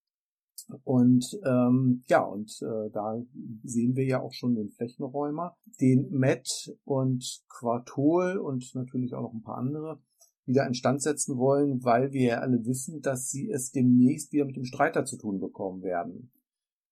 Und 0.83 1.37
ähm, 1.45 2.03
ja, 2.07 2.23
und 2.23 2.49
äh, 2.61 2.89
da 2.91 3.21
sehen 3.63 3.95
wir 3.95 4.05
ja 4.05 4.21
auch 4.21 4.31
schon 4.31 4.55
den 4.55 4.69
Flächenräumer, 4.69 5.57
den 5.81 6.09
Matt 6.09 6.73
und 6.85 7.43
Quartol 7.49 8.37
und 8.37 8.73
natürlich 8.73 9.13
auch 9.13 9.21
noch 9.21 9.33
ein 9.33 9.43
paar 9.43 9.57
andere 9.57 9.99
wieder 10.45 10.65
instand 10.65 11.01
setzen 11.01 11.37
wollen, 11.37 11.83
weil 11.83 12.13
wir 12.13 12.21
ja 12.21 12.39
alle 12.39 12.65
wissen, 12.65 13.01
dass 13.01 13.29
sie 13.29 13.49
es 13.49 13.71
demnächst 13.71 14.31
wieder 14.31 14.45
mit 14.45 14.55
dem 14.55 14.65
Streiter 14.65 15.03
zu 15.03 15.17
tun 15.17 15.39
bekommen 15.39 15.81
werden. 15.83 16.31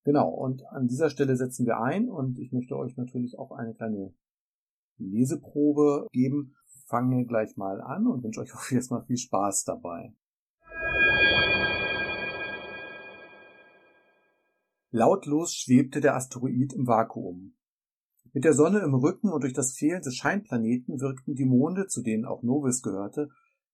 Genau, 0.03 0.29
und 0.29 0.65
an 0.67 0.87
dieser 0.87 1.09
Stelle 1.09 1.35
setzen 1.37 1.65
wir 1.65 1.79
ein 1.79 2.09
und 2.09 2.37
ich 2.37 2.51
möchte 2.51 2.75
euch 2.75 2.97
natürlich 2.97 3.39
auch 3.39 3.51
eine 3.51 3.73
kleine 3.73 4.13
Leseprobe 4.97 6.07
geben. 6.11 6.55
Fange 6.87 7.25
gleich 7.25 7.55
mal 7.55 7.81
an 7.81 8.07
und 8.07 8.23
wünsche 8.23 8.41
euch 8.41 8.53
auch 8.53 8.69
jetzt 8.69 8.91
mal 8.91 9.03
viel 9.05 9.17
Spaß 9.17 9.63
dabei. 9.63 10.13
Lautlos 14.91 15.55
schwebte 15.55 16.01
der 16.01 16.15
Asteroid 16.15 16.73
im 16.73 16.85
Vakuum. 16.85 17.55
Mit 18.33 18.43
der 18.43 18.53
Sonne 18.53 18.79
im 18.79 18.93
Rücken 18.93 19.31
und 19.31 19.41
durch 19.43 19.53
das 19.53 19.73
Fehlen 19.73 20.01
des 20.01 20.15
Scheinplaneten 20.15 20.99
wirkten 20.99 21.33
die 21.33 21.45
Monde, 21.45 21.87
zu 21.87 22.03
denen 22.03 22.25
auch 22.25 22.43
Novis 22.43 22.81
gehörte, 22.81 23.29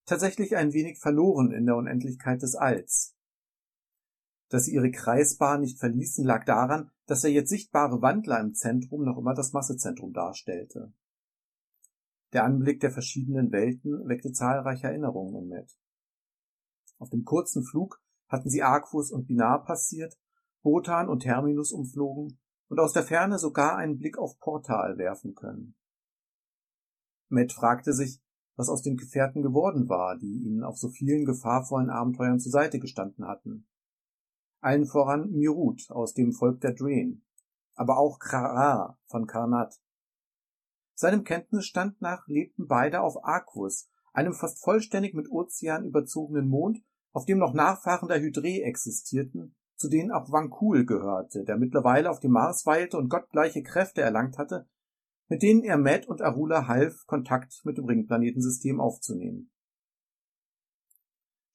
tatsächlich 0.05 0.55
ein 0.55 0.73
wenig 0.73 0.99
verloren 0.99 1.51
in 1.51 1.65
der 1.65 1.75
Unendlichkeit 1.75 2.41
des 2.41 2.55
Alls. 2.55 3.15
Dass 4.49 4.65
sie 4.65 4.73
ihre 4.73 4.89
Kreisbahn 4.89 5.61
nicht 5.61 5.79
verließen, 5.79 6.25
lag 6.25 6.43
daran, 6.43 6.89
dass 7.05 7.21
der 7.21 7.31
jetzt 7.31 7.49
sichtbare 7.49 8.01
Wandler 8.01 8.39
im 8.39 8.55
Zentrum 8.55 9.03
noch 9.03 9.17
immer 9.17 9.35
das 9.35 9.53
Massezentrum 9.53 10.11
darstellte. 10.11 10.91
Der 12.33 12.43
Anblick 12.43 12.79
der 12.79 12.91
verschiedenen 12.91 13.51
Welten 13.51 14.07
weckte 14.07 14.31
zahlreiche 14.31 14.87
Erinnerungen 14.87 15.43
in 15.43 15.49
Matt. 15.49 15.77
Auf 16.97 17.09
dem 17.09 17.25
kurzen 17.25 17.63
Flug 17.63 18.01
hatten 18.27 18.49
sie 18.49 18.63
Arcus 18.63 19.11
und 19.11 19.27
Binar 19.27 19.63
passiert, 19.63 20.17
Botan 20.63 21.09
und 21.09 21.21
Terminus 21.21 21.71
umflogen 21.71 22.39
und 22.69 22.79
aus 22.79 22.93
der 22.93 23.03
Ferne 23.03 23.37
sogar 23.37 23.77
einen 23.77 23.97
Blick 23.97 24.17
auf 24.17 24.39
Portal 24.39 24.97
werfen 24.97 25.35
können. 25.35 25.75
Matt 27.29 27.53
fragte 27.53 27.93
sich, 27.93 28.19
was 28.55 28.69
aus 28.69 28.81
den 28.81 28.97
Gefährten 28.97 29.41
geworden 29.41 29.87
war, 29.89 30.17
die 30.17 30.43
ihnen 30.43 30.63
auf 30.63 30.77
so 30.77 30.89
vielen 30.89 31.23
gefahrvollen 31.23 31.89
Abenteuern 31.89 32.39
zur 32.39 32.51
Seite 32.51 32.79
gestanden 32.79 33.27
hatten 33.27 33.67
allen 34.61 34.85
voran 34.85 35.31
Mirut 35.31 35.89
aus 35.89 36.13
dem 36.13 36.33
Volk 36.33 36.61
der 36.61 36.73
Draen, 36.73 37.23
aber 37.75 37.97
auch 37.97 38.19
Krara 38.19 38.97
von 39.07 39.27
Karnat. 39.27 39.79
Seinem 40.95 41.23
Kenntnisstand 41.23 42.01
nach 42.01 42.27
lebten 42.27 42.67
beide 42.67 43.01
auf 43.01 43.23
Arcus, 43.23 43.89
einem 44.13 44.33
fast 44.33 44.61
vollständig 44.61 45.13
mit 45.13 45.31
Ozean 45.31 45.85
überzogenen 45.85 46.49
Mond, 46.49 46.83
auf 47.13 47.25
dem 47.25 47.37
noch 47.37 47.53
Nachfahren 47.53 48.09
der 48.09 48.19
Hydre 48.19 48.63
existierten, 48.63 49.55
zu 49.75 49.89
denen 49.89 50.11
auch 50.11 50.31
Vankul 50.31 50.85
gehörte, 50.85 51.45
der 51.45 51.57
mittlerweile 51.57 52.09
auf 52.09 52.19
dem 52.19 52.31
Mars 52.31 52.65
weilte 52.65 52.97
und 52.97 53.09
gottgleiche 53.09 53.63
Kräfte 53.63 54.01
erlangt 54.01 54.37
hatte, 54.37 54.67
mit 55.29 55.41
denen 55.41 55.63
er 55.63 55.77
Matt 55.77 56.07
und 56.07 56.21
Arula 56.21 56.67
half, 56.67 57.05
Kontakt 57.05 57.61
mit 57.63 57.77
dem 57.77 57.85
Ringplanetensystem 57.85 58.81
aufzunehmen. 58.81 59.51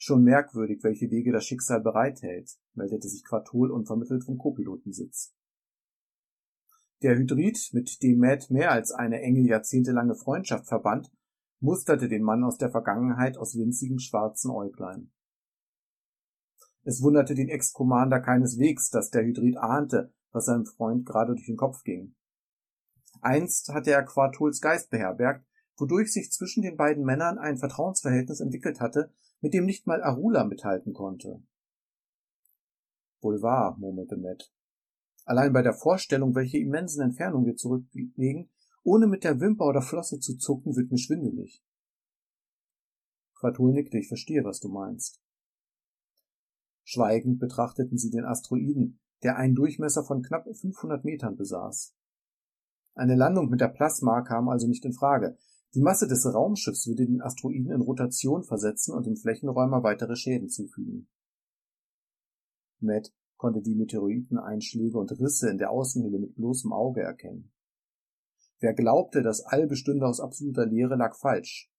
Schon 0.07 0.23
merkwürdig, 0.23 0.85
welche 0.85 1.11
Wege 1.11 1.33
das 1.33 1.47
Schicksal 1.47 1.81
bereithält, 1.81 2.59
meldete 2.75 3.09
sich 3.09 3.25
Quartol 3.25 3.71
unvermittelt 3.71 4.23
vom 4.23 4.37
Co-Pilotensitz. 4.37 5.35
Der 7.01 7.17
Hydrid, 7.17 7.71
mit 7.73 8.03
dem 8.03 8.19
Matt 8.19 8.51
mehr 8.51 8.71
als 8.71 8.93
eine 8.93 9.23
enge 9.23 9.41
jahrzehntelange 9.41 10.15
Freundschaft 10.15 10.67
verband, 10.67 11.11
musterte 11.61 12.11
den 12.11 12.23
Mann 12.23 12.45
aus 12.45 12.59
der 12.59 12.71
Vergangenheit 12.71 13.39
aus 13.39 13.57
winzigen 13.57 13.99
schwarzen 13.99 14.51
Äuglein. 14.51 15.11
Es 16.83 17.01
wunderte 17.01 17.35
den 17.35 17.49
Ex-Commander 17.49 18.21
keineswegs, 18.21 18.91
dass 18.91 19.09
der 19.09 19.25
Hydrid 19.25 19.57
ahnte, 19.57 20.13
was 20.33 20.45
seinem 20.45 20.67
Freund 20.67 21.07
gerade 21.07 21.33
durch 21.33 21.47
den 21.47 21.57
Kopf 21.57 21.83
ging. 21.83 22.15
Einst 23.23 23.71
hatte 23.71 23.93
er 23.93 24.03
Quartols 24.03 24.61
Geist 24.61 24.91
beherbergt, 24.91 25.47
wodurch 25.79 26.13
sich 26.13 26.31
zwischen 26.31 26.63
den 26.63 26.77
beiden 26.77 27.05
Männern 27.07 27.39
ein 27.39 27.57
Vertrauensverhältnis 27.57 28.41
entwickelt 28.41 28.81
hatte, 28.81 29.11
mit 29.41 29.55
dem 29.55 29.65
nicht 29.65 29.87
mal 29.87 30.03
Arula 30.03 30.45
mithalten 30.45 30.93
konnte. 30.93 31.43
Wohl 33.21 33.41
wahr, 33.43 33.77
murmelte 33.79 34.17
Matt. 34.17 34.53
Allein 35.25 35.53
bei 35.53 35.63
der 35.63 35.75
Vorstellung, 35.75 36.35
welche 36.35 36.59
immensen 36.59 37.03
Entfernungen 37.03 37.47
wir 37.47 37.57
zurücklegen, 37.57 38.51
ohne 38.83 39.07
mit 39.07 39.25
der 39.25 39.41
Wimper 39.41 39.65
oder 39.65 39.81
Flosse 39.81 40.19
zu 40.19 40.37
zucken, 40.37 40.77
wird 40.77 40.91
mir 40.91 40.99
schwindelig. 40.99 41.65
Quartul 43.35 43.73
nickte, 43.73 43.99
ich 43.99 44.09
verstehe, 44.09 44.45
was 44.45 44.61
du 44.61 44.69
meinst. 44.69 45.21
Schweigend 46.83 47.39
betrachteten 47.39 47.97
sie 47.97 48.11
den 48.11 48.27
Asteroiden, 48.27 49.01
der 49.23 49.37
einen 49.37 49.55
Durchmesser 49.55 50.05
von 50.05 50.23
knapp 50.23 50.45
500 50.45 51.05
Metern 51.05 51.37
besaß. 51.37 51.95
Eine 52.95 53.17
Landung 53.17 53.49
mit 53.49 53.61
der 53.61 53.69
Plasma 53.69 54.21
kam 54.21 54.49
also 54.49 54.69
nicht 54.69 54.85
in 54.85 54.93
Frage. 54.93 55.39
Die 55.75 55.81
Masse 55.81 56.07
des 56.07 56.25
Raumschiffs 56.33 56.87
würde 56.87 57.05
den 57.05 57.21
Asteroiden 57.21 57.73
in 57.73 57.81
Rotation 57.81 58.45
versetzen 58.45 58.95
und 58.95 59.07
dem 59.07 59.17
Flächenräumer 59.17 59.83
weitere 59.83 60.15
Schäden 60.15 60.49
zufügen. 60.49 61.09
Matt 62.79 63.13
konnte 63.37 63.61
die 63.61 63.75
Meteoriteneinschläge 63.75 64.97
und 64.97 65.11
Risse 65.19 65.51
in 65.51 65.59
der 65.59 65.73
Außenhülle 65.73 66.21
mit 66.21 66.37
bloßem 66.37 66.73
Auge 66.73 67.01
erkennen. 67.01 67.53
Wer 68.61 68.73
glaubte, 68.73 69.23
das 69.23 69.45
All 69.45 69.67
bestünde 69.67 70.07
aus 70.07 70.21
absoluter 70.21 70.65
Leere, 70.65 70.95
lag 70.95 71.17
falsch. 71.17 71.71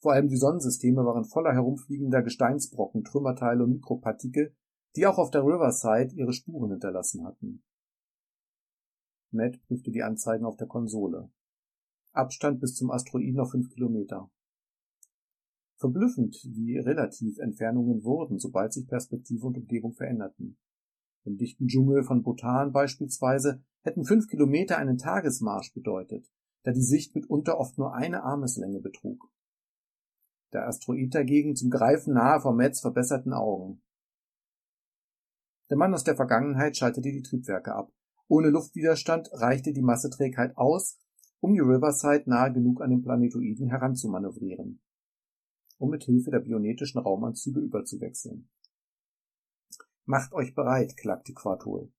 Vor 0.00 0.12
allem 0.12 0.28
die 0.28 0.36
Sonnensysteme 0.36 1.02
waren 1.06 1.24
voller 1.24 1.54
herumfliegender 1.54 2.22
Gesteinsbrocken, 2.22 3.04
Trümmerteile 3.04 3.64
und 3.64 3.72
Mikropartikel, 3.72 4.54
die 4.96 5.06
auch 5.06 5.16
auf 5.16 5.30
der 5.30 5.42
Riverside 5.42 6.14
ihre 6.14 6.34
Spuren 6.34 6.72
hinterlassen 6.72 7.24
hatten. 7.24 7.64
Matt 9.30 9.60
prüfte 9.66 9.90
die 9.90 10.02
Anzeigen 10.02 10.44
auf 10.44 10.56
der 10.56 10.68
Konsole. 10.68 11.30
Abstand 12.14 12.60
bis 12.60 12.74
zum 12.74 12.90
Asteroiden 12.90 13.40
auf 13.40 13.50
fünf 13.50 13.70
Kilometer. 13.70 14.30
Verblüffend, 15.76 16.36
wie 16.44 16.78
relativ 16.78 17.38
Entfernungen 17.38 18.04
wurden, 18.04 18.38
sobald 18.38 18.72
sich 18.72 18.86
Perspektive 18.86 19.46
und 19.46 19.58
Umgebung 19.58 19.92
veränderten. 19.94 20.56
Im 21.24 21.36
dichten 21.36 21.66
Dschungel 21.66 22.04
von 22.04 22.22
Bhutan 22.22 22.72
beispielsweise 22.72 23.62
hätten 23.82 24.04
fünf 24.04 24.28
Kilometer 24.28 24.78
einen 24.78 24.98
Tagesmarsch 24.98 25.72
bedeutet, 25.74 26.30
da 26.62 26.72
die 26.72 26.82
Sicht 26.82 27.14
mitunter 27.14 27.58
oft 27.58 27.76
nur 27.76 27.94
eine 27.94 28.22
Armeslänge 28.22 28.80
betrug 28.80 29.28
der 30.54 30.68
Asteroid 30.68 31.14
dagegen 31.14 31.56
zum 31.56 31.68
Greifen 31.68 32.14
nahe 32.14 32.40
vor 32.40 32.54
Metz 32.54 32.80
verbesserten 32.80 33.32
Augen. 33.32 33.82
Der 35.68 35.76
Mann 35.76 35.92
aus 35.92 36.04
der 36.04 36.16
Vergangenheit 36.16 36.76
schaltete 36.76 37.10
die 37.10 37.22
Triebwerke 37.22 37.74
ab. 37.74 37.92
Ohne 38.28 38.48
Luftwiderstand 38.48 39.28
reichte 39.32 39.72
die 39.72 39.82
Masseträgheit 39.82 40.56
aus, 40.56 40.98
um 41.44 41.52
die 41.52 41.60
Riverside 41.60 42.22
nahe 42.24 42.54
genug 42.54 42.80
an 42.80 42.88
den 42.88 43.02
Planetoiden 43.02 43.68
heranzumanövrieren, 43.68 44.80
um 45.76 45.90
mit 45.90 46.04
Hilfe 46.04 46.30
der 46.30 46.38
bionetischen 46.38 47.02
Raumanzüge 47.02 47.60
überzuwechseln. 47.60 48.48
Macht 50.06 50.32
euch 50.32 50.54
bereit, 50.54 50.96
klagte 50.96 51.34
Quartol. 51.34 51.92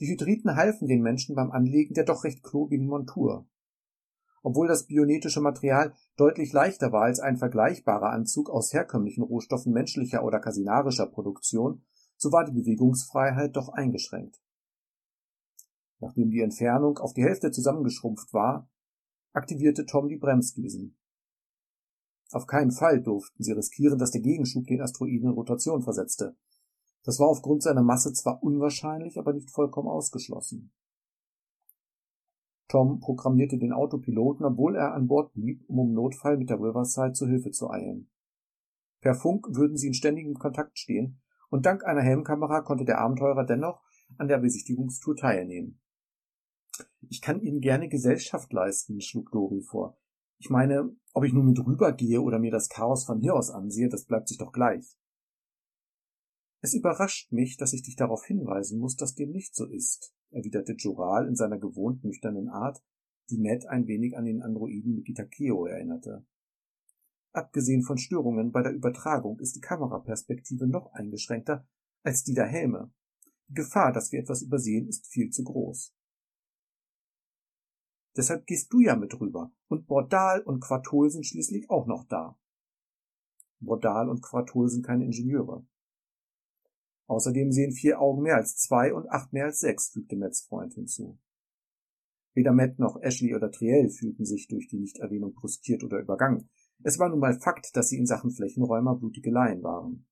Die 0.00 0.08
Hydriten 0.08 0.56
halfen 0.56 0.88
den 0.88 1.02
Menschen 1.02 1.36
beim 1.36 1.50
Anlegen 1.50 1.92
der 1.92 2.04
doch 2.04 2.24
recht 2.24 2.42
klobigen 2.42 2.86
Montur. 2.86 3.46
Obwohl 4.42 4.68
das 4.68 4.86
bionetische 4.86 5.42
Material 5.42 5.92
deutlich 6.16 6.54
leichter 6.54 6.92
war 6.92 7.02
als 7.02 7.20
ein 7.20 7.36
vergleichbarer 7.36 8.08
Anzug 8.08 8.48
aus 8.48 8.72
herkömmlichen 8.72 9.22
Rohstoffen 9.22 9.74
menschlicher 9.74 10.24
oder 10.24 10.40
kasinarischer 10.40 11.08
Produktion, 11.08 11.84
so 12.16 12.32
war 12.32 12.46
die 12.46 12.58
Bewegungsfreiheit 12.58 13.54
doch 13.54 13.68
eingeschränkt. 13.68 14.40
Nachdem 16.00 16.30
die 16.30 16.40
Entfernung 16.40 16.98
auf 16.98 17.14
die 17.14 17.22
Hälfte 17.22 17.50
zusammengeschrumpft 17.50 18.32
war, 18.34 18.68
aktivierte 19.32 19.86
Tom 19.86 20.08
die 20.08 20.16
Bremsdüsen. 20.16 20.96
Auf 22.32 22.46
keinen 22.46 22.72
Fall 22.72 23.02
durften 23.02 23.42
sie 23.42 23.52
riskieren, 23.52 23.98
dass 23.98 24.10
der 24.10 24.20
Gegenschub 24.20 24.66
den 24.66 24.82
Asteroiden 24.82 25.28
in 25.28 25.34
Rotation 25.34 25.82
versetzte. 25.82 26.36
Das 27.04 27.20
war 27.20 27.28
aufgrund 27.28 27.62
seiner 27.62 27.82
Masse 27.82 28.12
zwar 28.12 28.42
unwahrscheinlich, 28.42 29.18
aber 29.18 29.32
nicht 29.32 29.50
vollkommen 29.50 29.88
ausgeschlossen. 29.88 30.72
Tom 32.68 32.98
programmierte 32.98 33.58
den 33.58 33.72
Autopiloten, 33.72 34.44
obwohl 34.44 34.74
er 34.74 34.92
an 34.92 35.06
Bord 35.06 35.32
blieb, 35.32 35.64
um 35.68 35.88
im 35.88 35.94
Notfall 35.94 36.36
mit 36.36 36.50
der 36.50 36.58
Riverside 36.58 37.12
zu 37.12 37.28
Hilfe 37.28 37.52
zu 37.52 37.70
eilen. 37.70 38.10
Per 39.00 39.14
Funk 39.14 39.46
würden 39.50 39.76
sie 39.76 39.86
in 39.86 39.94
ständigem 39.94 40.34
Kontakt 40.34 40.78
stehen, 40.78 41.20
und 41.48 41.64
dank 41.64 41.84
einer 41.84 42.02
Helmkamera 42.02 42.62
konnte 42.62 42.84
der 42.84 42.98
Abenteurer 42.98 43.44
dennoch 43.44 43.80
an 44.18 44.26
der 44.26 44.38
Besichtigungstour 44.38 45.14
teilnehmen. 45.14 45.80
Ich 47.08 47.20
kann 47.20 47.40
Ihnen 47.40 47.60
gerne 47.60 47.88
Gesellschaft 47.88 48.52
leisten, 48.52 49.00
schlug 49.00 49.30
Dori 49.30 49.62
vor. 49.62 49.96
Ich 50.38 50.50
meine, 50.50 50.94
ob 51.12 51.24
ich 51.24 51.32
nun 51.32 51.46
mit 51.46 51.58
rübergehe 51.64 52.20
oder 52.20 52.38
mir 52.38 52.50
das 52.50 52.68
Chaos 52.68 53.04
von 53.04 53.20
hier 53.20 53.34
aus 53.34 53.50
ansehe, 53.50 53.88
das 53.88 54.04
bleibt 54.04 54.28
sich 54.28 54.38
doch 54.38 54.52
gleich. 54.52 54.96
Es 56.60 56.74
überrascht 56.74 57.32
mich, 57.32 57.56
dass 57.56 57.72
ich 57.72 57.82
dich 57.82 57.96
darauf 57.96 58.24
hinweisen 58.24 58.78
muss, 58.78 58.96
dass 58.96 59.14
dem 59.14 59.30
nicht 59.30 59.54
so 59.54 59.66
ist, 59.66 60.12
erwiderte 60.30 60.72
Joral 60.72 61.26
in 61.26 61.36
seiner 61.36 61.58
gewohnt 61.58 62.04
nüchternen 62.04 62.48
Art, 62.48 62.82
die 63.30 63.38
Matt 63.38 63.66
ein 63.66 63.86
wenig 63.86 64.16
an 64.16 64.24
den 64.24 64.42
Androiden 64.42 64.94
Mikitakeo 64.94 65.66
erinnerte. 65.66 66.24
Abgesehen 67.32 67.82
von 67.82 67.98
Störungen 67.98 68.50
bei 68.50 68.62
der 68.62 68.72
Übertragung 68.72 69.38
ist 69.40 69.56
die 69.56 69.60
Kameraperspektive 69.60 70.66
noch 70.66 70.92
eingeschränkter 70.92 71.66
als 72.02 72.24
die 72.24 72.34
der 72.34 72.46
Helme. 72.46 72.90
Die 73.48 73.54
Gefahr, 73.54 73.92
dass 73.92 74.10
wir 74.10 74.20
etwas 74.20 74.42
übersehen, 74.42 74.88
ist 74.88 75.06
viel 75.06 75.30
zu 75.30 75.44
groß. 75.44 75.94
Deshalb 78.16 78.46
gehst 78.46 78.72
du 78.72 78.80
ja 78.80 78.96
mit 78.96 79.20
rüber, 79.20 79.52
und 79.68 79.86
Bordal 79.86 80.42
und 80.42 80.60
Quartol 80.60 81.10
sind 81.10 81.26
schließlich 81.26 81.68
auch 81.68 81.86
noch 81.86 82.04
da. 82.08 82.38
Bordal 83.60 84.08
und 84.08 84.22
Quartol 84.22 84.68
sind 84.68 84.84
keine 84.84 85.04
Ingenieure. 85.04 85.66
Außerdem 87.06 87.52
sehen 87.52 87.72
vier 87.72 88.00
Augen 88.00 88.22
mehr 88.22 88.36
als 88.36 88.56
zwei 88.56 88.92
und 88.92 89.08
acht 89.10 89.32
mehr 89.32 89.44
als 89.44 89.60
sechs, 89.60 89.90
fügte 89.90 90.16
Matts 90.16 90.42
Freund 90.42 90.74
hinzu. 90.74 91.18
Weder 92.34 92.52
Matt 92.52 92.78
noch 92.78 93.00
Ashley 93.00 93.34
oder 93.34 93.50
Triell 93.50 93.88
fühlten 93.88 94.24
sich 94.24 94.48
durch 94.48 94.68
die 94.68 94.78
Nichterwähnung 94.78 95.32
bruskiert 95.34 95.84
oder 95.84 96.00
übergangen. 96.00 96.50
Es 96.82 96.98
war 96.98 97.08
nun 97.08 97.20
mal 97.20 97.38
Fakt, 97.38 97.74
dass 97.76 97.88
sie 97.88 97.96
in 97.96 98.06
Sachen 98.06 98.30
Flächenräumer 98.30 98.96
blutige 98.96 99.30
Laien 99.30 99.62
waren. 99.62 100.06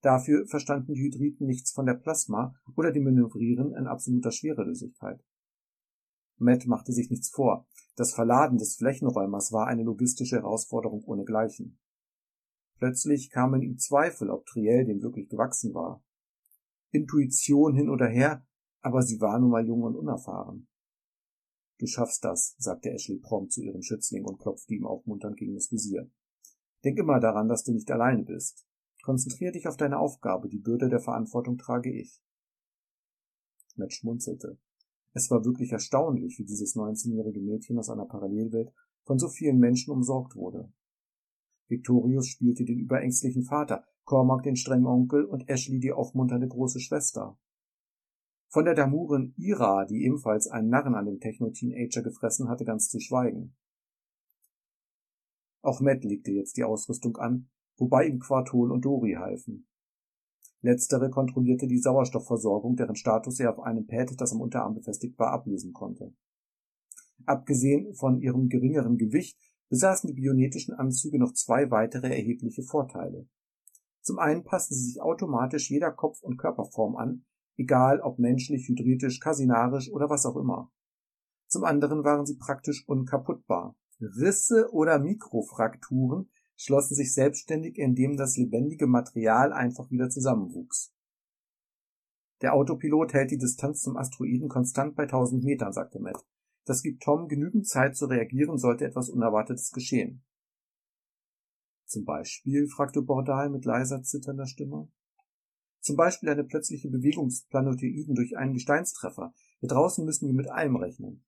Dafür 0.00 0.46
verstanden 0.46 0.94
die 0.94 1.02
Hydriten 1.02 1.46
nichts 1.46 1.72
von 1.72 1.84
der 1.84 1.94
Plasma 1.94 2.54
oder 2.74 2.90
dem 2.90 3.04
Manövrieren 3.04 3.74
in 3.74 3.86
absoluter 3.86 4.30
Schwerelosigkeit. 4.30 5.22
Matt 6.40 6.66
machte 6.66 6.92
sich 6.92 7.10
nichts 7.10 7.28
vor. 7.28 7.66
Das 7.96 8.14
Verladen 8.14 8.56
des 8.56 8.76
Flächenräumers 8.76 9.52
war 9.52 9.66
eine 9.66 9.82
logistische 9.82 10.36
Herausforderung 10.36 11.04
ohnegleichen. 11.04 11.78
Plötzlich 12.78 13.30
kamen 13.30 13.60
ihm 13.60 13.76
Zweifel, 13.76 14.30
ob 14.30 14.46
Triell 14.46 14.86
dem 14.86 15.02
wirklich 15.02 15.28
gewachsen 15.28 15.74
war. 15.74 16.02
Intuition 16.92 17.74
hin 17.74 17.90
oder 17.90 18.06
her, 18.06 18.46
aber 18.80 19.02
sie 19.02 19.20
war 19.20 19.38
nun 19.38 19.50
mal 19.50 19.66
jung 19.66 19.82
und 19.82 19.96
unerfahren. 19.96 20.66
Du 21.78 21.86
schaffst 21.86 22.24
das, 22.24 22.56
sagte 22.58 22.90
Ashley 22.90 23.18
prompt 23.18 23.52
zu 23.52 23.62
ihrem 23.62 23.82
Schützling 23.82 24.24
und 24.24 24.38
klopfte 24.38 24.74
ihm 24.74 24.86
aufmunternd 24.86 25.36
gegen 25.36 25.54
das 25.54 25.70
Visier. 25.70 26.10
Denk 26.84 26.98
immer 26.98 27.20
daran, 27.20 27.48
dass 27.48 27.64
du 27.64 27.72
nicht 27.72 27.90
alleine 27.90 28.22
bist. 28.22 28.66
Konzentrier 29.02 29.52
dich 29.52 29.68
auf 29.68 29.76
deine 29.76 29.98
Aufgabe, 29.98 30.48
die 30.48 30.58
Bürde 30.58 30.88
der 30.88 31.00
Verantwortung 31.00 31.58
trage 31.58 31.92
ich. 31.92 32.22
Matt 33.76 33.92
schmunzelte. 33.92 34.58
Es 35.12 35.30
war 35.30 35.44
wirklich 35.44 35.72
erstaunlich, 35.72 36.38
wie 36.38 36.44
dieses 36.44 36.76
19-jährige 36.76 37.40
Mädchen 37.40 37.78
aus 37.78 37.90
einer 37.90 38.06
Parallelwelt 38.06 38.72
von 39.04 39.18
so 39.18 39.28
vielen 39.28 39.58
Menschen 39.58 39.92
umsorgt 39.92 40.36
wurde. 40.36 40.72
Victorius 41.68 42.28
spielte 42.28 42.64
den 42.64 42.78
überängstlichen 42.78 43.44
Vater, 43.44 43.84
Cormac 44.04 44.42
den 44.42 44.56
strengen 44.56 44.86
Onkel 44.86 45.24
und 45.24 45.48
Ashley 45.48 45.78
die 45.78 45.92
aufmunternde 45.92 46.48
große 46.48 46.80
Schwester. 46.80 47.38
Von 48.48 48.64
der 48.64 48.74
Damurin 48.74 49.32
Ira, 49.36 49.84
die 49.84 50.04
ebenfalls 50.04 50.48
einen 50.48 50.68
Narren 50.68 50.96
an 50.96 51.06
dem 51.06 51.20
Techno-Teenager 51.20 52.02
gefressen 52.02 52.48
hatte, 52.48 52.64
ganz 52.64 52.88
zu 52.88 52.98
schweigen. 52.98 53.54
Auch 55.62 55.80
Matt 55.80 56.04
legte 56.04 56.32
jetzt 56.32 56.56
die 56.56 56.64
Ausrüstung 56.64 57.16
an, 57.18 57.48
wobei 57.76 58.06
ihm 58.06 58.18
Quartol 58.18 58.72
und 58.72 58.84
Dori 58.84 59.12
halfen. 59.12 59.69
Letztere 60.62 61.08
kontrollierte 61.08 61.66
die 61.66 61.78
Sauerstoffversorgung, 61.78 62.76
deren 62.76 62.96
Status 62.96 63.40
er 63.40 63.52
auf 63.52 63.60
einem 63.60 63.86
Pad, 63.86 64.12
das 64.18 64.32
am 64.32 64.40
Unterarm 64.40 64.74
befestigt 64.74 65.18
war, 65.18 65.32
ablesen 65.32 65.72
konnte. 65.72 66.12
Abgesehen 67.24 67.94
von 67.94 68.20
ihrem 68.20 68.48
geringeren 68.48 68.98
Gewicht 68.98 69.38
besaßen 69.70 70.08
die 70.08 70.20
bionetischen 70.20 70.74
Anzüge 70.74 71.18
noch 71.18 71.32
zwei 71.32 71.70
weitere 71.70 72.08
erhebliche 72.08 72.62
Vorteile. 72.62 73.26
Zum 74.02 74.18
einen 74.18 74.44
passen 74.44 74.74
sie 74.74 74.84
sich 74.84 75.00
automatisch 75.00 75.70
jeder 75.70 75.92
Kopf- 75.92 76.22
und 76.22 76.38
Körperform 76.38 76.96
an, 76.96 77.24
egal 77.56 78.00
ob 78.00 78.18
menschlich, 78.18 78.68
hydretisch, 78.68 79.20
kasinarisch 79.20 79.90
oder 79.92 80.10
was 80.10 80.26
auch 80.26 80.36
immer. 80.36 80.70
Zum 81.46 81.64
anderen 81.64 82.04
waren 82.04 82.26
sie 82.26 82.36
praktisch 82.36 82.86
unkaputtbar. 82.86 83.76
Risse 84.00 84.70
oder 84.72 84.98
Mikrofrakturen 84.98 86.30
schlossen 86.60 86.94
sich 86.94 87.14
selbstständig, 87.14 87.78
indem 87.78 88.18
das 88.18 88.36
lebendige 88.36 88.86
Material 88.86 89.52
einfach 89.52 89.90
wieder 89.90 90.10
zusammenwuchs. 90.10 90.92
Der 92.42 92.52
Autopilot 92.52 93.14
hält 93.14 93.30
die 93.30 93.38
Distanz 93.38 93.80
zum 93.80 93.96
Asteroiden 93.96 94.48
konstant 94.48 94.94
bei 94.94 95.04
1000 95.04 95.42
Metern, 95.42 95.72
sagte 95.72 96.00
Matt. 96.00 96.22
Das 96.66 96.82
gibt 96.82 97.02
Tom 97.02 97.28
genügend 97.28 97.66
Zeit 97.66 97.96
zu 97.96 98.06
reagieren, 98.06 98.58
sollte 98.58 98.84
etwas 98.84 99.08
Unerwartetes 99.08 99.70
geschehen. 99.70 100.22
Zum 101.86 102.04
Beispiel? 102.04 102.68
fragte 102.68 103.00
Bordal 103.00 103.48
mit 103.48 103.64
leiser, 103.64 104.02
zitternder 104.02 104.46
Stimme. 104.46 104.90
Zum 105.80 105.96
Beispiel 105.96 106.28
eine 106.28 106.44
plötzliche 106.44 106.90
Bewegung 106.90 107.28
des 107.28 107.46
Planetoiden 107.46 108.14
durch 108.14 108.36
einen 108.36 108.52
Gesteinstreffer. 108.52 109.32
Hier 109.60 109.68
draußen 109.70 110.04
müssen 110.04 110.26
wir 110.26 110.34
mit 110.34 110.50
allem 110.50 110.76
rechnen. 110.76 111.24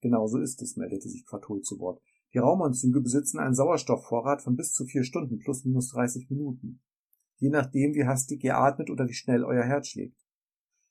Genau 0.00 0.26
so 0.26 0.38
ist 0.38 0.60
es, 0.62 0.76
meldete 0.76 1.08
sich 1.08 1.24
Quatol 1.24 1.62
zu 1.62 1.78
Wort. 1.78 2.02
Die 2.32 2.38
Raumanzüge 2.38 3.00
besitzen 3.00 3.38
einen 3.38 3.54
Sauerstoffvorrat 3.54 4.42
von 4.42 4.56
bis 4.56 4.72
zu 4.72 4.84
vier 4.84 5.02
Stunden 5.04 5.38
plus 5.38 5.64
minus 5.64 5.88
30 5.88 6.30
Minuten. 6.30 6.80
Je 7.38 7.48
nachdem, 7.48 7.94
wie 7.94 8.06
hastig 8.06 8.44
ihr 8.44 8.56
atmet 8.56 8.90
oder 8.90 9.08
wie 9.08 9.14
schnell 9.14 9.44
euer 9.44 9.64
Herz 9.64 9.88
schlägt. 9.88 10.20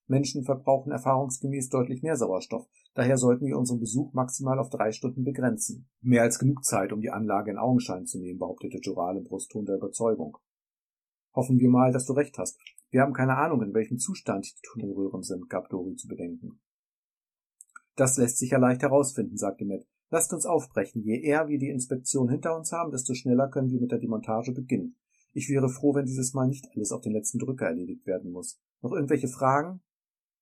Menschen 0.07 0.43
verbrauchen 0.43 0.91
erfahrungsgemäß 0.91 1.69
deutlich 1.69 2.01
mehr 2.01 2.17
Sauerstoff. 2.17 2.67
Daher 2.95 3.17
sollten 3.17 3.45
wir 3.45 3.57
unseren 3.57 3.79
Besuch 3.79 4.11
maximal 4.13 4.57
auf 4.57 4.69
drei 4.69 4.91
Stunden 4.91 5.23
begrenzen. 5.23 5.87
Mehr 6.01 6.23
als 6.23 6.39
genug 6.39 6.65
Zeit, 6.65 6.91
um 6.91 6.99
die 6.99 7.11
Anlage 7.11 7.51
in 7.51 7.57
Augenschein 7.57 8.07
zu 8.07 8.19
nehmen, 8.19 8.39
behauptete 8.39 8.79
Joral 8.79 9.17
im 9.17 9.23
Brustton 9.23 9.65
der 9.65 9.75
Überzeugung. 9.75 10.37
Hoffen 11.35 11.59
wir 11.59 11.69
mal, 11.69 11.91
dass 11.91 12.05
du 12.05 12.13
recht 12.13 12.37
hast. 12.39 12.59
Wir 12.89 13.01
haben 13.01 13.13
keine 13.13 13.37
Ahnung, 13.37 13.61
in 13.61 13.73
welchem 13.75 13.99
Zustand 13.99 14.47
die 14.47 14.61
Tunnelröhren 14.63 15.21
sind, 15.21 15.47
gab 15.47 15.69
Dori 15.69 15.95
zu 15.95 16.07
bedenken. 16.07 16.59
Das 17.95 18.17
lässt 18.17 18.39
sich 18.39 18.49
ja 18.49 18.57
leicht 18.57 18.81
herausfinden, 18.81 19.37
sagte 19.37 19.65
Matt. 19.65 19.85
Lasst 20.11 20.33
uns 20.33 20.45
aufbrechen. 20.45 21.03
Je 21.03 21.21
eher 21.21 21.47
wir 21.47 21.59
die 21.59 21.69
Inspektion 21.69 22.29
hinter 22.29 22.55
uns 22.55 22.71
haben, 22.71 22.91
desto 22.91 23.13
schneller 23.13 23.47
können 23.49 23.69
wir 23.69 23.79
mit 23.79 23.91
der 23.91 23.99
Demontage 23.99 24.51
beginnen. 24.51 24.95
Ich 25.33 25.49
wäre 25.49 25.69
froh, 25.69 25.93
wenn 25.93 26.05
dieses 26.05 26.33
Mal 26.33 26.47
nicht 26.47 26.67
alles 26.75 26.91
auf 26.91 27.01
den 27.01 27.13
letzten 27.13 27.37
Drücker 27.37 27.67
erledigt 27.67 28.07
werden 28.07 28.31
muss. 28.31 28.59
Noch 28.81 28.91
irgendwelche 28.91 29.27
Fragen? 29.27 29.81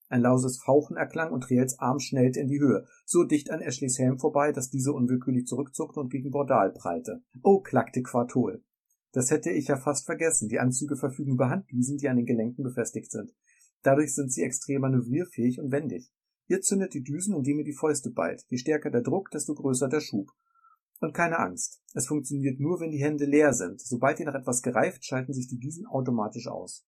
Ein 0.09 0.21
lauses 0.21 0.61
Fauchen 0.63 0.95
erklang 0.95 1.33
und 1.33 1.41
Triels 1.41 1.79
Arm 1.79 1.99
schnellte 1.99 2.39
in 2.39 2.47
die 2.47 2.61
Höhe, 2.61 2.85
so 3.05 3.25
dicht 3.25 3.51
an 3.51 3.59
Ashleys 3.59 3.99
Helm 3.99 4.19
vorbei, 4.19 4.53
dass 4.53 4.69
diese 4.69 4.93
unwillkürlich 4.93 5.45
zurückzuckte 5.45 5.99
und 5.99 6.09
gegen 6.09 6.31
Bordal 6.31 6.71
prallte. 6.71 7.21
Oh, 7.43 7.59
klackte 7.59 8.01
Quartol. 8.01 8.63
Das 9.11 9.31
hätte 9.31 9.51
ich 9.51 9.67
ja 9.67 9.75
fast 9.75 10.05
vergessen. 10.05 10.47
Die 10.47 10.59
Anzüge 10.59 10.95
verfügen 10.95 11.33
über 11.33 11.49
Handdüsen, 11.49 11.97
die 11.97 12.07
an 12.07 12.17
den 12.17 12.25
Gelenken 12.25 12.63
befestigt 12.63 13.11
sind. 13.11 13.33
Dadurch 13.83 14.15
sind 14.15 14.31
sie 14.31 14.43
extrem 14.43 14.81
manövrierfähig 14.81 15.59
und 15.59 15.71
wendig. 15.71 16.11
Ihr 16.47 16.61
zündet 16.61 16.93
die 16.93 17.03
Düsen, 17.03 17.35
indem 17.35 17.59
ihr 17.59 17.65
die 17.65 17.73
Fäuste 17.73 18.09
ballt. 18.09 18.45
Je 18.47 18.57
stärker 18.57 18.89
der 18.89 19.01
Druck, 19.01 19.31
desto 19.31 19.53
größer 19.53 19.89
der 19.89 20.01
Schub. 20.01 20.31
Und 20.99 21.13
keine 21.13 21.39
Angst. 21.39 21.81
Es 21.93 22.07
funktioniert 22.07 22.59
nur, 22.59 22.79
wenn 22.79 22.91
die 22.91 23.03
Hände 23.03 23.25
leer 23.25 23.53
sind. 23.53 23.81
Sobald 23.81 24.19
ihr 24.19 24.25
nach 24.25 24.35
etwas 24.35 24.61
gereift, 24.61 25.05
schalten 25.05 25.33
sich 25.33 25.47
die 25.47 25.59
Düsen 25.59 25.85
automatisch 25.85 26.47
aus. 26.47 26.85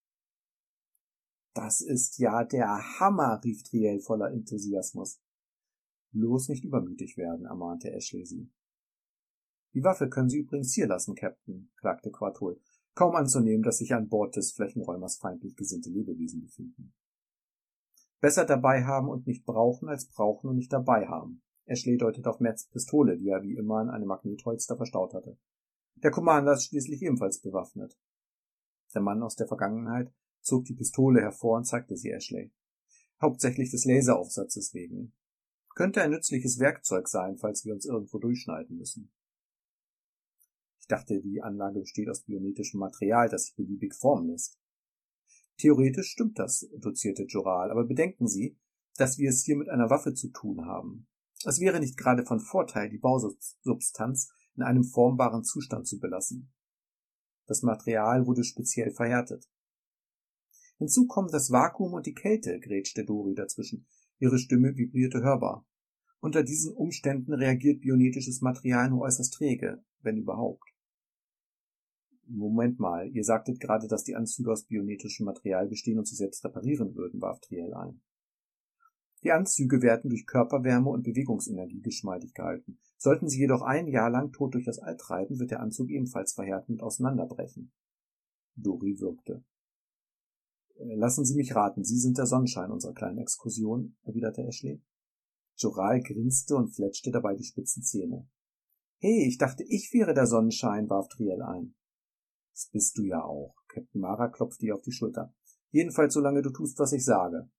Das 1.53 1.81
ist 1.81 2.18
ja 2.19 2.44
der 2.44 2.99
Hammer, 2.99 3.41
rief 3.44 3.64
Triel 3.64 3.99
voller 3.99 4.31
Enthusiasmus. 4.31 5.19
Bloß 6.11 6.49
nicht 6.49 6.64
übermütig 6.64 7.18
werden, 7.18 7.45
ermahnte 7.45 7.91
Ashley 7.91 8.26
sie. 8.26 8.49
Die 9.73 9.84
Waffe 9.84 10.10
können 10.10 10.30
Sie 10.30 10.40
übrigens 10.40 10.73
hier 10.73 10.88
lassen, 10.88 11.15
Captain, 11.15 11.69
klagte 11.77 12.10
Quartol. 12.11 12.60
Kaum 12.95 13.15
anzunehmen, 13.15 13.61
dass 13.61 13.77
sich 13.77 13.94
an 13.94 14.10
Bord 14.10 14.36
des 14.36 14.52
Flächenräumers 14.53 15.18
feindlich 15.18 15.56
gesinnte 15.56 15.90
Lebewesen 15.90 16.41
befinden. 16.41 16.94
Besser 18.20 18.46
dabei 18.46 18.84
haben 18.84 19.08
und 19.08 19.28
nicht 19.28 19.46
brauchen, 19.46 19.88
als 19.88 20.08
brauchen 20.08 20.50
und 20.50 20.58
nicht 20.58 20.74
dabei 20.74 21.08
haben. 21.08 21.41
Ashley 21.66 21.98
deutet 21.98 22.28
auf 22.28 22.40
Matts 22.40 22.68
Pistole, 22.68 23.18
die 23.18 23.30
er 23.30 23.44
wie 23.44 23.56
immer 23.56 23.82
in 23.82 23.90
einem 23.90 24.08
Magnetholster 24.08 24.76
verstaut 24.76 25.14
hatte. 25.14 25.38
Der 25.96 26.12
Commander 26.12 26.54
ist 26.54 26.66
schließlich 26.66 27.02
ebenfalls 27.02 27.40
bewaffnet. 27.41 27.98
Der 28.94 29.02
Mann 29.02 29.22
aus 29.22 29.36
der 29.36 29.48
Vergangenheit 29.48 30.12
zog 30.41 30.66
die 30.66 30.74
Pistole 30.74 31.22
hervor 31.22 31.58
und 31.58 31.66
zeigte 31.66 31.96
sie 31.96 32.12
Ashley. 32.12 32.52
Hauptsächlich 33.22 33.72
des 33.72 33.86
Laseraufsatzes 33.86 34.74
wegen. 34.74 35.14
Könnte 35.76 36.02
ein 36.02 36.12
nützliches 36.12 36.60
Werkzeug 36.60 37.08
sein, 37.08 37.38
falls 37.38 37.64
wir 37.66 37.74
uns 37.74 37.86
irgendwo 37.86 38.18
durchschneiden 38.18 38.78
müssen. 38.78 39.12
Ich 40.80 40.88
dachte, 40.88 41.22
die 41.22 41.41
Anlage 41.41 41.82
besteht 41.82 42.10
aus 42.10 42.24
biometischem 42.24 42.80
Material, 42.80 43.30
das 43.30 43.46
sich 43.46 43.56
beliebig 43.56 43.94
formen 43.94 44.30
lässt. 44.30 44.59
Theoretisch 45.60 46.11
stimmt 46.11 46.40
das, 46.40 46.69
dozierte 46.77 47.23
Joral, 47.23 47.69
aber 47.69 47.86
bedenken 47.86 48.27
Sie, 48.27 48.57
dass 48.95 49.18
wir 49.18 49.30
es 49.30 49.44
hier 49.44 49.57
mit 49.57 49.69
einer 49.69 49.90
Waffe 49.90 50.14
zu 50.14 50.30
tun 50.30 50.65
haben. 50.65 51.07
Es 51.45 51.60
wäre 51.60 51.80
nicht 51.80 51.98
gerade 51.98 52.26
von 52.26 52.40
Vorteil, 52.40 52.90
die 52.90 52.98
Bausubstanz 52.98 54.31
in 54.56 54.64
einem 54.64 54.84
formbaren 54.84 55.44
Zustand 55.44 55.86
zu 55.86 55.99
belassen. 55.99 56.52
Das 57.45 57.61
Material 57.61 58.26
wurde 58.26 58.44
speziell 58.44 58.91
verhärtet. 58.91 59.49
Hinzu 60.77 61.07
kommen 61.07 61.30
das 61.30 61.52
Vakuum 61.52 61.94
und 61.94 62.06
die 62.06 62.14
Kälte, 62.14 62.60
grätschte 62.60 63.03
Dori 63.03 63.36
dazwischen. 63.36 63.86
Ihre 64.18 64.38
Stimme 64.38 64.77
vibrierte 64.77 65.22
hörbar. 65.22 65.65
Unter 66.22 66.44
diesen 66.44 66.73
Umständen 66.73 67.34
reagiert 67.34 67.81
bionetisches 67.81 68.41
Material 68.41 68.90
nur 68.90 69.02
äußerst 69.02 69.34
träge, 69.34 69.84
wenn 70.02 70.18
überhaupt. 70.18 70.69
Moment 72.30 72.80
mal, 72.80 73.10
ihr 73.10 73.24
sagtet 73.24 73.60
gerade, 73.60 73.88
dass 73.88 74.04
die 74.04 74.16
Anzüge 74.16 74.52
aus 74.52 74.66
bionetischem 74.66 75.26
Material 75.26 75.68
bestehen 75.68 75.98
und 75.98 76.08
sich 76.08 76.18
selbst 76.18 76.44
reparieren 76.46 76.96
würden, 76.96 77.22
warf 77.22 77.40
Triel 77.40 77.74
ein. 77.74 78.02
Die 79.24 79.32
Anzüge 79.32 79.82
werden 79.82 80.10
durch 80.10 80.26
Körperwärme 80.26 80.90
und 80.90 81.04
Bewegungsenergie 81.04 81.82
geschmeidig 81.82 82.34
gehalten. 82.34 82.80
Sollten 82.98 83.28
sie 83.28 83.40
jedoch 83.40 83.62
ein 83.62 83.88
Jahr 83.88 84.10
lang 84.10 84.32
tot 84.32 84.54
durch 84.54 84.66
das 84.66 84.80
All 84.80 84.96
treiben, 84.96 85.40
wird 85.40 85.52
der 85.52 85.60
Anzug 85.60 85.90
ebenfalls 85.90 86.34
verhärten 86.34 86.74
und 86.74 86.84
auseinanderbrechen. 86.84 87.72
Dori 88.56 89.00
wirkte. 89.00 89.44
Äh, 90.76 90.96
lassen 90.96 91.26
Sie 91.26 91.36
mich 91.36 91.56
raten, 91.56 91.84
Sie 91.84 91.98
sind 91.98 92.18
der 92.18 92.26
Sonnenschein 92.26 92.72
unserer 92.72 92.94
kleinen 92.94 93.18
Exkursion, 93.18 93.98
erwiderte 94.04 94.44
Ashley. 94.44 94.82
Joral 95.58 96.02
grinste 96.02 96.56
und 96.56 96.70
fletschte 96.70 97.12
dabei 97.12 97.36
die 97.36 97.44
spitzen 97.44 97.84
Zähne. 97.84 98.30
Hey, 99.00 99.28
ich 99.28 99.38
dachte, 99.38 99.64
ich 99.64 99.92
wäre 99.94 100.14
der 100.14 100.28
Sonnenschein, 100.28 100.90
warf 100.90 101.08
Triel 101.10 101.42
ein. 101.42 101.76
Das 102.60 102.69
bist 102.72 102.98
du 102.98 103.03
ja 103.03 103.23
auch. 103.23 103.56
Captain 103.69 104.02
Mara 104.02 104.27
klopfte 104.27 104.65
ihr 104.65 104.76
auf 104.76 104.81
die 104.81 104.91
Schulter. 104.91 105.34
Jedenfalls 105.72 106.14
solange 106.14 106.41
du 106.41 106.49
tust, 106.49 106.77
was 106.77 106.91
ich 106.91 107.06
sage. 107.06 107.49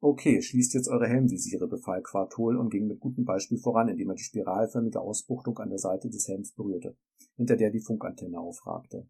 Okay, 0.00 0.40
schließt 0.40 0.72
jetzt 0.72 0.88
eure 0.88 1.06
Helmvisiere, 1.06 1.68
befahl 1.68 2.00
Quartol 2.00 2.56
und 2.56 2.70
ging 2.70 2.86
mit 2.86 2.98
gutem 2.98 3.26
Beispiel 3.26 3.58
voran, 3.58 3.90
indem 3.90 4.08
er 4.08 4.14
die 4.14 4.22
spiralförmige 4.22 5.02
Ausbuchtung 5.02 5.58
an 5.58 5.68
der 5.68 5.78
Seite 5.78 6.08
des 6.08 6.26
Helms 6.28 6.54
berührte, 6.54 6.96
hinter 7.36 7.56
der 7.56 7.70
die 7.70 7.82
Funkantenne 7.82 8.40
aufragte. 8.40 9.06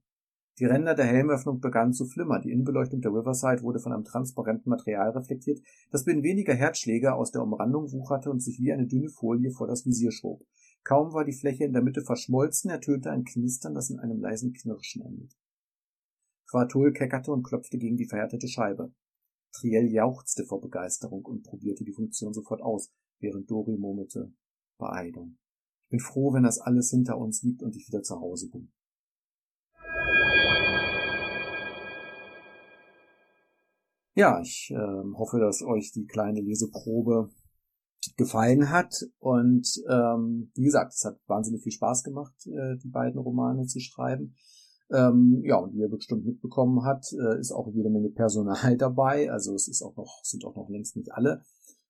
Die 0.59 0.64
Ränder 0.64 0.97
der 0.97 1.06
Helmöffnung 1.06 1.60
begannen 1.60 1.93
zu 1.93 2.05
flimmern, 2.05 2.43
die 2.43 2.51
Innenbeleuchtung 2.51 3.01
der 3.01 3.12
Riverside 3.12 3.62
wurde 3.62 3.78
von 3.78 3.93
einem 3.93 4.05
transparenten 4.05 4.69
Material 4.69 5.10
reflektiert, 5.10 5.60
das 5.93 6.05
binnen 6.05 6.24
weniger 6.24 6.55
Herzschläge 6.55 7.14
aus 7.14 7.31
der 7.31 7.43
Umrandung 7.43 7.93
wucherte 7.93 8.28
und 8.28 8.40
sich 8.40 8.59
wie 8.59 8.73
eine 8.73 8.89
dünne 8.89 9.09
Folie 9.09 9.52
vor 9.52 9.69
das 9.69 9.86
Visier 9.86 10.10
schob. 10.10 10.44
Kaum 10.85 11.13
war 11.13 11.25
die 11.25 11.33
Fläche 11.33 11.65
in 11.65 11.73
der 11.73 11.83
Mitte 11.83 12.03
verschmolzen, 12.03 12.71
ertönte 12.71 13.11
ein 13.11 13.25
Knistern, 13.25 13.75
das 13.75 13.91
in 13.91 14.01
einem 14.01 14.21
leisen 14.21 14.53
Knirschen 14.53 15.03
endet. 15.03 15.37
Quartul 16.49 16.93
keckerte 16.93 17.33
und 17.33 17.45
klopfte 17.45 17.79
gegen 17.79 17.97
die 17.97 18.09
verhärtete 18.09 18.49
Scheibe. 18.49 18.93
Triell 19.53 19.91
jauchzte 19.91 20.45
vor 20.45 20.61
Begeisterung 20.61 21.25
und 21.25 21.45
probierte 21.45 21.85
die 21.85 21.93
Funktion 21.93 22.35
sofort 22.35 22.63
aus, 22.63 22.91
während 23.21 23.51
Dori 23.51 23.77
murmelte 23.77 24.33
Beeilung. 24.79 25.39
Ich 25.85 25.91
bin 25.91 26.01
froh, 26.01 26.33
wenn 26.33 26.43
das 26.43 26.59
alles 26.59 26.91
hinter 26.91 27.17
uns 27.17 27.43
liegt 27.43 27.63
und 27.63 27.77
ich 27.77 27.87
wieder 27.87 28.03
zu 28.03 28.19
Hause 28.19 28.51
bin. 28.51 28.73
Ja, 34.15 34.41
ich 34.41 34.71
äh, 34.71 35.15
hoffe, 35.15 35.39
dass 35.39 35.63
euch 35.63 35.93
die 35.93 36.07
kleine 36.07 36.41
Leseprobe 36.41 37.31
gefallen 38.16 38.70
hat. 38.70 38.95
Und 39.19 39.66
ähm, 39.89 40.51
wie 40.55 40.65
gesagt, 40.65 40.95
es 40.95 41.05
hat 41.05 41.19
wahnsinnig 41.27 41.62
viel 41.62 41.73
Spaß 41.73 42.05
gemacht, 42.05 42.35
äh, 42.47 42.77
die 42.79 42.89
beiden 42.89 43.20
Romane 43.20 43.66
zu 43.66 43.81
schreiben. 43.81 44.35
Ähm, 44.91 45.41
ja, 45.45 45.57
und 45.57 45.74
wie 45.74 45.81
ihr 45.81 45.89
bestimmt 45.89 46.27
mitbekommen 46.27 46.85
hat, 46.85 47.07
äh, 47.12 47.39
ist 47.41 47.53
auch 47.53 47.69
jede 47.73 47.91
Menge 47.91 48.11
Personal 48.11 48.77
dabei. 48.79 49.31
Also 49.31 49.55
es 49.55 49.69
ist 49.69 49.83
auch 49.83 49.97
noch, 49.97 50.20
sind 50.23 50.45
auch 50.45 50.55
noch 50.55 50.69
längst 50.69 50.97
nicht 50.97 51.12
alle. 51.12 51.43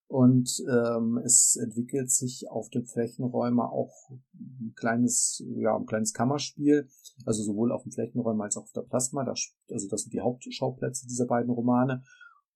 Und 0.07 0.63
ähm, 0.71 1.19
es 1.25 1.57
entwickelt 1.57 2.11
sich 2.11 2.45
auf 2.51 2.69
dem 2.69 2.85
Flächenräumer 2.85 3.73
auch 3.73 4.11
ein 4.35 4.75
kleines, 4.77 5.43
ja, 5.57 5.75
ein 5.75 5.87
kleines 5.87 6.13
Kammerspiel, 6.13 6.87
also 7.25 7.43
sowohl 7.43 7.73
auf 7.73 7.85
dem 7.85 7.93
Flächenräumer 7.93 8.45
als 8.45 8.59
auch 8.59 8.65
auf 8.65 8.73
der 8.73 8.83
Plasma. 8.83 9.25
Das, 9.25 9.55
also 9.71 9.89
das 9.89 10.03
sind 10.03 10.13
die 10.13 10.21
Hauptschauplätze 10.21 11.07
dieser 11.07 11.27
beiden 11.27 11.51
Romane. 11.51 12.03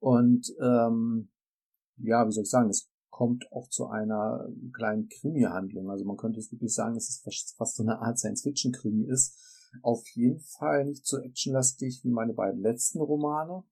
Und 0.01 0.55
ähm, 0.61 1.31
ja, 1.97 2.27
wie 2.27 2.33
soll 2.33 2.43
ich 2.43 2.51
sagen, 2.51 2.69
es 2.69 2.91
kommt 3.17 3.51
auch 3.51 3.67
zu 3.71 3.87
einer 3.87 4.47
kleinen 4.75 5.09
Krimi-Handlung. 5.09 5.89
Also 5.89 6.05
man 6.05 6.19
könnte 6.19 6.39
es 6.39 6.53
wirklich 6.53 6.75
sagen, 6.75 6.97
dass 6.97 7.09
es 7.09 7.55
fast 7.57 7.77
so 7.77 7.83
eine 7.83 7.99
Art 7.99 8.19
Science-Fiction-Krimi 8.19 9.07
ist. 9.07 9.73
Auf 9.81 10.07
jeden 10.11 10.41
Fall 10.41 10.85
nicht 10.85 11.07
so 11.07 11.17
actionlastig 11.17 12.05
wie 12.05 12.11
meine 12.11 12.35
beiden 12.35 12.61
letzten 12.61 13.01
Romane. 13.01 13.65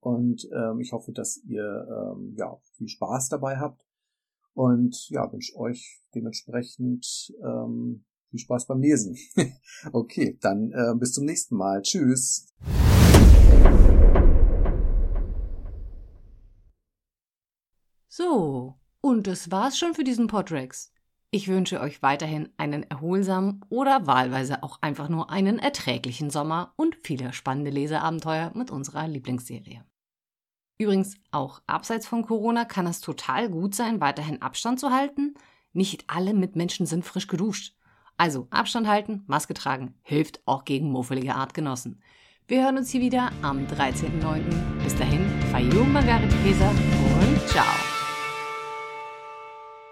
Und 0.00 0.46
ähm, 0.54 0.80
ich 0.80 0.92
hoffe, 0.92 1.12
dass 1.12 1.38
ihr 1.46 1.64
ähm, 1.64 2.34
ja 2.36 2.58
viel 2.76 2.88
Spaß 2.88 3.30
dabei 3.30 3.56
habt. 3.56 3.86
Und 4.52 5.08
ja, 5.08 5.32
wünsche 5.32 5.56
euch 5.56 6.02
dementsprechend 6.14 7.32
ähm, 7.42 8.04
viel 8.28 8.40
Spaß 8.40 8.66
beim 8.66 8.82
Lesen. 8.82 9.16
okay, 9.94 10.36
dann 10.42 10.72
äh, 10.72 10.94
bis 10.98 11.12
zum 11.12 11.24
nächsten 11.24 11.56
Mal. 11.56 11.80
Tschüss. 11.80 12.52
So, 18.14 18.74
und 19.00 19.26
das 19.26 19.50
war's 19.50 19.78
schon 19.78 19.94
für 19.94 20.04
diesen 20.04 20.26
Podrex. 20.26 20.92
Ich 21.30 21.48
wünsche 21.48 21.80
euch 21.80 22.02
weiterhin 22.02 22.50
einen 22.58 22.82
erholsamen 22.82 23.64
oder 23.70 24.06
wahlweise 24.06 24.62
auch 24.62 24.82
einfach 24.82 25.08
nur 25.08 25.30
einen 25.30 25.58
erträglichen 25.58 26.28
Sommer 26.28 26.74
und 26.76 26.94
viele 27.02 27.32
spannende 27.32 27.70
Leseabenteuer 27.70 28.52
mit 28.54 28.70
unserer 28.70 29.08
Lieblingsserie. 29.08 29.82
Übrigens, 30.76 31.16
auch 31.30 31.62
abseits 31.66 32.06
von 32.06 32.20
Corona 32.20 32.66
kann 32.66 32.86
es 32.86 33.00
total 33.00 33.48
gut 33.48 33.74
sein, 33.74 34.02
weiterhin 34.02 34.42
Abstand 34.42 34.78
zu 34.78 34.90
halten. 34.90 35.32
Nicht 35.72 36.04
alle 36.08 36.34
Mitmenschen 36.34 36.84
sind 36.84 37.06
frisch 37.06 37.28
geduscht. 37.28 37.78
Also 38.18 38.46
Abstand 38.50 38.88
halten, 38.88 39.24
Maske 39.26 39.54
tragen, 39.54 39.94
hilft 40.02 40.42
auch 40.44 40.66
gegen 40.66 40.90
muffelige 40.92 41.34
Artgenossen. 41.34 42.02
Wir 42.46 42.62
hören 42.64 42.76
uns 42.76 42.90
hier 42.90 43.00
wieder 43.00 43.32
am 43.40 43.66
13.09. 43.68 44.42
Bis 44.84 44.94
dahin, 44.96 45.26
Fayou 45.50 45.84
Margaret 45.84 46.28
Peser 46.42 46.68
und 46.68 47.48
ciao. 47.48 47.91